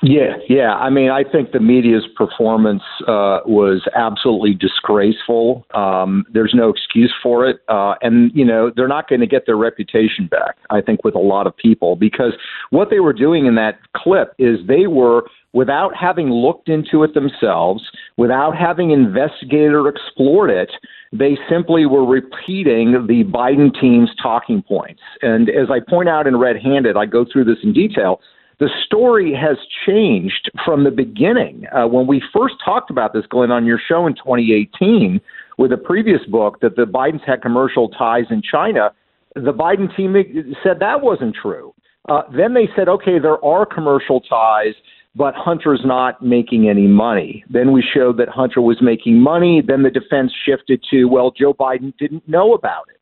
Yeah, 0.03 0.37
yeah. 0.49 0.75
I 0.75 0.91
mean, 0.91 1.11
I 1.11 1.25
think 1.25 1.51
the 1.51 1.59
media's 1.59 2.07
performance 2.17 2.83
uh, 3.03 3.41
was 3.47 3.83
absolutely 3.97 4.55
disgraceful. 4.55 5.67
Um, 5.75 6.25
there's 6.33 6.55
no 6.55 6.69
excuse 6.69 7.13
for 7.21 7.49
it, 7.49 7.59
uh, 7.69 7.95
and 8.01 8.31
you 8.33 8.45
know 8.45 8.71
they're 8.75 8.87
not 8.87 9.09
going 9.09 9.21
to 9.21 9.27
get 9.27 9.47
their 9.47 9.57
reputation 9.57 10.29
back. 10.29 10.57
I 10.71 10.81
think 10.83 11.03
with 11.03 11.17
a 11.17 11.21
lot 11.21 11.49
of 11.49 11.57
people 11.57 11.97
because 11.97 12.35
what 12.71 12.91
they 12.91 13.01
were 13.01 13.13
doing 13.13 13.47
in 13.47 13.57
that 13.57 13.81
clip 13.97 14.35
is 14.39 14.59
they 14.69 14.87
were 14.87 15.25
without 15.53 15.97
having 15.97 16.31
looked 16.31 16.69
into 16.69 17.03
it 17.03 17.15
themselves, 17.15 17.83
without 18.17 18.57
having 18.57 18.91
investigated 18.91 19.73
or 19.73 19.89
explored 19.89 20.51
it, 20.51 20.71
they 21.13 21.37
simply 21.49 21.87
were 21.87 22.07
repeating 22.07 22.93
the 23.09 23.25
Biden 23.25 23.73
team's 23.81 24.11
talking 24.23 24.63
points. 24.63 25.01
And 25.23 25.49
as 25.49 25.69
I 25.71 25.81
point 25.81 26.09
out 26.09 26.27
in 26.27 26.37
Red 26.37 26.57
Handed, 26.63 26.97
I 26.97 27.07
go 27.07 27.25
through 27.25 27.45
this 27.45 27.59
in 27.65 27.73
detail. 27.73 28.21
The 28.61 28.69
story 28.85 29.33
has 29.35 29.57
changed 29.87 30.51
from 30.65 30.83
the 30.83 30.91
beginning. 30.91 31.65
Uh, 31.73 31.87
when 31.87 32.09
we 32.09 32.21
first 32.33 32.55
talked 32.65 32.91
about 32.91 33.13
this, 33.13 33.25
Glenn, 33.29 33.53
on 33.53 33.65
your 33.65 33.81
show 33.89 34.07
in 34.07 34.15
2018 34.15 35.21
with 35.59 35.73
a 35.73 35.77
previous 35.77 36.25
book 36.29 36.61
that 36.61 36.75
the 36.75 36.83
Bidens 36.85 37.25
had 37.25 37.41
commercial 37.41 37.89
ties 37.89 38.25
in 38.31 38.43
China, 38.43 38.93
the 39.35 39.53
Biden 39.53 39.95
team 39.97 40.15
said 40.63 40.81
that 40.81 41.03
wasn't 41.03 41.37
true. 41.41 41.73
Uh, 42.09 42.23
then 42.37 42.55
they 42.55 42.69
said, 42.75 42.89
okay, 42.89 43.19
there 43.19 43.43
are 43.45 43.65
commercial 43.65 44.21
ties, 44.23 44.75
but 45.15 45.35
Hunter's 45.35 45.83
not 45.85 46.23
making 46.23 46.69
any 46.69 46.87
money. 46.87 47.45
Then 47.51 47.71
we 47.71 47.83
showed 47.83 48.17
that 48.19 48.29
Hunter 48.29 48.61
was 48.61 48.79
making 48.81 49.21
money. 49.21 49.63
Then 49.65 49.83
the 49.83 49.91
defense 49.91 50.33
shifted 50.45 50.83
to, 50.91 51.05
well, 51.05 51.31
Joe 51.31 51.55
Biden 51.55 51.93
didn't 51.99 52.29
know 52.29 52.55
about 52.55 52.85
it. 52.89 52.95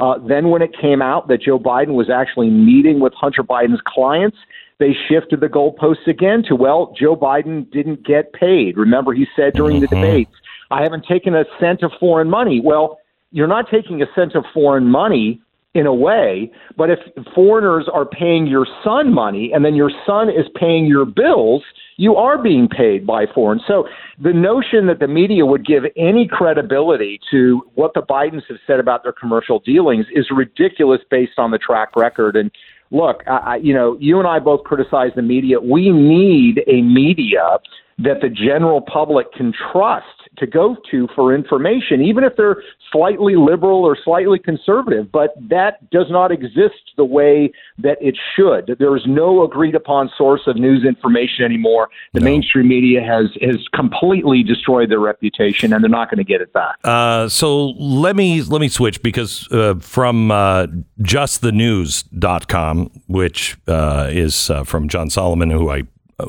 Uh, 0.00 0.14
then 0.26 0.50
when 0.50 0.62
it 0.62 0.70
came 0.80 1.02
out 1.02 1.28
that 1.28 1.42
Joe 1.42 1.58
Biden 1.58 1.94
was 1.94 2.08
actually 2.10 2.50
meeting 2.50 3.00
with 3.00 3.12
Hunter 3.14 3.42
Biden's 3.42 3.80
clients, 3.86 4.36
they 4.82 4.96
shifted 5.08 5.40
the 5.40 5.46
goalposts 5.46 6.08
again 6.08 6.42
to, 6.48 6.56
well, 6.56 6.92
Joe 6.98 7.14
Biden 7.14 7.70
didn't 7.70 8.04
get 8.04 8.32
paid. 8.32 8.76
Remember, 8.76 9.14
he 9.14 9.26
said 9.36 9.52
during 9.54 9.80
the 9.80 9.86
mm-hmm. 9.86 10.02
debates, 10.02 10.32
I 10.72 10.82
haven't 10.82 11.06
taken 11.06 11.36
a 11.36 11.44
cent 11.60 11.84
of 11.84 11.92
foreign 12.00 12.28
money. 12.28 12.60
Well, 12.62 12.98
you're 13.30 13.46
not 13.46 13.66
taking 13.70 14.02
a 14.02 14.06
cent 14.16 14.34
of 14.34 14.44
foreign 14.52 14.86
money 14.86 15.40
in 15.74 15.86
a 15.86 15.94
way, 15.94 16.50
but 16.76 16.90
if 16.90 16.98
foreigners 17.34 17.88
are 17.92 18.04
paying 18.04 18.46
your 18.46 18.66
son 18.84 19.14
money 19.14 19.52
and 19.54 19.64
then 19.64 19.74
your 19.74 19.90
son 20.04 20.28
is 20.28 20.46
paying 20.54 20.84
your 20.84 21.06
bills, 21.06 21.62
you 21.96 22.16
are 22.16 22.42
being 22.42 22.68
paid 22.68 23.06
by 23.06 23.26
foreign. 23.32 23.60
So 23.66 23.86
the 24.20 24.32
notion 24.32 24.86
that 24.88 24.98
the 24.98 25.08
media 25.08 25.46
would 25.46 25.64
give 25.64 25.84
any 25.96 26.26
credibility 26.26 27.20
to 27.30 27.62
what 27.74 27.94
the 27.94 28.02
Bidens 28.02 28.42
have 28.48 28.58
said 28.66 28.80
about 28.80 29.04
their 29.04 29.12
commercial 29.12 29.60
dealings 29.60 30.06
is 30.12 30.26
ridiculous 30.34 31.00
based 31.10 31.38
on 31.38 31.52
the 31.52 31.58
track 31.58 31.94
record. 31.96 32.36
And 32.36 32.50
look, 32.92 33.22
I, 33.26 33.56
you 33.56 33.74
know, 33.74 33.96
you 33.98 34.18
and 34.18 34.28
I 34.28 34.38
both 34.38 34.64
criticize 34.64 35.10
the 35.16 35.22
media. 35.22 35.58
We 35.60 35.90
need 35.90 36.62
a 36.68 36.82
media 36.82 37.58
that 37.98 38.20
the 38.20 38.28
general 38.28 38.80
public 38.80 39.32
can 39.32 39.52
trust 39.72 40.06
to 40.38 40.46
go 40.46 40.76
to 40.90 41.08
for 41.14 41.34
information, 41.34 42.02
even 42.02 42.24
if 42.24 42.34
they're 42.36 42.62
slightly 42.92 43.34
liberal 43.36 43.84
or 43.84 43.96
slightly 44.04 44.38
conservative. 44.38 45.10
But 45.10 45.34
that 45.48 45.90
does 45.90 46.06
not 46.10 46.30
exist 46.30 46.92
the 46.96 47.04
way 47.04 47.52
that 47.78 47.98
it 48.00 48.16
should. 48.36 48.76
There 48.78 48.96
is 48.96 49.02
no 49.06 49.42
agreed 49.42 49.74
upon 49.74 50.10
source 50.16 50.42
of 50.46 50.56
news 50.56 50.84
information 50.84 51.44
anymore. 51.44 51.88
The 52.12 52.20
no. 52.20 52.24
mainstream 52.24 52.68
media 52.68 53.00
has 53.02 53.26
has 53.40 53.66
completely 53.74 54.42
destroyed 54.42 54.90
their 54.90 55.00
reputation, 55.00 55.72
and 55.72 55.82
they're 55.82 55.90
not 55.90 56.10
going 56.10 56.18
to 56.18 56.24
get 56.24 56.40
it 56.40 56.52
back. 56.52 56.76
Uh, 56.84 57.28
so 57.28 57.70
let 57.70 58.14
me 58.16 58.42
let 58.42 58.60
me 58.60 58.68
switch 58.68 59.02
because 59.02 59.50
uh, 59.52 59.74
from 59.80 60.30
uh, 60.30 60.66
justthenews.com, 61.00 62.90
which 63.08 63.56
uh, 63.66 64.08
is 64.10 64.50
uh, 64.50 64.64
from 64.64 64.88
John 64.88 65.10
Solomon, 65.10 65.50
who 65.50 65.70
I 65.70 65.84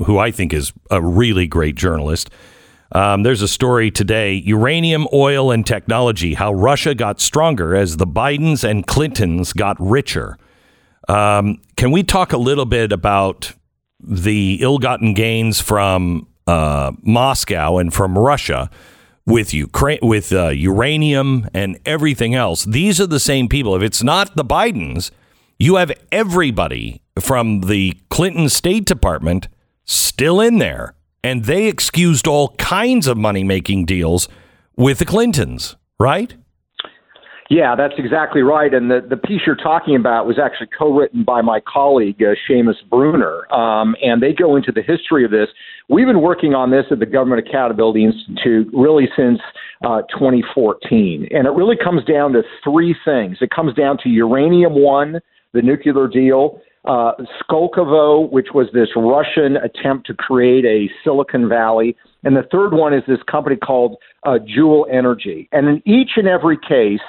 who 0.06 0.18
I 0.18 0.32
think 0.32 0.54
is 0.54 0.74
a 0.90 1.02
really 1.02 1.48
great 1.48 1.76
journalist. 1.76 2.30
Um, 2.94 3.24
there's 3.24 3.42
a 3.42 3.48
story 3.48 3.90
today 3.90 4.36
uranium, 4.36 5.08
oil, 5.12 5.52
and 5.52 5.66
technology 5.66 6.36
how 6.36 6.54
Russia 6.54 6.94
got 6.94 7.20
stronger 7.20 7.76
as 7.76 7.98
the 7.98 8.08
Bidens 8.08 8.64
and 8.64 8.86
Clintons 8.86 9.52
got 9.52 9.76
richer. 9.80 10.38
Um, 11.10 11.60
can 11.76 11.92
we 11.92 12.04
talk 12.04 12.34
a 12.34 12.38
little 12.38 12.66
bit 12.66 12.92
about 12.92 13.54
the 14.00 14.60
ill 14.62 14.78
gotten 14.78 15.14
gains 15.14 15.60
from 15.60 16.28
uh, 16.46 16.92
Moscow 17.02 17.78
and 17.78 17.94
from 17.94 18.18
Russia? 18.18 18.70
With 19.26 19.54
Ukraine, 19.54 20.00
with 20.02 20.34
uh, 20.34 20.50
uranium 20.50 21.48
and 21.54 21.80
everything 21.86 22.36
else, 22.36 22.66
these 22.66 23.00
are 23.00 23.08
the 23.08 23.22
same 23.22 23.48
people. 23.48 23.74
If 23.74 23.82
it's 23.82 24.04
not 24.04 24.36
the 24.36 24.44
Bidens, 24.44 25.12
you 25.58 25.78
have 25.78 25.94
everybody 26.12 27.02
from 27.22 27.62
the 27.62 27.98
Clinton 28.10 28.50
State 28.50 28.84
Department 28.84 29.48
still 29.86 30.42
in 30.42 30.58
there, 30.58 30.96
and 31.24 31.46
they 31.46 31.68
excused 31.68 32.28
all 32.28 32.50
kinds 32.58 33.08
of 33.08 33.18
money 33.18 33.44
making 33.44 33.86
deals 33.86 34.28
with 34.76 35.00
the 35.00 35.06
Clintons, 35.06 35.76
right? 36.00 36.36
Yeah, 37.50 37.76
that's 37.76 37.94
exactly 37.98 38.42
right. 38.42 38.74
And 38.74 38.90
the, 38.90 39.06
the 39.08 39.18
piece 39.18 39.42
you're 39.46 39.56
talking 39.56 39.96
about 39.96 40.26
was 40.26 40.40
actually 40.40 40.70
co 40.78 40.92
written 40.92 41.24
by 41.24 41.42
my 41.42 41.60
colleague, 41.60 42.22
uh, 42.22 42.34
Seamus 42.50 42.78
Bruner. 42.90 43.52
Um, 43.54 43.96
and 44.02 44.24
they 44.24 44.34
go 44.34 44.56
into 44.56 44.72
the 44.72 44.82
history 44.82 45.24
of 45.26 45.32
this. 45.32 45.50
We've 45.90 46.08
been 46.08 46.22
working 46.22 46.56
on 46.56 46.72
this 46.72 46.86
at 46.90 47.00
the 47.00 47.06
Government 47.06 47.46
Accountability 47.48 48.06
Institute 48.06 48.70
really 48.74 49.08
since 49.16 49.40
uh, 49.84 50.02
2014. 50.18 51.28
And 51.32 51.46
it 51.46 51.52
really 51.52 51.76
comes 51.76 52.04
down 52.06 52.34
to 52.34 52.44
three 52.64 52.96
things 53.06 53.38
it 53.42 53.52
comes 53.52 53.76
down 53.76 53.98
to 54.04 54.10
Uranium 54.10 54.74
One, 54.74 55.20
the 55.54 55.62
nuclear 55.62 56.08
deal, 56.08 56.60
uh, 56.86 57.14
Skolkovo, 57.42 58.30
which 58.30 58.48
was 58.54 58.68
this 58.74 58.90
Russian 58.96 59.58
attempt 59.58 60.08
to 60.08 60.14
create 60.14 60.66
a 60.66 60.92
Silicon 61.04 61.48
Valley. 61.48 61.96
And 62.24 62.36
the 62.36 62.48
third 62.52 62.74
one 62.74 62.94
is 62.94 63.04
this 63.08 63.24
company 63.30 63.56
called 63.56 63.98
uh, 64.24 64.40
Joule 64.46 64.88
Energy. 64.92 65.48
And 65.52 65.68
in 65.68 65.82
each 65.86 66.12
and 66.18 66.28
every 66.28 66.58
case, 66.58 67.02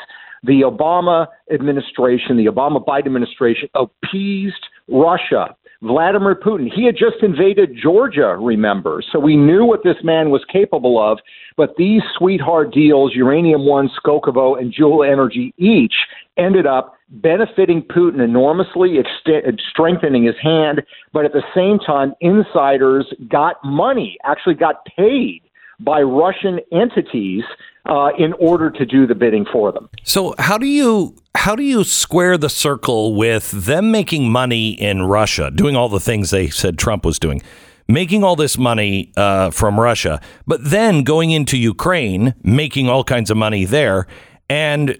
the 0.42 0.60
Obama 0.60 1.26
administration, 1.52 2.36
the 2.36 2.46
Obama 2.46 2.84
Biden 2.84 3.06
administration, 3.06 3.68
appeased 3.74 4.66
Russia. 4.88 5.56
Vladimir 5.82 6.34
Putin, 6.34 6.70
he 6.72 6.86
had 6.86 6.96
just 6.96 7.22
invaded 7.22 7.76
Georgia, 7.80 8.36
remember? 8.36 9.02
So 9.12 9.18
we 9.18 9.36
knew 9.36 9.66
what 9.66 9.82
this 9.84 9.96
man 10.02 10.30
was 10.30 10.42
capable 10.50 10.98
of. 10.98 11.18
But 11.56 11.74
these 11.76 12.00
sweetheart 12.16 12.72
deals, 12.72 13.12
Uranium 13.14 13.66
One, 13.66 13.90
Skolkovo, 14.02 14.58
and 14.58 14.72
Joule 14.72 15.04
Energy, 15.04 15.52
each 15.58 15.94
ended 16.38 16.66
up 16.66 16.94
benefiting 17.22 17.82
Putin 17.82 18.22
enormously, 18.22 18.98
ext- 18.98 19.60
strengthening 19.70 20.24
his 20.24 20.36
hand. 20.42 20.82
But 21.12 21.24
at 21.24 21.32
the 21.32 21.42
same 21.54 21.78
time, 21.78 22.14
insiders 22.20 23.12
got 23.28 23.56
money, 23.64 24.16
actually 24.24 24.54
got 24.54 24.84
paid 24.96 25.42
by 25.80 26.02
Russian 26.02 26.60
entities 26.72 27.44
uh, 27.86 28.10
in 28.18 28.32
order 28.34 28.70
to 28.70 28.86
do 28.86 29.06
the 29.06 29.14
bidding 29.14 29.44
for 29.52 29.72
them. 29.72 29.88
So 30.04 30.34
how 30.38 30.58
do 30.58 30.66
you 30.66 31.16
how 31.34 31.54
do 31.56 31.62
you 31.62 31.84
square 31.84 32.38
the 32.38 32.48
circle 32.48 33.14
with 33.14 33.50
them 33.50 33.90
making 33.90 34.30
money 34.30 34.70
in 34.70 35.02
Russia, 35.02 35.50
doing 35.50 35.76
all 35.76 35.88
the 35.88 36.00
things 36.00 36.30
they 36.30 36.48
said 36.48 36.78
Trump 36.78 37.04
was 37.04 37.18
doing, 37.18 37.42
making 37.88 38.24
all 38.24 38.36
this 38.36 38.56
money 38.56 39.12
uh, 39.16 39.50
from 39.50 39.78
Russia, 39.78 40.20
but 40.46 40.60
then 40.62 41.02
going 41.02 41.30
into 41.30 41.58
Ukraine, 41.58 42.34
making 42.42 42.88
all 42.88 43.04
kinds 43.04 43.30
of 43.30 43.36
money 43.36 43.64
there, 43.64 44.06
and 44.48 44.98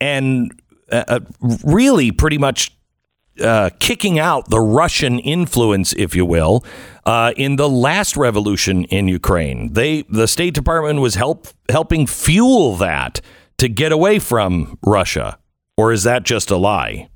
and 0.00 0.52
uh, 0.90 1.04
uh 1.08 1.20
really 1.64 2.10
pretty 2.10 2.38
much 2.38 2.72
uh, 3.40 3.70
kicking 3.78 4.18
out 4.18 4.50
the 4.50 4.60
Russian 4.60 5.18
influence, 5.20 5.92
if 5.94 6.14
you 6.14 6.24
will, 6.24 6.64
uh, 7.06 7.32
in 7.36 7.56
the 7.56 7.68
last 7.68 8.16
revolution 8.16 8.84
in 8.84 9.08
Ukraine. 9.08 9.72
They, 9.72 10.02
the 10.02 10.26
State 10.26 10.54
Department, 10.54 11.00
was 11.00 11.14
help 11.14 11.48
helping 11.68 12.06
fuel 12.06 12.76
that 12.76 13.20
to 13.58 13.68
get 13.68 13.92
away 13.92 14.18
from 14.18 14.78
Russia, 14.84 15.38
or 15.76 15.92
is 15.92 16.02
that 16.04 16.24
just 16.24 16.50
a 16.50 16.56
lie? 16.56 17.08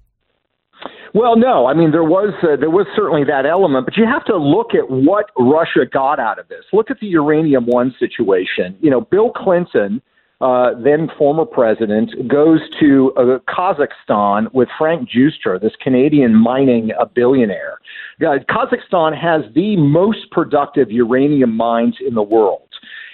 Well, 1.14 1.36
no. 1.36 1.66
I 1.66 1.74
mean, 1.74 1.90
there 1.90 2.04
was 2.04 2.32
uh, 2.42 2.56
there 2.56 2.70
was 2.70 2.86
certainly 2.96 3.24
that 3.24 3.44
element, 3.44 3.84
but 3.84 3.96
you 3.96 4.06
have 4.06 4.24
to 4.26 4.36
look 4.36 4.74
at 4.74 4.90
what 4.90 5.26
Russia 5.38 5.84
got 5.90 6.18
out 6.18 6.38
of 6.38 6.48
this. 6.48 6.64
Look 6.72 6.90
at 6.90 7.00
the 7.00 7.06
uranium 7.06 7.66
one 7.66 7.94
situation. 7.98 8.76
You 8.80 8.90
know, 8.90 9.02
Bill 9.02 9.30
Clinton 9.30 10.00
uh, 10.42 10.70
then 10.82 11.08
former 11.16 11.44
president, 11.44 12.10
goes 12.28 12.58
to 12.80 13.12
uh, 13.16 13.38
Kazakhstan 13.48 14.52
with 14.52 14.68
Frank 14.76 15.08
Giustra, 15.08 15.60
this 15.60 15.72
Canadian 15.80 16.34
mining 16.34 16.90
uh, 17.00 17.04
billionaire. 17.04 17.78
Uh, 18.20 18.38
Kazakhstan 18.50 19.16
has 19.16 19.42
the 19.54 19.76
most 19.76 20.30
productive 20.32 20.90
uranium 20.90 21.56
mines 21.56 21.94
in 22.06 22.14
the 22.14 22.22
world. 22.22 22.68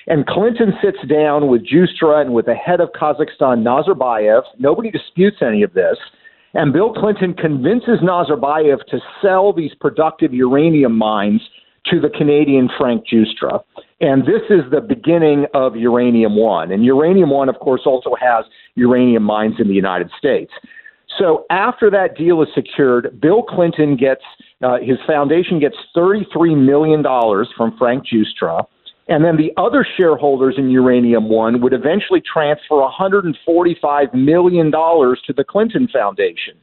And 0.07 0.27
Clinton 0.27 0.73
sits 0.83 1.07
down 1.07 1.49
with 1.49 1.67
Giustra 1.67 2.23
and 2.23 2.33
with 2.33 2.47
the 2.47 2.55
head 2.55 2.81
of 2.81 2.89
Kazakhstan, 2.99 3.63
Nazarbayev. 3.63 4.43
Nobody 4.59 4.91
disputes 4.91 5.37
any 5.43 5.63
of 5.63 5.75
this. 5.75 5.99
And 6.55 6.73
Bill 6.73 6.95
Clinton 6.95 7.35
convinces 7.35 8.01
Nazarbayev 8.03 8.87
to 8.87 8.99
sell 9.21 9.53
these 9.53 9.75
productive 9.79 10.33
uranium 10.33 10.97
mines 10.97 11.43
to 11.91 12.01
the 12.01 12.09
Canadian 12.09 12.71
Frank 12.79 13.05
Giustra. 13.07 13.63
And 14.01 14.23
this 14.23 14.43
is 14.49 14.63
the 14.71 14.81
beginning 14.81 15.47
of 15.55 15.75
Uranium 15.75 16.37
One. 16.37 16.71
And 16.71 16.85
Uranium 16.85 17.31
One, 17.31 17.49
of 17.49 17.59
course, 17.59 17.83
also 17.85 18.15
has 18.21 18.45
uranium 18.77 19.25
mines 19.25 19.57
in 19.59 19.67
the 19.67 19.75
United 19.75 20.11
States. 20.17 20.53
So 21.19 21.47
after 21.51 21.91
that 21.91 22.17
deal 22.17 22.41
is 22.43 22.49
secured, 22.55 23.21
Bill 23.21 23.43
Clinton 23.43 23.97
gets 23.97 24.23
uh, 24.63 24.79
his 24.79 24.99
foundation 25.07 25.61
gets 25.61 25.77
$33 25.97 26.57
million 26.57 27.03
from 27.57 27.77
Frank 27.79 28.05
Giustra. 28.07 28.67
And 29.09 29.25
then 29.25 29.37
the 29.37 29.53
other 29.57 29.87
shareholders 29.97 30.57
in 30.59 30.69
Uranium 30.71 31.29
One 31.29 31.61
would 31.63 31.73
eventually 31.73 32.21
transfer 32.21 32.75
$145 32.77 34.15
million 34.15 34.71
to 34.71 35.33
the 35.35 35.45
Clinton 35.45 35.89
Foundation. 35.93 36.55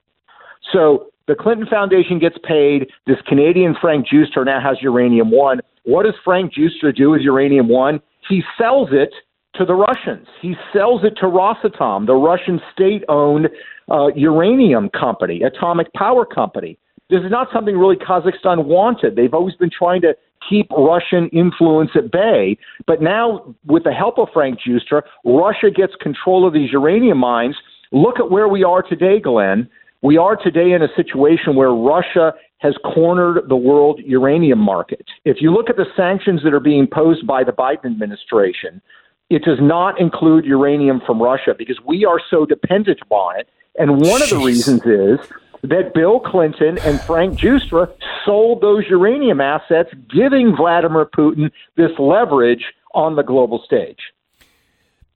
So 0.72 1.08
the 1.28 1.36
Clinton 1.36 1.68
Foundation 1.68 2.20
gets 2.20 2.38
paid. 2.44 2.88
This 3.08 3.18
Canadian 3.28 3.76
Frank 3.82 4.08
Giustra 4.08 4.46
now 4.46 4.62
has 4.62 4.78
Uranium 4.82 5.32
One. 5.32 5.60
What 5.86 6.04
does 6.04 6.16
Frank 6.24 6.54
Giustra 6.54 6.96
do 6.96 7.12
with 7.12 7.22
Uranium 7.22 7.70
One? 7.70 8.02
He 8.28 8.44
sells 8.58 8.90
it 8.92 9.14
to 9.56 9.66
the 9.66 9.74
Russians. 9.74 10.28
He 10.42 10.56
sells 10.74 11.04
it 11.04 11.14
to 11.22 11.28
Rosatom, 11.28 12.06
the 12.06 12.16
Russian 12.16 12.60
state-owned 12.74 13.50
uh, 13.90 14.08
uranium 14.16 14.90
company, 14.90 15.42
atomic 15.44 15.94
power 15.94 16.26
company. 16.26 16.78
This 17.10 17.22
is 17.22 17.30
not 17.30 17.48
something 17.54 17.78
really 17.78 17.96
Kazakhstan 17.96 18.66
wanted. 18.66 19.16
They've 19.16 19.34
always 19.34 19.56
been 19.56 19.70
trying 19.70 20.02
to 20.02 20.16
keep 20.50 20.70
Russian 20.72 21.30
influence 21.30 21.92
at 21.96 22.12
bay. 22.12 22.58
But 22.88 23.02
now, 23.02 23.56
with 23.66 23.84
the 23.84 23.94
help 23.94 24.18
of 24.18 24.30
Frank 24.34 24.60
Giustra, 24.60 25.04
Russia 25.24 25.70
gets 25.74 25.94
control 26.02 26.48
of 26.48 26.54
these 26.54 26.72
uranium 26.72 27.20
mines. 27.20 27.56
Look 27.92 28.20
at 28.20 28.32
where 28.32 28.48
we 28.48 28.64
are 28.64 28.82
today, 28.82 29.20
Glenn. 29.20 29.70
We 30.02 30.18
are 30.18 30.36
today 30.36 30.72
in 30.74 30.82
a 30.82 30.88
situation 30.96 31.56
where 31.56 31.72
Russia 31.72 32.34
has 32.60 32.76
cornered 32.84 33.48
the 33.50 33.56
world 33.56 34.00
uranium 34.06 34.60
market. 34.60 35.06
If 35.26 35.38
you 35.42 35.52
look 35.52 35.70
at 35.70 35.76
the 35.76 35.86
sanctions 35.96 36.42
that 36.44 36.54
are 36.54 36.60
being 36.60 36.88
posed 36.88 37.28
by 37.28 37.44
the 37.44 37.52
Biden 37.52 37.86
administration, 37.86 38.82
it 39.30 39.44
does 39.44 39.60
not 39.62 40.00
include 40.00 40.46
uranium 40.46 41.02
from 41.06 41.22
Russia 41.22 41.54
because 41.58 41.80
we 41.86 42.06
are 42.06 42.20
so 42.30 42.46
dependent 42.46 43.00
upon 43.02 43.40
it. 43.40 43.48
And 43.78 43.92
one 43.92 44.22
Jeez. 44.22 44.32
of 44.32 44.40
the 44.40 44.46
reasons 44.46 44.82
is 44.86 45.20
that 45.64 45.94
Bill 45.94 46.20
Clinton 46.20 46.78
and 46.80 47.02
Frank 47.02 47.40
Giustra 47.40 47.92
sold 48.24 48.62
those 48.62 48.86
uranium 48.90 49.42
assets, 49.42 49.90
giving 50.14 50.56
Vladimir 50.56 51.06
Putin 51.06 51.52
this 51.76 51.92
leverage 51.98 52.66
on 52.94 53.16
the 53.16 53.24
global 53.24 53.62
stage. 53.66 54.00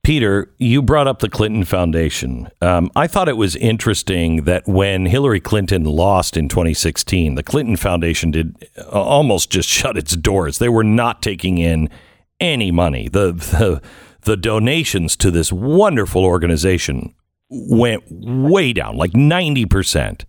Peter, 0.10 0.52
you 0.58 0.82
brought 0.82 1.06
up 1.06 1.20
the 1.20 1.30
Clinton 1.30 1.64
Foundation. 1.64 2.50
Um, 2.64 2.90
I 2.96 3.06
thought 3.06 3.30
it 3.30 3.38
was 3.38 3.56
interesting 3.56 4.46
that 4.46 4.68
when 4.68 5.06
Hillary 5.06 5.40
Clinton 5.40 5.84
lost 5.84 6.36
in 6.36 6.50
2016, 6.50 7.36
the 7.36 7.44
Clinton 7.44 7.76
Foundation 7.76 8.32
did 8.32 8.56
uh, 8.76 8.90
almost 8.90 9.52
just 9.52 9.70
shut 9.70 9.98
its 9.98 10.16
doors. 10.16 10.58
They 10.58 10.68
were 10.68 10.84
not 10.84 11.22
taking 11.22 11.60
in 11.60 11.92
any 12.40 12.72
money. 12.72 13.08
The, 13.08 13.34
the, 13.34 13.84
the 14.22 14.36
donations 14.36 15.16
to 15.18 15.30
this 15.30 15.52
wonderful 15.52 16.26
organization 16.26 17.14
went 17.52 18.02
way 18.10 18.74
down, 18.74 18.98
like 18.98 19.12
90%. 19.12 20.26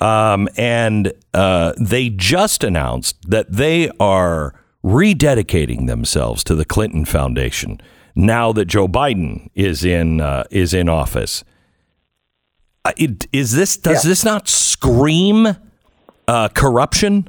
Um, 0.00 0.48
and 0.56 1.12
uh, 1.34 1.72
they 1.80 2.10
just 2.10 2.62
announced 2.62 3.16
that 3.28 3.50
they 3.50 3.90
are 3.98 4.54
rededicating 4.84 5.88
themselves 5.88 6.44
to 6.44 6.54
the 6.54 6.64
Clinton 6.64 7.04
Foundation 7.04 7.80
now 8.14 8.52
that 8.52 8.66
Joe 8.66 8.88
Biden 8.88 9.48
is 9.54 9.84
in 9.84 10.20
uh, 10.20 10.44
is 10.50 10.74
in 10.74 10.88
office. 10.88 11.44
Uh, 12.84 12.92
it, 12.96 13.26
is 13.32 13.52
this 13.52 13.76
does 13.76 14.04
yeah. 14.04 14.10
this 14.10 14.24
not 14.24 14.48
scream 14.48 15.48
uh, 16.28 16.48
corruption? 16.48 17.28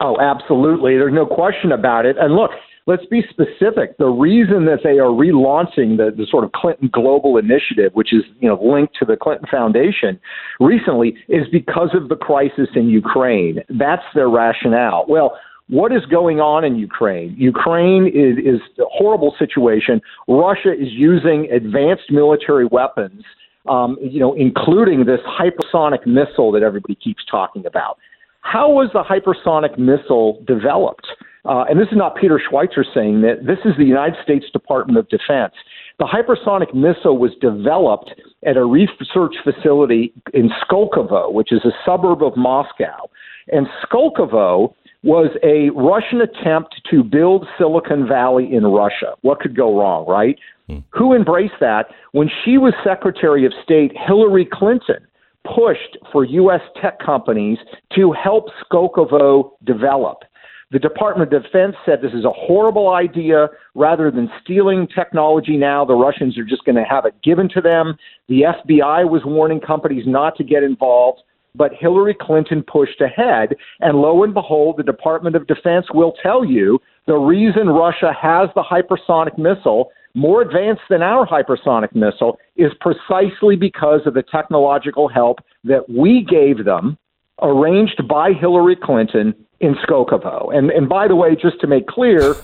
Oh, 0.00 0.16
absolutely. 0.20 0.96
There's 0.96 1.14
no 1.14 1.26
question 1.26 1.72
about 1.72 2.06
it. 2.06 2.16
And 2.18 2.34
look, 2.34 2.50
let's 2.86 3.04
be 3.06 3.22
specific. 3.30 3.96
The 3.98 4.06
reason 4.08 4.64
that 4.66 4.80
they 4.82 4.98
are 4.98 5.10
relaunching 5.10 5.96
the, 5.96 6.12
the 6.16 6.26
sort 6.30 6.44
of 6.44 6.52
Clinton 6.52 6.90
Global 6.92 7.36
Initiative, 7.36 7.92
which 7.94 8.12
is 8.12 8.22
you 8.40 8.48
know 8.48 8.60
linked 8.62 8.94
to 8.98 9.04
the 9.04 9.16
Clinton 9.16 9.46
Foundation, 9.50 10.18
recently 10.60 11.16
is 11.28 11.46
because 11.52 11.90
of 11.94 12.08
the 12.08 12.16
crisis 12.16 12.68
in 12.74 12.88
Ukraine. 12.88 13.60
That's 13.68 14.04
their 14.14 14.28
rationale. 14.28 15.04
Well 15.08 15.38
what 15.68 15.92
is 15.92 16.04
going 16.06 16.40
on 16.40 16.64
in 16.64 16.76
Ukraine? 16.76 17.34
Ukraine 17.38 18.06
is, 18.06 18.38
is 18.38 18.60
a 18.78 18.84
horrible 18.90 19.34
situation. 19.38 20.00
Russia 20.28 20.72
is 20.72 20.88
using 20.90 21.48
advanced 21.50 22.10
military 22.10 22.66
weapons, 22.66 23.22
um, 23.68 23.96
you 24.02 24.20
know, 24.20 24.34
including 24.34 25.06
this 25.06 25.20
hypersonic 25.26 26.06
missile 26.06 26.52
that 26.52 26.62
everybody 26.62 26.94
keeps 26.96 27.24
talking 27.30 27.64
about. 27.64 27.98
How 28.40 28.70
was 28.70 28.90
the 28.92 29.02
hypersonic 29.02 29.78
missile 29.78 30.42
developed? 30.46 31.06
Uh, 31.46 31.64
and 31.68 31.80
this 31.80 31.88
is 31.88 31.96
not 31.96 32.16
Peter 32.16 32.38
Schweizer 32.38 32.84
saying 32.94 33.22
that. 33.22 33.46
This 33.46 33.58
is 33.64 33.72
the 33.78 33.84
United 33.84 34.16
States 34.22 34.46
Department 34.52 34.98
of 34.98 35.08
Defense. 35.08 35.54
The 35.98 36.04
hypersonic 36.04 36.74
missile 36.74 37.16
was 37.16 37.32
developed 37.40 38.12
at 38.46 38.56
a 38.56 38.64
research 38.64 39.34
facility 39.42 40.12
in 40.34 40.50
Skolkovo, 40.62 41.32
which 41.32 41.52
is 41.52 41.64
a 41.64 41.70
suburb 41.86 42.22
of 42.22 42.36
Moscow. 42.36 43.08
And 43.48 43.66
Skolkovo 43.84 44.74
was 45.04 45.30
a 45.42 45.70
Russian 45.70 46.22
attempt 46.22 46.80
to 46.90 47.04
build 47.04 47.46
Silicon 47.58 48.08
Valley 48.08 48.52
in 48.52 48.64
Russia. 48.64 49.14
What 49.20 49.38
could 49.40 49.54
go 49.54 49.78
wrong, 49.78 50.06
right? 50.08 50.38
Hmm. 50.68 50.78
Who 50.90 51.14
embraced 51.14 51.60
that? 51.60 51.88
When 52.12 52.30
she 52.42 52.56
was 52.56 52.72
Secretary 52.82 53.44
of 53.44 53.52
State, 53.62 53.92
Hillary 54.06 54.48
Clinton 54.50 55.06
pushed 55.44 55.98
for 56.10 56.24
U.S. 56.24 56.62
tech 56.80 56.98
companies 56.98 57.58
to 57.94 58.12
help 58.12 58.46
Skolkovo 58.64 59.50
develop. 59.64 60.22
The 60.70 60.78
Department 60.78 61.32
of 61.32 61.42
Defense 61.42 61.76
said 61.84 62.00
this 62.00 62.14
is 62.14 62.24
a 62.24 62.32
horrible 62.32 62.88
idea. 62.88 63.48
Rather 63.74 64.10
than 64.10 64.30
stealing 64.42 64.88
technology 64.88 65.58
now, 65.58 65.84
the 65.84 65.94
Russians 65.94 66.38
are 66.38 66.44
just 66.44 66.64
going 66.64 66.76
to 66.76 66.84
have 66.84 67.04
it 67.04 67.14
given 67.22 67.48
to 67.50 67.60
them. 67.60 67.96
The 68.28 68.42
FBI 68.42 69.08
was 69.08 69.22
warning 69.24 69.60
companies 69.60 70.04
not 70.06 70.36
to 70.36 70.44
get 70.44 70.62
involved, 70.62 71.22
but 71.54 71.72
Hillary 71.72 72.16
Clinton 72.20 72.62
pushed 72.62 73.00
ahead. 73.00 73.54
And 73.80 73.98
lo 73.98 74.24
and 74.24 74.34
behold, 74.34 74.76
the 74.76 74.82
Department 74.82 75.36
of 75.36 75.46
Defense 75.46 75.86
will 75.92 76.14
tell 76.22 76.44
you 76.44 76.80
the 77.06 77.16
reason 77.16 77.68
Russia 77.68 78.12
has 78.20 78.48
the 78.54 78.62
hypersonic 78.62 79.38
missile 79.38 79.90
more 80.14 80.42
advanced 80.42 80.82
than 80.88 81.02
our 81.02 81.26
hypersonic 81.26 81.94
missile 81.94 82.38
is 82.56 82.70
precisely 82.80 83.56
because 83.56 84.00
of 84.06 84.14
the 84.14 84.22
technological 84.22 85.08
help 85.08 85.40
that 85.64 85.88
we 85.90 86.24
gave 86.24 86.64
them, 86.64 86.96
arranged 87.42 88.06
by 88.08 88.32
Hillary 88.32 88.76
Clinton 88.76 89.34
in 89.60 89.74
Skolkovo. 89.76 90.56
And 90.56 90.70
and 90.70 90.88
by 90.88 91.08
the 91.08 91.16
way, 91.16 91.34
just 91.34 91.60
to 91.60 91.66
make 91.66 91.86
clear, 91.86 92.36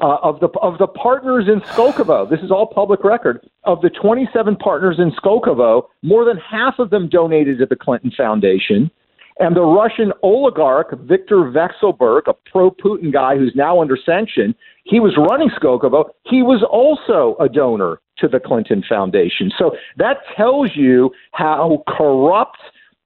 uh, 0.00 0.18
of 0.22 0.40
the 0.40 0.48
of 0.60 0.78
the 0.78 0.86
partners 0.86 1.46
in 1.48 1.60
Skolkovo, 1.72 2.28
this 2.28 2.40
is 2.40 2.50
all 2.50 2.66
public 2.66 3.02
record. 3.02 3.48
Of 3.64 3.80
the 3.80 3.90
27 3.90 4.56
partners 4.56 4.96
in 4.98 5.10
Skolkovo, 5.12 5.86
more 6.02 6.24
than 6.24 6.36
half 6.36 6.78
of 6.78 6.90
them 6.90 7.08
donated 7.08 7.58
to 7.58 7.66
the 7.66 7.76
Clinton 7.76 8.12
Foundation. 8.16 8.90
And 9.38 9.54
the 9.54 9.62
Russian 9.62 10.12
oligarch 10.22 10.98
Viktor 11.00 11.52
Vekselberg, 11.52 12.22
a 12.26 12.32
pro-Putin 12.50 13.12
guy 13.12 13.36
who's 13.36 13.52
now 13.54 13.82
under 13.82 13.96
sanction, 14.02 14.54
he 14.84 14.98
was 14.98 15.14
running 15.18 15.50
Skolkovo. 15.50 16.06
He 16.24 16.42
was 16.42 16.64
also 16.70 17.36
a 17.38 17.48
donor 17.48 18.00
to 18.18 18.28
the 18.28 18.40
Clinton 18.40 18.82
Foundation. 18.88 19.50
So 19.58 19.76
that 19.98 20.18
tells 20.36 20.74
you 20.74 21.10
how 21.32 21.84
corrupt 21.86 22.58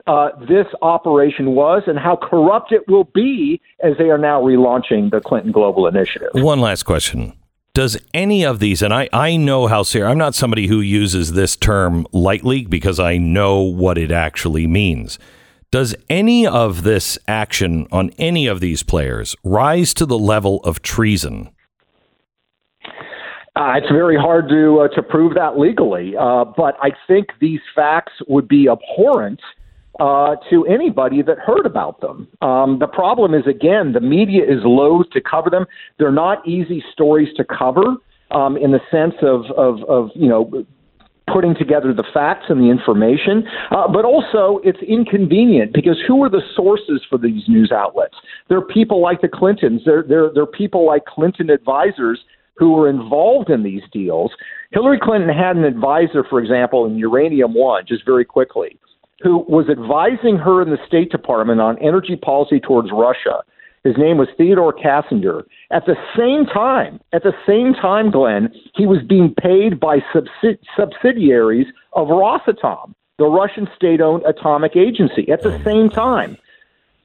uh, 0.06 0.30
this 0.48 0.66
operation 0.82 1.54
was 1.54 1.82
and 1.86 1.98
how 1.98 2.16
corrupt 2.16 2.72
it 2.72 2.86
will 2.88 3.04
be 3.04 3.60
as 3.82 3.96
they 3.98 4.10
are 4.10 4.18
now 4.18 4.40
relaunching 4.42 5.10
the 5.10 5.20
Clinton 5.20 5.52
Global 5.52 5.86
Initiative. 5.86 6.30
One 6.34 6.60
last 6.60 6.84
question. 6.84 7.34
Does 7.72 7.96
any 8.12 8.44
of 8.44 8.58
these, 8.58 8.82
and 8.82 8.92
I, 8.92 9.08
I 9.12 9.36
know 9.36 9.68
how 9.68 9.84
serious, 9.84 10.10
I'm 10.10 10.18
not 10.18 10.34
somebody 10.34 10.66
who 10.66 10.80
uses 10.80 11.32
this 11.32 11.56
term 11.56 12.06
lightly 12.12 12.66
because 12.66 12.98
I 12.98 13.16
know 13.16 13.60
what 13.60 13.96
it 13.96 14.10
actually 14.10 14.66
means. 14.66 15.18
Does 15.70 15.94
any 16.08 16.48
of 16.48 16.82
this 16.82 17.16
action 17.28 17.86
on 17.92 18.10
any 18.18 18.48
of 18.48 18.58
these 18.58 18.82
players 18.82 19.36
rise 19.44 19.94
to 19.94 20.04
the 20.04 20.18
level 20.18 20.58
of 20.64 20.82
treason? 20.82 21.50
Uh, 23.54 23.74
it's 23.76 23.88
very 23.88 24.16
hard 24.16 24.48
to 24.48 24.80
uh, 24.80 24.88
to 24.88 25.02
prove 25.02 25.34
that 25.34 25.58
legally, 25.58 26.16
uh, 26.16 26.44
but 26.44 26.76
I 26.82 26.90
think 27.06 27.28
these 27.40 27.60
facts 27.74 28.12
would 28.26 28.48
be 28.48 28.68
abhorrent 28.68 29.40
uh, 30.00 30.36
to 30.48 30.64
anybody 30.66 31.22
that 31.22 31.38
heard 31.38 31.66
about 31.66 32.00
them. 32.00 32.26
Um, 32.40 32.78
the 32.78 32.86
problem 32.86 33.34
is 33.34 33.46
again, 33.46 33.92
the 33.92 34.00
media 34.00 34.42
is 34.42 34.60
loath 34.64 35.10
to 35.12 35.20
cover 35.20 35.50
them. 35.50 35.66
They're 35.98 36.10
not 36.10 36.46
easy 36.48 36.82
stories 36.92 37.28
to 37.36 37.44
cover 37.44 37.96
um, 38.30 38.56
in 38.56 38.72
the 38.72 38.80
sense 38.90 39.14
of, 39.22 39.44
of 39.56 39.82
of 39.88 40.10
you 40.14 40.28
know 40.28 40.64
putting 41.32 41.54
together 41.54 41.92
the 41.94 42.04
facts 42.12 42.46
and 42.48 42.60
the 42.60 42.70
information, 42.70 43.44
uh, 43.70 43.86
but 43.86 44.04
also 44.04 44.60
it's 44.64 44.80
inconvenient 44.82 45.72
because 45.72 45.96
who 46.08 46.22
are 46.24 46.28
the 46.28 46.42
sources 46.56 47.02
for 47.08 47.18
these 47.18 47.42
news 47.46 47.70
outlets? 47.70 48.16
They're 48.48 48.60
people 48.60 49.00
like 49.00 49.20
the 49.20 49.28
Clintons. 49.28 49.82
They're 49.84 50.02
they're 50.02 50.30
they're 50.32 50.46
people 50.46 50.86
like 50.86 51.04
Clinton 51.04 51.50
advisors 51.50 52.20
who 52.56 52.72
were 52.72 52.88
involved 52.88 53.48
in 53.48 53.62
these 53.62 53.82
deals. 53.92 54.32
Hillary 54.70 54.98
Clinton 55.02 55.34
had 55.34 55.56
an 55.56 55.64
advisor, 55.64 56.24
for 56.28 56.40
example, 56.40 56.84
in 56.86 56.96
Uranium 56.96 57.54
One, 57.54 57.84
just 57.86 58.04
very 58.04 58.24
quickly, 58.24 58.78
who 59.20 59.44
was 59.48 59.68
advising 59.68 60.36
her 60.36 60.62
in 60.62 60.70
the 60.70 60.78
State 60.86 61.10
Department 61.10 61.60
on 61.60 61.78
energy 61.78 62.16
policy 62.16 62.60
towards 62.60 62.90
Russia. 62.90 63.42
His 63.84 63.96
name 63.96 64.18
was 64.18 64.28
Theodore 64.36 64.74
Kassinger. 64.74 65.44
At 65.70 65.86
the 65.86 65.96
same 66.16 66.44
time, 66.46 67.00
at 67.12 67.22
the 67.22 67.32
same 67.46 67.72
time, 67.74 68.10
Glenn, 68.10 68.52
he 68.74 68.86
was 68.86 69.02
being 69.02 69.34
paid 69.34 69.80
by 69.80 70.00
subsidi- 70.14 70.58
subsidiaries 70.76 71.66
of 71.94 72.08
Rosatom, 72.08 72.94
the 73.18 73.26
Russian 73.26 73.68
state-owned 73.74 74.22
atomic 74.24 74.76
agency. 74.76 75.30
At 75.30 75.42
the 75.42 75.62
same 75.64 75.88
time, 75.88 76.36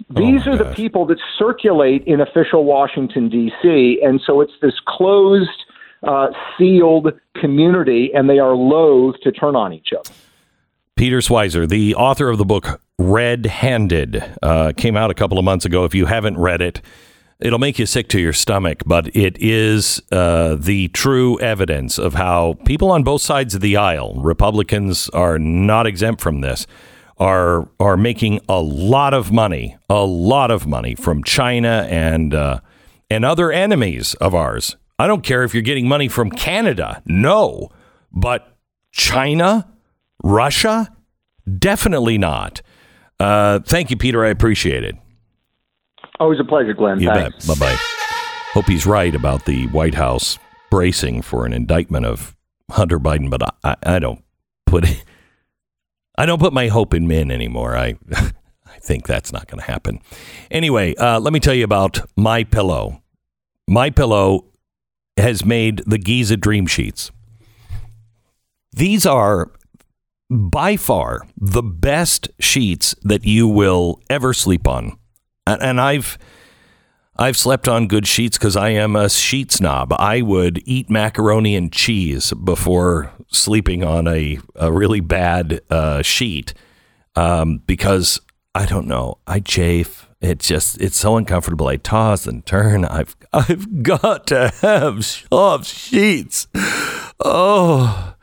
these 0.10 0.46
are 0.48 0.58
the 0.58 0.72
people 0.74 1.06
that 1.08 1.18
circulate 1.38 2.04
in 2.06 2.20
official 2.20 2.66
Washington 2.66 3.30
D.C., 3.30 4.00
and 4.04 4.22
so 4.26 4.42
it's 4.42 4.54
this 4.62 4.80
closed, 4.86 5.64
uh, 6.04 6.28
sealed 6.58 7.08
community, 7.40 8.12
and 8.14 8.30
they 8.30 8.40
are 8.40 8.54
loath 8.54 9.16
to 9.24 9.32
turn 9.32 9.56
on 9.56 9.72
each 9.72 9.90
other. 9.98 10.12
Peter 10.96 11.18
Schweizer, 11.18 11.68
the 11.68 11.94
author 11.96 12.30
of 12.30 12.38
the 12.38 12.46
book 12.46 12.80
Red 12.98 13.46
Handed, 13.48 14.24
uh, 14.42 14.72
came 14.78 14.96
out 14.96 15.12
a 15.12 15.14
couple 15.14 15.38
of 15.38 15.44
months 15.44 15.66
ago. 15.66 15.84
If 15.84 15.94
you 15.94 16.06
haven't 16.06 16.38
read 16.38 16.62
it, 16.62 16.82
it'll 17.42 17.60
make 17.60 17.78
you 17.78 17.86
sick 17.86 18.08
to 18.10 18.20
your 18.22 18.32
stomach, 18.32 18.82
but 18.86 19.14
it 19.14 19.38
is 19.42 20.02
uh, 20.14 20.56
the 20.56 20.88
true 20.90 21.38
evidence 21.42 21.98
of 21.98 22.14
how 22.14 22.54
people 22.66 22.92
on 22.92 23.04
both 23.04 23.22
sides 23.22 23.54
of 23.56 23.60
the 23.60 23.76
aisle, 23.76 24.16
Republicans 24.22 25.10
are 25.10 25.38
not 25.38 25.86
exempt 25.86 26.22
from 26.22 26.40
this, 26.40 26.66
are 27.18 27.68
are 27.78 27.98
making 27.98 28.40
a 28.48 28.62
lot 28.62 29.14
of 29.14 29.34
money, 29.34 29.76
a 29.90 30.06
lot 30.06 30.50
of 30.50 30.66
money 30.66 30.96
from 30.96 31.26
China 31.26 31.86
and 31.90 32.34
uh, 32.34 32.62
and 33.10 33.26
other 33.26 33.52
enemies 33.52 34.14
of 34.16 34.34
ours. 34.34 34.78
I 34.98 35.08
don't 35.08 35.24
care 35.24 35.44
if 35.44 35.54
you're 35.54 35.62
getting 35.62 35.90
money 35.90 36.08
from 36.08 36.32
Canada, 36.32 37.02
no, 37.06 37.70
but 38.14 38.58
China, 38.94 39.68
Russia, 40.26 40.92
definitely 41.60 42.18
not. 42.18 42.64
Uh, 43.20 43.60
thank 43.60 43.92
you, 43.92 43.96
Peter. 43.96 44.26
I 44.26 44.30
appreciate 44.30 44.84
it. 44.84 44.96
Always 46.20 46.40
a 46.40 46.44
pleasure, 46.44 46.74
Glenn. 46.74 47.00
You 47.00 47.10
Thanks. 47.10 47.46
bet. 47.46 47.60
Bye 47.60 47.68
bye. 47.68 47.78
Hope 48.54 48.66
he's 48.66 48.88
right 48.88 49.14
about 49.14 49.46
the 49.46 49.68
White 49.68 49.94
House 49.94 50.40
bracing 50.72 51.22
for 51.22 51.46
an 51.46 51.54
indictment 51.54 52.08
of 52.08 52.36
Hunter 52.72 53.00
Biden, 53.00 53.30
but 53.30 53.42
I, 53.64 53.76
I 53.84 54.00
don't 54.00 54.24
put 54.66 54.86
I 56.18 56.26
don't 56.26 56.40
put 56.40 56.54
my 56.54 56.70
hope 56.70 56.94
in 56.96 57.08
men 57.08 57.30
anymore. 57.30 57.78
I 57.78 57.96
I 58.12 58.80
think 58.82 59.06
that's 59.06 59.32
not 59.32 59.48
going 59.48 59.60
to 59.60 59.70
happen. 59.70 60.00
Anyway, 60.50 60.96
uh, 60.96 61.20
let 61.20 61.34
me 61.34 61.40
tell 61.40 61.54
you 61.54 61.64
about 61.64 62.00
My 62.18 62.44
Pillow. 62.44 63.04
My 63.68 63.92
Pillow 63.92 64.46
has 65.18 65.46
made 65.46 65.84
the 65.86 65.98
Giza 66.00 66.36
Dream 66.38 66.66
Sheets. 66.66 67.12
These 68.74 69.06
are 69.06 69.52
by 70.30 70.76
far 70.76 71.22
the 71.38 71.64
best 71.64 72.30
sheets 72.40 72.96
that 73.04 73.26
you 73.26 73.48
will 73.48 74.02
ever 74.10 74.34
sleep 74.34 74.68
on. 74.68 74.98
And, 75.46 75.62
and 75.62 75.82
I've 75.82 76.18
I've 77.18 77.38
slept 77.38 77.70
on 77.70 77.88
good 77.88 78.06
sheets 78.08 78.38
because 78.38 78.58
I 78.58 78.70
am 78.70 78.96
a 78.96 79.10
sheet 79.10 79.52
snob. 79.52 79.94
I 79.94 80.22
would 80.22 80.62
eat 80.66 80.90
macaroni 80.90 81.56
and 81.56 81.72
cheese 81.72 82.34
before 82.34 83.12
sleeping 83.30 83.86
on 83.86 84.06
a, 84.08 84.40
a 84.56 84.70
really 84.72 85.00
bad 85.00 85.62
uh, 85.70 86.02
sheet 86.02 86.54
um, 87.16 87.62
because 87.68 88.20
I 88.54 88.66
don't 88.66 88.88
know. 88.88 89.20
I 89.26 89.40
chafe. 89.40 90.08
It's 90.20 90.48
just 90.48 90.82
it's 90.82 90.98
so 90.98 91.16
uncomfortable. 91.16 91.68
I 91.68 91.78
toss 91.78 92.26
and 92.28 92.46
turn. 92.46 92.84
I've 92.84 93.16
I've 93.32 93.84
got 93.84 94.28
to 94.28 94.52
have 94.62 95.06
soft 95.06 95.68
sheets. 95.68 96.48
Oh. 97.24 98.15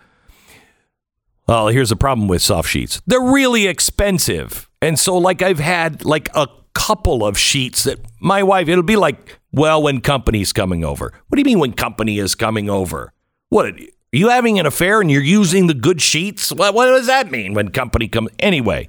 Well, 1.47 1.69
here's 1.69 1.89
the 1.89 1.97
problem 1.97 2.28
with 2.28 2.43
soft 2.43 2.69
sheets. 2.69 3.01
They're 3.06 3.20
really 3.20 3.66
expensive. 3.66 4.69
And 4.81 4.98
so 4.98 5.19
like 5.19 5.43
I've 5.43 5.59
had 5.59 6.05
like 6.05 6.28
a 6.35 6.48
couple 6.74 7.24
of 7.24 7.39
sheets 7.39 7.85
that 7.85 7.98
my 8.20 8.43
wife 8.43 8.69
it'll 8.69 8.82
be 8.82 8.97
like, 8.97 9.39
well, 9.52 9.82
when 9.82 10.01
company's 10.01 10.52
coming 10.52 10.85
over. 10.85 11.12
What 11.28 11.36
do 11.36 11.40
you 11.40 11.44
mean 11.44 11.59
when 11.59 11.73
company 11.73 12.19
is 12.19 12.35
coming 12.35 12.70
over? 12.70 13.12
What 13.48 13.66
are 13.66 13.78
you 14.12 14.28
having 14.28 14.59
an 14.59 14.66
affair 14.66 15.01
and 15.01 15.10
you're 15.10 15.23
using 15.23 15.66
the 15.66 15.74
good 15.74 16.01
sheets? 16.01 16.52
What, 16.52 16.74
what 16.74 16.86
does 16.86 17.06
that 17.06 17.31
mean 17.31 17.55
when 17.55 17.70
company 17.70 18.09
comes? 18.09 18.31
Anyway, 18.39 18.89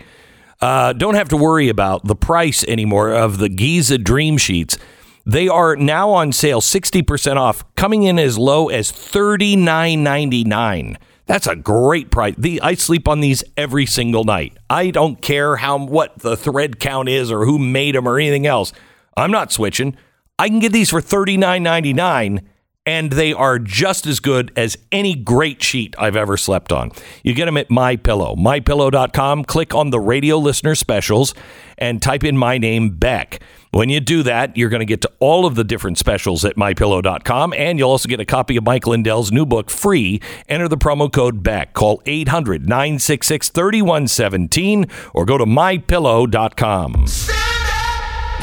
uh, 0.62 0.94
don't 0.94 1.16
have 1.16 1.30
to 1.30 1.38
worry 1.38 1.70
about 1.70 2.06
the 2.06 2.16
price 2.16 2.64
anymore 2.66 3.12
of 3.12 3.40
the 3.40 3.50
Giza 3.50 3.98
Dream 3.98 4.38
Sheets. 4.38 4.78
They 5.26 5.48
are 5.48 5.76
now 5.76 6.12
on 6.12 6.32
sale, 6.32 6.62
60% 6.62 7.38
off, 7.38 7.64
coming 7.76 8.04
in 8.04 8.20
as 8.20 8.38
low 8.38 8.70
as 8.70 8.92
$39.99. 8.92 10.98
That's 11.26 11.48
a 11.48 11.56
great 11.56 12.12
price. 12.12 12.36
The, 12.38 12.62
I 12.62 12.74
sleep 12.76 13.08
on 13.08 13.22
these 13.22 13.44
every 13.56 13.86
single 13.86 14.24
night. 14.24 14.58
I 14.70 14.92
don't 14.92 15.22
care 15.22 15.58
how 15.58 15.78
what 15.78 16.20
the 16.20 16.36
thread 16.36 16.80
count 16.80 17.10
is 17.10 17.32
or 17.32 17.46
who 17.46 17.58
made 17.58 17.96
them 17.96 18.08
or 18.08 18.20
anything 18.20 18.46
else. 18.46 18.74
I'm 19.16 19.32
not 19.32 19.52
switching. 19.52 19.96
I 20.38 20.50
can 20.50 20.60
get 20.60 20.74
these 20.74 20.90
for 20.90 21.02
$39.99 21.02 22.44
and 22.86 23.12
they 23.14 23.32
are 23.32 23.60
just 23.60 24.06
as 24.06 24.20
good 24.20 24.52
as 24.58 24.78
any 24.92 25.16
great 25.16 25.64
sheet 25.64 25.96
I've 25.98 26.16
ever 26.16 26.36
slept 26.36 26.72
on. 26.72 26.92
You 27.24 27.34
get 27.34 27.46
them 27.46 27.58
at 27.58 27.70
My 27.70 27.96
Pillow, 27.96 28.36
mypillow.com. 28.36 29.46
Click 29.46 29.74
on 29.74 29.90
the 29.90 30.00
radio 30.00 30.38
listener 30.38 30.76
specials 30.76 31.34
and 31.78 32.02
type 32.02 32.24
in 32.24 32.38
my 32.38 32.58
name 32.58 32.90
Beck. 32.90 33.42
When 33.74 33.90
you 33.90 34.00
do 34.00 34.22
that, 34.22 34.56
you're 34.56 34.70
going 34.70 34.82
to 34.82 34.86
get 34.86 35.02
to 35.02 35.12
all 35.20 35.48
of 35.48 35.56
the 35.56 35.64
different 35.64 35.98
specials 35.98 36.46
at 36.46 36.56
mypillow.com 36.56 37.54
and 37.54 37.80
you'll 37.80 37.90
also 37.90 38.08
get 38.08 38.20
a 38.20 38.26
copy 38.26 38.56
of 38.56 38.64
Mike 38.64 38.86
Lindell's 38.86 39.32
new 39.32 39.48
book 39.48 39.72
free. 39.72 40.22
Enter 40.48 40.68
the 40.68 40.78
promo 40.78 41.12
code 41.12 41.42
Beck. 41.42 41.74
Call 41.74 42.04
800-966-3117 42.06 44.92
or 45.16 45.26
go 45.26 45.40
to 45.40 45.46
mypillow.com. 45.46 47.06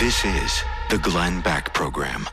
This 0.01 0.25
is 0.25 0.65
the 0.91 0.99
Glenn 0.99 1.41
Beck 1.43 1.73
Program. 1.75 2.27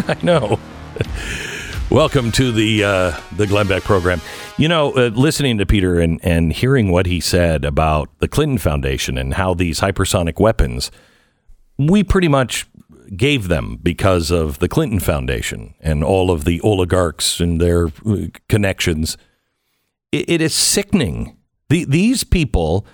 I 0.08 0.16
know. 0.22 0.58
Welcome 1.90 2.30
to 2.32 2.52
the 2.52 2.84
uh, 2.84 3.20
the 3.36 3.46
Glenn 3.46 3.66
Beck 3.66 3.82
program. 3.82 4.20
You 4.56 4.68
know, 4.68 4.92
uh, 4.92 5.10
listening 5.12 5.58
to 5.58 5.66
Peter 5.66 6.00
and, 6.00 6.20
and 6.22 6.52
hearing 6.52 6.90
what 6.90 7.06
he 7.06 7.20
said 7.20 7.64
about 7.64 8.08
the 8.18 8.28
Clinton 8.28 8.58
Foundation 8.58 9.18
and 9.18 9.34
how 9.34 9.54
these 9.54 9.80
hypersonic 9.80 10.38
weapons, 10.38 10.90
we 11.78 12.04
pretty 12.04 12.28
much 12.28 12.66
gave 13.16 13.48
them 13.48 13.78
because 13.82 14.30
of 14.30 14.60
the 14.60 14.68
Clinton 14.68 15.00
Foundation 15.00 15.74
and 15.80 16.04
all 16.04 16.30
of 16.30 16.44
the 16.44 16.60
oligarchs 16.60 17.40
and 17.40 17.60
their 17.60 17.88
uh, 18.06 18.26
connections. 18.48 19.18
It, 20.12 20.30
it 20.30 20.40
is 20.40 20.54
sickening. 20.54 21.36
The, 21.68 21.84
these 21.84 22.24
people, 22.24 22.86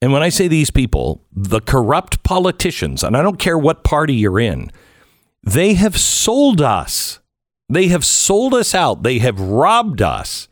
and 0.00 0.12
when 0.12 0.22
I 0.22 0.28
say 0.28 0.48
these 0.48 0.70
people, 0.70 1.24
the 1.32 1.60
corrupt 1.60 2.22
politicians, 2.22 3.02
and 3.02 3.16
I 3.16 3.22
don't 3.22 3.38
care 3.38 3.58
what 3.58 3.84
party 3.84 4.14
you're 4.14 4.40
in, 4.40 4.70
they 5.46 5.74
have 5.74 5.96
sold 5.96 6.60
us. 6.60 7.20
They 7.68 7.86
have 7.88 8.04
sold 8.04 8.52
us 8.52 8.74
out. 8.74 9.04
They 9.04 9.20
have 9.20 9.40
robbed 9.40 10.02
us. 10.02 10.48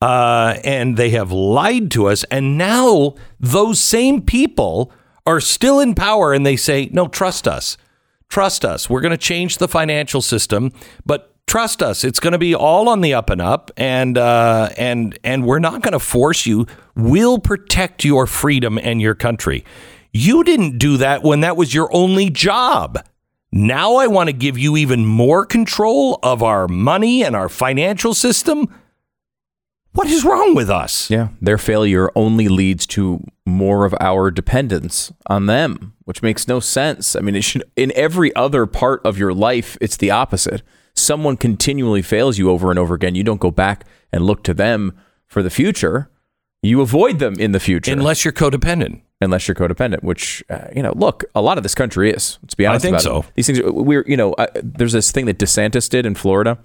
Uh, 0.00 0.58
and 0.62 0.96
they 0.96 1.10
have 1.10 1.32
lied 1.32 1.90
to 1.90 2.06
us. 2.06 2.24
And 2.24 2.56
now 2.56 3.14
those 3.38 3.80
same 3.80 4.22
people 4.22 4.92
are 5.26 5.40
still 5.40 5.80
in 5.80 5.94
power 5.94 6.32
and 6.32 6.46
they 6.46 6.56
say, 6.56 6.88
no, 6.92 7.08
trust 7.08 7.48
us. 7.48 7.76
Trust 8.28 8.64
us. 8.64 8.88
We're 8.88 9.00
going 9.00 9.10
to 9.10 9.18
change 9.18 9.58
the 9.58 9.68
financial 9.68 10.22
system, 10.22 10.72
but 11.04 11.34
trust 11.46 11.82
us. 11.82 12.04
It's 12.04 12.20
going 12.20 12.32
to 12.32 12.38
be 12.38 12.54
all 12.54 12.88
on 12.88 13.00
the 13.00 13.12
up 13.12 13.28
and 13.28 13.40
up. 13.40 13.70
And, 13.76 14.16
uh, 14.16 14.70
and, 14.76 15.18
and 15.24 15.44
we're 15.44 15.58
not 15.58 15.82
going 15.82 15.92
to 15.92 15.98
force 15.98 16.46
you. 16.46 16.66
We'll 16.94 17.38
protect 17.38 18.04
your 18.04 18.26
freedom 18.26 18.78
and 18.78 19.00
your 19.00 19.14
country. 19.14 19.64
You 20.12 20.44
didn't 20.44 20.78
do 20.78 20.96
that 20.98 21.22
when 21.22 21.40
that 21.40 21.56
was 21.56 21.74
your 21.74 21.94
only 21.94 22.30
job. 22.30 22.98
Now 23.52 23.96
I 23.96 24.06
want 24.06 24.28
to 24.28 24.32
give 24.32 24.56
you 24.56 24.76
even 24.76 25.04
more 25.04 25.44
control 25.44 26.18
of 26.22 26.42
our 26.42 26.68
money 26.68 27.24
and 27.24 27.34
our 27.34 27.48
financial 27.48 28.14
system. 28.14 28.72
What 29.92 30.06
is 30.06 30.24
wrong 30.24 30.54
with 30.54 30.70
us? 30.70 31.10
Yeah, 31.10 31.30
their 31.40 31.58
failure 31.58 32.12
only 32.14 32.46
leads 32.46 32.86
to 32.88 33.24
more 33.44 33.84
of 33.84 33.94
our 34.00 34.30
dependence 34.30 35.12
on 35.26 35.46
them, 35.46 35.94
which 36.04 36.22
makes 36.22 36.46
no 36.46 36.60
sense. 36.60 37.16
I 37.16 37.20
mean, 37.20 37.34
it 37.34 37.42
should 37.42 37.64
in 37.74 37.92
every 37.96 38.34
other 38.36 38.66
part 38.66 39.04
of 39.04 39.18
your 39.18 39.34
life, 39.34 39.76
it's 39.80 39.96
the 39.96 40.12
opposite. 40.12 40.62
Someone 40.94 41.36
continually 41.36 42.02
fails 42.02 42.38
you 42.38 42.50
over 42.50 42.70
and 42.70 42.78
over 42.78 42.94
again. 42.94 43.16
You 43.16 43.24
don't 43.24 43.40
go 43.40 43.50
back 43.50 43.84
and 44.12 44.24
look 44.24 44.44
to 44.44 44.54
them 44.54 44.96
for 45.26 45.42
the 45.42 45.50
future. 45.50 46.08
You 46.62 46.82
avoid 46.82 47.18
them 47.18 47.34
in 47.40 47.50
the 47.50 47.60
future, 47.60 47.92
unless 47.92 48.24
you're 48.24 48.32
codependent. 48.32 49.00
Unless 49.22 49.48
you're 49.48 49.54
codependent, 49.54 50.02
which 50.02 50.42
uh, 50.48 50.68
you 50.74 50.82
know, 50.82 50.92
look, 50.96 51.24
a 51.34 51.42
lot 51.42 51.58
of 51.58 51.62
this 51.62 51.74
country 51.74 52.10
is. 52.10 52.38
Let's 52.42 52.54
be 52.54 52.64
honest 52.64 52.84
I 52.84 52.88
think 52.88 52.94
about 52.94 53.02
so. 53.02 53.18
It. 53.18 53.34
These 53.34 53.46
things, 53.46 53.60
we're 53.62 54.04
you 54.06 54.16
know, 54.16 54.32
uh, 54.32 54.46
there's 54.62 54.92
this 54.92 55.12
thing 55.12 55.26
that 55.26 55.38
DeSantis 55.38 55.90
did 55.90 56.06
in 56.06 56.14
Florida, 56.14 56.58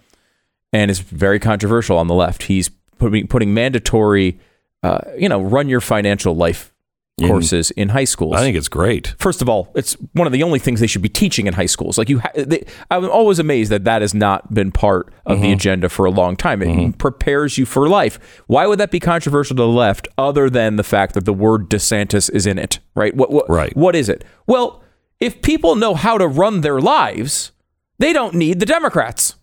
and 0.72 0.90
it's 0.90 1.02
very 1.02 1.40
controversial 1.40 1.98
on 1.98 2.08
the 2.08 2.14
left. 2.14 2.44
He's 2.44 2.70
putting 2.98 3.28
putting 3.28 3.54
mandatory, 3.54 4.40
uh, 4.84 5.00
you 5.18 5.28
know, 5.28 5.42
run 5.42 5.68
your 5.68 5.82
financial 5.82 6.36
life 6.36 6.74
In- 7.18 7.30
courses 7.30 7.72
in 7.72 7.90
high 7.90 8.04
schools. 8.04 8.36
I 8.36 8.40
think 8.40 8.58
it's 8.58 8.68
great. 8.68 9.16
First 9.20 9.42
of 9.42 9.48
all, 9.48 9.72
it's 9.74 9.94
one 10.14 10.28
of 10.28 10.34
the 10.34 10.44
only 10.44 10.60
things 10.60 10.82
they 10.82 10.88
should 10.88 11.02
be 11.02 11.08
teaching 11.08 11.48
in 11.48 11.54
high 11.54 11.66
schools. 11.66 11.98
Like 11.98 12.10
you, 12.10 12.20
ha- 12.20 12.32
they, 12.36 12.66
I'm 12.92 13.10
always 13.10 13.40
amazed 13.40 13.72
that 13.72 13.86
that 13.86 14.02
has 14.02 14.14
not 14.14 14.54
been 14.54 14.70
part 14.70 15.14
of 15.26 15.40
the 15.40 15.48
Mhm. 15.48 15.54
agenda 15.54 15.88
for 15.88 16.06
a 16.06 16.12
long 16.12 16.36
time. 16.36 16.62
It 16.62 16.98
prepares 16.98 17.58
you 17.58 17.66
for 17.66 17.88
life. 17.88 18.20
Why 18.48 18.68
would 18.68 18.80
that 18.82 18.92
be 18.92 19.00
controversial 19.00 19.56
to 19.56 19.62
the 19.62 19.68
left, 19.68 20.10
other 20.18 20.50
than 20.50 20.76
the 20.76 20.84
fact 20.84 21.14
that 21.14 21.24
the 21.24 21.32
word 21.32 21.70
DeSantis 21.70 22.30
is 22.34 22.46
in 22.46 22.60
it? 22.60 22.80
Right? 22.96 23.16
What? 23.16 23.32
What? 23.32 23.50
Right. 23.50 23.74
What 23.78 23.96
is 23.96 24.10
it? 24.10 24.26
Well, 24.46 24.84
if 25.22 25.42
people 25.42 25.76
know 25.78 25.94
how 25.94 26.18
to 26.18 26.28
run 26.28 26.60
their 26.62 26.82
lives, 26.82 27.54
they 27.98 28.12
don't 28.12 28.36
need 28.36 28.60
the 28.60 28.66
Democrats. 28.66 29.36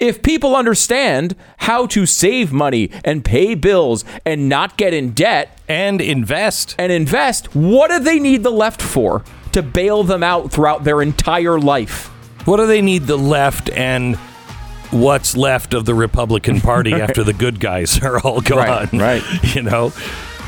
If 0.00 0.22
people 0.22 0.56
understand 0.56 1.36
how 1.58 1.86
to 1.86 2.04
save 2.04 2.52
money 2.52 2.90
and 3.04 3.24
pay 3.24 3.54
bills 3.54 4.04
and 4.26 4.48
not 4.48 4.76
get 4.76 4.92
in 4.92 5.12
debt 5.12 5.60
and 5.68 6.00
invest 6.00 6.74
and 6.80 6.90
invest, 6.90 7.54
what 7.54 7.90
do 7.92 8.00
they 8.00 8.18
need 8.18 8.42
the 8.42 8.50
left 8.50 8.82
for 8.82 9.22
to 9.52 9.62
bail 9.62 10.02
them 10.02 10.24
out 10.24 10.50
throughout 10.50 10.82
their 10.82 11.00
entire 11.00 11.60
life? 11.60 12.08
What 12.44 12.56
do 12.56 12.66
they 12.66 12.82
need 12.82 13.04
the 13.04 13.16
left 13.16 13.70
and 13.70 14.16
what's 14.90 15.36
left 15.36 15.74
of 15.74 15.84
the 15.84 15.94
Republican 15.94 16.60
Party 16.60 16.92
after 17.00 17.22
the 17.22 17.32
good 17.32 17.60
guys 17.60 18.02
are 18.02 18.18
all 18.18 18.40
gone? 18.40 18.88
Right, 18.92 18.92
right. 18.92 19.22
You 19.54 19.62
know, 19.62 19.92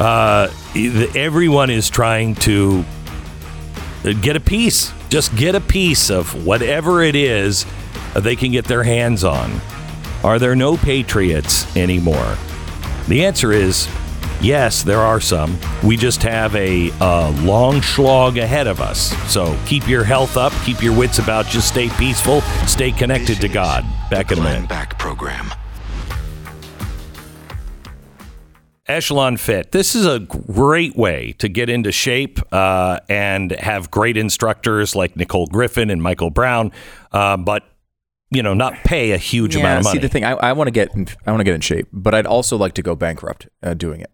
uh, 0.01 0.49
everyone 1.15 1.71
is 1.71 1.89
trying 1.89 2.35
to 2.37 2.85
get 4.15 4.37
a 4.37 4.41
piece. 4.41 4.93
Just 5.09 5.35
get 5.37 5.55
a 5.55 5.61
piece 5.61 6.11
of 6.11 6.47
whatever 6.47 7.03
it 7.03 7.15
is 7.15 7.67
they 8.15 8.37
can 8.37 8.53
get 8.53 8.65
their 8.65 8.83
hands 8.83 9.25
on. 9.25 9.61
Are 10.25 10.39
there 10.39 10.57
no 10.57 10.77
patriots 10.77 11.77
anymore? 11.77 12.37
The 13.09 13.25
answer 13.25 13.53
is 13.53 13.89
yes, 14.41 14.83
there 14.83 15.01
are 15.01 15.21
some. 15.21 15.59
We 15.85 15.97
just 15.97 16.23
have 16.23 16.55
a, 16.57 16.91
uh 17.01 17.31
long 17.43 17.83
slog 17.83 18.39
ahead 18.39 18.67
of 18.67 18.81
us. 18.81 19.13
So 19.33 19.59
keep 19.67 19.89
your 19.89 20.05
health 20.05 20.37
up, 20.37 20.53
keep 20.65 20.83
your 20.83 20.97
wits 20.97 21.19
about 21.19 21.55
you, 21.55 21.61
stay 21.61 21.89
peaceful, 21.91 22.41
stay 22.67 22.93
connected 22.93 23.41
to 23.41 23.49
God. 23.49 23.85
Back 24.11 24.33
in 24.33 24.39
a 24.39 24.43
minute. 24.43 24.69
Back 24.69 24.99
program. 24.99 25.53
Echelon 28.89 29.37
Fit. 29.37 29.73
This 29.73 29.95
is 29.95 30.07
a 30.07 30.21
great 30.21 30.97
way 30.97 31.33
to 31.39 31.49
get 31.49 31.69
into 31.69 31.91
shape 31.93 32.39
uh, 32.53 33.01
and 33.09 33.51
have 33.53 33.91
great 33.91 34.17
instructors 34.17 34.95
like 34.95 35.17
Nicole 35.17 35.47
Griffin 35.47 35.91
and 35.91 36.03
Michael 36.03 36.31
Brown, 36.31 36.73
uh, 37.13 37.37
but 37.37 37.65
you 38.31 38.43
know, 38.43 38.55
not 38.55 38.75
pay 38.85 39.13
a 39.13 39.17
huge 39.17 39.55
amount 39.55 39.79
of 39.79 39.85
money. 39.85 39.99
See, 39.99 40.01
the 40.01 40.09
thing, 40.09 40.25
I, 40.25 40.33
I 40.33 40.53
want 40.53 40.67
to 40.69 40.73
get, 40.73 40.95
in, 40.95 41.07
I 41.27 41.31
want 41.31 41.41
to 41.41 41.45
get 41.45 41.55
in 41.55 41.61
shape, 41.61 41.89
but 41.93 42.15
I'd 42.15 42.27
also 42.27 42.57
like 42.57 42.75
to 42.75 42.83
go 42.83 42.97
bankrupt 42.97 43.49
uh, 43.63 43.75
doing 43.75 44.01
it. 44.01 44.11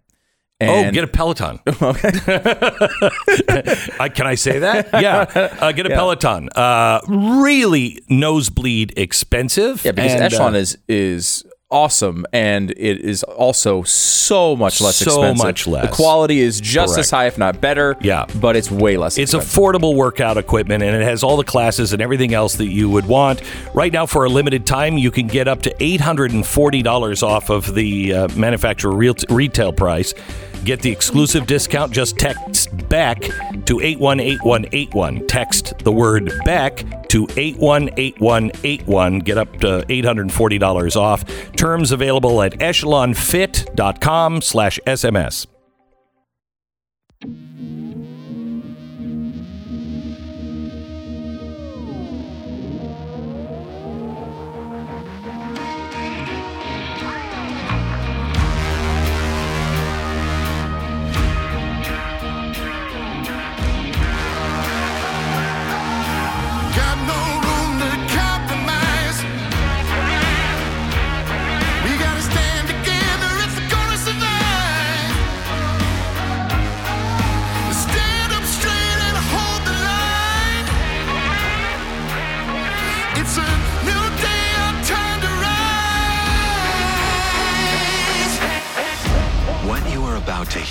oh, 0.61 0.91
get 0.93 1.03
a 1.03 1.09
Peloton. 1.09 1.59
okay. 1.67 2.11
I, 3.99 4.09
can 4.15 4.27
I 4.27 4.35
say 4.37 4.61
that? 4.61 4.91
Yeah, 4.93 5.57
uh, 5.61 5.73
get 5.73 5.87
a 5.87 5.89
Yeah. 5.89 5.97
Peloton. 5.97 6.51
Uh, 6.55 7.01
really 7.09 8.01
nosebleed 8.09 8.93
expensive. 8.97 9.85
Yeah, 9.85 9.93
because 9.93 10.13
and, 10.13 10.23
Echelon 10.23 10.55
uh, 10.55 10.59
is 10.59 10.79
is 10.89 11.45
awesome, 11.73 12.27
and 12.33 12.71
it 12.73 13.01
is 13.01 13.23
also 13.25 13.83
so 13.83 14.55
much 14.55 14.81
less 14.81 14.97
So 14.97 15.07
expensive. 15.23 15.45
much 15.45 15.67
less. 15.67 15.87
The 15.91 15.95
quality 15.97 16.41
is 16.41 16.61
just 16.61 16.99
as 16.99 17.11
high, 17.11 17.27
if 17.27 17.39
not 17.39 17.61
better. 17.61 17.97
Yeah. 18.01 18.27
but 18.41 18.55
it's 18.57 18.71
way 18.71 18.97
less. 18.97 19.17
Expensive. 19.19 19.39
It's 19.41 19.47
expensive. 19.49 19.81
affordable 19.83 19.97
workout 19.97 20.37
equipment 20.37 20.83
and 20.83 20.95
it 20.95 21.03
has 21.03 21.23
all 21.23 21.37
the 21.37 21.45
classes 21.45 21.93
and 21.93 22.01
everything 22.03 22.35
else 22.35 22.57
that 22.57 22.67
you 22.69 22.89
would 22.91 23.07
want. 23.07 23.41
Right 23.75 23.93
now, 23.93 24.07
for 24.07 24.25
a 24.25 24.29
limited 24.29 24.67
time, 24.67 24.99
you 24.99 25.11
can 25.11 25.27
get 25.27 25.49
up 25.49 25.63
to 25.63 25.75
$840 25.75 27.23
off 27.23 27.51
of 27.51 27.75
the 27.75 28.13
uh, 28.15 28.29
manufacturer 28.37 28.93
real- 28.93 29.15
retail 29.29 29.73
price. 29.73 30.15
Get 30.65 30.81
the 30.81 30.91
exclusive 30.91 31.47
discount. 31.47 31.93
Just 31.93 32.19
text 32.19 32.71
BECK 32.89 33.23
to 33.67 33.81
818181. 33.81 35.27
Text 35.27 35.79
the 35.79 35.93
word 35.93 36.33
BECK 36.45 37.09
to 37.09 37.27
818181. 37.37 39.19
Get 39.21 39.39
up 39.39 39.53
to 39.59 39.85
$840 39.89 40.97
off. 40.97 41.25
Terms 41.57 41.93
available 41.93 42.43
at 42.43 42.53
echelonfit.com 42.53 44.41
slash 44.43 44.79
SMS. 44.87 45.47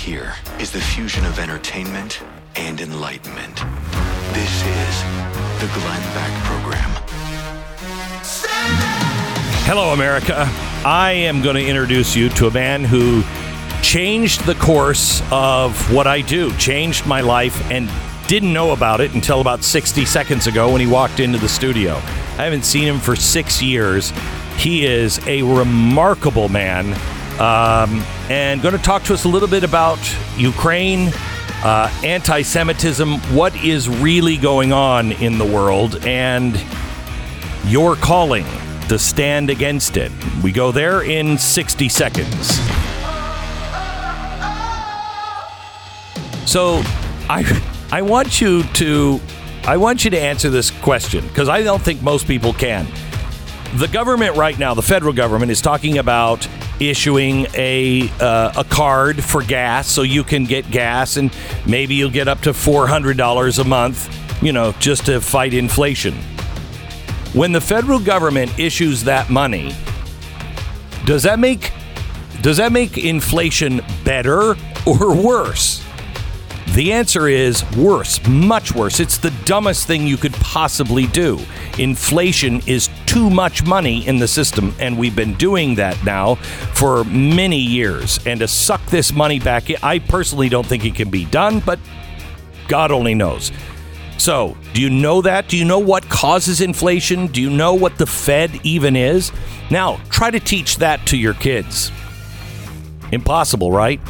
Hear 0.02 0.34
is 0.58 0.72
the 0.72 0.80
fusion 0.80 1.24
of 1.24 1.38
entertainment 1.38 2.20
and 2.56 2.80
enlightenment. 2.80 3.54
This 4.32 4.52
is 4.66 5.02
the 5.60 5.70
Glenn 5.78 6.02
Beck 6.12 6.42
Program. 6.42 6.90
Hello, 9.64 9.92
America. 9.92 10.48
I 10.84 11.12
am 11.12 11.40
going 11.40 11.54
to 11.54 11.64
introduce 11.64 12.16
you 12.16 12.30
to 12.30 12.48
a 12.48 12.50
man 12.50 12.82
who 12.82 13.22
changed 13.80 14.44
the 14.44 14.56
course 14.56 15.22
of 15.30 15.94
what 15.94 16.08
I 16.08 16.22
do, 16.22 16.52
changed 16.56 17.06
my 17.06 17.20
life, 17.20 17.70
and 17.70 17.88
didn't 18.26 18.52
know 18.52 18.72
about 18.72 19.00
it 19.00 19.14
until 19.14 19.40
about 19.40 19.62
60 19.62 20.04
seconds 20.04 20.48
ago 20.48 20.72
when 20.72 20.80
he 20.80 20.88
walked 20.88 21.20
into 21.20 21.38
the 21.38 21.48
studio. 21.48 21.92
I 21.92 22.44
haven't 22.44 22.64
seen 22.64 22.88
him 22.88 22.98
for 22.98 23.14
six 23.14 23.62
years. 23.62 24.12
He 24.56 24.84
is 24.84 25.24
a 25.28 25.42
remarkable 25.42 26.48
man 26.48 26.96
um, 27.40 28.02
and 28.30 28.62
going 28.62 28.76
to 28.76 28.82
talk 28.82 29.02
to 29.04 29.14
us 29.14 29.24
a 29.24 29.28
little 29.28 29.48
bit 29.48 29.64
about 29.64 29.98
Ukraine, 30.36 31.10
uh, 31.64 31.92
anti 32.04 32.42
Semitism, 32.42 33.18
what 33.34 33.54
is 33.56 33.88
really 33.88 34.36
going 34.36 34.72
on 34.72 35.12
in 35.12 35.38
the 35.38 35.44
world, 35.44 36.04
and 36.04 36.62
your 37.66 37.96
calling 37.96 38.46
to 38.88 38.98
stand 38.98 39.50
against 39.50 39.96
it. 39.96 40.12
We 40.42 40.52
go 40.52 40.72
there 40.72 41.02
in 41.02 41.38
60 41.38 41.88
seconds. 41.88 42.58
So, 46.44 46.82
I 47.30 47.62
I 47.90 48.02
want 48.02 48.40
you 48.40 48.62
to 48.64 49.20
I 49.64 49.76
want 49.76 50.04
you 50.04 50.10
to 50.10 50.20
answer 50.20 50.50
this 50.50 50.70
question 50.70 51.26
because 51.28 51.48
I 51.48 51.62
don't 51.62 51.80
think 51.80 52.02
most 52.02 52.26
people 52.26 52.52
can. 52.52 52.86
The 53.76 53.86
government 53.86 54.36
right 54.36 54.58
now, 54.58 54.74
the 54.74 54.82
federal 54.82 55.12
government 55.12 55.50
is 55.52 55.60
talking 55.60 55.98
about 55.98 56.46
issuing 56.90 57.46
a 57.54 58.08
uh, 58.20 58.52
a 58.56 58.64
card 58.64 59.22
for 59.22 59.42
gas 59.42 59.88
so 59.88 60.02
you 60.02 60.24
can 60.24 60.44
get 60.44 60.70
gas 60.70 61.16
and 61.16 61.34
maybe 61.66 61.94
you'll 61.94 62.10
get 62.10 62.28
up 62.28 62.40
to 62.42 62.50
$400 62.50 63.58
a 63.58 63.64
month, 63.64 64.42
you 64.42 64.52
know, 64.52 64.72
just 64.78 65.06
to 65.06 65.20
fight 65.20 65.54
inflation. 65.54 66.14
When 67.32 67.52
the 67.52 67.60
federal 67.60 67.98
government 67.98 68.58
issues 68.58 69.04
that 69.04 69.30
money, 69.30 69.74
does 71.04 71.22
that 71.24 71.38
make 71.38 71.72
does 72.42 72.56
that 72.56 72.72
make 72.72 72.98
inflation 72.98 73.80
better 74.04 74.56
or 74.86 75.14
worse? 75.14 75.84
The 76.74 76.92
answer 76.92 77.28
is 77.28 77.64
worse, 77.76 78.26
much 78.26 78.74
worse. 78.74 78.98
It's 78.98 79.18
the 79.18 79.30
dumbest 79.44 79.86
thing 79.86 80.06
you 80.06 80.16
could 80.16 80.32
possibly 80.34 81.06
do. 81.06 81.38
Inflation 81.78 82.62
is 82.66 82.88
too 83.12 83.28
much 83.28 83.62
money 83.66 84.06
in 84.06 84.18
the 84.18 84.26
system, 84.26 84.74
and 84.80 84.96
we've 84.96 85.14
been 85.14 85.34
doing 85.34 85.74
that 85.74 86.02
now 86.02 86.36
for 86.72 87.04
many 87.04 87.58
years. 87.58 88.18
And 88.24 88.40
to 88.40 88.48
suck 88.48 88.84
this 88.86 89.12
money 89.12 89.38
back, 89.38 89.68
in, 89.68 89.76
I 89.82 89.98
personally 89.98 90.48
don't 90.48 90.66
think 90.66 90.86
it 90.86 90.94
can 90.94 91.10
be 91.10 91.26
done, 91.26 91.60
but 91.60 91.78
God 92.68 92.90
only 92.90 93.14
knows. 93.14 93.52
So, 94.16 94.56
do 94.72 94.80
you 94.80 94.88
know 94.88 95.20
that? 95.20 95.46
Do 95.48 95.58
you 95.58 95.64
know 95.66 95.78
what 95.78 96.08
causes 96.08 96.62
inflation? 96.62 97.26
Do 97.26 97.42
you 97.42 97.50
know 97.50 97.74
what 97.74 97.98
the 97.98 98.06
Fed 98.06 98.58
even 98.64 98.96
is? 98.96 99.30
Now, 99.70 100.00
try 100.08 100.30
to 100.30 100.40
teach 100.40 100.78
that 100.78 101.06
to 101.08 101.18
your 101.18 101.34
kids. 101.34 101.92
Impossible, 103.12 103.72
right? 103.72 104.00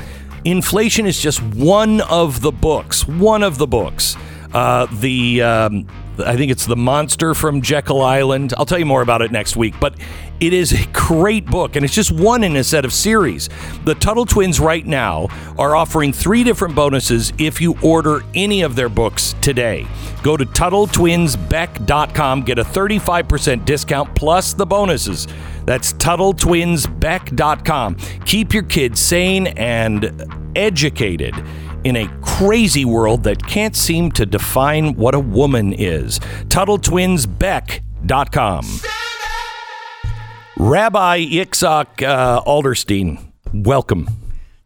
Inflation 0.44 1.06
is 1.06 1.20
just 1.20 1.42
one 1.42 2.02
of 2.02 2.40
the 2.40 2.52
books. 2.52 3.08
One 3.08 3.42
of 3.42 3.58
the 3.58 3.66
books. 3.66 4.16
Uh, 4.52 4.86
the 5.00 5.42
um, 5.42 5.88
I 6.18 6.36
think 6.36 6.52
it's 6.52 6.66
the 6.66 6.76
monster 6.76 7.34
from 7.34 7.62
Jekyll 7.62 8.02
Island. 8.02 8.54
I'll 8.56 8.66
tell 8.66 8.78
you 8.78 8.86
more 8.86 9.02
about 9.02 9.22
it 9.22 9.32
next 9.32 9.56
week. 9.56 9.74
But 9.80 9.96
it 10.40 10.52
is 10.52 10.72
a 10.72 10.86
great 10.92 11.46
book, 11.46 11.74
and 11.76 11.84
it's 11.84 11.94
just 11.94 12.10
one 12.12 12.44
in 12.44 12.56
a 12.56 12.64
set 12.64 12.84
of 12.84 12.92
series. 12.92 13.48
The 13.84 13.94
Tuttle 13.94 14.26
Twins 14.26 14.60
right 14.60 14.84
now 14.84 15.28
are 15.58 15.74
offering 15.76 16.12
three 16.12 16.44
different 16.44 16.74
bonuses 16.74 17.32
if 17.38 17.60
you 17.60 17.76
order 17.82 18.22
any 18.34 18.62
of 18.62 18.74
their 18.76 18.88
books 18.88 19.34
today. 19.40 19.86
Go 20.22 20.36
to 20.36 20.44
TuttleTwinsBeck.com, 20.44 22.42
get 22.42 22.58
a 22.58 22.64
35% 22.64 23.64
discount 23.64 24.14
plus 24.14 24.52
the 24.52 24.66
bonuses. 24.66 25.26
That's 25.64 25.92
TuttleTwinsBeck.com. 25.94 27.96
Keep 28.26 28.52
your 28.52 28.64
kids 28.64 29.00
sane 29.00 29.46
and 29.46 30.30
educated 30.56 31.34
in 31.84 31.96
a 31.96 32.08
crazy 32.22 32.84
world 32.84 33.22
that 33.24 33.44
can't 33.46 33.76
seem 33.76 34.10
to 34.12 34.24
define 34.26 34.94
what 34.94 35.14
a 35.14 35.20
woman 35.20 35.72
is. 35.72 36.18
TuttleTwinsBeck.com. 36.48 38.66
Rabbi 40.58 41.24
Yitzchok 41.24 42.02
uh, 42.06 42.42
Adlerstein, 42.42 43.32
welcome. 43.52 44.08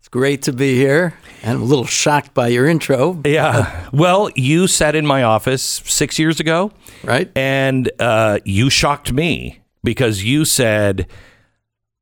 It's 0.01 0.09
great 0.09 0.43
to 0.43 0.53
be 0.53 0.75
here. 0.75 1.15
And 1.43 1.59
I'm 1.59 1.63
a 1.63 1.65
little 1.65 1.87
shocked 1.87 2.35
by 2.35 2.49
your 2.49 2.67
intro. 2.67 3.21
Yeah. 3.25 3.89
Well, 3.93 4.31
you 4.35 4.67
sat 4.67 4.95
in 4.95 5.07
my 5.07 5.23
office 5.23 5.63
six 5.63 6.19
years 6.19 6.41
ago. 6.41 6.73
Right. 7.03 7.31
And 7.37 7.91
uh, 8.01 8.41
you 8.45 8.69
shocked 8.69 9.13
me 9.13 9.61
because 9.85 10.25
you 10.25 10.45
said, 10.45 11.07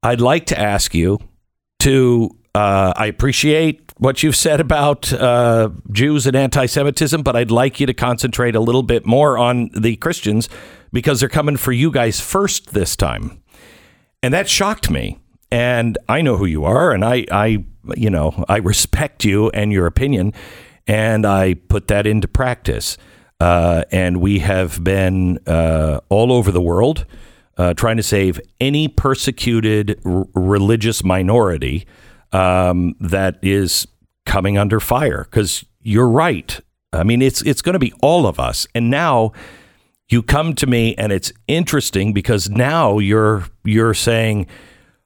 I'd 0.02 0.20
like 0.20 0.46
to 0.46 0.58
ask 0.58 0.94
you 0.94 1.18
to, 1.80 2.30
uh, 2.54 2.94
I 2.96 3.06
appreciate 3.06 3.83
what 3.98 4.22
you've 4.22 4.36
said 4.36 4.60
about 4.60 5.12
uh, 5.12 5.70
Jews 5.92 6.26
and 6.26 6.36
anti 6.36 6.66
Semitism, 6.66 7.22
but 7.22 7.36
I'd 7.36 7.50
like 7.50 7.80
you 7.80 7.86
to 7.86 7.94
concentrate 7.94 8.54
a 8.54 8.60
little 8.60 8.82
bit 8.82 9.06
more 9.06 9.38
on 9.38 9.70
the 9.76 9.96
Christians 9.96 10.48
because 10.92 11.20
they're 11.20 11.28
coming 11.28 11.56
for 11.56 11.72
you 11.72 11.90
guys 11.90 12.20
first 12.20 12.72
this 12.72 12.96
time. 12.96 13.40
And 14.22 14.32
that 14.34 14.48
shocked 14.48 14.90
me. 14.90 15.18
And 15.50 15.98
I 16.08 16.22
know 16.22 16.36
who 16.36 16.46
you 16.46 16.64
are, 16.64 16.92
and 16.92 17.04
I, 17.04 17.26
I, 17.30 17.64
you 17.96 18.10
know, 18.10 18.44
I 18.48 18.56
respect 18.56 19.24
you 19.24 19.50
and 19.50 19.72
your 19.72 19.86
opinion, 19.86 20.32
and 20.86 21.24
I 21.24 21.54
put 21.54 21.86
that 21.88 22.06
into 22.06 22.26
practice. 22.26 22.96
Uh, 23.38 23.84
and 23.92 24.20
we 24.20 24.40
have 24.40 24.82
been 24.82 25.38
uh, 25.46 26.00
all 26.08 26.32
over 26.32 26.50
the 26.50 26.60
world 26.60 27.06
uh, 27.56 27.74
trying 27.74 27.96
to 27.96 28.02
save 28.02 28.40
any 28.60 28.88
persecuted 28.88 30.00
r- 30.04 30.24
religious 30.34 31.04
minority 31.04 31.86
um, 32.34 32.96
that 33.00 33.38
is 33.42 33.86
coming 34.26 34.58
under 34.58 34.80
fire. 34.80 35.24
Because 35.24 35.64
you're 35.80 36.08
right. 36.08 36.60
I 36.92 37.04
mean, 37.04 37.22
it's 37.22 37.42
it's 37.42 37.62
going 37.62 37.74
to 37.74 37.78
be 37.78 37.92
all 38.02 38.26
of 38.26 38.38
us. 38.38 38.66
And 38.74 38.90
now 38.90 39.32
you 40.08 40.22
come 40.22 40.54
to 40.56 40.66
me, 40.66 40.94
and 40.96 41.12
it's 41.12 41.32
interesting 41.48 42.12
because 42.12 42.50
now 42.50 42.98
you're 42.98 43.46
you're 43.64 43.94
saying, 43.94 44.46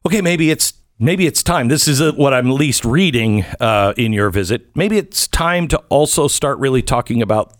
okay, 0.06 0.20
maybe 0.20 0.50
it's 0.50 0.72
maybe 0.98 1.26
it's 1.26 1.42
time. 1.42 1.68
This 1.68 1.86
is 1.86 2.12
what 2.14 2.34
I'm 2.34 2.50
least 2.50 2.84
reading 2.84 3.44
uh, 3.60 3.94
in 3.96 4.12
your 4.12 4.30
visit. 4.30 4.74
Maybe 4.74 4.98
it's 4.98 5.28
time 5.28 5.68
to 5.68 5.78
also 5.88 6.28
start 6.28 6.59
really 6.59 6.82
talking 6.82 7.22
about 7.22 7.55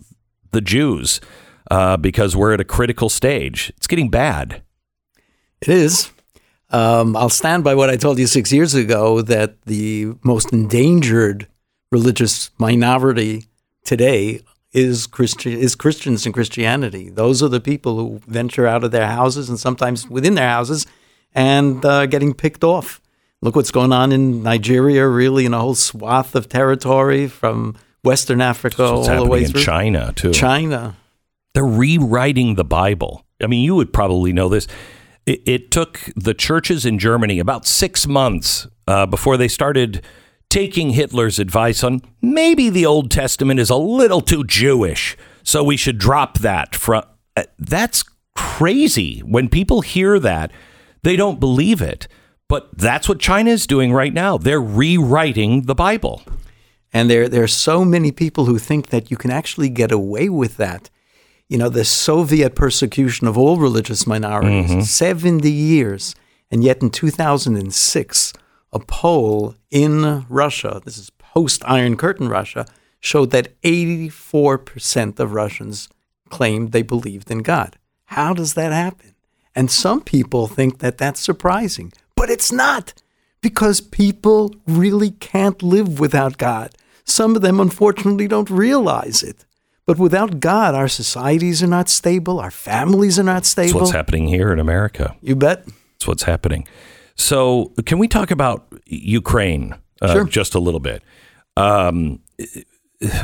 the 0.51 0.61
Jews 0.61 1.21
uh, 1.71 1.97
because 1.97 2.35
we're 2.35 2.53
at 2.53 2.59
a 2.59 2.65
critical 2.65 3.09
stage. 3.09 3.71
It's 3.77 3.87
getting 3.87 4.09
bad. 4.09 4.61
It 5.61 5.69
is. 5.69 6.11
Um, 6.71 7.15
I'll 7.15 7.29
stand 7.29 7.63
by 7.63 7.75
what 7.75 7.89
I 7.89 7.97
told 7.97 8.19
you 8.19 8.27
six 8.27 8.51
years 8.51 8.75
ago 8.75 9.21
that 9.21 9.61
the 9.63 10.13
most 10.23 10.53
endangered 10.53 11.47
religious 11.91 12.51
minority 12.59 13.45
today 13.83 14.41
is 14.71 15.07
Christian 15.07 15.53
is 15.53 15.75
Christians 15.75 16.25
and 16.25 16.33
Christianity. 16.33 17.09
Those 17.09 17.41
are 17.41 17.47
the 17.47 17.59
people 17.59 17.95
who 17.97 18.21
venture 18.27 18.67
out 18.67 18.83
of 18.83 18.91
their 18.91 19.07
houses 19.07 19.49
and 19.49 19.59
sometimes 19.59 20.07
within 20.07 20.35
their 20.35 20.49
houses 20.49 20.85
and 21.33 21.83
uh, 21.83 22.05
getting 22.05 22.33
picked 22.33 22.63
off. 22.63 23.01
Look 23.41 23.55
what's 23.55 23.71
going 23.71 23.93
on 23.93 24.11
in 24.11 24.43
Nigeria, 24.43 25.07
really, 25.07 25.45
in 25.45 25.53
a 25.53 25.59
whole 25.59 25.75
swath 25.75 26.35
of 26.35 26.49
territory 26.49 27.27
from 27.27 27.77
Western 28.03 28.41
Africa 28.41 28.83
all 28.83 29.03
the 29.03 29.25
way 29.25 29.45
through 29.45 29.63
China 29.63 30.13
too? 30.15 30.31
China. 30.31 30.97
They're 31.53 31.65
rewriting 31.65 32.55
the 32.55 32.63
Bible. 32.63 33.25
I 33.41 33.47
mean, 33.47 33.63
you 33.63 33.75
would 33.75 33.91
probably 33.93 34.33
know 34.33 34.49
this. 34.49 34.67
It, 35.29 35.43
it 35.45 35.71
took 35.71 35.99
the 36.15 36.33
churches 36.33 36.87
in 36.87 36.97
Germany 36.97 37.37
about 37.37 37.67
six 37.67 38.07
months 38.07 38.67
uh, 38.87 39.05
before 39.05 39.37
they 39.37 39.47
started 39.47 40.03
taking 40.49 40.89
Hitler's 40.89 41.37
advice 41.37 41.83
on 41.83 42.01
maybe 42.19 42.71
the 42.71 42.87
Old 42.87 43.11
Testament 43.11 43.59
is 43.59 43.69
a 43.69 43.75
little 43.75 44.21
too 44.21 44.43
Jewish, 44.43 45.15
so 45.43 45.63
we 45.63 45.77
should 45.77 45.99
drop 45.99 46.39
that. 46.39 46.75
From 46.75 47.03
uh, 47.37 47.43
that's 47.59 48.03
crazy. 48.35 49.19
When 49.19 49.49
people 49.49 49.81
hear 49.81 50.17
that, 50.17 50.51
they 51.03 51.15
don't 51.15 51.39
believe 51.39 51.79
it. 51.79 52.07
But 52.47 52.75
that's 52.75 53.07
what 53.07 53.19
China 53.19 53.51
is 53.51 53.67
doing 53.67 53.93
right 53.93 54.13
now. 54.13 54.39
They're 54.39 54.59
rewriting 54.59 55.67
the 55.67 55.75
Bible. 55.75 56.23
And 56.91 57.07
there, 57.07 57.29
there 57.29 57.43
are 57.43 57.47
so 57.47 57.85
many 57.85 58.11
people 58.11 58.45
who 58.45 58.57
think 58.57 58.87
that 58.87 59.11
you 59.11 59.17
can 59.17 59.29
actually 59.29 59.69
get 59.69 59.91
away 59.91 60.29
with 60.29 60.57
that. 60.57 60.89
You 61.49 61.57
know, 61.57 61.69
the 61.69 61.83
Soviet 61.83 62.55
persecution 62.55 63.27
of 63.27 63.37
all 63.37 63.57
religious 63.57 64.05
minorities, 64.05 64.71
Mhm. 64.71 64.83
70 64.85 65.51
years. 65.51 66.15
And 66.51 66.63
yet 66.63 66.81
in 66.81 66.89
2006, 66.91 68.33
a 68.71 68.79
poll 68.79 69.55
in 69.71 70.25
Russia, 70.29 70.79
this 70.85 70.97
is 70.97 71.09
post 71.17 71.63
Iron 71.65 71.97
Curtain 71.97 72.29
Russia, 72.29 72.65
showed 72.99 73.31
that 73.31 73.53
84% 73.63 75.19
of 75.19 75.33
Russians 75.33 75.89
claimed 76.29 76.71
they 76.71 76.81
believed 76.83 77.31
in 77.31 77.39
God. 77.39 77.77
How 78.05 78.33
does 78.33 78.53
that 78.53 78.71
happen? 78.71 79.15
And 79.55 79.71
some 79.71 80.01
people 80.01 80.47
think 80.47 80.79
that 80.79 80.97
that's 80.97 81.19
surprising, 81.19 81.91
but 82.15 82.29
it's 82.29 82.51
not 82.51 82.93
because 83.41 83.81
people 83.81 84.53
really 84.67 85.11
can't 85.11 85.63
live 85.63 85.99
without 85.99 86.37
God. 86.37 86.75
Some 87.05 87.35
of 87.35 87.41
them, 87.41 87.59
unfortunately, 87.59 88.27
don't 88.27 88.49
realize 88.49 89.23
it. 89.23 89.45
But 89.89 89.97
without 89.97 90.39
God, 90.39 90.75
our 90.75 90.87
societies 90.87 91.63
are 91.63 91.67
not 91.67 91.89
stable, 91.89 92.39
our 92.39 92.51
families 92.51 93.17
are 93.17 93.23
not 93.23 93.43
stable. 93.43 93.79
That's 93.79 93.81
what's 93.85 93.91
happening 93.91 94.27
here 94.27 94.53
in 94.53 94.59
America. 94.59 95.15
You 95.19 95.35
bet. 95.35 95.65
That's 95.65 96.07
what's 96.07 96.21
happening. 96.21 96.67
So, 97.15 97.73
can 97.87 97.97
we 97.97 98.07
talk 98.07 98.29
about 98.29 98.71
Ukraine 98.85 99.73
uh, 99.99 100.13
Sure. 100.13 100.23
just 100.25 100.53
a 100.53 100.59
little 100.59 100.79
bit? 100.79 101.01
Um, 101.57 102.19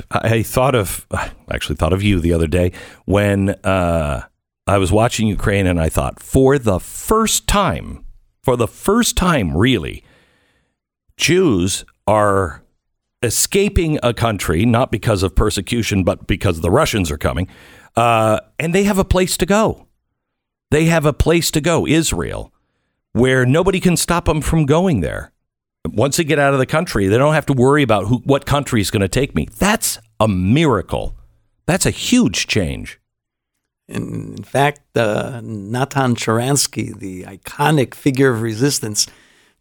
I 0.09 0.41
thought 0.41 0.73
of, 0.73 1.05
I 1.11 1.29
actually 1.51 1.75
thought 1.75 1.93
of 1.93 2.01
you 2.01 2.19
the 2.19 2.33
other 2.33 2.47
day 2.47 2.71
when 3.05 3.49
uh, 3.63 4.23
I 4.65 4.79
was 4.79 4.91
watching 4.91 5.27
Ukraine, 5.27 5.67
and 5.67 5.79
I 5.79 5.89
thought, 5.89 6.19
for 6.19 6.57
the 6.57 6.79
first 6.79 7.45
time, 7.47 8.03
for 8.41 8.57
the 8.57 8.67
first 8.67 9.15
time, 9.15 9.55
really, 9.55 10.03
Jews 11.15 11.85
are 12.07 12.63
escaping 13.25 13.99
a 14.01 14.13
country 14.13 14.65
not 14.65 14.91
because 14.91 15.23
of 15.23 15.35
persecution, 15.35 16.03
but 16.03 16.27
because 16.27 16.61
the 16.61 16.71
Russians 16.71 17.11
are 17.11 17.17
coming, 17.17 17.47
uh, 17.95 18.39
and 18.59 18.73
they 18.73 18.83
have 18.83 18.97
a 18.97 19.03
place 19.03 19.35
to 19.37 19.45
go. 19.45 19.87
They 20.71 20.85
have 20.85 21.05
a 21.05 21.13
place 21.13 21.51
to 21.51 21.61
go, 21.61 21.85
Israel, 21.85 22.53
where 23.11 23.45
nobody 23.45 23.79
can 23.79 23.97
stop 23.97 24.25
them 24.25 24.41
from 24.41 24.65
going 24.65 25.01
there. 25.01 25.31
Once 25.85 26.17
they 26.17 26.23
get 26.23 26.39
out 26.39 26.53
of 26.53 26.59
the 26.59 26.65
country, 26.65 27.07
they 27.07 27.17
don't 27.17 27.33
have 27.33 27.45
to 27.45 27.53
worry 27.53 27.83
about 27.83 28.07
who, 28.07 28.17
what 28.25 28.45
country 28.45 28.81
is 28.81 28.89
going 28.89 29.01
to 29.01 29.07
take 29.07 29.35
me. 29.35 29.47
That's 29.59 29.99
a 30.19 30.27
miracle. 30.27 31.15
That's 31.65 31.85
a 31.85 31.91
huge 31.91 32.47
change. 32.47 32.99
In, 33.87 34.35
in 34.37 34.43
fact, 34.43 34.81
uh, 34.97 35.41
Natan 35.43 36.15
Sharansky, 36.15 36.97
the 36.97 37.23
iconic 37.23 37.93
figure 37.93 38.31
of 38.31 38.41
resistance 38.41 39.07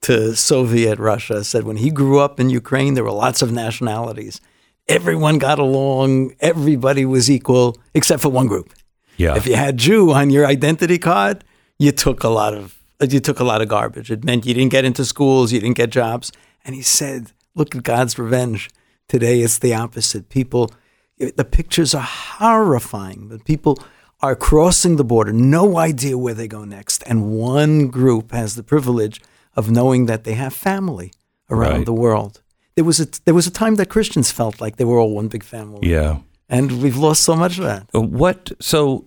to 0.05 0.37
Soviet 0.37 0.99
Russia, 0.99 1.43
said 1.45 1.65
when 1.65 1.79
he 1.79 1.91
grew 1.91 2.21
up 2.21 2.39
in 2.39 2.51
Ukraine, 2.51 2.93
there 2.93 3.05
were 3.05 3.11
lots 3.11 3.41
of 3.41 3.51
nationalities. 3.53 4.39
Everyone 4.87 5.39
got 5.39 5.59
along, 5.59 6.35
everybody 6.41 7.07
was 7.07 7.31
equal, 7.31 7.79
except 7.95 8.21
for 8.21 8.29
one 8.29 8.47
group. 8.47 8.75
Yeah. 9.17 9.35
If 9.35 9.47
you 9.47 9.57
had 9.57 9.79
Jew 9.79 10.13
on 10.13 10.29
your 10.29 10.45
identity 10.45 10.99
card, 10.99 11.43
you 11.79 11.91
took 11.91 12.23
a 12.23 12.29
lot 12.29 12.53
of 12.53 12.79
you 13.01 13.19
took 13.19 13.41
a 13.41 13.45
lot 13.45 13.63
of 13.63 13.69
garbage. 13.69 14.11
It 14.11 14.25
meant 14.25 14.45
you 14.45 14.53
didn't 14.53 14.73
get 14.73 14.85
into 14.85 15.05
schools, 15.07 15.53
you 15.53 15.61
didn't 15.61 15.77
get 15.77 15.89
jobs. 15.89 16.33
And 16.65 16.75
he 16.75 16.83
said, 16.83 17.33
"Look 17.55 17.75
at 17.75 17.83
God's 17.83 18.19
revenge. 18.19 18.71
Today 19.09 19.41
it's 19.41 19.59
the 19.59 19.75
opposite. 19.75 20.29
People, 20.29 20.71
the 21.19 21.45
pictures 21.45 21.95
are 21.95 22.09
horrifying. 22.39 23.29
But 23.29 23.45
people 23.45 23.79
are 24.21 24.37
crossing 24.37 24.97
the 24.97 25.05
border, 25.05 25.33
no 25.33 25.79
idea 25.79 26.17
where 26.19 26.35
they 26.35 26.49
go 26.49 26.65
next, 26.65 27.03
and 27.07 27.31
one 27.31 27.89
group 27.89 28.33
has 28.33 28.55
the 28.55 28.63
privilege 28.63 29.21
of 29.57 29.71
knowing 29.71 30.07
that 30.07 30.25
they 30.25 30.35
have 30.35 30.53
family 30.55 31.13
around 31.51 31.77
Right. 31.79 31.87
the 31.87 31.93
world. 31.93 32.41
There 32.77 32.85
was 32.85 32.99
a 33.01 33.07
there 33.25 33.35
was 33.35 33.47
a 33.47 33.51
time 33.51 33.77
that 33.77 33.89
Christians 33.89 34.31
felt 34.33 34.61
like 34.61 34.77
they 34.77 34.85
were 34.85 34.99
all 34.99 35.13
one 35.15 35.29
big 35.29 35.45
family. 35.45 35.89
Yeah. 35.89 36.19
And 36.49 36.83
we've 36.83 36.97
lost 36.97 37.23
so 37.23 37.35
much 37.37 37.59
of 37.59 37.65
that. 37.65 37.89
Uh, 37.95 38.01
What? 38.01 38.53
So, 38.61 39.05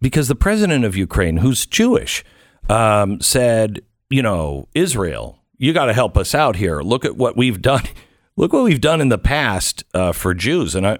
because 0.00 0.28
the 0.28 0.34
president 0.46 0.84
of 0.84 0.96
Ukraine, 0.96 1.38
who's 1.38 1.66
Jewish, 1.66 2.24
um, 2.68 3.20
said, 3.20 3.82
you 4.08 4.22
know, 4.22 4.68
Israel, 4.74 5.38
you 5.58 5.72
got 5.72 5.86
to 5.86 5.92
help 5.92 6.16
us 6.16 6.34
out 6.34 6.56
here. 6.56 6.80
Look 6.80 7.04
at 7.04 7.16
what 7.16 7.36
we've 7.36 7.60
done. 7.60 7.82
Look 8.36 8.52
what 8.54 8.64
we've 8.64 8.80
done 8.80 9.00
in 9.02 9.10
the 9.10 9.18
past 9.18 9.84
uh, 9.92 10.12
for 10.12 10.32
Jews. 10.32 10.74
And 10.74 10.86
I, 10.86 10.98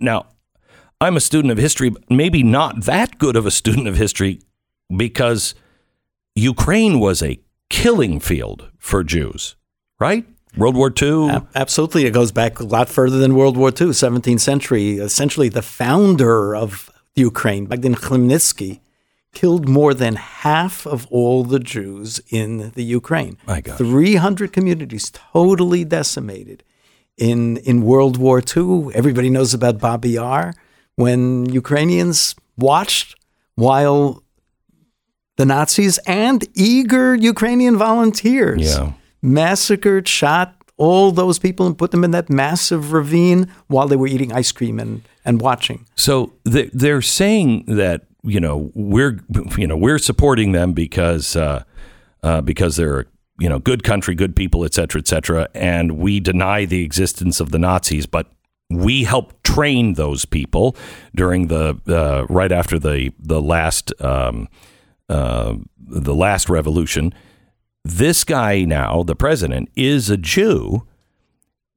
now, 0.00 0.26
I'm 1.00 1.16
a 1.16 1.20
student 1.20 1.52
of 1.52 1.58
history, 1.58 1.90
but 1.90 2.10
maybe 2.10 2.42
not 2.42 2.84
that 2.84 3.18
good 3.18 3.36
of 3.36 3.46
a 3.46 3.50
student 3.52 3.86
of 3.86 3.96
history, 3.96 4.40
because 5.04 5.54
Ukraine 6.34 6.98
was 6.98 7.22
a 7.22 7.38
killing 7.74 8.20
field 8.20 8.70
for 8.78 9.02
Jews, 9.02 9.56
right? 9.98 10.24
World 10.56 10.76
War 10.76 10.92
II. 11.02 11.40
Absolutely. 11.56 12.06
It 12.06 12.12
goes 12.12 12.30
back 12.30 12.60
a 12.60 12.64
lot 12.64 12.88
further 12.88 13.18
than 13.18 13.34
World 13.34 13.56
War 13.56 13.70
II, 13.70 13.88
17th 13.88 14.40
century. 14.40 14.98
Essentially, 14.98 15.48
the 15.48 15.62
founder 15.62 16.54
of 16.54 16.88
Ukraine, 17.16 17.66
Bogdan 17.66 17.96
Khmelnytsky, 17.96 18.78
killed 19.32 19.68
more 19.68 19.92
than 19.92 20.14
half 20.14 20.86
of 20.86 21.08
all 21.10 21.42
the 21.42 21.58
Jews 21.58 22.20
in 22.30 22.70
the 22.76 22.84
Ukraine. 22.84 23.36
My 23.44 23.60
God. 23.60 23.76
300 23.76 24.52
communities 24.52 25.10
totally 25.10 25.84
decimated. 25.84 26.62
In, 27.16 27.56
in 27.58 27.82
World 27.82 28.16
War 28.18 28.40
II, 28.40 28.94
everybody 28.94 29.30
knows 29.30 29.52
about 29.52 29.78
Babi 29.78 30.10
Yar, 30.10 30.54
when 30.94 31.46
Ukrainians 31.46 32.36
watched 32.56 33.16
while 33.56 34.23
the 35.36 35.44
Nazis 35.44 35.98
and 36.06 36.44
eager 36.54 37.14
Ukrainian 37.14 37.76
volunteers 37.76 38.76
Yeah. 38.76 38.92
massacred, 39.22 40.06
shot 40.08 40.54
all 40.76 41.12
those 41.12 41.38
people 41.38 41.66
and 41.66 41.78
put 41.78 41.90
them 41.92 42.02
in 42.04 42.10
that 42.10 42.28
massive 42.28 42.92
ravine 42.92 43.48
while 43.68 43.86
they 43.88 43.96
were 43.96 44.08
eating 44.08 44.32
ice 44.32 44.52
cream 44.52 44.78
and, 44.80 45.02
and 45.24 45.40
watching. 45.40 45.86
So 45.94 46.32
they- 46.44 46.70
they're 46.72 47.02
saying 47.02 47.64
that 47.66 48.02
you 48.26 48.40
know 48.40 48.70
we're 48.74 49.20
you 49.58 49.66
know 49.66 49.76
we're 49.76 49.98
supporting 49.98 50.52
them 50.52 50.72
because 50.72 51.36
uh, 51.36 51.62
uh, 52.22 52.40
because 52.40 52.76
they're 52.76 53.04
you 53.38 53.48
know 53.48 53.58
good 53.58 53.82
country, 53.84 54.14
good 54.14 54.34
people, 54.34 54.64
et 54.64 54.72
cetera, 54.74 54.98
et 55.00 55.06
cetera, 55.08 55.48
and 55.54 55.92
we 55.98 56.20
deny 56.20 56.64
the 56.64 56.82
existence 56.82 57.38
of 57.40 57.50
the 57.50 57.58
Nazis, 57.58 58.06
but 58.06 58.26
we 58.70 59.04
helped 59.04 59.44
train 59.44 59.94
those 59.94 60.24
people 60.24 60.74
during 61.14 61.48
the 61.48 61.78
uh, 61.86 62.24
right 62.28 62.50
after 62.50 62.78
the 62.78 63.12
the 63.20 63.40
last 63.42 63.92
um, 64.00 64.48
the 65.08 66.14
last 66.14 66.48
revolution. 66.48 67.12
This 67.84 68.24
guy 68.24 68.64
now, 68.64 69.02
the 69.02 69.16
president, 69.16 69.70
is 69.76 70.08
a 70.08 70.16
Jew 70.16 70.86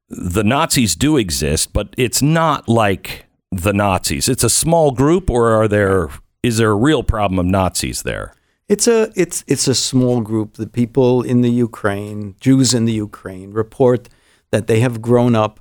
the 0.09 0.43
Nazis 0.43 0.95
do 0.95 1.17
exist, 1.17 1.73
but 1.73 1.93
it's 1.97 2.21
not 2.21 2.67
like 2.67 3.25
the 3.51 3.73
Nazis. 3.73 4.29
It's 4.29 4.43
a 4.43 4.49
small 4.49 4.91
group, 4.91 5.29
or 5.29 5.51
are 5.51 5.67
there? 5.67 6.09
Is 6.43 6.57
there 6.57 6.71
a 6.71 6.75
real 6.75 7.03
problem 7.03 7.39
of 7.39 7.45
Nazis 7.45 8.03
there? 8.03 8.33
It's 8.69 8.87
a 8.87 9.11
it's 9.15 9.43
it's 9.47 9.67
a 9.67 9.75
small 9.75 10.21
group. 10.21 10.53
The 10.53 10.67
people 10.67 11.21
in 11.21 11.41
the 11.41 11.49
Ukraine, 11.49 12.35
Jews 12.39 12.73
in 12.73 12.85
the 12.85 12.93
Ukraine, 12.93 13.51
report 13.51 14.09
that 14.51 14.67
they 14.67 14.79
have 14.79 15.01
grown 15.01 15.35
up 15.35 15.59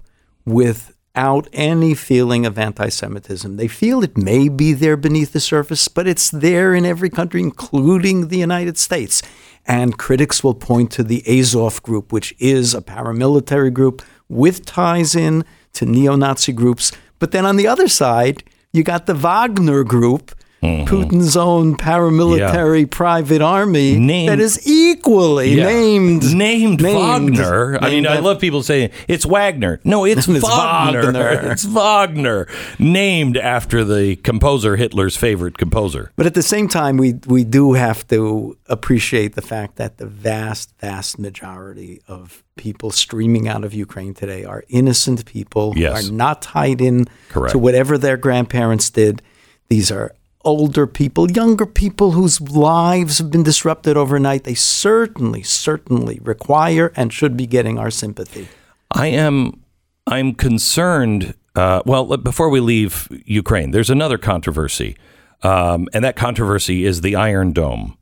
without 1.16 1.48
any 1.54 1.94
feeling 1.94 2.44
of 2.44 2.58
anti-Semitism. 2.58 3.56
They 3.56 3.68
feel 3.68 4.02
it 4.02 4.18
may 4.18 4.50
be 4.50 4.74
there 4.74 4.98
beneath 4.98 5.32
the 5.32 5.40
surface, 5.40 5.88
but 5.88 6.06
it's 6.06 6.30
there 6.30 6.74
in 6.74 6.84
every 6.84 7.08
country, 7.08 7.40
including 7.40 8.28
the 8.28 8.36
United 8.36 8.76
States. 8.76 9.22
And 9.64 9.96
critics 9.96 10.44
will 10.44 10.52
point 10.52 10.90
to 10.92 11.02
the 11.02 11.24
Azov 11.26 11.82
group, 11.82 12.12
which 12.12 12.34
is 12.38 12.74
a 12.74 12.82
paramilitary 12.82 13.72
group 13.72 14.02
with 14.28 14.66
ties 14.66 15.16
in 15.16 15.42
to 15.72 15.86
neo-Nazi 15.86 16.52
groups. 16.52 16.92
But 17.18 17.30
then 17.30 17.46
on 17.46 17.56
the 17.56 17.66
other 17.66 17.88
side, 17.88 18.44
you 18.74 18.82
got 18.82 19.06
the 19.06 19.14
Wagner 19.14 19.84
group, 19.84 20.32
Mm-hmm. 20.66 20.94
Putin's 20.94 21.36
own 21.36 21.76
paramilitary 21.76 22.90
private 22.90 23.40
army 23.42 23.98
Named- 23.98 24.28
that 24.30 24.40
is 24.40 24.60
equally 24.66 25.54
Yeah. 25.54 25.66
named 25.66 26.34
named, 26.34 26.80
Wagner. 26.82 27.78
I 27.80 27.90
mean, 27.90 28.02
named 28.02 28.06
I 28.06 28.18
love 28.18 28.40
people 28.40 28.62
saying 28.62 28.90
it's 29.08 29.24
Wagner. 29.24 29.80
No, 29.84 30.04
it's, 30.04 30.26
It's 30.28 30.42
Wagner. 30.42 31.02
Wagner. 31.12 31.50
It's 31.52 31.64
Wagner, 31.64 32.46
named 32.78 33.36
after 33.36 33.84
the 33.84 34.16
composer 34.16 34.76
Hitler's 34.76 35.16
favorite 35.16 35.56
composer. 35.58 36.10
But 36.16 36.26
at 36.26 36.34
the 36.34 36.42
same 36.42 36.68
time, 36.68 36.96
we 36.96 37.14
we 37.26 37.44
do 37.44 37.74
have 37.74 38.06
to 38.08 38.56
appreciate 38.68 39.34
the 39.34 39.42
fact 39.42 39.76
that 39.76 39.98
the 39.98 40.06
vast, 40.06 40.72
vast 40.80 41.18
majority 41.18 42.00
of 42.08 42.42
people 42.56 42.90
streaming 42.90 43.46
out 43.48 43.64
of 43.64 43.72
Ukraine 43.74 44.14
today 44.14 44.44
are 44.44 44.64
innocent 44.68 45.24
people 45.26 45.72
who 45.72 45.80
Yes. 45.80 46.08
are 46.08 46.12
not 46.12 46.42
tied 46.42 46.80
in 46.80 47.06
Correct. 47.28 47.52
to 47.52 47.58
whatever 47.58 47.98
their 47.98 48.16
grandparents 48.16 48.90
did. 48.90 49.22
These 49.68 49.90
are 49.90 50.12
older 50.46 50.86
people, 50.86 51.30
younger 51.30 51.66
people 51.66 52.12
whose 52.12 52.40
lives 52.40 53.18
have 53.18 53.30
been 53.30 53.42
disrupted 53.42 53.96
overnight. 53.96 54.44
They 54.44 54.54
certainly, 54.54 55.42
certainly 55.42 56.20
require 56.22 56.92
and 56.96 57.12
should 57.12 57.36
be 57.36 57.46
getting 57.46 57.78
our 57.78 57.90
sympathy. 57.90 58.48
I 58.92 59.08
am 59.08 59.64
I'm 60.06 60.34
concerned. 60.34 61.34
Uh, 61.54 61.82
well, 61.84 62.16
before 62.16 62.48
we 62.48 62.60
leave 62.60 63.08
Ukraine, 63.24 63.72
there's 63.72 63.90
another 63.90 64.18
controversy, 64.18 64.96
um, 65.42 65.88
and 65.92 66.04
that 66.04 66.14
controversy 66.14 66.84
is 66.84 67.00
the 67.00 67.16
Iron 67.16 67.52
Dome. 67.52 67.98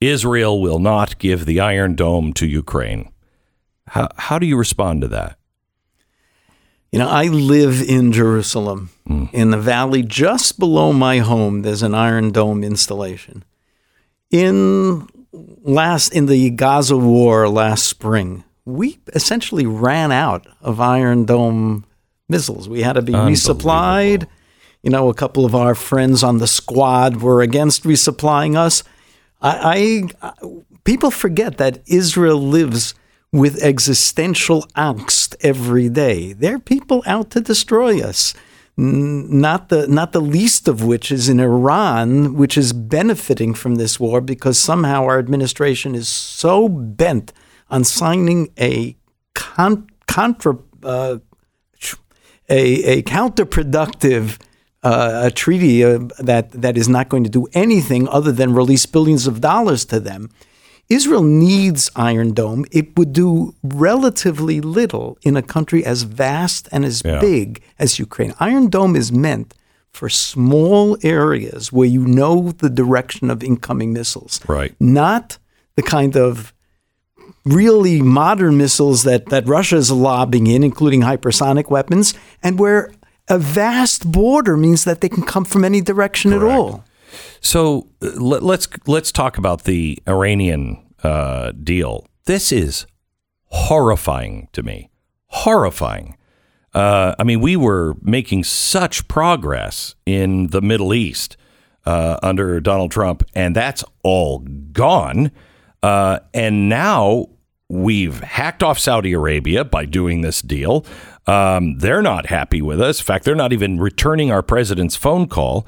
Israel 0.00 0.60
will 0.60 0.78
not 0.78 1.18
give 1.18 1.44
the 1.44 1.60
Iron 1.60 1.94
Dome 1.94 2.32
to 2.34 2.46
Ukraine. 2.46 3.12
How 3.88 4.08
how 4.16 4.38
do 4.38 4.46
you 4.46 4.56
respond 4.56 5.02
to 5.02 5.08
that? 5.08 5.36
You 6.92 6.98
know, 6.98 7.08
I 7.08 7.24
live 7.28 7.80
in 7.82 8.12
Jerusalem, 8.12 8.90
Hmm. 9.06 9.24
in 9.32 9.50
the 9.50 9.58
valley 9.58 10.02
just 10.02 10.58
below 10.58 10.92
my 10.92 11.18
home. 11.18 11.62
There's 11.62 11.82
an 11.82 11.94
Iron 11.94 12.30
Dome 12.30 12.62
installation. 12.62 13.42
In 14.30 15.08
last 15.64 16.12
in 16.12 16.26
the 16.26 16.50
Gaza 16.50 16.96
war 16.96 17.48
last 17.48 17.86
spring, 17.86 18.44
we 18.64 18.98
essentially 19.14 19.66
ran 19.66 20.12
out 20.12 20.46
of 20.60 20.80
Iron 20.80 21.24
Dome 21.24 21.84
missiles. 22.28 22.68
We 22.68 22.82
had 22.82 22.92
to 22.94 23.02
be 23.02 23.12
resupplied. 23.12 24.26
You 24.82 24.90
know, 24.90 25.08
a 25.08 25.14
couple 25.14 25.44
of 25.44 25.54
our 25.54 25.74
friends 25.74 26.22
on 26.22 26.38
the 26.38 26.46
squad 26.46 27.22
were 27.22 27.40
against 27.40 27.84
resupplying 27.84 28.56
us. 28.56 28.82
I, 29.40 30.08
I 30.30 30.62
people 30.84 31.10
forget 31.10 31.56
that 31.58 31.82
Israel 31.86 32.40
lives 32.40 32.94
with 33.32 33.62
existential 33.62 34.66
angst 34.76 35.21
every 35.40 35.88
day. 35.88 36.32
They're 36.32 36.58
people 36.58 37.02
out 37.06 37.30
to 37.30 37.40
destroy 37.40 38.00
us. 38.00 38.34
Not 38.76 39.68
the 39.68 39.86
not 39.86 40.12
the 40.12 40.20
least 40.20 40.66
of 40.66 40.82
which 40.82 41.12
is 41.12 41.28
in 41.28 41.40
Iran, 41.40 42.34
which 42.34 42.56
is 42.56 42.72
benefiting 42.72 43.52
from 43.52 43.74
this 43.74 44.00
war 44.00 44.22
because 44.22 44.58
somehow 44.58 45.04
our 45.04 45.18
administration 45.18 45.94
is 45.94 46.08
so 46.08 46.68
bent 46.68 47.32
on 47.68 47.84
signing 47.84 48.50
a 48.58 48.96
con- 49.34 49.88
contra 50.06 50.56
uh, 50.82 51.18
a, 52.48 52.84
a 52.84 53.02
counterproductive 53.02 54.38
uh, 54.82 55.22
a 55.24 55.30
treaty 55.30 55.84
uh, 55.84 55.98
that 56.18 56.50
that 56.52 56.76
is 56.76 56.88
not 56.88 57.08
going 57.08 57.24
to 57.24 57.30
do 57.30 57.46
anything 57.52 58.08
other 58.08 58.32
than 58.32 58.54
release 58.54 58.86
billions 58.86 59.26
of 59.26 59.40
dollars 59.40 59.84
to 59.84 60.00
them. 60.00 60.30
Israel 60.92 61.22
needs 61.22 61.90
Iron 61.96 62.30
Dome. 62.40 62.64
It 62.70 62.86
would 62.96 63.12
do 63.12 63.54
relatively 63.62 64.60
little 64.60 65.08
in 65.22 65.34
a 65.36 65.42
country 65.54 65.84
as 65.92 66.02
vast 66.02 66.68
and 66.72 66.84
as 66.84 67.02
Yeah. 67.04 67.20
big 67.20 67.48
as 67.78 67.98
Ukraine. 68.06 68.32
Iron 68.48 68.66
Dome 68.68 68.94
is 69.02 69.08
meant 69.26 69.48
for 69.98 70.08
small 70.08 70.84
areas 71.18 71.72
where 71.72 71.88
you 71.96 72.04
know 72.18 72.52
the 72.64 72.70
direction 72.82 73.26
of 73.30 73.42
incoming 73.50 73.90
missiles, 73.92 74.34
Right. 74.48 74.72
not 74.80 75.38
the 75.76 75.82
kind 75.96 76.14
of 76.16 76.52
really 77.44 78.00
modern 78.02 78.56
missiles 78.56 79.02
that, 79.08 79.22
that 79.32 79.46
Russia 79.48 79.76
is 79.76 79.90
lobbying 79.90 80.46
in, 80.46 80.62
including 80.70 81.00
hypersonic 81.02 81.70
weapons, 81.70 82.14
and 82.42 82.58
where 82.58 82.80
a 83.28 83.38
vast 83.38 84.00
border 84.20 84.56
means 84.56 84.84
that 84.84 85.00
they 85.00 85.08
can 85.08 85.24
come 85.24 85.44
from 85.44 85.64
any 85.64 85.80
direction 85.80 86.32
at 86.32 86.42
all. 86.42 86.84
So 87.40 87.88
uh, 88.02 88.10
let, 88.16 88.42
let's 88.42 88.68
let's 88.86 89.12
talk 89.12 89.38
about 89.38 89.64
the 89.64 89.98
Iranian 90.08 90.82
uh, 91.02 91.52
deal. 91.52 92.06
This 92.24 92.52
is 92.52 92.86
horrifying 93.46 94.48
to 94.52 94.62
me. 94.62 94.90
Horrifying. 95.26 96.16
Uh, 96.74 97.14
I 97.18 97.24
mean, 97.24 97.40
we 97.40 97.56
were 97.56 97.96
making 98.00 98.44
such 98.44 99.06
progress 99.08 99.94
in 100.06 100.48
the 100.48 100.62
Middle 100.62 100.94
East 100.94 101.36
uh, 101.84 102.18
under 102.22 102.60
Donald 102.60 102.90
Trump, 102.90 103.24
and 103.34 103.54
that's 103.54 103.84
all 104.02 104.38
gone. 104.72 105.30
Uh, 105.82 106.20
and 106.32 106.68
now 106.68 107.26
we've 107.68 108.20
hacked 108.20 108.62
off 108.62 108.78
Saudi 108.78 109.12
Arabia 109.12 109.64
by 109.64 109.84
doing 109.84 110.20
this 110.20 110.40
deal. 110.40 110.86
Um, 111.26 111.78
they're 111.78 112.02
not 112.02 112.26
happy 112.26 112.62
with 112.62 112.80
us. 112.80 113.00
In 113.00 113.04
fact, 113.04 113.24
they're 113.24 113.34
not 113.34 113.52
even 113.52 113.78
returning 113.78 114.30
our 114.30 114.42
president's 114.42 114.96
phone 114.96 115.28
call. 115.28 115.66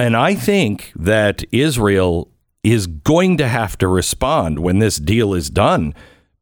And 0.00 0.16
I 0.16 0.34
think 0.34 0.92
that 0.96 1.44
Israel 1.52 2.32
is 2.62 2.86
going 2.86 3.36
to 3.36 3.46
have 3.46 3.76
to 3.78 3.86
respond 3.86 4.58
when 4.58 4.78
this 4.78 4.96
deal 4.96 5.34
is 5.34 5.50
done 5.50 5.94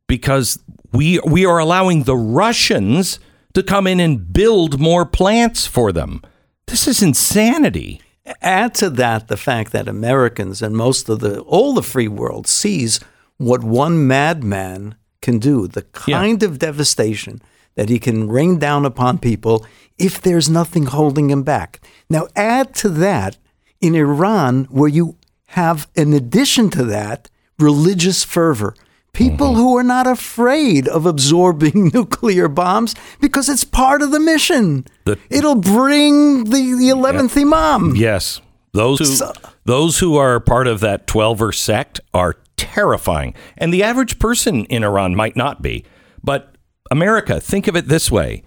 because 0.07 0.61
we 0.93 1.19
we 1.27 1.45
are 1.45 1.59
allowing 1.59 2.05
the 2.05 2.17
Russians 2.17 3.19
to 3.55 3.65
come 3.65 3.89
in 3.89 3.99
and 3.99 4.33
build 4.33 4.79
more 4.79 5.05
plants 5.05 5.67
for 5.67 5.91
them. 5.91 6.23
This 6.69 6.87
is 6.87 7.03
insanity. 7.03 8.01
Add 8.41 8.77
to 8.77 8.91
that 8.91 9.27
the 9.27 9.37
fact 9.37 9.73
that 9.73 9.89
Americans 9.89 10.63
and 10.63 10.77
most 10.77 11.09
of 11.09 11.19
the 11.19 11.41
all 11.41 11.75
the 11.75 11.83
free 11.83 12.07
world 12.07 12.47
sees 12.47 13.01
what 13.39 13.65
one 13.65 14.07
madman 14.07 14.95
can 15.21 15.41
do, 15.41 15.67
the 15.67 15.83
kind 15.83 16.45
of 16.45 16.61
devastation 16.61 17.43
that 17.75 17.89
he 17.89 17.99
can 17.99 18.29
rain 18.29 18.61
down 18.61 18.85
upon 18.85 19.19
people 19.19 19.67
if 19.99 20.21
there's 20.21 20.49
nothing 20.49 20.87
holding 20.87 21.29
him 21.29 21.43
back. 21.43 21.81
Now 22.09 22.29
add 22.37 22.73
to 22.77 22.89
that 22.91 23.37
in 23.81 23.95
Iran 23.95 24.65
where 24.65 24.89
you 24.89 25.17
have 25.49 25.89
in 25.95 26.13
addition 26.13 26.71
to 26.71 26.85
that 26.85 27.31
religious 27.59 28.25
fervor. 28.25 28.75
People 29.13 29.49
mm-hmm. 29.49 29.57
who 29.57 29.77
are 29.77 29.83
not 29.83 30.07
afraid 30.07 30.87
of 30.87 31.07
absorbing 31.07 31.91
nuclear 31.95 32.49
bombs 32.49 32.95
because 33.21 33.49
it's 33.49 33.65
part 33.65 34.03
of 34.03 34.11
the 34.11 34.21
mission. 34.21 34.87
The- 35.05 35.19
It'll 35.31 35.57
bring 35.57 36.45
the, 36.45 36.51
the 36.51 36.91
11th 36.95 37.41
Imam. 37.41 37.97
Yes. 37.97 38.41
Those 38.73 38.99
who 39.01 39.05
So- 39.07 39.33
those 39.65 39.99
who 39.99 40.17
are 40.17 40.41
part 40.41 40.67
of 40.67 40.81
that 40.81 41.07
12er 41.07 41.55
sect 41.55 42.01
are 42.15 42.37
terrifying. 42.57 43.35
And 43.57 43.73
the 43.73 43.83
average 43.83 44.19
person 44.19 44.65
in 44.67 44.85
Iran 44.85 45.15
might 45.15 45.37
not 45.37 45.63
be. 45.63 45.85
But 46.23 46.55
America, 46.91 47.41
think 47.41 47.67
of 47.69 47.77
it 47.77 47.89
this 47.89 48.11
way. 48.11 48.43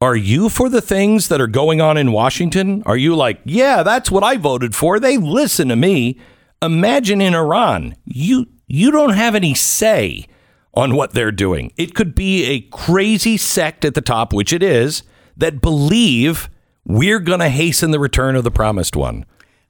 Are 0.00 0.14
you 0.14 0.48
for 0.48 0.68
the 0.68 0.80
things 0.80 1.26
that 1.26 1.40
are 1.40 1.48
going 1.48 1.80
on 1.80 1.96
in 1.96 2.12
Washington? 2.12 2.84
Are 2.86 2.96
you 2.96 3.16
like, 3.16 3.40
yeah, 3.44 3.82
that's 3.82 4.12
what 4.12 4.22
I 4.22 4.36
voted 4.36 4.76
for. 4.76 5.00
They 5.00 5.16
listen 5.16 5.68
to 5.68 5.76
me. 5.76 6.20
Imagine 6.62 7.20
in 7.20 7.34
Iran, 7.34 7.96
you 8.04 8.46
you 8.68 8.92
don't 8.92 9.14
have 9.14 9.34
any 9.34 9.54
say 9.54 10.26
on 10.72 10.94
what 10.94 11.14
they're 11.14 11.32
doing. 11.32 11.72
It 11.76 11.96
could 11.96 12.14
be 12.14 12.44
a 12.44 12.60
crazy 12.60 13.36
sect 13.36 13.84
at 13.84 13.94
the 13.94 14.00
top, 14.00 14.32
which 14.32 14.52
it 14.52 14.62
is, 14.62 15.02
that 15.36 15.60
believe 15.60 16.48
we're 16.84 17.18
going 17.18 17.40
to 17.40 17.48
hasten 17.48 17.90
the 17.90 17.98
return 17.98 18.36
of 18.36 18.44
the 18.44 18.52
promised 18.52 18.94
one. 18.94 19.24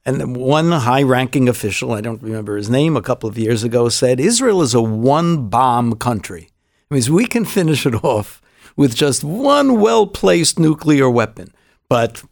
And 0.05 0.37
one 0.37 0.73
high 0.73 1.05
ranking 1.05 1.49
official, 1.49 1.93
I 1.93 2.03
don't 2.03 2.23
remember 2.23 2.59
his 2.59 2.69
name, 2.69 2.99
a 2.99 3.03
couple 3.03 3.31
of 3.31 3.39
years 3.39 3.65
ago 3.65 3.89
said 3.89 4.21
Israel 4.21 4.61
is 4.61 4.75
a 4.75 4.83
one 4.83 5.49
bomb 5.49 5.95
country. 5.95 6.51
It 6.91 6.95
means 6.95 7.11
we 7.11 7.25
can 7.25 7.47
finish 7.47 7.87
it 7.87 7.95
off 8.05 8.43
with 8.79 8.95
just 8.95 9.23
one 9.23 9.79
well 9.81 10.07
placed 10.07 10.59
nuclear 10.59 11.11
weapon. 11.11 11.53
But 11.91 12.23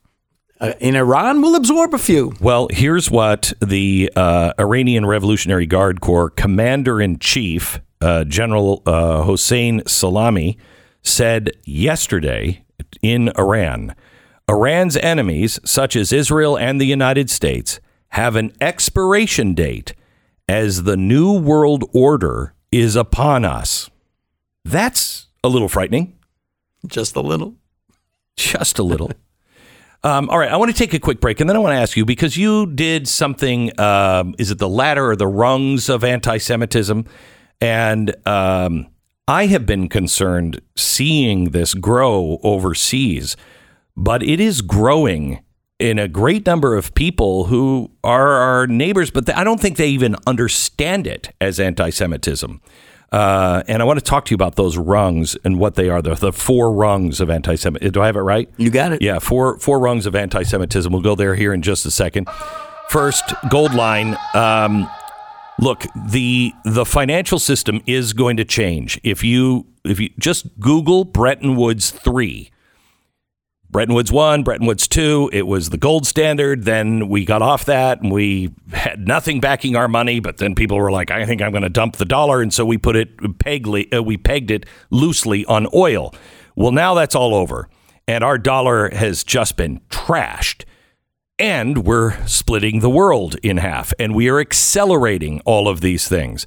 uh, 0.60 0.72
in 0.80 0.96
Iran, 0.96 1.42
we'll 1.42 1.56
absorb 1.56 1.92
a 1.92 1.98
few. 1.98 2.34
Well, 2.40 2.68
here's 2.70 3.10
what 3.10 3.52
the 3.60 4.10
uh, 4.16 4.54
Iranian 4.58 5.04
Revolutionary 5.04 5.66
Guard 5.66 6.00
Corps 6.00 6.30
Commander 6.30 7.02
in 7.02 7.18
Chief, 7.18 7.80
uh, 8.00 8.24
General 8.24 8.82
uh, 8.86 9.24
Hossein 9.24 9.82
Salami, 9.86 10.56
said 11.02 11.50
yesterday 11.64 12.64
in 13.02 13.30
Iran. 13.36 13.94
Iran's 14.48 14.96
enemies, 14.96 15.58
such 15.64 15.96
as 15.96 16.12
Israel 16.12 16.56
and 16.56 16.80
the 16.80 16.86
United 16.86 17.28
States, 17.28 17.80
have 18.10 18.36
an 18.36 18.52
expiration 18.60 19.52
date 19.52 19.94
as 20.48 20.84
the 20.84 20.96
New 20.96 21.36
World 21.36 21.84
Order 21.92 22.54
is 22.70 22.94
upon 22.94 23.44
us. 23.44 23.90
That's 24.64 25.26
a 25.42 25.48
little 25.48 25.68
frightening. 25.68 26.15
Just 26.86 27.16
a 27.16 27.20
little. 27.20 27.54
Just 28.36 28.78
a 28.78 28.82
little. 28.82 29.10
Um, 30.04 30.30
all 30.30 30.38
right, 30.38 30.52
I 30.52 30.56
want 30.56 30.70
to 30.70 30.76
take 30.76 30.94
a 30.94 31.00
quick 31.00 31.20
break, 31.20 31.40
and 31.40 31.50
then 31.50 31.56
I 31.56 31.58
want 31.58 31.72
to 31.72 31.80
ask 31.80 31.96
you 31.96 32.04
because 32.04 32.36
you 32.36 32.66
did 32.66 33.08
something. 33.08 33.72
Um, 33.80 34.36
is 34.38 34.52
it 34.52 34.58
the 34.58 34.68
ladder 34.68 35.10
or 35.10 35.16
the 35.16 35.26
rungs 35.26 35.88
of 35.88 36.04
anti-Semitism? 36.04 37.06
And 37.60 38.14
um, 38.24 38.86
I 39.26 39.46
have 39.46 39.66
been 39.66 39.88
concerned 39.88 40.60
seeing 40.76 41.50
this 41.50 41.74
grow 41.74 42.38
overseas, 42.44 43.36
but 43.96 44.22
it 44.22 44.38
is 44.38 44.60
growing 44.60 45.42
in 45.80 45.98
a 45.98 46.06
great 46.06 46.46
number 46.46 46.76
of 46.76 46.94
people 46.94 47.46
who 47.46 47.90
are 48.04 48.32
our 48.32 48.66
neighbors, 48.68 49.10
but 49.10 49.28
I 49.36 49.42
don't 49.42 49.60
think 49.60 49.76
they 49.76 49.88
even 49.88 50.14
understand 50.24 51.08
it 51.08 51.34
as 51.40 51.58
anti-Semitism. 51.58 52.60
Uh, 53.12 53.62
and 53.68 53.80
I 53.80 53.84
want 53.84 53.98
to 53.98 54.04
talk 54.04 54.24
to 54.26 54.30
you 54.32 54.34
about 54.34 54.56
those 54.56 54.76
rungs 54.76 55.36
and 55.44 55.58
what 55.58 55.74
they 55.74 55.88
are. 55.88 56.02
The, 56.02 56.14
the 56.14 56.32
four 56.32 56.72
rungs 56.72 57.20
of 57.20 57.30
anti-Semitism. 57.30 57.92
Do 57.92 58.02
I 58.02 58.06
have 58.06 58.16
it 58.16 58.20
right? 58.20 58.48
You 58.56 58.70
got 58.70 58.92
it. 58.92 59.00
Yeah, 59.02 59.20
four 59.20 59.58
four 59.58 59.78
rungs 59.78 60.06
of 60.06 60.14
anti-Semitism. 60.14 60.92
We'll 60.92 61.02
go 61.02 61.14
there 61.14 61.34
here 61.34 61.52
in 61.52 61.62
just 61.62 61.86
a 61.86 61.90
second. 61.90 62.28
First, 62.88 63.32
gold 63.48 63.74
line. 63.74 64.16
Um, 64.34 64.88
look, 65.58 65.84
the 66.08 66.52
the 66.64 66.84
financial 66.84 67.38
system 67.38 67.80
is 67.86 68.12
going 68.12 68.36
to 68.38 68.44
change. 68.44 69.00
If 69.02 69.22
you 69.22 69.66
if 69.84 70.00
you 70.00 70.10
just 70.18 70.58
Google 70.58 71.04
Bretton 71.04 71.56
Woods 71.56 71.90
three, 71.90 72.50
Bretton 73.76 73.94
Woods 73.94 74.10
one, 74.10 74.42
Bretton 74.42 74.66
Woods 74.66 74.88
two, 74.88 75.28
it 75.34 75.46
was 75.46 75.68
the 75.68 75.76
gold 75.76 76.06
standard. 76.06 76.64
Then 76.64 77.10
we 77.10 77.26
got 77.26 77.42
off 77.42 77.66
that 77.66 78.00
and 78.00 78.10
we 78.10 78.54
had 78.72 79.06
nothing 79.06 79.38
backing 79.38 79.76
our 79.76 79.86
money. 79.86 80.18
But 80.18 80.38
then 80.38 80.54
people 80.54 80.78
were 80.78 80.90
like, 80.90 81.10
I 81.10 81.26
think 81.26 81.42
I'm 81.42 81.50
going 81.50 81.62
to 81.62 81.68
dump 81.68 81.96
the 81.96 82.06
dollar, 82.06 82.40
and 82.40 82.54
so 82.54 82.64
we 82.64 82.78
put 82.78 82.96
it 82.96 83.14
pegly, 83.18 83.94
uh, 83.94 84.02
we 84.02 84.16
pegged 84.16 84.50
it 84.50 84.64
loosely 84.88 85.44
on 85.44 85.66
oil. 85.74 86.14
Well, 86.54 86.72
now 86.72 86.94
that's 86.94 87.14
all 87.14 87.34
over, 87.34 87.68
and 88.08 88.24
our 88.24 88.38
dollar 88.38 88.88
has 88.94 89.22
just 89.22 89.58
been 89.58 89.80
trashed 89.90 90.64
and 91.38 91.84
we're 91.84 92.26
splitting 92.26 92.80
the 92.80 92.88
world 92.88 93.36
in 93.42 93.58
half 93.58 93.92
and 93.98 94.14
we 94.14 94.30
are 94.30 94.40
accelerating 94.40 95.42
all 95.44 95.68
of 95.68 95.82
these 95.82 96.08
things 96.08 96.46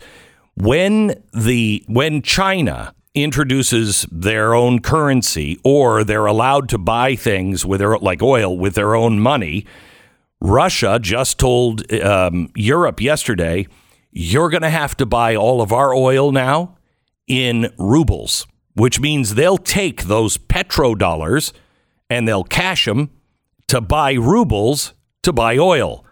when 0.55 1.13
the 1.31 1.85
when 1.87 2.23
china 2.23 2.91
introduces 3.13 4.05
their 4.11 4.53
own 4.53 4.79
currency 4.79 5.59
or 5.63 6.03
they're 6.03 6.27
allowed 6.27 6.69
to 6.69 6.77
buy 6.77 7.15
things 7.15 7.65
with 7.65 7.79
their 7.79 7.97
like 7.97 8.21
oil 8.21 8.57
with 8.57 8.75
their 8.75 8.95
own 8.95 9.19
money 9.19 9.65
russia 10.39 10.99
just 11.01 11.39
told 11.39 11.91
um, 11.91 12.51
europe 12.55 13.01
yesterday 13.01 13.65
you're 14.11 14.49
going 14.49 14.61
to 14.61 14.69
have 14.69 14.95
to 14.95 15.05
buy 15.05 15.35
all 15.35 15.61
of 15.61 15.73
our 15.73 15.93
oil 15.93 16.31
now 16.31 16.77
in 17.27 17.67
rubles 17.79 18.45
which 18.75 18.99
means 18.99 19.35
they'll 19.35 19.57
take 19.57 20.03
those 20.03 20.37
petrodollars 20.37 21.51
and 22.09 22.27
they'll 22.27 22.43
cash 22.43 22.85
them 22.85 23.09
to 23.67 23.81
buy 23.81 24.13
rubles 24.13 24.93
to 25.23 25.33
buy 25.33 25.57
oil. 25.57 26.05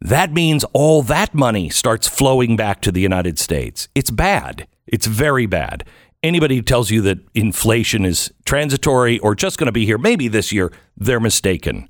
That 0.00 0.32
means 0.32 0.64
all 0.72 1.02
that 1.02 1.34
money 1.34 1.68
starts 1.70 2.08
flowing 2.08 2.56
back 2.56 2.80
to 2.82 2.92
the 2.92 3.00
United 3.00 3.38
States. 3.38 3.88
It's 3.94 4.10
bad. 4.10 4.66
It's 4.86 5.06
very 5.06 5.46
bad. 5.46 5.84
Anybody 6.22 6.56
who 6.56 6.62
tells 6.62 6.90
you 6.90 7.00
that 7.02 7.18
inflation 7.34 8.04
is 8.04 8.32
transitory 8.44 9.18
or 9.18 9.34
just 9.34 9.58
going 9.58 9.66
to 9.66 9.72
be 9.72 9.86
here 9.86 9.98
maybe 9.98 10.28
this 10.28 10.52
year, 10.52 10.72
they're 10.96 11.20
mistaken. 11.20 11.88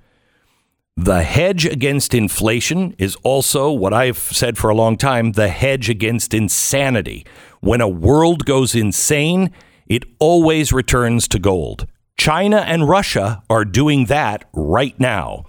The 0.96 1.22
hedge 1.22 1.66
against 1.66 2.14
inflation 2.14 2.94
is 2.98 3.16
also 3.22 3.70
what 3.70 3.94
I've 3.94 4.18
said 4.18 4.58
for 4.58 4.68
a 4.68 4.74
long 4.74 4.96
time 4.96 5.32
the 5.32 5.48
hedge 5.48 5.88
against 5.88 6.34
insanity. 6.34 7.24
When 7.60 7.80
a 7.80 7.88
world 7.88 8.44
goes 8.44 8.74
insane, 8.74 9.50
it 9.86 10.04
always 10.18 10.72
returns 10.72 11.26
to 11.28 11.38
gold. 11.38 11.86
China 12.18 12.58
and 12.58 12.88
Russia 12.88 13.42
are 13.48 13.64
doing 13.64 14.06
that 14.06 14.44
right 14.52 14.98
now. 15.00 15.46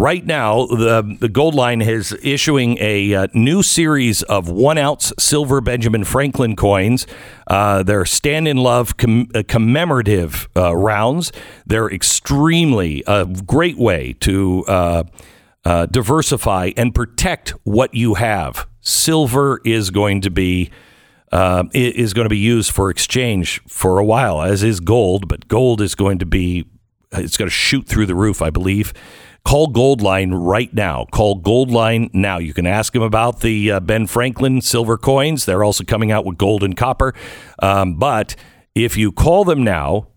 Right 0.00 0.24
now, 0.24 0.64
the, 0.64 1.02
the 1.20 1.28
Goldline 1.28 1.86
is 1.86 2.16
issuing 2.22 2.78
a 2.80 3.14
uh, 3.14 3.26
new 3.34 3.62
series 3.62 4.22
of 4.22 4.48
one 4.48 4.78
ounce 4.78 5.12
silver 5.18 5.60
Benjamin 5.60 6.04
Franklin 6.04 6.56
coins. 6.56 7.06
Uh, 7.46 7.82
they're 7.82 8.06
stand 8.06 8.48
in 8.48 8.56
love 8.56 8.96
com- 8.96 9.28
uh, 9.34 9.42
commemorative 9.46 10.48
uh, 10.56 10.74
rounds. 10.74 11.32
They're 11.66 11.90
extremely 11.90 13.04
a 13.06 13.26
great 13.26 13.76
way 13.76 14.14
to 14.20 14.64
uh, 14.66 15.04
diversify 15.90 16.70
and 16.78 16.94
protect 16.94 17.50
what 17.64 17.92
you 17.92 18.14
have. 18.14 18.66
Silver 18.80 19.60
is 19.66 19.90
going 19.90 20.22
to 20.22 20.30
be 20.30 20.70
is 21.74 22.14
going 22.14 22.24
to 22.24 22.30
be 22.30 22.38
used 22.38 22.72
for 22.72 22.88
exchange 22.88 23.60
for 23.68 23.98
a 23.98 24.04
while, 24.06 24.40
as 24.40 24.62
is 24.62 24.80
gold. 24.80 25.28
But 25.28 25.46
gold 25.46 25.82
is 25.82 25.94
going 25.94 26.20
to 26.20 26.26
be 26.26 26.64
it's 27.12 27.36
going 27.36 27.48
to 27.48 27.54
shoot 27.54 27.86
through 27.86 28.06
the 28.06 28.14
roof, 28.14 28.40
I 28.40 28.48
believe. 28.48 28.94
Call 29.44 29.68
Goldline 29.72 30.32
right 30.32 30.72
now. 30.72 31.06
Call 31.10 31.40
Goldline 31.40 32.12
now. 32.12 32.38
You 32.38 32.54
can 32.54 32.66
ask 32.66 32.92
them 32.92 33.02
about 33.02 33.40
the 33.40 33.72
uh, 33.72 33.80
Ben 33.80 34.06
Franklin 34.06 34.60
silver 34.60 34.96
coins. 34.96 35.44
They're 35.44 35.64
also 35.64 35.84
coming 35.84 36.12
out 36.12 36.24
with 36.24 36.38
gold 36.38 36.62
and 36.62 36.76
copper. 36.76 37.14
Um, 37.60 37.94
but 37.94 38.36
if 38.74 38.96
you 38.96 39.12
call 39.12 39.44
them 39.44 39.64
now, 39.64 40.08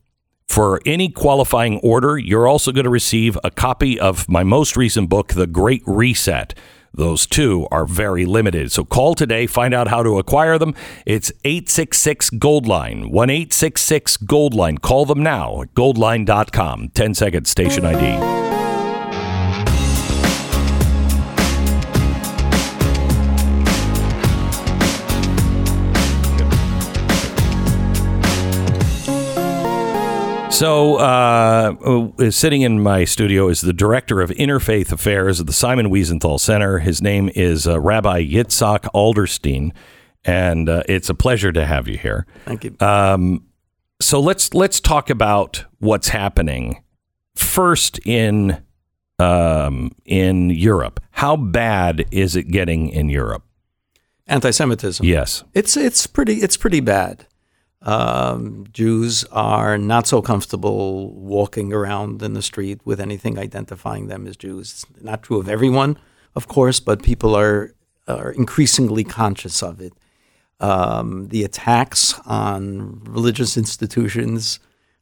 for 0.48 0.80
any 0.86 1.10
qualifying 1.10 1.80
order, 1.80 2.18
you're 2.18 2.48
also 2.48 2.72
going 2.72 2.84
to 2.84 2.90
receive 2.90 3.38
a 3.44 3.50
copy 3.50 4.00
of 4.00 4.30
my 4.30 4.44
most 4.44 4.78
recent 4.78 5.10
book, 5.10 5.30
The 5.30 5.48
Great 5.48 5.82
Reset. 5.88 6.54
Those 6.94 7.26
two 7.26 7.68
are 7.72 7.88
very 7.88 8.26
limited. 8.26 8.72
So 8.72 8.84
call 8.84 9.16
today, 9.16 9.48
find 9.48 9.74
out 9.74 9.88
how 9.88 10.04
to 10.04 10.20
acquire 10.20 10.60
them. 10.60 10.76
It's 11.08 11.32
866 11.44 12.30
Goldline, 12.32 13.10
1 13.10 13.30
866 13.32 14.18
Goldline. 14.18 14.80
Call 14.80 15.06
them 15.06 15.24
now 15.24 15.64
at 15.64 15.74
goldline.com. 15.74 16.90
10 16.90 17.14
seconds, 17.16 17.50
station 17.50 17.86
ID. 17.86 18.53
So, 30.54 30.98
uh, 30.98 32.30
sitting 32.30 32.62
in 32.62 32.80
my 32.80 33.06
studio 33.06 33.50
is 33.50 33.62
the 33.62 33.74
director 33.74 34.22
of 34.22 34.30
interfaith 34.30 34.92
affairs 34.92 35.42
at 35.42 35.48
the 35.48 35.52
Simon 35.52 35.88
Wiesenthal 35.88 36.40
Center. 36.40 36.78
His 36.78 37.02
name 37.02 37.32
is 37.34 37.68
uh, 37.68 37.80
Rabbi 37.80 38.24
Yitzchok 38.24 38.82
Adlerstein, 38.94 39.72
and 40.24 40.70
uh, 40.70 40.84
it's 40.88 41.10
a 41.10 41.16
pleasure 41.16 41.52
to 41.52 41.66
have 41.66 41.88
you 41.88 41.98
here. 41.98 42.28
Thank 42.46 42.66
you. 42.66 42.76
Um, 42.80 43.48
so 44.00 44.20
let's 44.20 44.54
let's 44.54 44.80
talk 44.80 45.10
about 45.10 45.66
what's 45.80 46.10
happening 46.10 46.84
first 47.36 48.00
in 48.06 48.64
um, 49.18 49.92
in 50.06 50.52
Europe. 50.52 51.00
How 51.12 51.36
bad 51.36 52.06
is 52.12 52.36
it 52.36 52.44
getting 52.44 52.90
in 52.90 53.10
Europe? 53.10 53.44
Anti-Semitism. 54.28 55.04
Yes. 55.04 55.44
It's 55.56 55.76
it's 55.76 56.06
pretty 56.06 56.36
it's 56.36 56.58
pretty 56.58 56.80
bad. 56.80 57.26
Um, 57.84 58.66
Jews 58.72 59.26
are 59.32 59.78
not 59.78 60.08
so 60.08 60.22
comfortable 60.22 61.14
walking 61.14 61.74
around 61.74 62.22
in 62.22 62.34
the 62.34 62.42
street 62.42 62.80
with 62.86 63.00
anything 63.02 63.38
identifying 63.38 64.08
them 64.08 64.26
as 64.26 64.38
Jews. 64.38 64.86
It's 64.90 65.04
not 65.04 65.24
true 65.24 65.38
of 65.40 65.50
everyone, 65.50 65.98
of 66.36 66.48
course, 66.48 66.80
but 66.80 67.04
people 67.04 67.36
are 67.36 67.74
are 68.08 68.32
increasingly 68.32 69.04
conscious 69.04 69.64
of 69.64 69.80
it. 69.82 69.94
Um, 70.60 71.28
the 71.28 71.44
attacks 71.44 72.20
on 72.26 73.02
religious 73.04 73.58
institutions, 73.58 74.60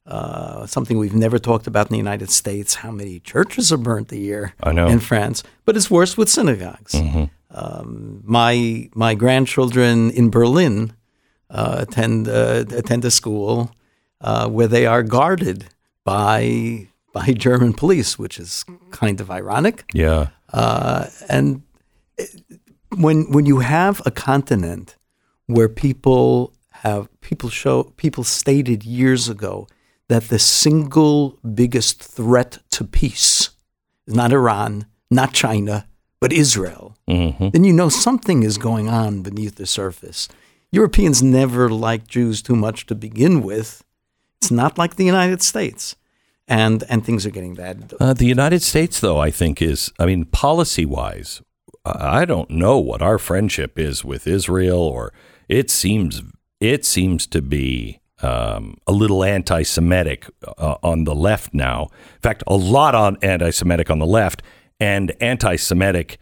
uh, 0.08 0.66
something 0.66 0.98
we've 0.98 1.16
never 1.16 1.40
talked 1.40 1.68
about 1.68 1.88
in 1.88 1.94
the 1.94 1.98
United 1.98 2.32
States. 2.32 2.76
How 2.76 2.91
many 2.91 3.20
churches 3.20 3.72
are 3.72 3.78
burnt 3.78 4.12
a 4.12 4.18
year 4.18 4.53
I 4.64 4.72
know. 4.72 4.88
in 4.88 4.99
France? 4.99 5.44
But 5.66 5.76
it's 5.78 5.91
worse 5.91 6.18
with 6.18 6.30
synagogues. 6.30 6.95
Um, 7.53 8.22
my 8.24 8.90
my 8.95 9.14
grandchildren 9.14 10.10
in 10.12 10.30
Berlin 10.30 10.94
attend 11.53 12.28
uh, 12.28 12.65
attend 12.72 13.06
a 13.06 13.11
school 13.11 13.76
uh, 14.22 14.48
where 14.49 14.68
they 14.68 14.86
are 14.86 15.03
guarded 15.03 15.65
by 16.03 16.88
by 17.14 17.34
German 17.34 17.73
police, 17.73 18.18
which 18.18 18.40
is 18.40 18.65
kind 18.91 19.19
of 19.22 19.30
ironic. 19.30 19.84
Yeah. 19.94 20.28
Uh, 20.53 21.07
and 21.30 21.64
when 22.98 23.32
when 23.32 23.45
you 23.45 23.60
have 23.60 24.02
a 24.06 24.11
continent 24.11 24.95
where 25.48 25.69
people 25.69 26.53
have 26.69 27.07
people 27.22 27.49
show 27.49 27.84
people 27.98 28.23
stated 28.23 28.84
years 28.84 29.30
ago 29.30 29.68
that 30.07 30.23
the 30.30 30.40
single 30.40 31.40
biggest 31.53 32.03
threat 32.03 32.57
to 32.69 32.84
peace 32.84 33.52
is 34.07 34.15
not 34.15 34.34
Iran, 34.34 34.86
not 35.10 35.34
China, 35.34 35.88
but 36.19 36.34
Israel, 36.34 36.98
then 37.52 37.64
you 37.64 37.73
know 37.73 37.90
something 37.90 38.44
is 38.44 38.57
going 38.57 38.90
on 38.90 39.22
beneath 39.22 39.56
the 39.56 39.65
surface. 39.65 40.28
Europeans 40.72 41.22
never 41.22 41.69
liked 41.69 42.07
Jews 42.07 42.41
too 42.41 42.56
much 42.56 42.85
to 42.85 42.95
begin 42.95 43.41
with. 43.43 43.84
It's 44.38 44.52
not 44.52 44.77
like 44.77 44.95
the 44.95 45.06
United 45.06 45.41
States. 45.41 45.95
And 46.48 46.84
and 46.89 47.06
things 47.06 47.26
are 47.26 47.30
getting 47.30 47.56
bad. 47.56 47.93
Uh, 47.99 48.14
the 48.14 48.26
United 48.26 48.61
States, 48.61 48.99
though, 48.99 49.19
I 49.19 49.31
think 49.31 49.61
is, 49.61 49.91
I 49.99 50.06
mean, 50.06 50.26
policy 50.26 50.85
wise, 50.85 51.41
I 51.85 52.26
don't 52.26 52.49
know 52.49 52.77
what 52.77 53.02
our 53.02 53.18
friendship 53.18 53.80
is 53.80 54.03
with 54.03 54.27
Israel, 54.27 54.80
or 54.80 55.14
it 55.48 55.69
seems 55.69 56.22
it 56.60 56.85
seems 56.85 57.26
to 57.27 57.41
be 57.41 58.02
um, 58.22 58.77
a 58.85 58.91
little 58.91 59.23
anti-Semitic 59.23 60.30
uh, 60.57 60.76
on 60.84 61.06
the 61.06 61.15
left 61.15 61.53
now. 61.53 61.88
In 62.15 62.22
fact, 62.22 62.43
a 62.48 62.56
lot 62.56 62.95
on 62.95 63.18
anti-Semitic 63.22 63.89
on 63.89 63.99
the 63.99 64.06
left, 64.06 64.43
and 64.80 65.14
anti-Semitic 65.22 66.18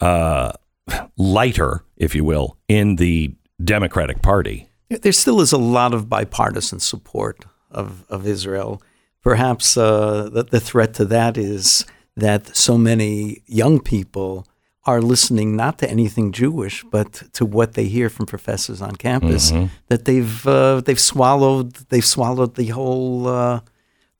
uh, 0.00 0.52
lighter, 1.16 1.84
if 1.96 2.14
you 2.14 2.24
will, 2.24 2.56
in 2.68 2.96
the 2.96 3.34
Democratic 3.64 4.22
Party. 4.22 4.68
There 4.88 5.12
still 5.12 5.40
is 5.40 5.52
a 5.52 5.58
lot 5.58 5.94
of 5.94 6.08
bipartisan 6.08 6.80
support 6.80 7.44
of, 7.70 8.04
of 8.08 8.26
Israel. 8.26 8.82
Perhaps 9.22 9.76
uh, 9.76 10.28
the, 10.30 10.44
the 10.44 10.60
threat 10.60 10.94
to 10.94 11.04
that 11.06 11.36
is 11.36 11.84
that 12.16 12.54
so 12.56 12.76
many 12.78 13.42
young 13.46 13.80
people 13.80 14.46
are 14.84 15.00
listening 15.00 15.56
not 15.56 15.78
to 15.78 15.90
anything 15.90 16.30
Jewish, 16.30 16.84
but 16.84 17.22
to 17.32 17.46
what 17.46 17.72
they 17.72 17.86
hear 17.86 18.10
from 18.10 18.26
professors 18.26 18.82
on 18.82 18.96
campus. 18.96 19.50
Mhm. 19.50 19.70
That 19.88 20.04
they've 20.04 20.46
uh, 20.46 20.82
they've 20.82 21.00
swallowed 21.00 21.72
they've 21.88 22.04
swallowed 22.04 22.54
the 22.56 22.68
whole 22.68 23.26
uh, 23.26 23.60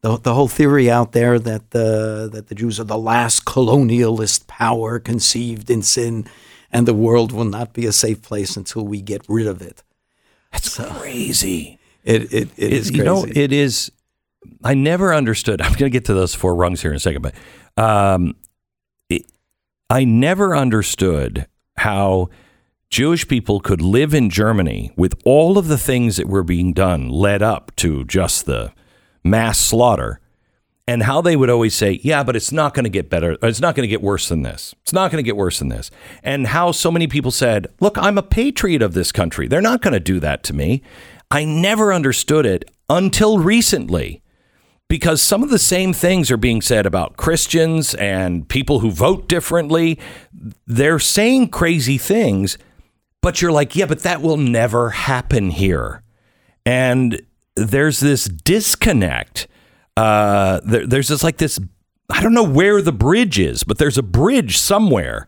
the, 0.01 0.17
the 0.19 0.35
whole 0.35 0.49
theory 0.49 0.91
out 0.91 1.13
there 1.13 1.39
that 1.39 1.71
the 1.71 2.31
that 2.33 2.47
the 2.49 2.55
Jews 2.55 2.81
are 2.81 2.85
the 2.85 2.99
last 2.99 3.45
colonialist 3.45 4.47
power 4.47 4.99
conceived 4.99 5.71
in 5.71 5.83
sin, 5.83 6.27
and 6.75 6.87
the 6.87 6.93
world 6.93 7.31
will 7.33 7.45
not 7.45 7.73
be 7.73 7.87
a 7.87 7.93
safe 7.93 8.21
place 8.21 8.57
until 8.57 8.85
we 8.85 9.01
get 9.01 9.25
rid 9.29 9.47
of 9.47 9.63
it. 9.63 9.83
That's 10.53 10.77
crazy. 10.77 11.79
It 12.03 12.33
it, 12.35 12.49
it 12.57 12.73
is 12.73 12.91
you 12.91 13.03
know 13.03 13.25
it 13.25 13.51
is 13.51 13.91
i 14.63 14.75
never 14.75 15.15
understood 15.15 15.63
i'm 15.63 15.71
going 15.71 15.91
to 15.91 15.91
get 15.91 16.05
to 16.05 16.13
those 16.13 16.35
four 16.35 16.55
rungs 16.55 16.83
here 16.83 16.91
in 16.91 16.97
a 16.99 17.01
second 17.01 17.23
but 17.23 17.35
um, 17.83 18.37
it, 19.09 19.25
i 19.89 20.05
never 20.05 20.55
understood 20.55 21.47
how 21.79 22.29
jewish 22.91 23.27
people 23.27 23.59
could 23.59 23.81
live 23.81 24.13
in 24.13 24.29
germany 24.29 24.93
with 24.97 25.15
all 25.25 25.57
of 25.57 25.69
the 25.69 25.79
things 25.79 26.19
that 26.19 26.29
were 26.29 26.43
being 26.43 26.75
done 26.75 27.09
led 27.09 27.43
up 27.43 27.75
to 27.77 28.05
just 28.05 28.45
the 28.45 28.71
mass 29.25 29.59
slaughter 29.59 30.21
and 30.87 31.03
how 31.03 31.21
they 31.23 31.35
would 31.35 31.49
always 31.49 31.75
say, 31.75 32.01
yeah, 32.03 32.23
but 32.23 32.37
it's 32.37 32.53
not 32.53 32.75
going 32.75 32.85
to 32.85 32.91
get 32.91 33.09
better. 33.09 33.39
It's 33.43 33.61
not 33.61 33.75
going 33.75 33.85
to 33.85 33.91
get 33.91 34.03
worse 34.03 34.29
than 34.29 34.43
this. 34.43 34.75
It's 34.83 34.93
not 34.93 35.11
going 35.11 35.23
to 35.23 35.27
get 35.27 35.37
worse 35.37 35.59
than 35.59 35.69
this. 35.69 35.91
And 36.23 36.49
how 36.49 36.73
so 36.73 36.91
many 36.91 37.07
people 37.07 37.31
said, 37.31 37.69
look, 37.81 37.97
I'm 37.97 38.19
a 38.19 38.23
patriot 38.23 38.83
of 38.83 38.93
this 38.93 39.11
country. 39.11 39.49
They're 39.49 39.63
not 39.63 39.81
going 39.81 39.95
to 39.95 40.01
do 40.01 40.21
that 40.21 40.43
to 40.45 40.53
me. 40.53 40.83
I 41.31 41.45
never 41.45 41.93
understood 41.93 42.45
it 42.45 42.71
until 42.91 43.39
recently 43.39 44.23
because 44.89 45.23
some 45.23 45.43
of 45.43 45.49
the 45.49 45.59
same 45.59 45.95
things 45.95 46.31
are 46.31 46.37
being 46.37 46.61
said 46.61 46.85
about 46.85 47.17
Christians 47.17 47.95
and 47.95 48.47
people 48.49 48.81
who 48.81 48.91
vote 48.91 49.27
differently. 49.27 49.99
They're 50.67 50.99
saying 50.99 51.49
crazy 51.49 51.97
things, 51.97 52.59
but 53.23 53.41
you're 53.41 53.53
like, 53.53 53.75
yeah, 53.75 53.87
but 53.87 54.01
that 54.01 54.21
will 54.21 54.37
never 54.37 54.91
happen 54.91 55.51
here. 55.51 56.03
And 56.67 57.23
there's 57.57 58.01
this 58.01 58.27
disconnect. 58.27 59.49
Uh, 59.97 60.61
there, 60.65 60.87
there's 60.87 61.09
just 61.09 61.23
like 61.25 61.37
this. 61.39 61.59
I 62.11 62.23
don't 62.23 62.35
know 62.35 62.43
where 62.43 62.83
the 62.83 62.93
bridge 62.93 63.39
is, 63.39 63.65
but 63.65 63.79
there's 63.79 63.99
a 63.99 64.03
bridge 64.03 64.59
somewhere 64.59 65.27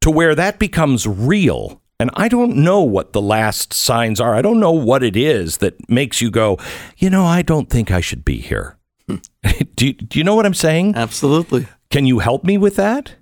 to 0.00 0.10
where 0.10 0.34
that 0.34 0.58
becomes 0.58 1.06
real 1.06 1.80
And 2.00 2.10
I 2.14 2.28
don't 2.28 2.56
know 2.56 2.80
what 2.80 3.12
the 3.12 3.20
last 3.20 3.74
signs 3.74 4.20
are. 4.20 4.34
I 4.34 4.40
don't 4.40 4.58
know 4.58 4.72
what 4.72 5.02
it 5.02 5.16
is 5.16 5.58
that 5.58 5.74
makes 5.90 6.22
you 6.22 6.30
go, 6.30 6.56
you 6.96 7.10
know, 7.10 7.26
I 7.26 7.42
don't 7.42 7.68
think 7.68 7.90
I 7.90 8.00
should 8.00 8.24
be 8.24 8.40
here. 8.40 8.78
do, 9.74 9.86
you, 9.86 9.92
do 9.92 10.18
you 10.18 10.24
know 10.24 10.34
what 10.34 10.46
I'm 10.46 10.54
saying? 10.54 10.94
Absolutely. 10.96 11.66
Can 11.90 12.06
you 12.06 12.20
help 12.20 12.42
me 12.42 12.56
with 12.56 12.76
that? 12.76 13.16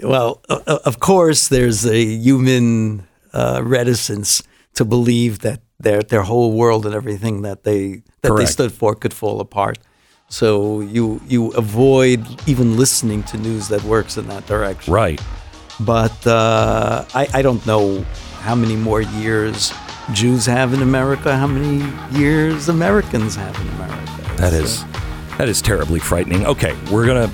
Well, 0.00 0.42
of 0.48 1.00
course, 1.00 1.48
there's 1.48 1.84
a 1.84 2.04
human 2.04 3.08
uh, 3.32 3.62
reticence 3.64 4.44
to 4.74 4.84
believe 4.84 5.40
that 5.40 5.62
their 5.80 6.02
their 6.02 6.22
whole 6.22 6.52
world 6.52 6.86
and 6.86 6.94
everything 6.94 7.42
that 7.42 7.64
they 7.64 8.02
that 8.22 8.36
they 8.36 8.46
stood 8.46 8.72
for 8.72 8.94
could 8.94 9.12
fall 9.12 9.40
apart. 9.40 9.78
So 10.28 10.80
you 10.80 11.20
you 11.26 11.50
avoid 11.52 12.26
even 12.46 12.76
listening 12.76 13.22
to 13.24 13.38
news 13.38 13.68
that 13.68 13.82
works 13.84 14.16
in 14.18 14.28
that 14.28 14.46
direction. 14.46 14.92
Right. 14.92 15.20
But 15.80 16.26
uh, 16.26 17.04
I 17.14 17.28
I 17.32 17.42
don't 17.42 17.64
know 17.66 18.02
how 18.40 18.54
many 18.54 18.76
more 18.76 19.00
years 19.00 19.72
Jews 20.12 20.46
have 20.46 20.74
in 20.74 20.82
America, 20.82 21.36
how 21.36 21.46
many 21.46 21.84
years 22.18 22.68
Americans 22.68 23.36
have 23.36 23.58
in 23.60 23.68
America. 23.68 24.34
That 24.36 24.52
is 24.52 24.84
that 25.38 25.48
is 25.48 25.62
terribly 25.62 26.00
frightening. 26.00 26.44
Okay, 26.46 26.76
we're 26.90 27.06
gonna 27.06 27.28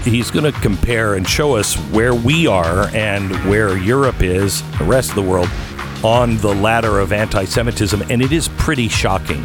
he's 0.00 0.30
gonna 0.30 0.52
compare 0.52 1.14
and 1.14 1.28
show 1.28 1.56
us 1.56 1.74
where 1.90 2.14
we 2.14 2.46
are 2.46 2.88
and 2.94 3.30
where 3.50 3.76
Europe 3.76 4.22
is, 4.22 4.62
the 4.78 4.84
rest 4.84 5.10
of 5.10 5.16
the 5.16 5.22
world, 5.22 5.48
on 6.02 6.38
the 6.38 6.54
ladder 6.54 7.00
of 7.00 7.12
anti-Semitism, 7.12 8.02
and 8.08 8.22
it 8.22 8.32
is 8.32 8.48
pretty 8.48 8.88
shocking. 8.88 9.44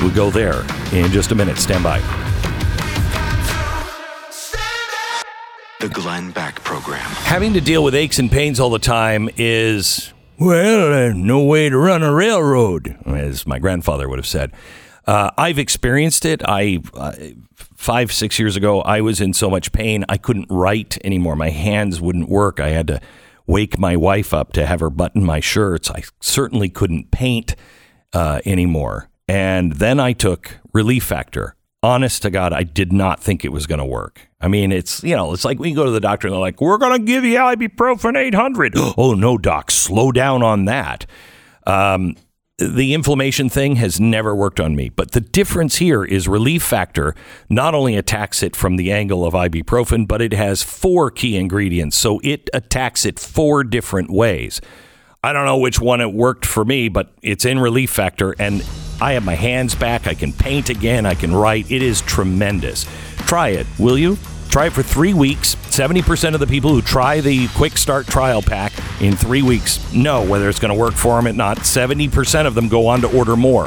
We'll 0.00 0.14
go 0.14 0.30
there 0.30 0.64
in 0.92 1.12
just 1.12 1.30
a 1.30 1.34
minute. 1.34 1.58
Stand 1.58 1.84
by. 1.84 2.00
The 5.82 5.88
Glenn 5.88 6.30
Beck 6.30 6.62
Program. 6.62 7.00
Having 7.00 7.54
to 7.54 7.60
deal 7.60 7.82
with 7.82 7.92
aches 7.92 8.20
and 8.20 8.30
pains 8.30 8.60
all 8.60 8.70
the 8.70 8.78
time 8.78 9.28
is 9.36 10.12
well, 10.38 11.12
no 11.12 11.42
way 11.42 11.68
to 11.70 11.76
run 11.76 12.04
a 12.04 12.14
railroad, 12.14 12.96
as 13.04 13.48
my 13.48 13.58
grandfather 13.58 14.08
would 14.08 14.20
have 14.20 14.26
said. 14.26 14.52
Uh, 15.08 15.32
I've 15.36 15.58
experienced 15.58 16.24
it. 16.24 16.40
I 16.46 16.78
uh, 16.94 17.14
five 17.56 18.12
six 18.12 18.38
years 18.38 18.54
ago, 18.54 18.80
I 18.82 19.00
was 19.00 19.20
in 19.20 19.34
so 19.34 19.50
much 19.50 19.72
pain 19.72 20.04
I 20.08 20.18
couldn't 20.18 20.46
write 20.48 21.04
anymore. 21.04 21.34
My 21.34 21.50
hands 21.50 22.00
wouldn't 22.00 22.28
work. 22.28 22.60
I 22.60 22.68
had 22.68 22.86
to 22.86 23.00
wake 23.48 23.76
my 23.76 23.96
wife 23.96 24.32
up 24.32 24.52
to 24.52 24.64
have 24.64 24.78
her 24.78 24.90
button 24.90 25.24
my 25.24 25.40
shirts. 25.40 25.90
I 25.90 26.04
certainly 26.20 26.68
couldn't 26.68 27.10
paint 27.10 27.56
uh, 28.12 28.40
anymore. 28.46 29.10
And 29.26 29.72
then 29.72 29.98
I 29.98 30.12
took 30.12 30.60
Relief 30.72 31.02
Factor. 31.02 31.56
Honest 31.84 32.22
to 32.22 32.30
God, 32.30 32.52
I 32.52 32.62
did 32.62 32.92
not 32.92 33.20
think 33.20 33.44
it 33.44 33.50
was 33.50 33.66
going 33.66 33.80
to 33.80 33.84
work. 33.84 34.28
I 34.40 34.46
mean, 34.46 34.70
it's 34.70 35.02
you 35.02 35.16
know, 35.16 35.32
it's 35.32 35.44
like 35.44 35.58
we 35.58 35.72
go 35.72 35.84
to 35.84 35.90
the 35.90 36.00
doctor 36.00 36.28
and 36.28 36.34
they're 36.34 36.40
like, 36.40 36.60
"We're 36.60 36.78
going 36.78 36.96
to 36.98 37.04
give 37.04 37.24
you 37.24 37.38
ibuprofen 37.38 38.16
800." 38.16 38.74
oh 38.96 39.14
no, 39.14 39.36
doc, 39.36 39.70
slow 39.72 40.12
down 40.12 40.44
on 40.44 40.66
that. 40.66 41.06
Um, 41.66 42.16
the 42.58 42.94
inflammation 42.94 43.48
thing 43.48 43.76
has 43.76 44.00
never 44.00 44.34
worked 44.34 44.60
on 44.60 44.76
me, 44.76 44.90
but 44.90 45.12
the 45.12 45.20
difference 45.20 45.76
here 45.76 46.04
is 46.04 46.28
Relief 46.28 46.62
Factor 46.62 47.14
not 47.48 47.74
only 47.74 47.96
attacks 47.96 48.42
it 48.42 48.54
from 48.54 48.76
the 48.76 48.92
angle 48.92 49.24
of 49.24 49.34
ibuprofen, 49.34 50.06
but 50.06 50.22
it 50.22 50.32
has 50.32 50.62
four 50.62 51.10
key 51.10 51.36
ingredients, 51.36 51.96
so 51.96 52.20
it 52.22 52.48
attacks 52.54 53.04
it 53.04 53.18
four 53.18 53.64
different 53.64 54.10
ways. 54.10 54.60
I 55.24 55.32
don't 55.32 55.46
know 55.46 55.58
which 55.58 55.80
one 55.80 56.00
it 56.00 56.12
worked 56.12 56.46
for 56.46 56.64
me, 56.64 56.88
but 56.88 57.12
it's 57.22 57.44
in 57.44 57.58
Relief 57.58 57.90
Factor, 57.90 58.34
and 58.38 58.64
I 59.02 59.14
have 59.14 59.24
my 59.24 59.34
hands 59.34 59.74
back. 59.74 60.06
I 60.06 60.14
can 60.14 60.32
paint 60.32 60.70
again. 60.70 61.06
I 61.06 61.14
can 61.14 61.34
write. 61.34 61.68
It 61.72 61.82
is 61.82 62.02
tremendous. 62.02 62.86
Try 63.26 63.48
it, 63.48 63.66
will 63.76 63.98
you? 63.98 64.16
Try 64.48 64.66
it 64.66 64.72
for 64.72 64.84
three 64.84 65.12
weeks. 65.12 65.56
70% 65.56 66.34
of 66.34 66.40
the 66.40 66.46
people 66.46 66.70
who 66.70 66.80
try 66.82 67.20
the 67.20 67.48
Quick 67.48 67.76
Start 67.78 68.06
Trial 68.06 68.42
Pack 68.42 68.72
in 69.00 69.16
three 69.16 69.42
weeks 69.42 69.92
know 69.92 70.24
whether 70.24 70.48
it's 70.48 70.60
going 70.60 70.72
to 70.72 70.78
work 70.78 70.94
for 70.94 71.16
them 71.16 71.26
or 71.26 71.32
not. 71.32 71.58
70% 71.58 72.46
of 72.46 72.54
them 72.54 72.68
go 72.68 72.86
on 72.86 73.00
to 73.00 73.18
order 73.18 73.34
more. 73.34 73.64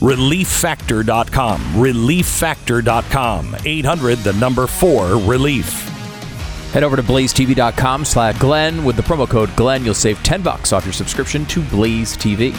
ReliefFactor.com. 0.00 1.60
ReliefFactor.com. 1.72 3.56
800, 3.64 4.18
the 4.18 4.32
number 4.34 4.66
four, 4.66 5.06
relief. 5.20 5.88
Head 6.72 6.82
over 6.82 6.96
to 6.96 7.02
blazetv.com 7.02 8.04
slash 8.04 8.38
Glenn. 8.38 8.84
With 8.84 8.96
the 8.96 9.02
promo 9.02 9.26
code 9.26 9.56
Glenn, 9.56 9.86
you'll 9.86 9.94
save 9.94 10.22
10 10.22 10.42
bucks 10.42 10.74
off 10.74 10.84
your 10.84 10.92
subscription 10.92 11.46
to 11.46 11.62
Blaze 11.62 12.14
TV. 12.14 12.54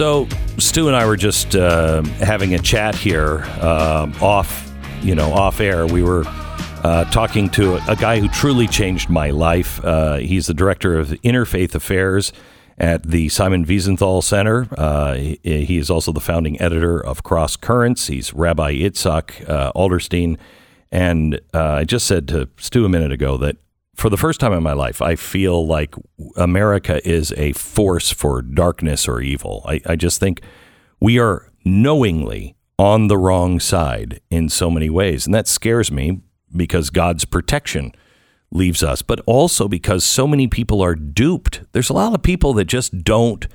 So 0.00 0.26
Stu 0.56 0.86
and 0.86 0.96
I 0.96 1.04
were 1.04 1.18
just 1.18 1.54
uh, 1.54 2.00
having 2.20 2.54
a 2.54 2.58
chat 2.58 2.94
here 2.94 3.44
um 3.60 4.14
off, 4.22 4.72
you 5.02 5.14
know, 5.14 5.30
off 5.30 5.60
air. 5.60 5.86
We 5.86 6.02
were 6.02 6.24
uh, 6.26 7.04
talking 7.10 7.50
to 7.50 7.74
a, 7.74 7.84
a 7.88 7.96
guy 7.96 8.18
who 8.18 8.26
truly 8.28 8.66
changed 8.66 9.10
my 9.10 9.28
life. 9.28 9.78
Uh, 9.84 10.16
he's 10.16 10.46
the 10.46 10.54
director 10.54 10.98
of 10.98 11.08
Interfaith 11.22 11.74
Affairs 11.74 12.32
at 12.78 13.02
the 13.02 13.28
Simon 13.28 13.66
Wiesenthal 13.66 14.24
Center. 14.24 14.68
Uh, 14.74 15.16
he, 15.16 15.38
he 15.42 15.76
is 15.76 15.90
also 15.90 16.12
the 16.12 16.20
founding 16.20 16.58
editor 16.62 16.98
of 16.98 17.22
Cross 17.22 17.56
Currents. 17.56 18.06
He's 18.06 18.32
Rabbi 18.32 18.76
Yitzchok 18.76 19.50
uh, 19.50 19.70
Adlerstein. 19.74 20.38
And 20.90 21.42
uh, 21.52 21.72
I 21.72 21.84
just 21.84 22.06
said 22.06 22.26
to 22.28 22.48
Stu 22.56 22.86
a 22.86 22.88
minute 22.88 23.12
ago 23.12 23.36
that 23.36 23.58
for 24.00 24.08
the 24.08 24.16
first 24.16 24.40
time 24.40 24.54
in 24.54 24.62
my 24.62 24.72
life, 24.72 25.02
I 25.02 25.14
feel 25.14 25.66
like 25.66 25.94
America 26.36 27.06
is 27.06 27.32
a 27.32 27.52
force 27.52 28.10
for 28.10 28.40
darkness 28.40 29.06
or 29.06 29.20
evil. 29.20 29.62
I, 29.66 29.82
I 29.84 29.96
just 29.96 30.18
think 30.18 30.40
we 31.00 31.18
are 31.18 31.50
knowingly 31.66 32.56
on 32.78 33.08
the 33.08 33.18
wrong 33.18 33.60
side 33.60 34.22
in 34.30 34.48
so 34.48 34.70
many 34.70 34.88
ways. 34.88 35.26
And 35.26 35.34
that 35.34 35.46
scares 35.46 35.92
me 35.92 36.22
because 36.56 36.88
God's 36.88 37.26
protection 37.26 37.92
leaves 38.50 38.82
us, 38.82 39.02
but 39.02 39.20
also 39.26 39.68
because 39.68 40.02
so 40.02 40.26
many 40.26 40.48
people 40.48 40.80
are 40.80 40.94
duped. 40.94 41.62
There's 41.72 41.90
a 41.90 41.94
lot 41.94 42.14
of 42.14 42.22
people 42.22 42.54
that 42.54 42.64
just 42.64 43.04
don't. 43.04 43.46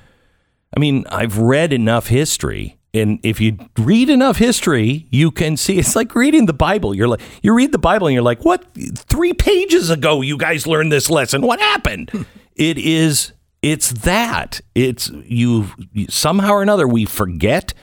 I 0.76 0.78
mean, 0.78 1.04
I've 1.08 1.38
read 1.38 1.72
enough 1.72 2.06
history. 2.06 2.78
And 2.96 3.20
if 3.22 3.40
you 3.40 3.58
read 3.78 4.08
enough 4.08 4.38
history, 4.38 5.06
you 5.10 5.30
can 5.30 5.56
see 5.56 5.78
it's 5.78 5.94
like 5.94 6.14
reading 6.14 6.46
the 6.46 6.54
Bible. 6.54 6.94
You're 6.94 7.08
like 7.08 7.20
you 7.42 7.54
read 7.54 7.72
the 7.72 7.78
Bible 7.78 8.06
and 8.06 8.14
you're 8.14 8.22
like, 8.22 8.44
"What? 8.44 8.64
3 8.74 9.32
pages 9.34 9.90
ago 9.90 10.22
you 10.22 10.36
guys 10.36 10.66
learned 10.66 10.92
this 10.92 11.10
lesson. 11.10 11.42
What 11.42 11.60
happened?" 11.60 12.10
Hmm. 12.10 12.22
it 12.54 12.78
is 12.78 13.32
it's 13.62 13.90
that. 13.90 14.60
It's 14.74 15.10
you 15.24 15.68
somehow 16.08 16.52
or 16.52 16.62
another 16.62 16.86
we 16.86 17.04
forget 17.04 17.74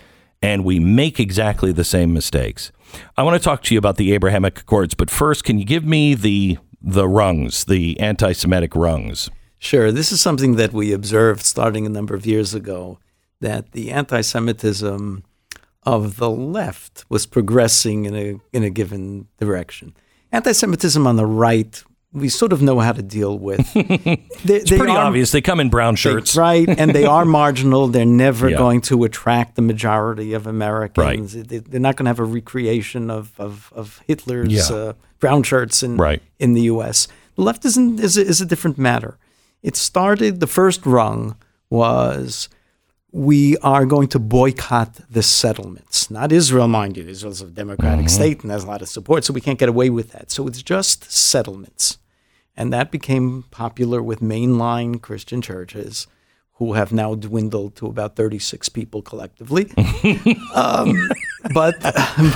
and 0.42 0.64
we 0.64 0.80
make 0.80 1.20
exactly 1.20 1.72
the 1.72 1.84
same 1.84 2.14
mistakes. 2.14 2.72
I 3.18 3.24
want 3.24 3.42
to 3.42 3.44
talk 3.44 3.64
to 3.64 3.74
you 3.74 3.80
about 3.80 3.96
the 3.98 4.14
Abrahamic 4.14 4.60
Accords, 4.60 4.94
but 4.94 5.10
first, 5.10 5.44
can 5.44 5.58
you 5.58 5.66
give 5.66 5.86
me 5.86 6.14
the 6.16 6.58
the 6.82 7.08
rungs, 7.08 7.66
the 7.66 8.00
anti-Semitic 8.00 8.76
rungs? 8.76 9.30
Sure. 9.58 9.92
This 9.92 10.12
is 10.12 10.20
something 10.20 10.58
that 10.58 10.74
we 10.74 10.92
observed 10.92 11.42
starting 11.44 11.86
a 11.86 11.90
number 11.90 12.14
of 12.14 12.26
years 12.26 12.54
ago 12.54 13.00
that 13.44 13.72
the 13.74 13.92
anti 13.92 14.22
Semitism 14.22 15.24
of 15.86 16.16
the 16.18 16.30
left 16.30 17.06
was 17.10 17.26
progressing 17.26 18.06
in 18.06 18.16
a, 18.16 18.36
in 18.54 18.64
a 18.64 18.70
given 18.70 19.28
direction. 19.40 19.94
Anti 20.32 20.52
Semitism 20.54 21.06
on 21.06 21.16
the 21.18 21.26
right, 21.26 21.84
we 22.14 22.30
sort 22.30 22.54
of 22.54 22.62
know 22.62 22.80
how 22.80 22.94
to 22.94 23.02
deal 23.02 23.38
with. 23.38 23.62
They- 24.46 24.56
It's 24.62 24.70
they 24.70 24.78
pretty 24.78 24.94
are- 24.94 25.06
obvious. 25.08 25.32
They 25.32 25.42
come 25.42 25.60
in 25.64 25.70
brown 25.70 25.94
they- 25.96 26.00
shirts. 26.06 26.36
right, 26.36 26.68
and 26.82 26.92
they 26.92 27.06
are 27.06 27.26
marginal. 27.42 27.88
They're 27.88 28.06
never 28.28 28.50
Yeah. 28.50 28.58
going 28.58 28.82
to 28.82 29.04
attract 29.04 29.56
the 29.56 29.62
majority 29.62 30.34
of 30.34 30.48
Americans. 30.48 31.34
They, 31.34 31.60
they're 31.60 31.80
not 31.88 31.96
going 31.98 32.06
to 32.06 32.10
have 32.10 32.20
a 32.20 32.26
recreation 32.40 33.10
of 33.12 33.32
of, 33.40 33.72
of 33.76 34.02
Hitler's 34.08 34.70
Yeah. 34.70 34.76
uh, 34.76 34.94
brown 35.20 35.44
shirts 35.44 35.84
in 35.84 35.98
Right. 35.98 36.22
in 36.40 36.54
the 36.54 36.64
U.S. 36.74 37.08
The 37.36 37.44
left 37.44 37.66
isn't 37.66 38.00
is 38.00 38.18
a, 38.18 38.22
is 38.22 38.42
a 38.42 38.46
different 38.46 38.78
matter. 38.78 39.18
It 39.62 39.76
started. 39.76 40.40
The 40.40 40.48
first 40.60 40.86
rung 40.86 41.36
was 41.70 42.50
we 43.14 43.56
are 43.58 43.86
going 43.86 44.08
to 44.08 44.18
boycott 44.18 45.00
the 45.08 45.22
settlements, 45.22 46.10
not 46.10 46.32
Israel, 46.32 46.68
mind 46.68 46.98
you. 46.98 47.08
Israel's 47.08 47.42
a 47.42 47.46
democratic 47.46 48.10
state 48.10 48.42
and 48.42 48.52
has 48.52 48.64
a 48.64 48.68
lot 48.68 48.82
of 48.82 48.90
support, 48.90 49.24
so 49.24 49.32
we 49.32 49.40
can't 49.40 49.60
get 49.60 49.70
away 49.70 49.92
with 49.92 50.12
that. 50.14 50.32
So 50.32 50.48
it's 50.48 50.64
just 50.64 51.12
settlements. 51.12 52.00
And 52.58 52.74
that 52.74 52.90
became 52.90 53.44
popular 53.52 54.02
with 54.02 54.20
mainline 54.20 55.00
Christian 55.00 55.44
churches 55.44 56.08
who 56.54 56.74
have 56.74 56.92
now 56.92 57.14
dwindled 57.14 57.76
to 57.76 57.86
about 57.86 58.16
36 58.16 58.68
people 58.70 59.04
collectively. 59.04 59.72
um, 60.56 61.10
but, 61.54 61.80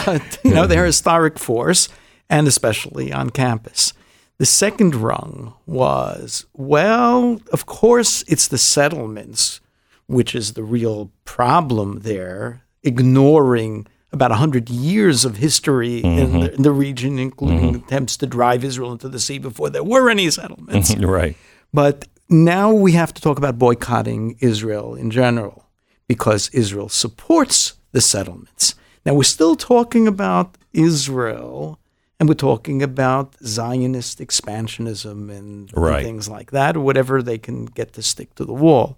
but, 0.06 0.40
you 0.44 0.54
know, 0.54 0.68
they're 0.68 0.84
a 0.84 0.88
historic 0.88 1.40
force, 1.40 1.90
and 2.30 2.48
especially 2.48 3.12
on 3.12 3.32
campus. 3.32 3.94
The 4.38 4.46
second 4.46 4.94
rung 4.94 5.56
was 5.66 6.46
well, 6.54 7.42
of 7.52 7.66
course, 7.66 8.24
it's 8.28 8.48
the 8.48 8.60
settlements, 8.60 9.60
which 10.08 10.34
is 10.34 10.54
the 10.54 10.64
real 10.64 11.12
problem 11.26 12.00
there, 12.00 12.64
ignoring 12.84 13.88
about 14.12 14.32
100 14.32 14.70
years 14.70 15.26
of 15.26 15.38
history 15.38 15.98
in, 15.98 16.16
the, 16.16 16.24
mm-hmm. 16.24 16.56
in 16.56 16.62
the 16.62 16.72
region, 16.72 17.20
including 17.20 17.74
mm-hmm. 17.74 17.86
attempts 17.86 18.18
to 18.18 18.26
drive 18.26 18.64
Israel 18.64 18.94
into 18.94 19.10
the 19.10 19.20
sea 19.20 19.38
before 19.38 19.70
there 19.70 19.84
were 19.84 20.10
any 20.10 20.30
settlements. 20.32 20.96
right. 21.00 21.36
But 21.74 22.08
now 22.30 22.72
we 22.74 22.94
have 22.94 23.14
to 23.14 23.22
talk 23.22 23.38
about 23.38 23.60
boycotting 23.60 24.38
Israel 24.40 24.96
in 24.96 25.12
general 25.12 25.66
because 26.08 26.50
Israel 26.50 26.90
supports 26.90 27.74
the 27.92 28.02
settlements. 28.02 28.76
Now, 29.06 29.14
we're 29.14 29.24
still 29.24 29.56
talking 29.56 30.08
about 30.08 30.58
Israel 30.74 31.80
and 32.20 32.28
we're 32.28 32.36
talking 32.36 32.82
about 32.82 33.36
Zionist 33.44 34.20
expansionism 34.20 35.30
and, 35.32 35.72
and 35.72 36.04
things 36.04 36.28
like 36.28 36.52
that, 36.52 36.76
or 36.76 36.82
whatever 36.82 37.22
they 37.22 37.38
can 37.38 37.66
get 37.66 37.94
to 37.94 38.02
stick 38.02 38.34
to 38.36 38.46
the 38.46 38.54
wall. 38.54 38.98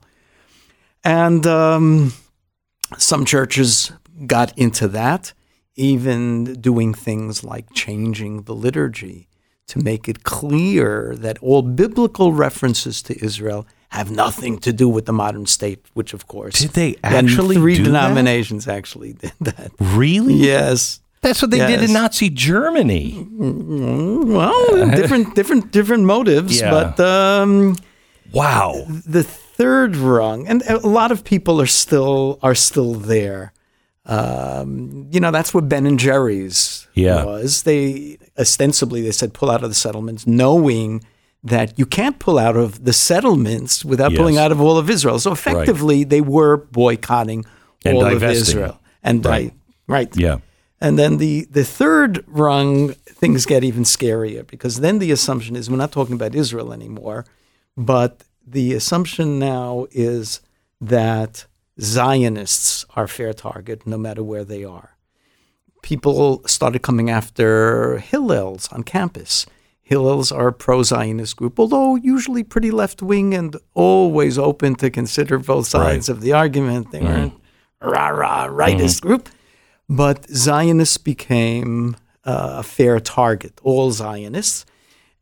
And 1.04 1.46
um, 1.48 2.14
some 2.98 3.26
churches 3.26 3.92
got 4.26 4.58
into 4.58 4.88
that, 4.90 5.34
even 5.76 6.56
doing 6.62 6.94
things 6.94 7.44
like 7.44 7.74
changing 7.74 8.44
the 8.44 8.54
liturgy 8.54 9.28
to 9.68 9.80
make 9.80 10.10
it 10.10 10.24
clear 10.24 11.16
that 11.18 11.38
all 11.42 11.62
biblical 11.62 12.34
references 12.34 13.02
to 13.04 13.24
Israel 13.24 13.66
have 13.90 14.12
nothing 14.12 14.58
to 14.60 14.74
do 14.74 14.90
with 14.90 15.06
the 15.06 15.14
modern 15.14 15.46
state, 15.46 15.86
which, 15.94 16.14
of 16.14 16.28
course, 16.28 16.60
Did 16.60 16.72
they 16.72 16.96
actually 17.04 17.56
three 17.56 17.76
do 17.76 17.84
that? 17.84 17.90
denominations 17.90 18.68
actually 18.68 19.14
did 19.14 19.32
that. 19.42 19.72
Really? 19.80 20.34
Yes. 20.36 21.00
That's 21.22 21.42
what 21.42 21.52
they 21.52 21.58
did 21.60 21.84
in 21.84 21.94
Nazi 21.94 22.30
Germany. 22.30 23.28
Well, 23.38 24.90
different, 24.96 25.36
different, 25.36 25.72
different 25.72 26.04
motives, 26.04 26.60
Yeah. 26.62 26.72
but 26.72 27.00
um, 27.00 27.76
wow. 28.32 28.86
The 28.88 29.24
third 29.60 29.96
rung, 29.98 30.48
and 30.48 30.62
a 30.70 30.78
lot 31.00 31.12
of 31.12 31.20
people 31.34 31.56
are 31.64 31.68
still 31.84 32.40
are 32.48 32.56
still 32.56 32.94
there. 33.16 33.44
Um, 34.06 35.08
you 35.12 35.20
know, 35.20 35.32
that's 35.32 35.54
what 35.54 35.70
Ben 35.70 35.86
and 35.86 36.00
Jerry's 36.00 36.88
Yeah. 36.96 37.24
was. 37.26 37.64
They 37.64 38.18
ostensibly 38.38 39.02
they 39.02 39.12
said 39.12 39.34
pull 39.34 39.50
out 39.52 39.64
of 39.64 39.70
the 39.70 39.76
settlements, 39.76 40.26
knowing 40.26 41.04
that 41.44 41.78
you 41.80 41.86
can't 41.86 42.18
pull 42.20 42.38
out 42.40 42.58
of 42.58 42.84
the 42.84 42.94
settlements 42.94 43.86
without 43.86 44.14
pulling 44.16 44.38
out 44.38 44.52
of 44.52 44.60
all 44.60 44.78
of 44.78 44.90
Israel. 44.90 45.20
So 45.20 45.32
effectively, 45.32 46.04
they 46.04 46.22
were 46.22 46.58
boycotting 46.58 47.46
And 47.86 47.98
all 47.98 48.06
of. 48.06 48.24
Israel. 48.24 48.80
And 49.04 49.26
Right. 49.26 49.54
Right, 49.88 50.12
Yeah. 50.16 50.38
and 50.82 51.00
then 51.00 51.18
the, 51.18 51.48
the 51.50 51.64
third 51.64 52.24
rung, 52.28 52.90
things 53.22 53.46
get 53.46 53.64
even 53.64 53.84
scarier 53.84 54.46
because 54.46 54.82
then 54.82 55.00
the 55.00 55.12
assumption 55.12 55.56
is 55.56 55.70
we're 55.70 55.78
not 55.78 55.92
talking 56.00 56.14
about 56.22 56.36
Israel 56.36 56.70
anymore, 56.80 57.26
but 57.76 58.12
the 58.52 58.74
assumption 58.74 59.40
now 59.40 59.86
is 59.92 60.42
that 60.82 61.46
Zionists 61.80 62.86
are 62.96 63.08
fair 63.08 63.34
target 63.34 63.86
no 63.88 63.98
matter 63.98 64.24
where 64.24 64.44
they 64.46 64.64
are. 64.64 64.96
People 65.82 66.42
started 66.46 66.82
coming 66.82 67.10
after 67.10 67.98
Hillels 68.00 68.72
on 68.74 68.84
campus. 68.84 69.46
Hillels 69.90 70.32
are 70.36 70.50
a 70.50 70.54
pro 70.54 70.84
Zionist 70.84 71.36
group, 71.38 71.60
although 71.60 71.96
usually 71.96 72.44
pretty 72.44 72.70
left 72.70 73.02
wing 73.02 73.34
and 73.34 73.56
always 73.74 74.38
open 74.38 74.76
to 74.76 74.90
consider 74.90 75.40
both 75.40 75.68
sides 75.68 76.10
Right. 76.10 76.16
of 76.16 76.22
the 76.22 76.34
argument. 76.34 76.92
They 76.92 77.02
weren't 77.02 77.34
a 77.82 77.90
rah 77.90 78.10
rah 78.10 78.48
rightist 78.48 79.02
group. 79.02 79.30
But 79.88 80.30
Zionists 80.30 80.98
became 80.98 81.96
uh, 82.26 82.58
a 82.60 82.64
fair 82.64 83.00
target, 83.00 83.60
all 83.64 83.92
Zionists. 83.92 84.66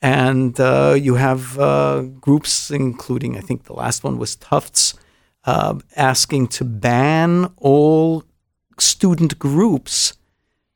And 0.01 0.59
uh, 0.59 0.95
you 0.97 1.15
have 1.15 1.57
uh, 1.59 2.01
groups, 2.01 2.69
including, 2.69 3.37
I 3.37 3.41
think 3.41 3.63
the 3.63 3.73
last 3.73 4.03
one 4.03 4.17
was 4.17 4.35
Tufts, 4.35 4.93
uh, 5.45 5.79
asking 5.95 6.47
to 6.47 6.65
ban 6.65 7.51
all 7.57 8.23
student 8.77 9.39
groups 9.39 10.13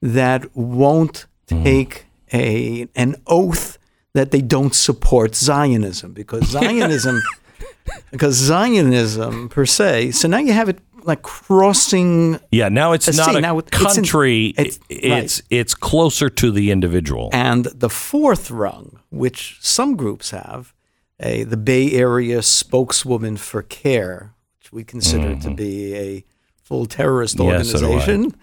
that 0.01 0.55
won't 0.55 1.25
take 1.45 2.05
a 2.33 2.87
an 2.95 3.15
oath 3.27 3.77
that 4.13 4.31
they 4.31 4.41
don't 4.41 4.73
support 4.73 5.35
Zionism 5.35 6.13
because 6.13 6.45
Zionism 6.57 7.21
because 8.09 8.35
Zionism 8.35 9.49
per 9.49 9.65
se 9.65 10.11
so 10.11 10.27
now 10.27 10.37
you 10.37 10.53
have 10.53 10.69
it 10.69 10.79
like 11.05 11.21
crossing 11.23 12.39
Yeah, 12.51 12.69
now 12.69 12.93
it's 12.93 13.07
not 13.15 13.31
sea. 13.31 13.37
a 13.37 13.41
Now 13.41 13.57
it- 13.59 13.67
it's 13.71 13.77
in- 13.81 13.85
country. 14.03 14.47
it's- 14.57 14.79
It's 14.89 15.41
it's, 15.49 15.73
closer 15.73 16.29
to 16.29 16.51
the 16.51 16.71
individual. 16.71 17.29
and 17.33 17.65
the 17.65 17.89
fourth 17.89 18.49
rung, 18.51 18.99
which 19.09 19.57
some 19.61 19.95
groups 19.95 20.31
have, 20.31 20.73
a, 21.19 21.43
the 21.43 21.57
Bay 21.57 21.91
Area 21.91 22.41
spokeswoman 22.41 23.37
for 23.37 23.61
CAIR, 23.61 24.33
which 24.59 24.71
we 24.73 24.83
consider 24.83 25.35
to 25.35 25.51
be 25.51 25.93
a 25.95 26.23
full 26.63 26.85
terrorist 26.85 27.37
Mm-hmm. 27.37 27.49
Yes, 27.51 27.71
so 27.71 27.85
organization, 27.85 28.35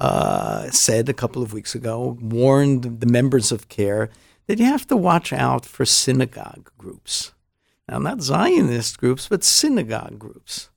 uh, 0.00 0.70
said 0.70 1.08
a 1.08 1.14
couple 1.14 1.42
of 1.42 1.52
weeks 1.52 1.74
ago, 1.74 2.18
warned 2.20 3.00
the 3.00 3.06
members 3.06 3.52
of 3.52 3.68
CAIR 3.68 4.10
that 4.46 4.58
you 4.58 4.64
have 4.66 4.86
to 4.88 4.96
watch 4.96 5.32
out 5.32 5.64
for 5.66 5.84
synagogue 5.84 6.70
groups. 6.78 7.32
Now, 7.88 7.98
not 7.98 8.20
Zionist 8.20 8.98
groups, 8.98 9.28
but 9.28 9.44
synagogue 9.44 10.18
groups. 10.18 10.70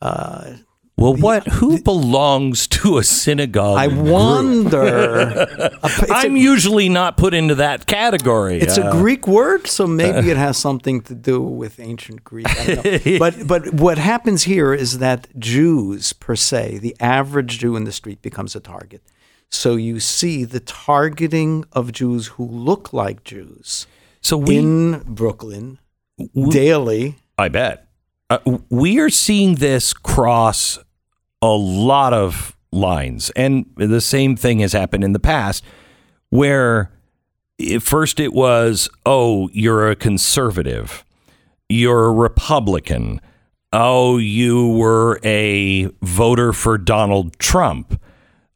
Uh, 0.00 0.54
well, 0.96 1.14
what? 1.14 1.46
Who 1.46 1.80
belongs 1.80 2.66
to 2.68 2.98
a 2.98 3.04
synagogue? 3.04 3.78
I 3.78 3.86
wonder. 3.86 5.70
I'm 6.10 6.36
usually 6.36 6.88
not 6.88 7.16
put 7.16 7.34
into 7.34 7.54
that 7.56 7.86
category. 7.86 8.58
It's 8.58 8.78
a 8.78 8.86
Uh, 8.86 8.92
Greek 8.92 9.28
word, 9.28 9.68
so 9.68 9.86
maybe 9.86 10.30
it 10.34 10.36
has 10.36 10.56
something 10.58 11.00
to 11.02 11.14
do 11.14 11.40
with 11.40 11.78
ancient 11.78 12.24
Greek. 12.24 12.48
I 12.48 12.74
don't 12.74 13.06
know. 13.06 13.18
but 13.24 13.46
but 13.46 13.74
what 13.74 13.98
happens 13.98 14.42
here 14.42 14.74
is 14.74 14.98
that 14.98 15.28
Jews 15.38 16.12
per 16.12 16.34
se, 16.34 16.78
the 16.78 16.96
average 16.98 17.60
Jew 17.60 17.76
in 17.76 17.84
the 17.84 17.92
street 17.92 18.20
becomes 18.20 18.56
a 18.56 18.60
target. 18.60 19.02
So 19.50 19.76
you 19.76 20.00
see 20.00 20.44
the 20.44 20.60
targeting 20.60 21.64
of 21.72 21.92
Jews 21.92 22.26
who 22.26 22.44
look 22.44 22.92
like 22.92 23.22
Jews. 23.24 23.86
So 24.20 24.36
we, 24.36 24.58
in 24.58 25.02
Brooklyn 25.06 25.78
daily. 26.50 27.16
I 27.38 27.48
bet. 27.48 27.87
Uh, 28.30 28.58
we 28.68 28.98
are 28.98 29.08
seeing 29.08 29.56
this 29.56 29.92
cross 29.92 30.78
a 31.40 31.48
lot 31.48 32.12
of 32.12 32.56
lines. 32.72 33.30
And 33.30 33.66
the 33.76 34.00
same 34.00 34.36
thing 34.36 34.58
has 34.60 34.72
happened 34.72 35.04
in 35.04 35.12
the 35.12 35.20
past 35.20 35.64
where 36.30 36.92
first 37.80 38.20
it 38.20 38.32
was, 38.32 38.90
oh, 39.06 39.48
you're 39.52 39.90
a 39.90 39.96
conservative, 39.96 41.04
you're 41.68 42.06
a 42.06 42.12
Republican, 42.12 43.20
oh, 43.72 44.18
you 44.18 44.68
were 44.68 45.18
a 45.24 45.86
voter 46.02 46.52
for 46.52 46.78
Donald 46.78 47.38
Trump. 47.38 48.00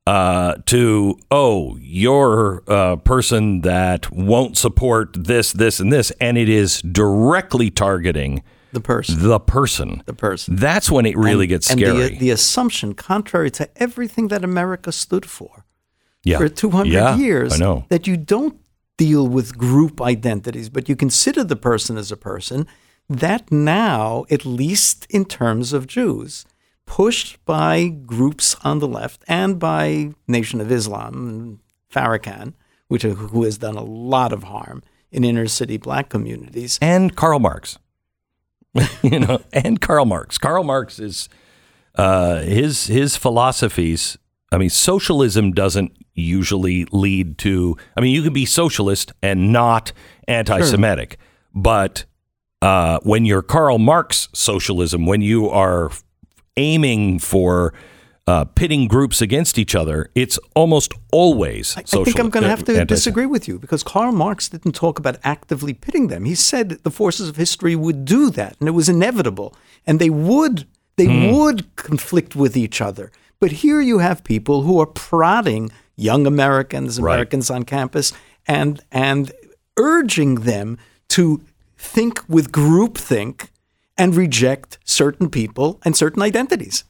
Uh, 0.05 0.57
to 0.67 1.17
oh, 1.31 1.79
you're 1.81 2.65
a 2.67 2.97
person 2.97 3.61
that 3.61 4.11
won't 4.11 4.57
support 4.57 5.13
this, 5.13 5.53
this, 5.53 5.79
and 5.79 5.93
this, 5.93 6.11
and 6.21 6.37
it 6.37 6.49
is 6.49 6.83
directly 6.83 7.71
targeting 7.71 8.43
the 8.73 8.81
person. 8.81 9.19
The 9.23 9.39
person. 9.41 10.03
The 10.07 10.15
person. 10.15 10.57
That's 10.57 10.91
when 10.91 11.07
it 11.07 11.17
really 11.17 11.45
And- 11.45 11.49
gets 11.51 11.71
and 11.71 11.81
scary. 11.81 12.09
the, 12.11 12.19
the 12.19 12.31
assumption, 12.31 12.95
contrary 12.95 13.51
to 13.53 13.69
everything 13.83 14.29
that 14.29 14.43
America 14.45 14.93
stood 14.93 15.27
for 15.27 15.65
yeah. 16.25 16.39
for 16.39 16.49
200 16.49 16.93
Yeah, 16.93 17.17
years, 17.17 17.55
I 17.55 17.59
know. 17.59 17.85
that 17.89 18.07
you 18.07 18.17
don't 18.17 18.59
deal 18.99 19.27
with 19.29 19.57
group 19.59 20.01
identities, 20.01 20.69
but 20.69 20.89
you 20.89 20.97
consider 20.97 21.45
the 21.45 21.57
person 21.57 21.97
as 21.99 22.13
a 22.13 22.17
person, 22.17 22.67
that 23.09 23.51
now, 23.51 24.25
at 24.31 24.45
least 24.47 25.07
in 25.11 25.25
terms 25.25 25.73
of 25.73 25.87
Jews, 25.87 26.45
pushed 26.87 27.43
by 27.45 27.89
groups 27.89 28.57
on 28.65 28.79
the 28.79 28.89
left 28.89 29.25
and 29.29 29.59
by 29.59 30.13
Nation 30.29 30.61
of 30.61 30.71
Islam 30.71 31.15
and 31.29 31.59
Farrakhan, 31.93 32.55
which 32.89 33.03
who 33.03 33.43
has 33.45 33.59
done 33.59 33.77
a 33.77 33.83
lot 33.85 34.33
of 34.33 34.45
harm 34.45 34.83
in 35.11 35.25
inner 35.25 35.47
city 35.47 35.77
black 35.77 36.09
communities, 36.09 36.79
and 36.81 37.15
Karl 37.17 37.39
Marx. 37.39 37.79
you 39.03 39.21
know, 39.21 39.41
and 39.53 39.81
Karl 39.81 40.07
Marx. 40.07 40.39
Karl 40.39 40.65
Marx 40.65 40.99
is 40.99 41.29
uh, 41.97 42.41
his 42.41 42.87
his 42.87 43.17
philosophies. 43.17 44.17
I 44.51 44.59
mean, 44.59 44.71
socialism 44.71 45.53
doesn't 45.53 45.97
usually 46.15 46.85
lead 46.87 47.39
to. 47.39 47.77
I 47.97 48.01
mean, 48.01 48.15
you 48.15 48.23
can 48.23 48.33
be 48.33 48.45
socialist 48.45 49.13
and 49.23 49.53
not 49.53 49.93
anti-Semitic, 50.29 51.19
but 51.55 52.05
uh, 52.61 52.99
when 53.03 53.25
you're 53.25 53.43
Karl 53.43 53.79
Marx 53.79 54.29
socialism, 54.35 55.07
when 55.07 55.23
you 55.23 55.49
are 55.49 55.91
aiming 56.57 57.19
for 57.19 57.73
uh, 58.27 58.45
pitting 58.45 58.87
groups 58.87 59.21
against 59.21 59.59
each 59.59 59.75
other, 59.75 60.09
it's 60.15 60.39
almost 60.55 60.93
always. 61.13 61.77
I 61.77 61.83
think 61.83 62.19
I'm 62.21 62.31
going 62.31 62.45
to 62.45 62.51
have 62.51 62.65
to 62.65 62.73
anti- 62.73 62.95
disagree 62.95 63.27
with 63.27 63.49
you 63.49 63.59
because 63.59 63.83
Karl 63.83 64.13
Marx 64.13 64.49
didn't 64.49 64.73
talk 64.73 64.99
about 64.99 65.17
actively 65.25 65.75
pitting 65.75 66.07
them. 66.09 66.25
He 66.25 66.35
said 66.37 66.71
the 66.85 66.91
forces 66.91 67.29
of 67.29 67.37
history 67.37 67.75
would 67.75 68.05
do 68.05 68.31
that, 68.31 68.57
and 68.61 68.69
it 68.69 68.73
was 68.73 68.89
inevitable, 68.89 69.55
and 69.87 69.99
they 69.99 70.11
would 70.11 70.67
they 70.97 71.07
Hmm. 71.07 71.33
would 71.35 71.75
conflict 71.77 72.37
with 72.37 72.55
each 72.57 72.81
other. 72.83 73.11
But 73.41 73.51
here 73.65 73.81
you 73.81 73.99
have 73.99 74.23
people 74.23 74.63
who 74.63 74.79
are 74.79 74.87
prodding 74.87 75.73
young 75.97 76.27
Americans, 76.27 77.01
Right. 77.01 77.15
Americans 77.15 77.51
on 77.51 77.65
campus, 77.65 78.13
and 78.47 78.81
and 78.93 79.33
urging 79.79 80.37
them 80.43 80.79
to 81.09 81.41
think 81.79 82.21
with 82.29 82.53
groupthink 82.53 83.49
and 83.97 84.15
reject 84.15 84.79
certain 84.85 85.29
people 85.31 85.81
and 85.85 85.97
certain 85.97 86.23
identities, 86.23 86.85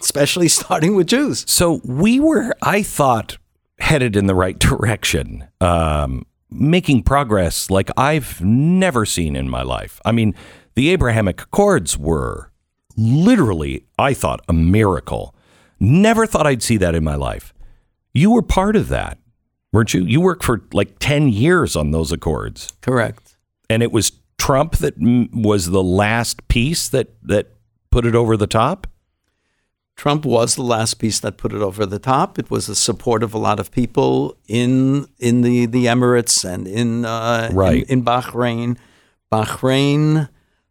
especially 0.00 0.48
starting 0.60 0.94
with 0.94 1.06
Jews. 1.06 1.44
So 1.48 1.80
we 1.84 2.20
were, 2.20 2.54
I 2.62 2.82
thought, 2.82 3.38
headed 3.78 4.16
in 4.16 4.26
the 4.26 4.34
right 4.34 4.58
direction, 4.58 5.48
um, 5.60 6.26
making 6.50 7.02
progress 7.02 7.70
like 7.70 7.90
I've 7.96 8.40
never 8.40 9.06
seen 9.06 9.36
in 9.36 9.48
my 9.48 9.62
life. 9.62 10.00
I 10.04 10.12
mean, 10.12 10.34
the 10.74 10.90
Abrahamic 10.90 11.42
Accords 11.42 11.96
were 11.98 12.50
literally, 12.96 13.86
I 13.98 14.14
thought, 14.14 14.44
a 14.48 14.52
miracle. 14.52 15.34
Never 15.78 16.26
thought 16.26 16.46
I'd 16.46 16.62
see 16.62 16.76
that 16.78 16.94
in 16.94 17.04
my 17.04 17.14
life. 17.14 17.54
You 18.12 18.32
were 18.32 18.42
part 18.42 18.76
of 18.76 18.88
that, 18.88 19.18
weren't 19.72 19.94
you? 19.94 20.04
You 20.04 20.20
worked 20.20 20.44
for 20.44 20.62
like 20.72 20.98
10 20.98 21.28
years 21.28 21.76
on 21.76 21.92
those 21.92 22.12
accords. 22.12 22.72
Correct. 22.80 23.36
And 23.68 23.82
it 23.82 23.92
was 23.92 24.12
Trump 24.36 24.78
that 24.78 24.94
was 24.98 25.70
the 25.70 25.82
last 25.82 26.46
piece 26.48 26.88
that, 26.88 27.14
that 27.22 27.52
put 27.90 28.06
it 28.06 28.14
over 28.14 28.36
the 28.36 28.46
top? 28.46 28.86
Trump 30.00 30.24
was 30.24 30.54
the 30.54 30.62
last 30.62 30.94
piece 30.94 31.20
that 31.20 31.36
put 31.36 31.52
it 31.52 31.60
over 31.60 31.84
the 31.84 31.98
top. 31.98 32.38
It 32.38 32.50
was 32.50 32.66
the 32.66 32.74
support 32.74 33.22
of 33.22 33.34
a 33.34 33.38
lot 33.38 33.60
of 33.60 33.70
people 33.70 34.34
in 34.48 35.06
in 35.18 35.42
the, 35.42 35.66
the 35.66 35.84
Emirates 35.84 36.42
and 36.42 36.66
in 36.66 37.04
uh, 37.04 37.50
Right. 37.52 37.82
in, 37.82 37.98
in 37.98 38.04
Bahrain. 38.06 38.78
Bahrain, 39.30 40.30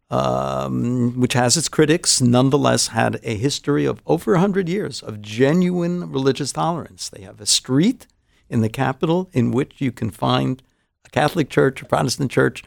um, 0.10 1.20
which 1.20 1.34
has 1.34 1.56
its 1.58 1.70
critics, 1.70 2.20
nonetheless 2.22 2.88
had 2.88 3.20
a 3.24 3.36
history 3.36 3.86
of 3.86 4.02
over 4.08 4.32
100 4.32 4.68
years 4.68 5.04
of 5.04 5.22
genuine 5.22 6.12
religious 6.12 6.52
tolerance. 6.52 7.08
They 7.10 7.22
have 7.22 7.40
a 7.40 7.46
street 7.46 8.08
in 8.50 8.62
the 8.62 8.70
capital 8.70 9.30
in 9.32 9.52
which 9.52 9.74
you 9.80 9.92
can 9.92 10.10
find 10.10 10.64
a 11.06 11.10
Catholic 11.10 11.52
church, 11.52 11.84
a 11.84 11.86
Protestant 11.86 12.32
church, 12.32 12.64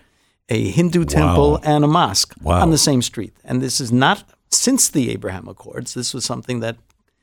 a 0.49 0.71
Hindu 0.71 1.07
temple, 1.07 1.59
and 1.65 1.83
a 1.83 1.89
mosque 1.89 2.35
Wow. 2.41 2.63
on 2.63 2.71
the 2.71 2.79
same 2.79 3.03
street. 3.03 3.35
And 3.45 3.61
this 3.61 3.81
is 3.81 3.91
not 3.91 4.23
since 4.55 4.89
the 4.89 5.11
Abraham 5.11 5.49
Accords. 5.49 5.95
This 5.95 6.15
was 6.15 6.25
something 6.25 6.61
that 6.61 6.77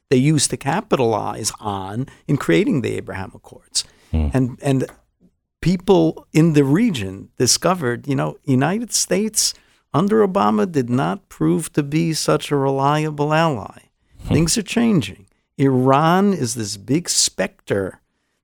they 0.09 0.17
used 0.17 0.49
to 0.49 0.57
capitalize 0.57 1.51
on 1.59 2.07
in 2.27 2.37
creating 2.37 2.81
the 2.81 2.95
Abraham 2.95 3.31
Accords. 3.33 3.83
Hmm. 4.11 4.29
And 4.33 4.59
and 4.61 4.85
people 5.61 6.27
in 6.33 6.53
the 6.53 6.63
region 6.63 7.29
discovered, 7.37 8.07
you 8.07 8.15
know, 8.15 8.37
United 8.43 8.91
States 8.93 9.53
under 9.93 10.25
Obama 10.27 10.71
did 10.71 10.89
not 10.89 11.29
prove 11.29 11.71
to 11.73 11.83
be 11.83 12.13
such 12.13 12.51
a 12.51 12.55
reliable 12.55 13.33
ally. 13.33 13.79
Hmm. 14.23 14.33
Things 14.33 14.57
are 14.57 14.63
changing. 14.63 15.27
Iran 15.57 16.33
is 16.33 16.55
this 16.55 16.77
big 16.77 17.09
specter 17.09 17.99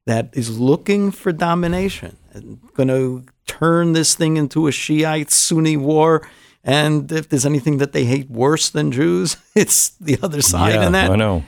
that 0.06 0.30
is 0.34 0.60
looking 0.60 1.12
for 1.12 1.32
domination 1.32 2.18
and 2.34 2.60
going 2.74 2.90
to 2.90 3.24
turn 3.48 3.94
this 3.94 4.16
thing 4.16 4.38
into 4.38 4.68
a 4.68 4.72
Shiite 4.72 5.32
Sunni 5.32 5.78
war. 5.78 6.28
And 6.66 7.12
if 7.12 7.30
there's 7.30 7.46
anything 7.46 7.78
that 7.78 7.94
they 7.94 8.06
hate 8.06 8.30
worse 8.30 8.70
than 8.72 8.92
Jews, 8.92 9.38
it's 9.56 9.92
the 9.92 10.18
other 10.22 10.42
side 10.42 10.74
yeah, 10.74 10.88
in 10.88 10.92
that. 10.94 11.12
I 11.12 11.16
know. 11.16 11.44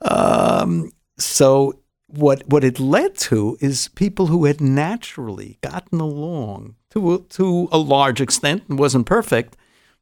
Um, 0.00 0.90
so 1.18 1.78
what 2.06 2.48
what 2.48 2.64
it 2.64 2.80
led 2.80 3.16
to 3.16 3.56
is 3.60 3.88
people 3.88 4.26
who 4.26 4.46
had 4.46 4.60
naturally 4.60 5.58
gotten 5.60 6.00
along 6.00 6.76
to 6.90 7.14
a, 7.14 7.18
to 7.18 7.68
a 7.70 7.78
large 7.78 8.20
extent 8.20 8.64
and 8.68 8.78
wasn't 8.78 9.06
perfect, 9.06 9.56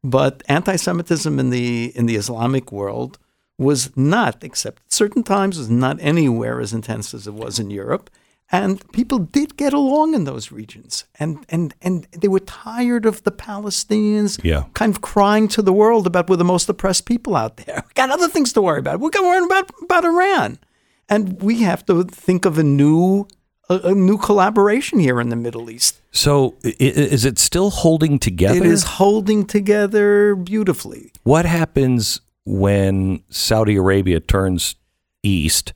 but 0.04 0.42
anti-Semitism 0.48 1.38
in 1.38 1.50
the 1.50 1.92
in 1.96 2.06
the 2.06 2.16
Islamic 2.16 2.70
world 2.70 3.18
was 3.58 3.96
not, 3.96 4.42
except 4.42 4.80
at 4.84 4.92
certain 4.92 5.22
times, 5.22 5.58
was 5.58 5.70
not 5.70 5.98
anywhere 6.00 6.60
as 6.60 6.72
intense 6.72 7.14
as 7.14 7.26
it 7.26 7.34
was 7.34 7.58
in 7.58 7.70
Europe. 7.70 8.10
And 8.54 8.86
people 8.92 9.18
did 9.18 9.56
get 9.56 9.72
along 9.72 10.12
in 10.14 10.24
those 10.24 10.52
regions, 10.52 11.06
and 11.18 11.38
and 11.48 11.74
and 11.80 12.06
they 12.12 12.28
were 12.28 12.40
tired 12.40 13.06
of 13.06 13.22
the 13.22 13.32
Palestinians, 13.32 14.38
Yeah. 14.44 14.64
kind 14.74 14.94
of 14.94 15.00
crying 15.00 15.48
to 15.48 15.62
the 15.62 15.72
world 15.72 16.06
about 16.06 16.28
we're 16.28 16.36
the 16.36 16.44
most 16.44 16.68
oppressed 16.68 17.06
people 17.06 17.34
out 17.34 17.56
there. 17.56 17.82
We 17.88 17.92
got 17.94 18.10
other 18.10 18.28
things 18.28 18.52
to 18.52 18.60
worry 18.60 18.78
about. 18.78 19.00
We're 19.00 19.08
going 19.08 19.24
to 19.24 19.28
worry 19.30 19.46
about 19.46 19.70
about 19.82 20.04
Iran, 20.04 20.58
and 21.08 21.40
we 21.42 21.62
have 21.62 21.86
to 21.86 22.04
think 22.04 22.44
of 22.44 22.58
a 22.58 22.62
new 22.62 23.26
a, 23.70 23.80
a 23.84 23.94
new 23.94 24.18
collaboration 24.18 24.98
here 24.98 25.18
in 25.18 25.30
the 25.30 25.36
Middle 25.36 25.70
East. 25.70 26.02
So 26.10 26.56
is 26.62 27.24
it 27.24 27.38
still 27.38 27.70
holding 27.70 28.18
together? 28.18 28.58
It 28.58 28.66
is 28.66 28.82
holding 28.84 29.46
together 29.46 30.34
beautifully. 30.34 31.10
What 31.22 31.46
happens 31.46 32.20
when 32.44 33.22
Saudi 33.30 33.76
Arabia 33.76 34.20
turns 34.20 34.74
east 35.22 35.72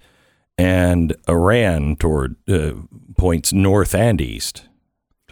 and 0.58 1.14
Iran 1.28 1.96
toward 1.96 2.36
uh, 2.48 2.72
points 3.16 3.52
north 3.52 3.94
and 3.94 4.20
east, 4.20 4.68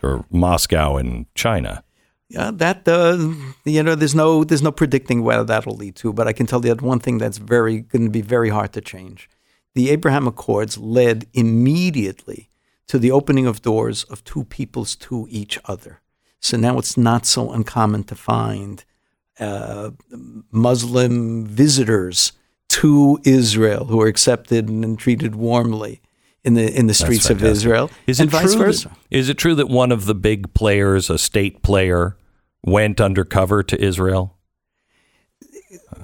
or 0.02 0.24
Moscow 0.30 0.96
and 0.96 1.26
China? 1.34 1.82
Yeah, 2.28 2.50
that 2.54 2.88
uh, 2.88 3.32
you 3.64 3.82
know, 3.82 3.94
there's 3.94 4.14
no 4.14 4.44
there's 4.44 4.62
no 4.62 4.72
predicting 4.72 5.22
where 5.22 5.44
that'll 5.44 5.76
lead 5.76 5.96
to, 5.96 6.12
but 6.12 6.26
I 6.26 6.32
can 6.32 6.46
tell 6.46 6.64
you 6.64 6.74
that 6.74 6.82
one 6.82 7.00
thing 7.00 7.18
that's 7.18 7.38
very 7.38 7.80
going 7.80 8.04
to 8.04 8.10
be 8.10 8.22
very 8.22 8.48
hard 8.48 8.72
to 8.72 8.80
change. 8.80 9.28
The 9.74 9.90
Abraham 9.90 10.26
Accords 10.26 10.78
led 10.78 11.26
immediately 11.32 12.50
to 12.86 12.98
the 12.98 13.10
opening 13.10 13.46
of 13.46 13.62
doors 13.62 14.04
of 14.04 14.24
two 14.24 14.44
peoples 14.44 14.94
to 14.96 15.26
each 15.30 15.58
other. 15.64 16.00
So 16.40 16.56
now 16.56 16.78
it's 16.78 16.96
not 16.96 17.26
so 17.26 17.50
uncommon 17.52 18.04
to 18.04 18.14
find 18.14 18.84
uh, 19.40 19.90
Muslim 20.50 21.46
visitors 21.46 22.32
to 22.80 23.20
Israel 23.24 23.84
who 23.84 24.00
are 24.00 24.08
accepted 24.08 24.68
and 24.68 24.98
treated 24.98 25.36
warmly 25.36 26.00
in 26.42 26.54
the 26.54 26.76
in 26.76 26.86
the 26.86 26.94
streets 26.94 27.30
of. 27.30 27.42
Israel, 27.42 27.90
Is 28.06 28.20
it 28.20 28.28
vice 28.28 28.54
true 28.54 28.64
versa. 28.64 28.88
That, 28.88 28.98
is 29.10 29.28
it 29.28 29.38
true 29.38 29.54
that 29.54 29.68
one 29.68 29.92
of 29.92 30.06
the 30.06 30.14
big 30.14 30.52
players, 30.54 31.08
a 31.08 31.18
state 31.18 31.62
player, 31.62 32.16
went 32.64 33.00
undercover 33.00 33.62
to 33.62 33.80
Israel? 33.80 34.36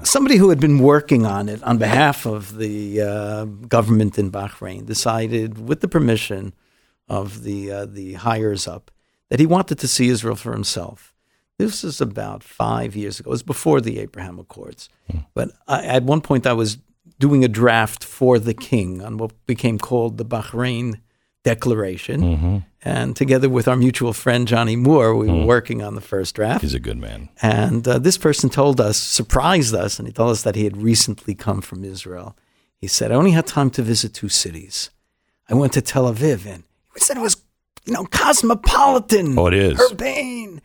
somebody 0.03 0.37
who 0.37 0.49
had 0.49 0.61
been 0.61 0.79
working 0.79 1.27
on 1.27 1.49
it 1.49 1.63
on 1.63 1.79
behalf 1.79 2.27
of 2.27 2.57
the 2.57 3.03
uh, 3.03 3.45
government 3.45 4.19
in 4.19 4.31
Bahrain 4.31 4.87
decided, 4.87 5.69
with 5.69 5.81
the 5.81 5.89
permission 5.89 6.55
of 7.09 7.43
the 7.43 7.71
uh, 7.71 7.87
the 7.87 8.15
hires 8.15 8.67
up, 8.67 8.91
that 9.29 9.41
he 9.41 9.47
wanted 9.47 9.79
to 9.79 9.89
see 9.89 10.09
Israel 10.09 10.37
for 10.37 10.53
himself. 10.53 11.10
This 11.61 11.85
is 11.85 12.01
about 12.01 12.43
five 12.43 12.97
years 12.97 13.20
ago. 13.20 13.31
It 13.31 13.37
was 13.39 13.43
before 13.43 13.81
the 13.81 13.99
Abraham 13.99 14.39
Accords. 14.39 14.89
But 15.35 15.51
I, 15.69 15.85
at 15.97 16.03
one 16.05 16.23
point, 16.23 16.47
I 16.47 16.55
was 16.55 16.78
doing 17.19 17.45
a 17.45 17.49
draft 17.49 18.03
for 18.03 18.39
the 18.39 18.55
king 18.55 19.03
on 19.03 19.19
what 19.19 19.32
became 19.47 19.78
called 19.78 20.16
the 20.16 20.24
Bahrain 20.24 21.01
Declaration. 21.45 22.65
And 22.82 23.15
together 23.15 23.49
with 23.51 23.69
our 23.69 23.77
mutual 23.77 24.15
friend 24.15 24.49
Johnny 24.49 24.77
Moore, 24.77 25.15
we 25.15 25.28
were 25.28 25.45
working 25.45 25.82
on 25.82 25.95
the 25.95 26.01
first 26.01 26.35
draft. 26.35 26.62
He's 26.62 26.73
a 26.74 26.81
good 26.81 26.97
man. 26.99 27.28
And 27.43 27.87
uh, 27.87 27.99
this 27.99 28.16
person 28.16 28.49
told 28.49 28.81
us, 28.81 28.97
surprised 28.97 29.74
us, 29.74 29.99
and 29.99 30.09
he 30.09 30.12
told 30.15 30.31
us 30.31 30.43
that 30.43 30.55
he 30.55 30.65
had 30.65 30.77
recently 30.78 31.35
come 31.35 31.61
from 31.61 31.85
Israel. 31.85 32.37
He 32.78 32.87
said, 32.87 33.12
I 33.12 33.16
only 33.16 33.32
had 33.32 33.47
time 33.47 33.70
to 33.77 33.82
visit 33.82 34.15
two 34.15 34.31
cities. 34.31 34.91
I 35.51 35.55
went 35.55 35.74
to 35.74 35.82
Tel 35.82 36.11
Aviv, 36.12 36.47
and 36.47 36.62
he 36.95 37.01
said 37.01 37.19
it 37.19 37.20
was, 37.20 37.37
you 37.85 37.93
know, 37.93 38.07
cosmopolitan. 38.07 39.39
Oh, 39.39 39.49
it 39.49 39.55
is. 39.55 39.78
Urbane. 39.78 40.62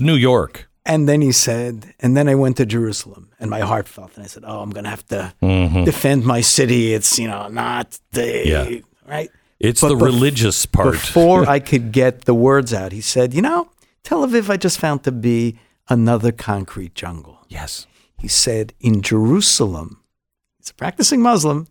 It's 0.00 0.06
New 0.06 0.14
York. 0.16 0.66
And 0.86 1.06
then 1.06 1.20
he 1.20 1.30
said, 1.30 1.92
and 2.00 2.16
then 2.16 2.26
I 2.26 2.34
went 2.34 2.56
to 2.56 2.64
Jerusalem, 2.64 3.28
and 3.38 3.50
my 3.50 3.60
heart 3.60 3.86
felt, 3.86 4.14
and 4.16 4.24
I 4.24 4.28
said, 4.28 4.44
oh, 4.46 4.60
I'm 4.62 4.70
going 4.70 4.84
to 4.84 4.90
have 4.90 5.06
to 5.08 5.34
Mhm. 5.42 5.84
defend 5.84 6.24
my 6.24 6.40
city. 6.40 6.94
It's, 6.94 7.18
you 7.18 7.28
know, 7.28 7.48
not 7.48 7.98
the, 8.12 8.42
Yeah. 8.46 8.78
right? 9.06 9.30
It's 9.58 9.82
But 9.82 9.88
the 9.90 9.96
bef- 9.96 10.04
religious 10.12 10.64
part. 10.64 10.92
Before 10.92 11.46
I 11.56 11.60
could 11.60 11.92
get 11.92 12.24
the 12.24 12.32
words 12.32 12.72
out, 12.72 12.92
he 12.92 13.02
said, 13.02 13.34
You 13.34 13.42
know, 13.42 13.68
Tel 14.02 14.26
Aviv 14.26 14.48
I 14.48 14.56
just 14.56 14.78
found 14.78 15.02
to 15.04 15.12
be 15.12 15.58
another 15.90 16.32
concrete 16.32 16.94
jungle. 16.94 17.36
Yes. 17.50 17.86
He 18.18 18.28
said, 18.28 18.72
In 18.80 19.02
Jerusalem, 19.02 19.98
he's 20.58 20.70
a 20.70 20.74
practicing 20.74 21.20
Muslim, 21.20 21.66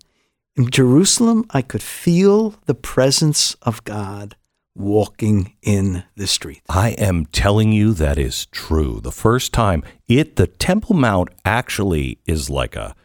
in 0.56 0.70
Jerusalem, 0.70 1.46
I 1.50 1.64
could 1.64 1.82
feel 1.82 2.54
the 2.68 2.76
presence 2.76 3.56
of 3.64 3.84
God 3.86 4.36
walking 4.80 5.56
in 5.62 6.04
the 6.16 6.28
street. 6.28 6.62
I 6.70 6.92
am 6.92 7.26
telling 7.26 7.72
you 7.72 7.94
that 7.94 8.18
is 8.18 8.46
true. 8.48 9.00
The 9.02 9.12
first 9.12 9.54
time 9.54 9.84
it 10.08 10.38
the 10.38 10.48
Temple 10.48 10.96
Mount 10.96 11.30
actually 11.46 12.20
is 12.26 12.50
like 12.50 12.76
a 12.76 12.96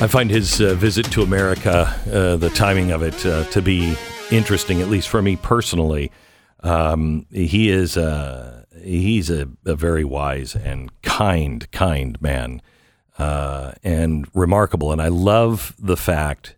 I 0.00 0.06
find 0.06 0.30
his 0.30 0.60
uh, 0.60 0.74
visit 0.74 1.06
to 1.06 1.22
America, 1.22 1.92
uh, 2.06 2.36
the 2.36 2.50
timing 2.50 2.92
of 2.92 3.02
it, 3.02 3.26
uh, 3.26 3.42
to 3.46 3.60
be 3.60 3.96
interesting, 4.30 4.80
at 4.80 4.86
least 4.86 5.08
for 5.08 5.20
me 5.20 5.34
personally. 5.34 6.12
Um, 6.60 7.26
he 7.32 7.68
is 7.68 7.96
uh, 7.96 8.64
he's 8.80 9.28
a, 9.28 9.48
a 9.66 9.74
very 9.74 10.04
wise 10.04 10.54
and 10.54 10.92
kind, 11.02 11.68
kind 11.72 12.20
man, 12.22 12.62
uh, 13.18 13.72
and 13.82 14.28
remarkable. 14.34 14.92
And 14.92 15.02
I 15.02 15.08
love 15.08 15.74
the 15.80 15.96
fact, 15.96 16.54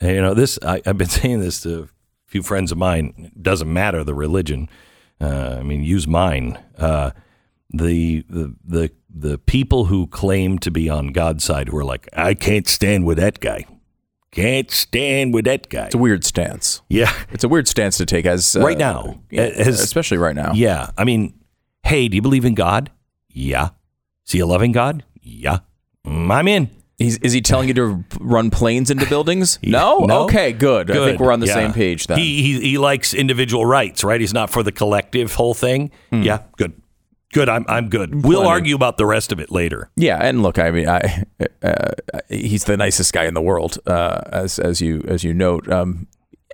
you 0.00 0.22
know, 0.22 0.32
this. 0.32 0.60
I, 0.62 0.80
I've 0.86 0.96
been 0.96 1.08
saying 1.08 1.40
this 1.40 1.60
to 1.62 1.82
a 1.82 1.88
few 2.26 2.44
friends 2.44 2.70
of 2.70 2.78
mine. 2.78 3.32
It 3.34 3.42
doesn't 3.42 3.72
matter 3.72 4.04
the 4.04 4.14
religion. 4.14 4.68
Uh, 5.20 5.56
I 5.58 5.64
mean, 5.64 5.82
use 5.82 6.06
mine. 6.06 6.56
The 6.78 8.24
the 8.30 8.54
the 8.64 8.92
the 9.12 9.38
people 9.38 9.86
who 9.86 10.06
claim 10.06 10.58
to 10.60 10.70
be 10.70 10.88
on 10.88 11.08
God's 11.08 11.44
side 11.44 11.68
who 11.68 11.76
are 11.76 11.84
like, 11.84 12.08
I 12.16 12.34
can't 12.34 12.68
stand 12.68 13.06
with 13.06 13.18
that 13.18 13.40
guy. 13.40 13.64
Can't 14.30 14.70
stand 14.70 15.32
with 15.32 15.46
that 15.46 15.68
guy. 15.70 15.86
It's 15.86 15.94
a 15.94 15.98
weird 15.98 16.22
stance. 16.24 16.82
Yeah. 16.88 17.12
It's 17.30 17.44
a 17.44 17.48
weird 17.48 17.66
stance 17.66 17.96
to 17.96 18.06
take 18.06 18.26
as 18.26 18.54
uh, 18.56 18.60
right 18.60 18.76
now. 18.78 19.22
yeah, 19.30 19.42
As- 19.42 19.80
especially 19.80 20.18
right 20.18 20.36
now. 20.36 20.52
Yeah. 20.52 20.90
I 20.98 21.04
mean, 21.04 21.34
hey, 21.82 22.08
do 22.08 22.16
you 22.16 22.22
believe 22.22 22.44
in 22.44 22.54
God? 22.54 22.90
Yeah. 23.30 23.70
Is 24.26 24.32
he 24.32 24.40
a 24.40 24.46
loving 24.46 24.72
God? 24.72 25.04
Yeah. 25.22 25.60
Mm, 26.06 26.30
I'm 26.30 26.46
in. 26.46 26.70
He's, 26.98 27.16
is 27.18 27.32
he 27.32 27.40
telling 27.40 27.68
you 27.68 27.74
to 27.74 28.04
run 28.20 28.50
planes 28.50 28.90
into 28.90 29.06
buildings? 29.06 29.58
No? 29.62 30.00
No? 30.00 30.24
Okay, 30.24 30.52
good. 30.52 30.90
I 30.90 30.94
think 30.94 31.20
we're 31.20 31.32
on 31.32 31.40
the 31.40 31.46
Yeah. 31.46 31.54
same 31.54 31.72
page 31.72 32.08
then. 32.08 32.18
He, 32.18 32.42
he 32.42 32.60
he 32.60 32.78
likes 32.78 33.14
individual 33.14 33.64
rights, 33.64 34.02
right? 34.04 34.20
He's 34.20 34.34
not 34.34 34.50
for 34.50 34.62
the 34.62 34.72
collective 34.72 35.32
whole 35.34 35.54
thing. 35.54 35.90
Yeah, 36.10 36.40
good. 36.56 36.72
Good. 37.32 37.48
I'm 37.48 37.64
I'm 37.68 37.88
good. 37.90 38.24
We'll 38.24 38.46
argue 38.46 38.74
about 38.74 38.96
the 38.96 39.04
rest 39.06 39.32
of 39.32 39.40
it 39.40 39.50
later. 39.50 39.90
Yeah, 39.96 40.16
and 40.20 40.42
look, 40.42 40.58
I 40.58 40.70
mean, 40.70 40.88
I, 40.88 41.24
uh, 41.62 41.90
he's 42.28 42.64
the 42.64 42.76
nicest 42.76 43.12
guy 43.12 43.24
in 43.26 43.34
the 43.34 43.42
world, 43.42 43.78
uh, 43.86 44.20
as 44.32 44.58
as 44.58 44.80
you 44.80 45.04
as 45.06 45.24
you 45.24 45.34
note. 45.34 45.70
Um, 45.70 46.06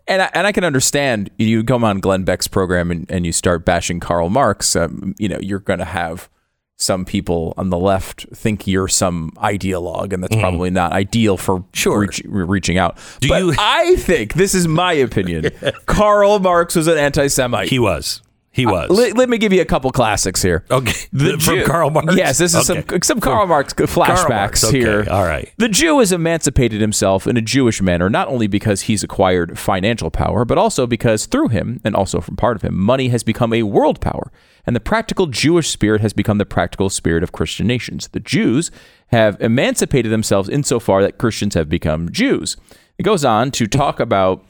and 0.08 0.20
I, 0.22 0.30
and 0.34 0.46
I 0.46 0.52
can 0.52 0.64
understand 0.64 1.30
you 1.38 1.62
come 1.64 1.84
on 1.84 2.00
Glenn 2.00 2.24
Beck's 2.24 2.48
program 2.48 2.90
and, 2.90 3.10
and 3.10 3.24
you 3.24 3.32
start 3.32 3.64
bashing 3.64 4.00
Karl 4.00 4.28
Marx. 4.30 4.74
Um, 4.76 5.14
you 5.18 5.28
know, 5.28 5.38
you're 5.40 5.60
going 5.60 5.78
to 5.78 5.84
have 5.86 6.28
some 6.76 7.04
people 7.04 7.54
on 7.56 7.70
the 7.70 7.78
left 7.78 8.26
think 8.34 8.66
you're 8.66 8.88
some 8.88 9.30
ideologue, 9.36 10.12
and 10.12 10.24
that's 10.24 10.34
Mhm. 10.34 10.40
probably 10.40 10.70
not 10.70 10.92
ideal 10.92 11.36
for 11.36 11.64
reach, 11.86 12.20
reaching 12.26 12.78
out. 12.78 12.98
Do 13.20 13.28
but 13.28 13.42
you- 13.44 13.54
I 13.56 13.94
think 13.94 14.34
this 14.34 14.54
is 14.56 14.66
my 14.66 14.92
opinion. 14.92 15.50
Karl 15.86 16.40
Marx 16.40 16.74
was 16.74 16.88
an 16.88 16.98
anti-Semite. 16.98 17.68
He 17.68 17.78
was. 17.78 18.20
He 18.54 18.66
was. 18.66 18.88
let, 18.88 19.16
let 19.16 19.28
me 19.28 19.36
give 19.38 19.52
you 19.52 19.60
a 19.60 19.64
couple 19.64 19.90
classics 19.90 20.40
here. 20.40 20.64
Okay. 20.70 20.94
The 21.12 21.32
From 21.32 21.56
Jew- 21.56 21.64
Karl 21.64 21.90
Marx? 21.90 22.14
Yes, 22.16 22.38
this 22.38 22.54
is 22.54 22.70
Okay. 22.70 22.84
some 22.88 23.02
some 23.02 23.20
Karl 23.20 23.48
Marx 23.48 23.74
flashbacks 23.74 24.28
Marx, 24.28 24.64
okay, 24.64 24.78
here. 24.78 25.04
all 25.10 25.24
right. 25.24 25.52
The 25.58 25.68
Jew 25.68 25.98
has 25.98 26.12
emancipated 26.12 26.80
himself 26.80 27.26
in 27.26 27.36
a 27.36 27.40
Jewish 27.42 27.82
manner, 27.82 28.08
not 28.08 28.28
only 28.28 28.46
because 28.46 28.82
he's 28.82 29.02
acquired 29.02 29.58
financial 29.58 30.08
power, 30.08 30.44
but 30.44 30.56
also 30.56 30.86
because 30.86 31.26
through 31.26 31.48
him, 31.48 31.80
and 31.84 31.96
also 31.96 32.20
from 32.20 32.36
part 32.36 32.54
of 32.56 32.62
him, 32.62 32.78
money 32.78 33.08
has 33.08 33.24
become 33.24 33.52
a 33.52 33.64
world 33.64 34.00
power. 34.00 34.30
And 34.66 34.76
the 34.76 34.80
practical 34.80 35.26
Jewish 35.26 35.68
spirit 35.70 36.00
has 36.00 36.12
become 36.12 36.38
the 36.38 36.46
practical 36.46 36.88
spirit 36.88 37.24
of 37.24 37.32
Christian 37.32 37.66
nations. 37.66 38.06
The 38.08 38.20
Jews 38.20 38.70
have 39.08 39.36
emancipated 39.40 40.12
themselves 40.12 40.48
insofar 40.48 41.02
that 41.02 41.18
Christians 41.18 41.54
have 41.54 41.68
become 41.68 42.08
Jews. 42.12 42.56
It 42.98 43.02
goes 43.02 43.24
on 43.24 43.50
to 43.50 43.66
talk 43.66 43.98
about 43.98 44.44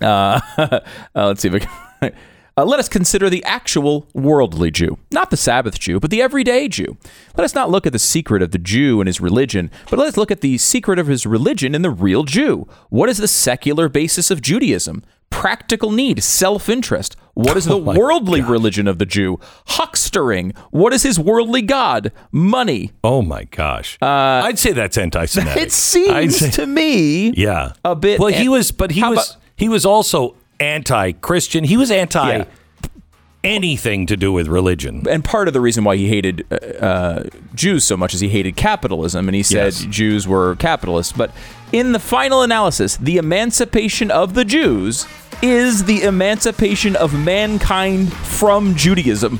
uh, 0.00 0.40
uh, 0.56 0.80
let's 1.14 1.40
see 1.42 1.48
if 1.48 1.54
I 1.54 1.58
can. 2.00 2.12
Uh, 2.58 2.64
let 2.64 2.80
us 2.80 2.88
consider 2.88 3.30
the 3.30 3.44
actual 3.44 4.08
worldly 4.14 4.68
Jew, 4.72 4.98
not 5.12 5.30
the 5.30 5.36
Sabbath 5.36 5.78
Jew, 5.78 6.00
but 6.00 6.10
the 6.10 6.20
everyday 6.20 6.66
Jew. 6.66 6.96
Let 7.36 7.44
us 7.44 7.54
not 7.54 7.70
look 7.70 7.86
at 7.86 7.92
the 7.92 8.00
secret 8.00 8.42
of 8.42 8.50
the 8.50 8.58
Jew 8.58 9.00
and 9.00 9.06
his 9.06 9.20
religion, 9.20 9.70
but 9.88 9.96
let 9.96 10.08
us 10.08 10.16
look 10.16 10.32
at 10.32 10.40
the 10.40 10.58
secret 10.58 10.98
of 10.98 11.06
his 11.06 11.24
religion 11.24 11.72
in 11.72 11.82
the 11.82 11.90
real 11.90 12.24
Jew. 12.24 12.66
What 12.88 13.08
is 13.08 13.18
the 13.18 13.28
secular 13.28 13.88
basis 13.88 14.28
of 14.32 14.42
Judaism? 14.42 15.04
Practical 15.30 15.92
need, 15.92 16.20
self 16.24 16.68
interest. 16.68 17.14
What 17.34 17.56
is 17.56 17.64
the 17.66 17.76
Oh 17.76 17.92
worldly 17.96 18.42
religion 18.42 18.88
of 18.88 18.98
the 18.98 19.06
Jew? 19.06 19.38
Huckstering. 19.68 20.56
What 20.72 20.92
is 20.92 21.04
his 21.04 21.16
worldly 21.16 21.62
God? 21.62 22.10
Money. 22.32 22.90
Oh 23.04 23.22
my 23.22 23.44
gosh. 23.44 23.98
I'd 24.02 24.58
say 24.58 24.72
that's 24.72 24.98
anti-Semitic. 24.98 25.56
Uh, 25.56 25.60
It 25.64 25.70
seems 25.70 26.56
to 26.56 26.66
me 26.66 27.30
Yeah. 27.36 27.74
a 27.84 27.94
bit. 27.94 28.18
Well, 28.18 28.32
he 28.32 28.48
was, 28.48 28.72
but 28.72 28.90
he 28.90 29.02
was, 29.04 29.30
about- 29.30 29.36
he 29.54 29.68
was 29.68 29.86
also 29.86 30.34
anti-Christian. 30.60 31.64
He 31.64 31.76
was 31.76 31.90
anti 31.90 32.44
anything 33.44 34.04
to 34.06 34.16
do 34.16 34.32
with 34.32 34.48
religion. 34.48 35.04
and 35.08 35.24
part 35.24 35.46
of 35.46 35.54
the 35.54 35.60
reason 35.60 35.84
why 35.84 35.96
he 35.96 36.08
hated 36.08 36.44
uh, 36.50 36.56
uh, 36.84 37.24
Jews 37.54 37.84
so 37.84 37.96
much 37.96 38.12
is 38.12 38.20
he 38.20 38.28
hated 38.28 38.56
capitalism, 38.56 39.28
and 39.28 39.34
he 39.34 39.42
said 39.44 39.72
Yes. 39.74 39.84
Jews 39.84 40.26
were 40.26 40.56
capitalists. 40.56 41.12
But 41.12 41.30
in 41.72 41.92
the 41.92 42.00
final 42.00 42.42
analysis, 42.42 42.96
the 42.96 43.16
emancipation 43.16 44.10
of 44.10 44.34
the 44.34 44.44
Jews 44.44 45.06
is 45.40 45.84
the 45.84 46.02
emancipation 46.02 46.96
of 46.96 47.14
mankind 47.14 48.12
from 48.12 48.74
Judaism. 48.74 49.38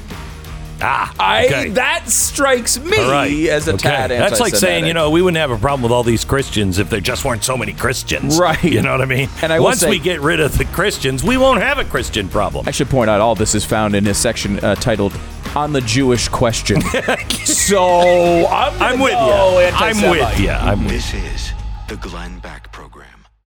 Ah, 0.81 1.13
I 1.19 1.71
that 1.71 2.09
strikes 2.09 2.79
me 2.79 2.97
All 2.99 3.11
right. 3.11 3.33
as 3.49 3.67
a 3.69 3.73
Okay. 3.75 3.89
tad 3.89 4.11
That's 4.11 4.39
like 4.41 4.55
saying, 4.55 4.87
you 4.87 4.95
know, 4.95 5.11
we 5.11 5.23
wouldn't 5.23 5.39
have 5.41 5.51
a 5.51 5.59
problem 5.59 5.83
with 5.83 5.91
all 5.93 6.03
these 6.05 6.25
Christians 6.25 6.79
if 6.79 6.89
there 6.89 7.01
just 7.01 7.25
weren't 7.25 7.43
so 7.43 7.57
many 7.57 7.73
Christians. 7.73 8.39
Right. 8.39 8.63
You 8.63 8.83
know 8.83 8.93
what 8.93 9.01
I 9.01 9.07
mean? 9.07 9.29
And 9.43 9.53
I 9.53 9.59
Once 9.61 9.81
say- 9.81 9.91
we 9.91 9.99
get 9.99 10.21
rid 10.21 10.39
of 10.41 10.57
the 10.57 10.65
Christians, 10.67 11.25
we 11.25 11.37
won't 11.37 11.61
have 11.61 11.79
a 11.79 11.85
Christian 11.85 12.29
problem. 12.29 12.67
I 12.69 12.71
should 12.71 12.89
point 12.89 13.11
out 13.11 13.21
all 13.21 13.35
this 13.35 13.55
is 13.55 13.65
found 13.65 13.95
in 13.97 14.07
a 14.07 14.15
section 14.15 14.59
uh, 14.61 14.75
titled 14.77 15.13
"On 15.57 15.73
the 15.73 15.81
Jewish 15.81 16.29
Question." 16.29 16.81
so 17.45 18.47
I'm, 18.47 18.83
I'm 18.83 19.01
with 19.01 19.13
you. 19.13 19.19
you. 19.19 19.71
I'm 19.75 20.11
with 20.11 20.41
you. 20.41 20.51
I'm 20.51 20.85
with 20.85 20.93
This 20.93 21.15
is 21.15 21.53
the 21.89 21.97
Glenn 21.97 22.39
Beck 22.39 22.71
Program. 22.73 23.08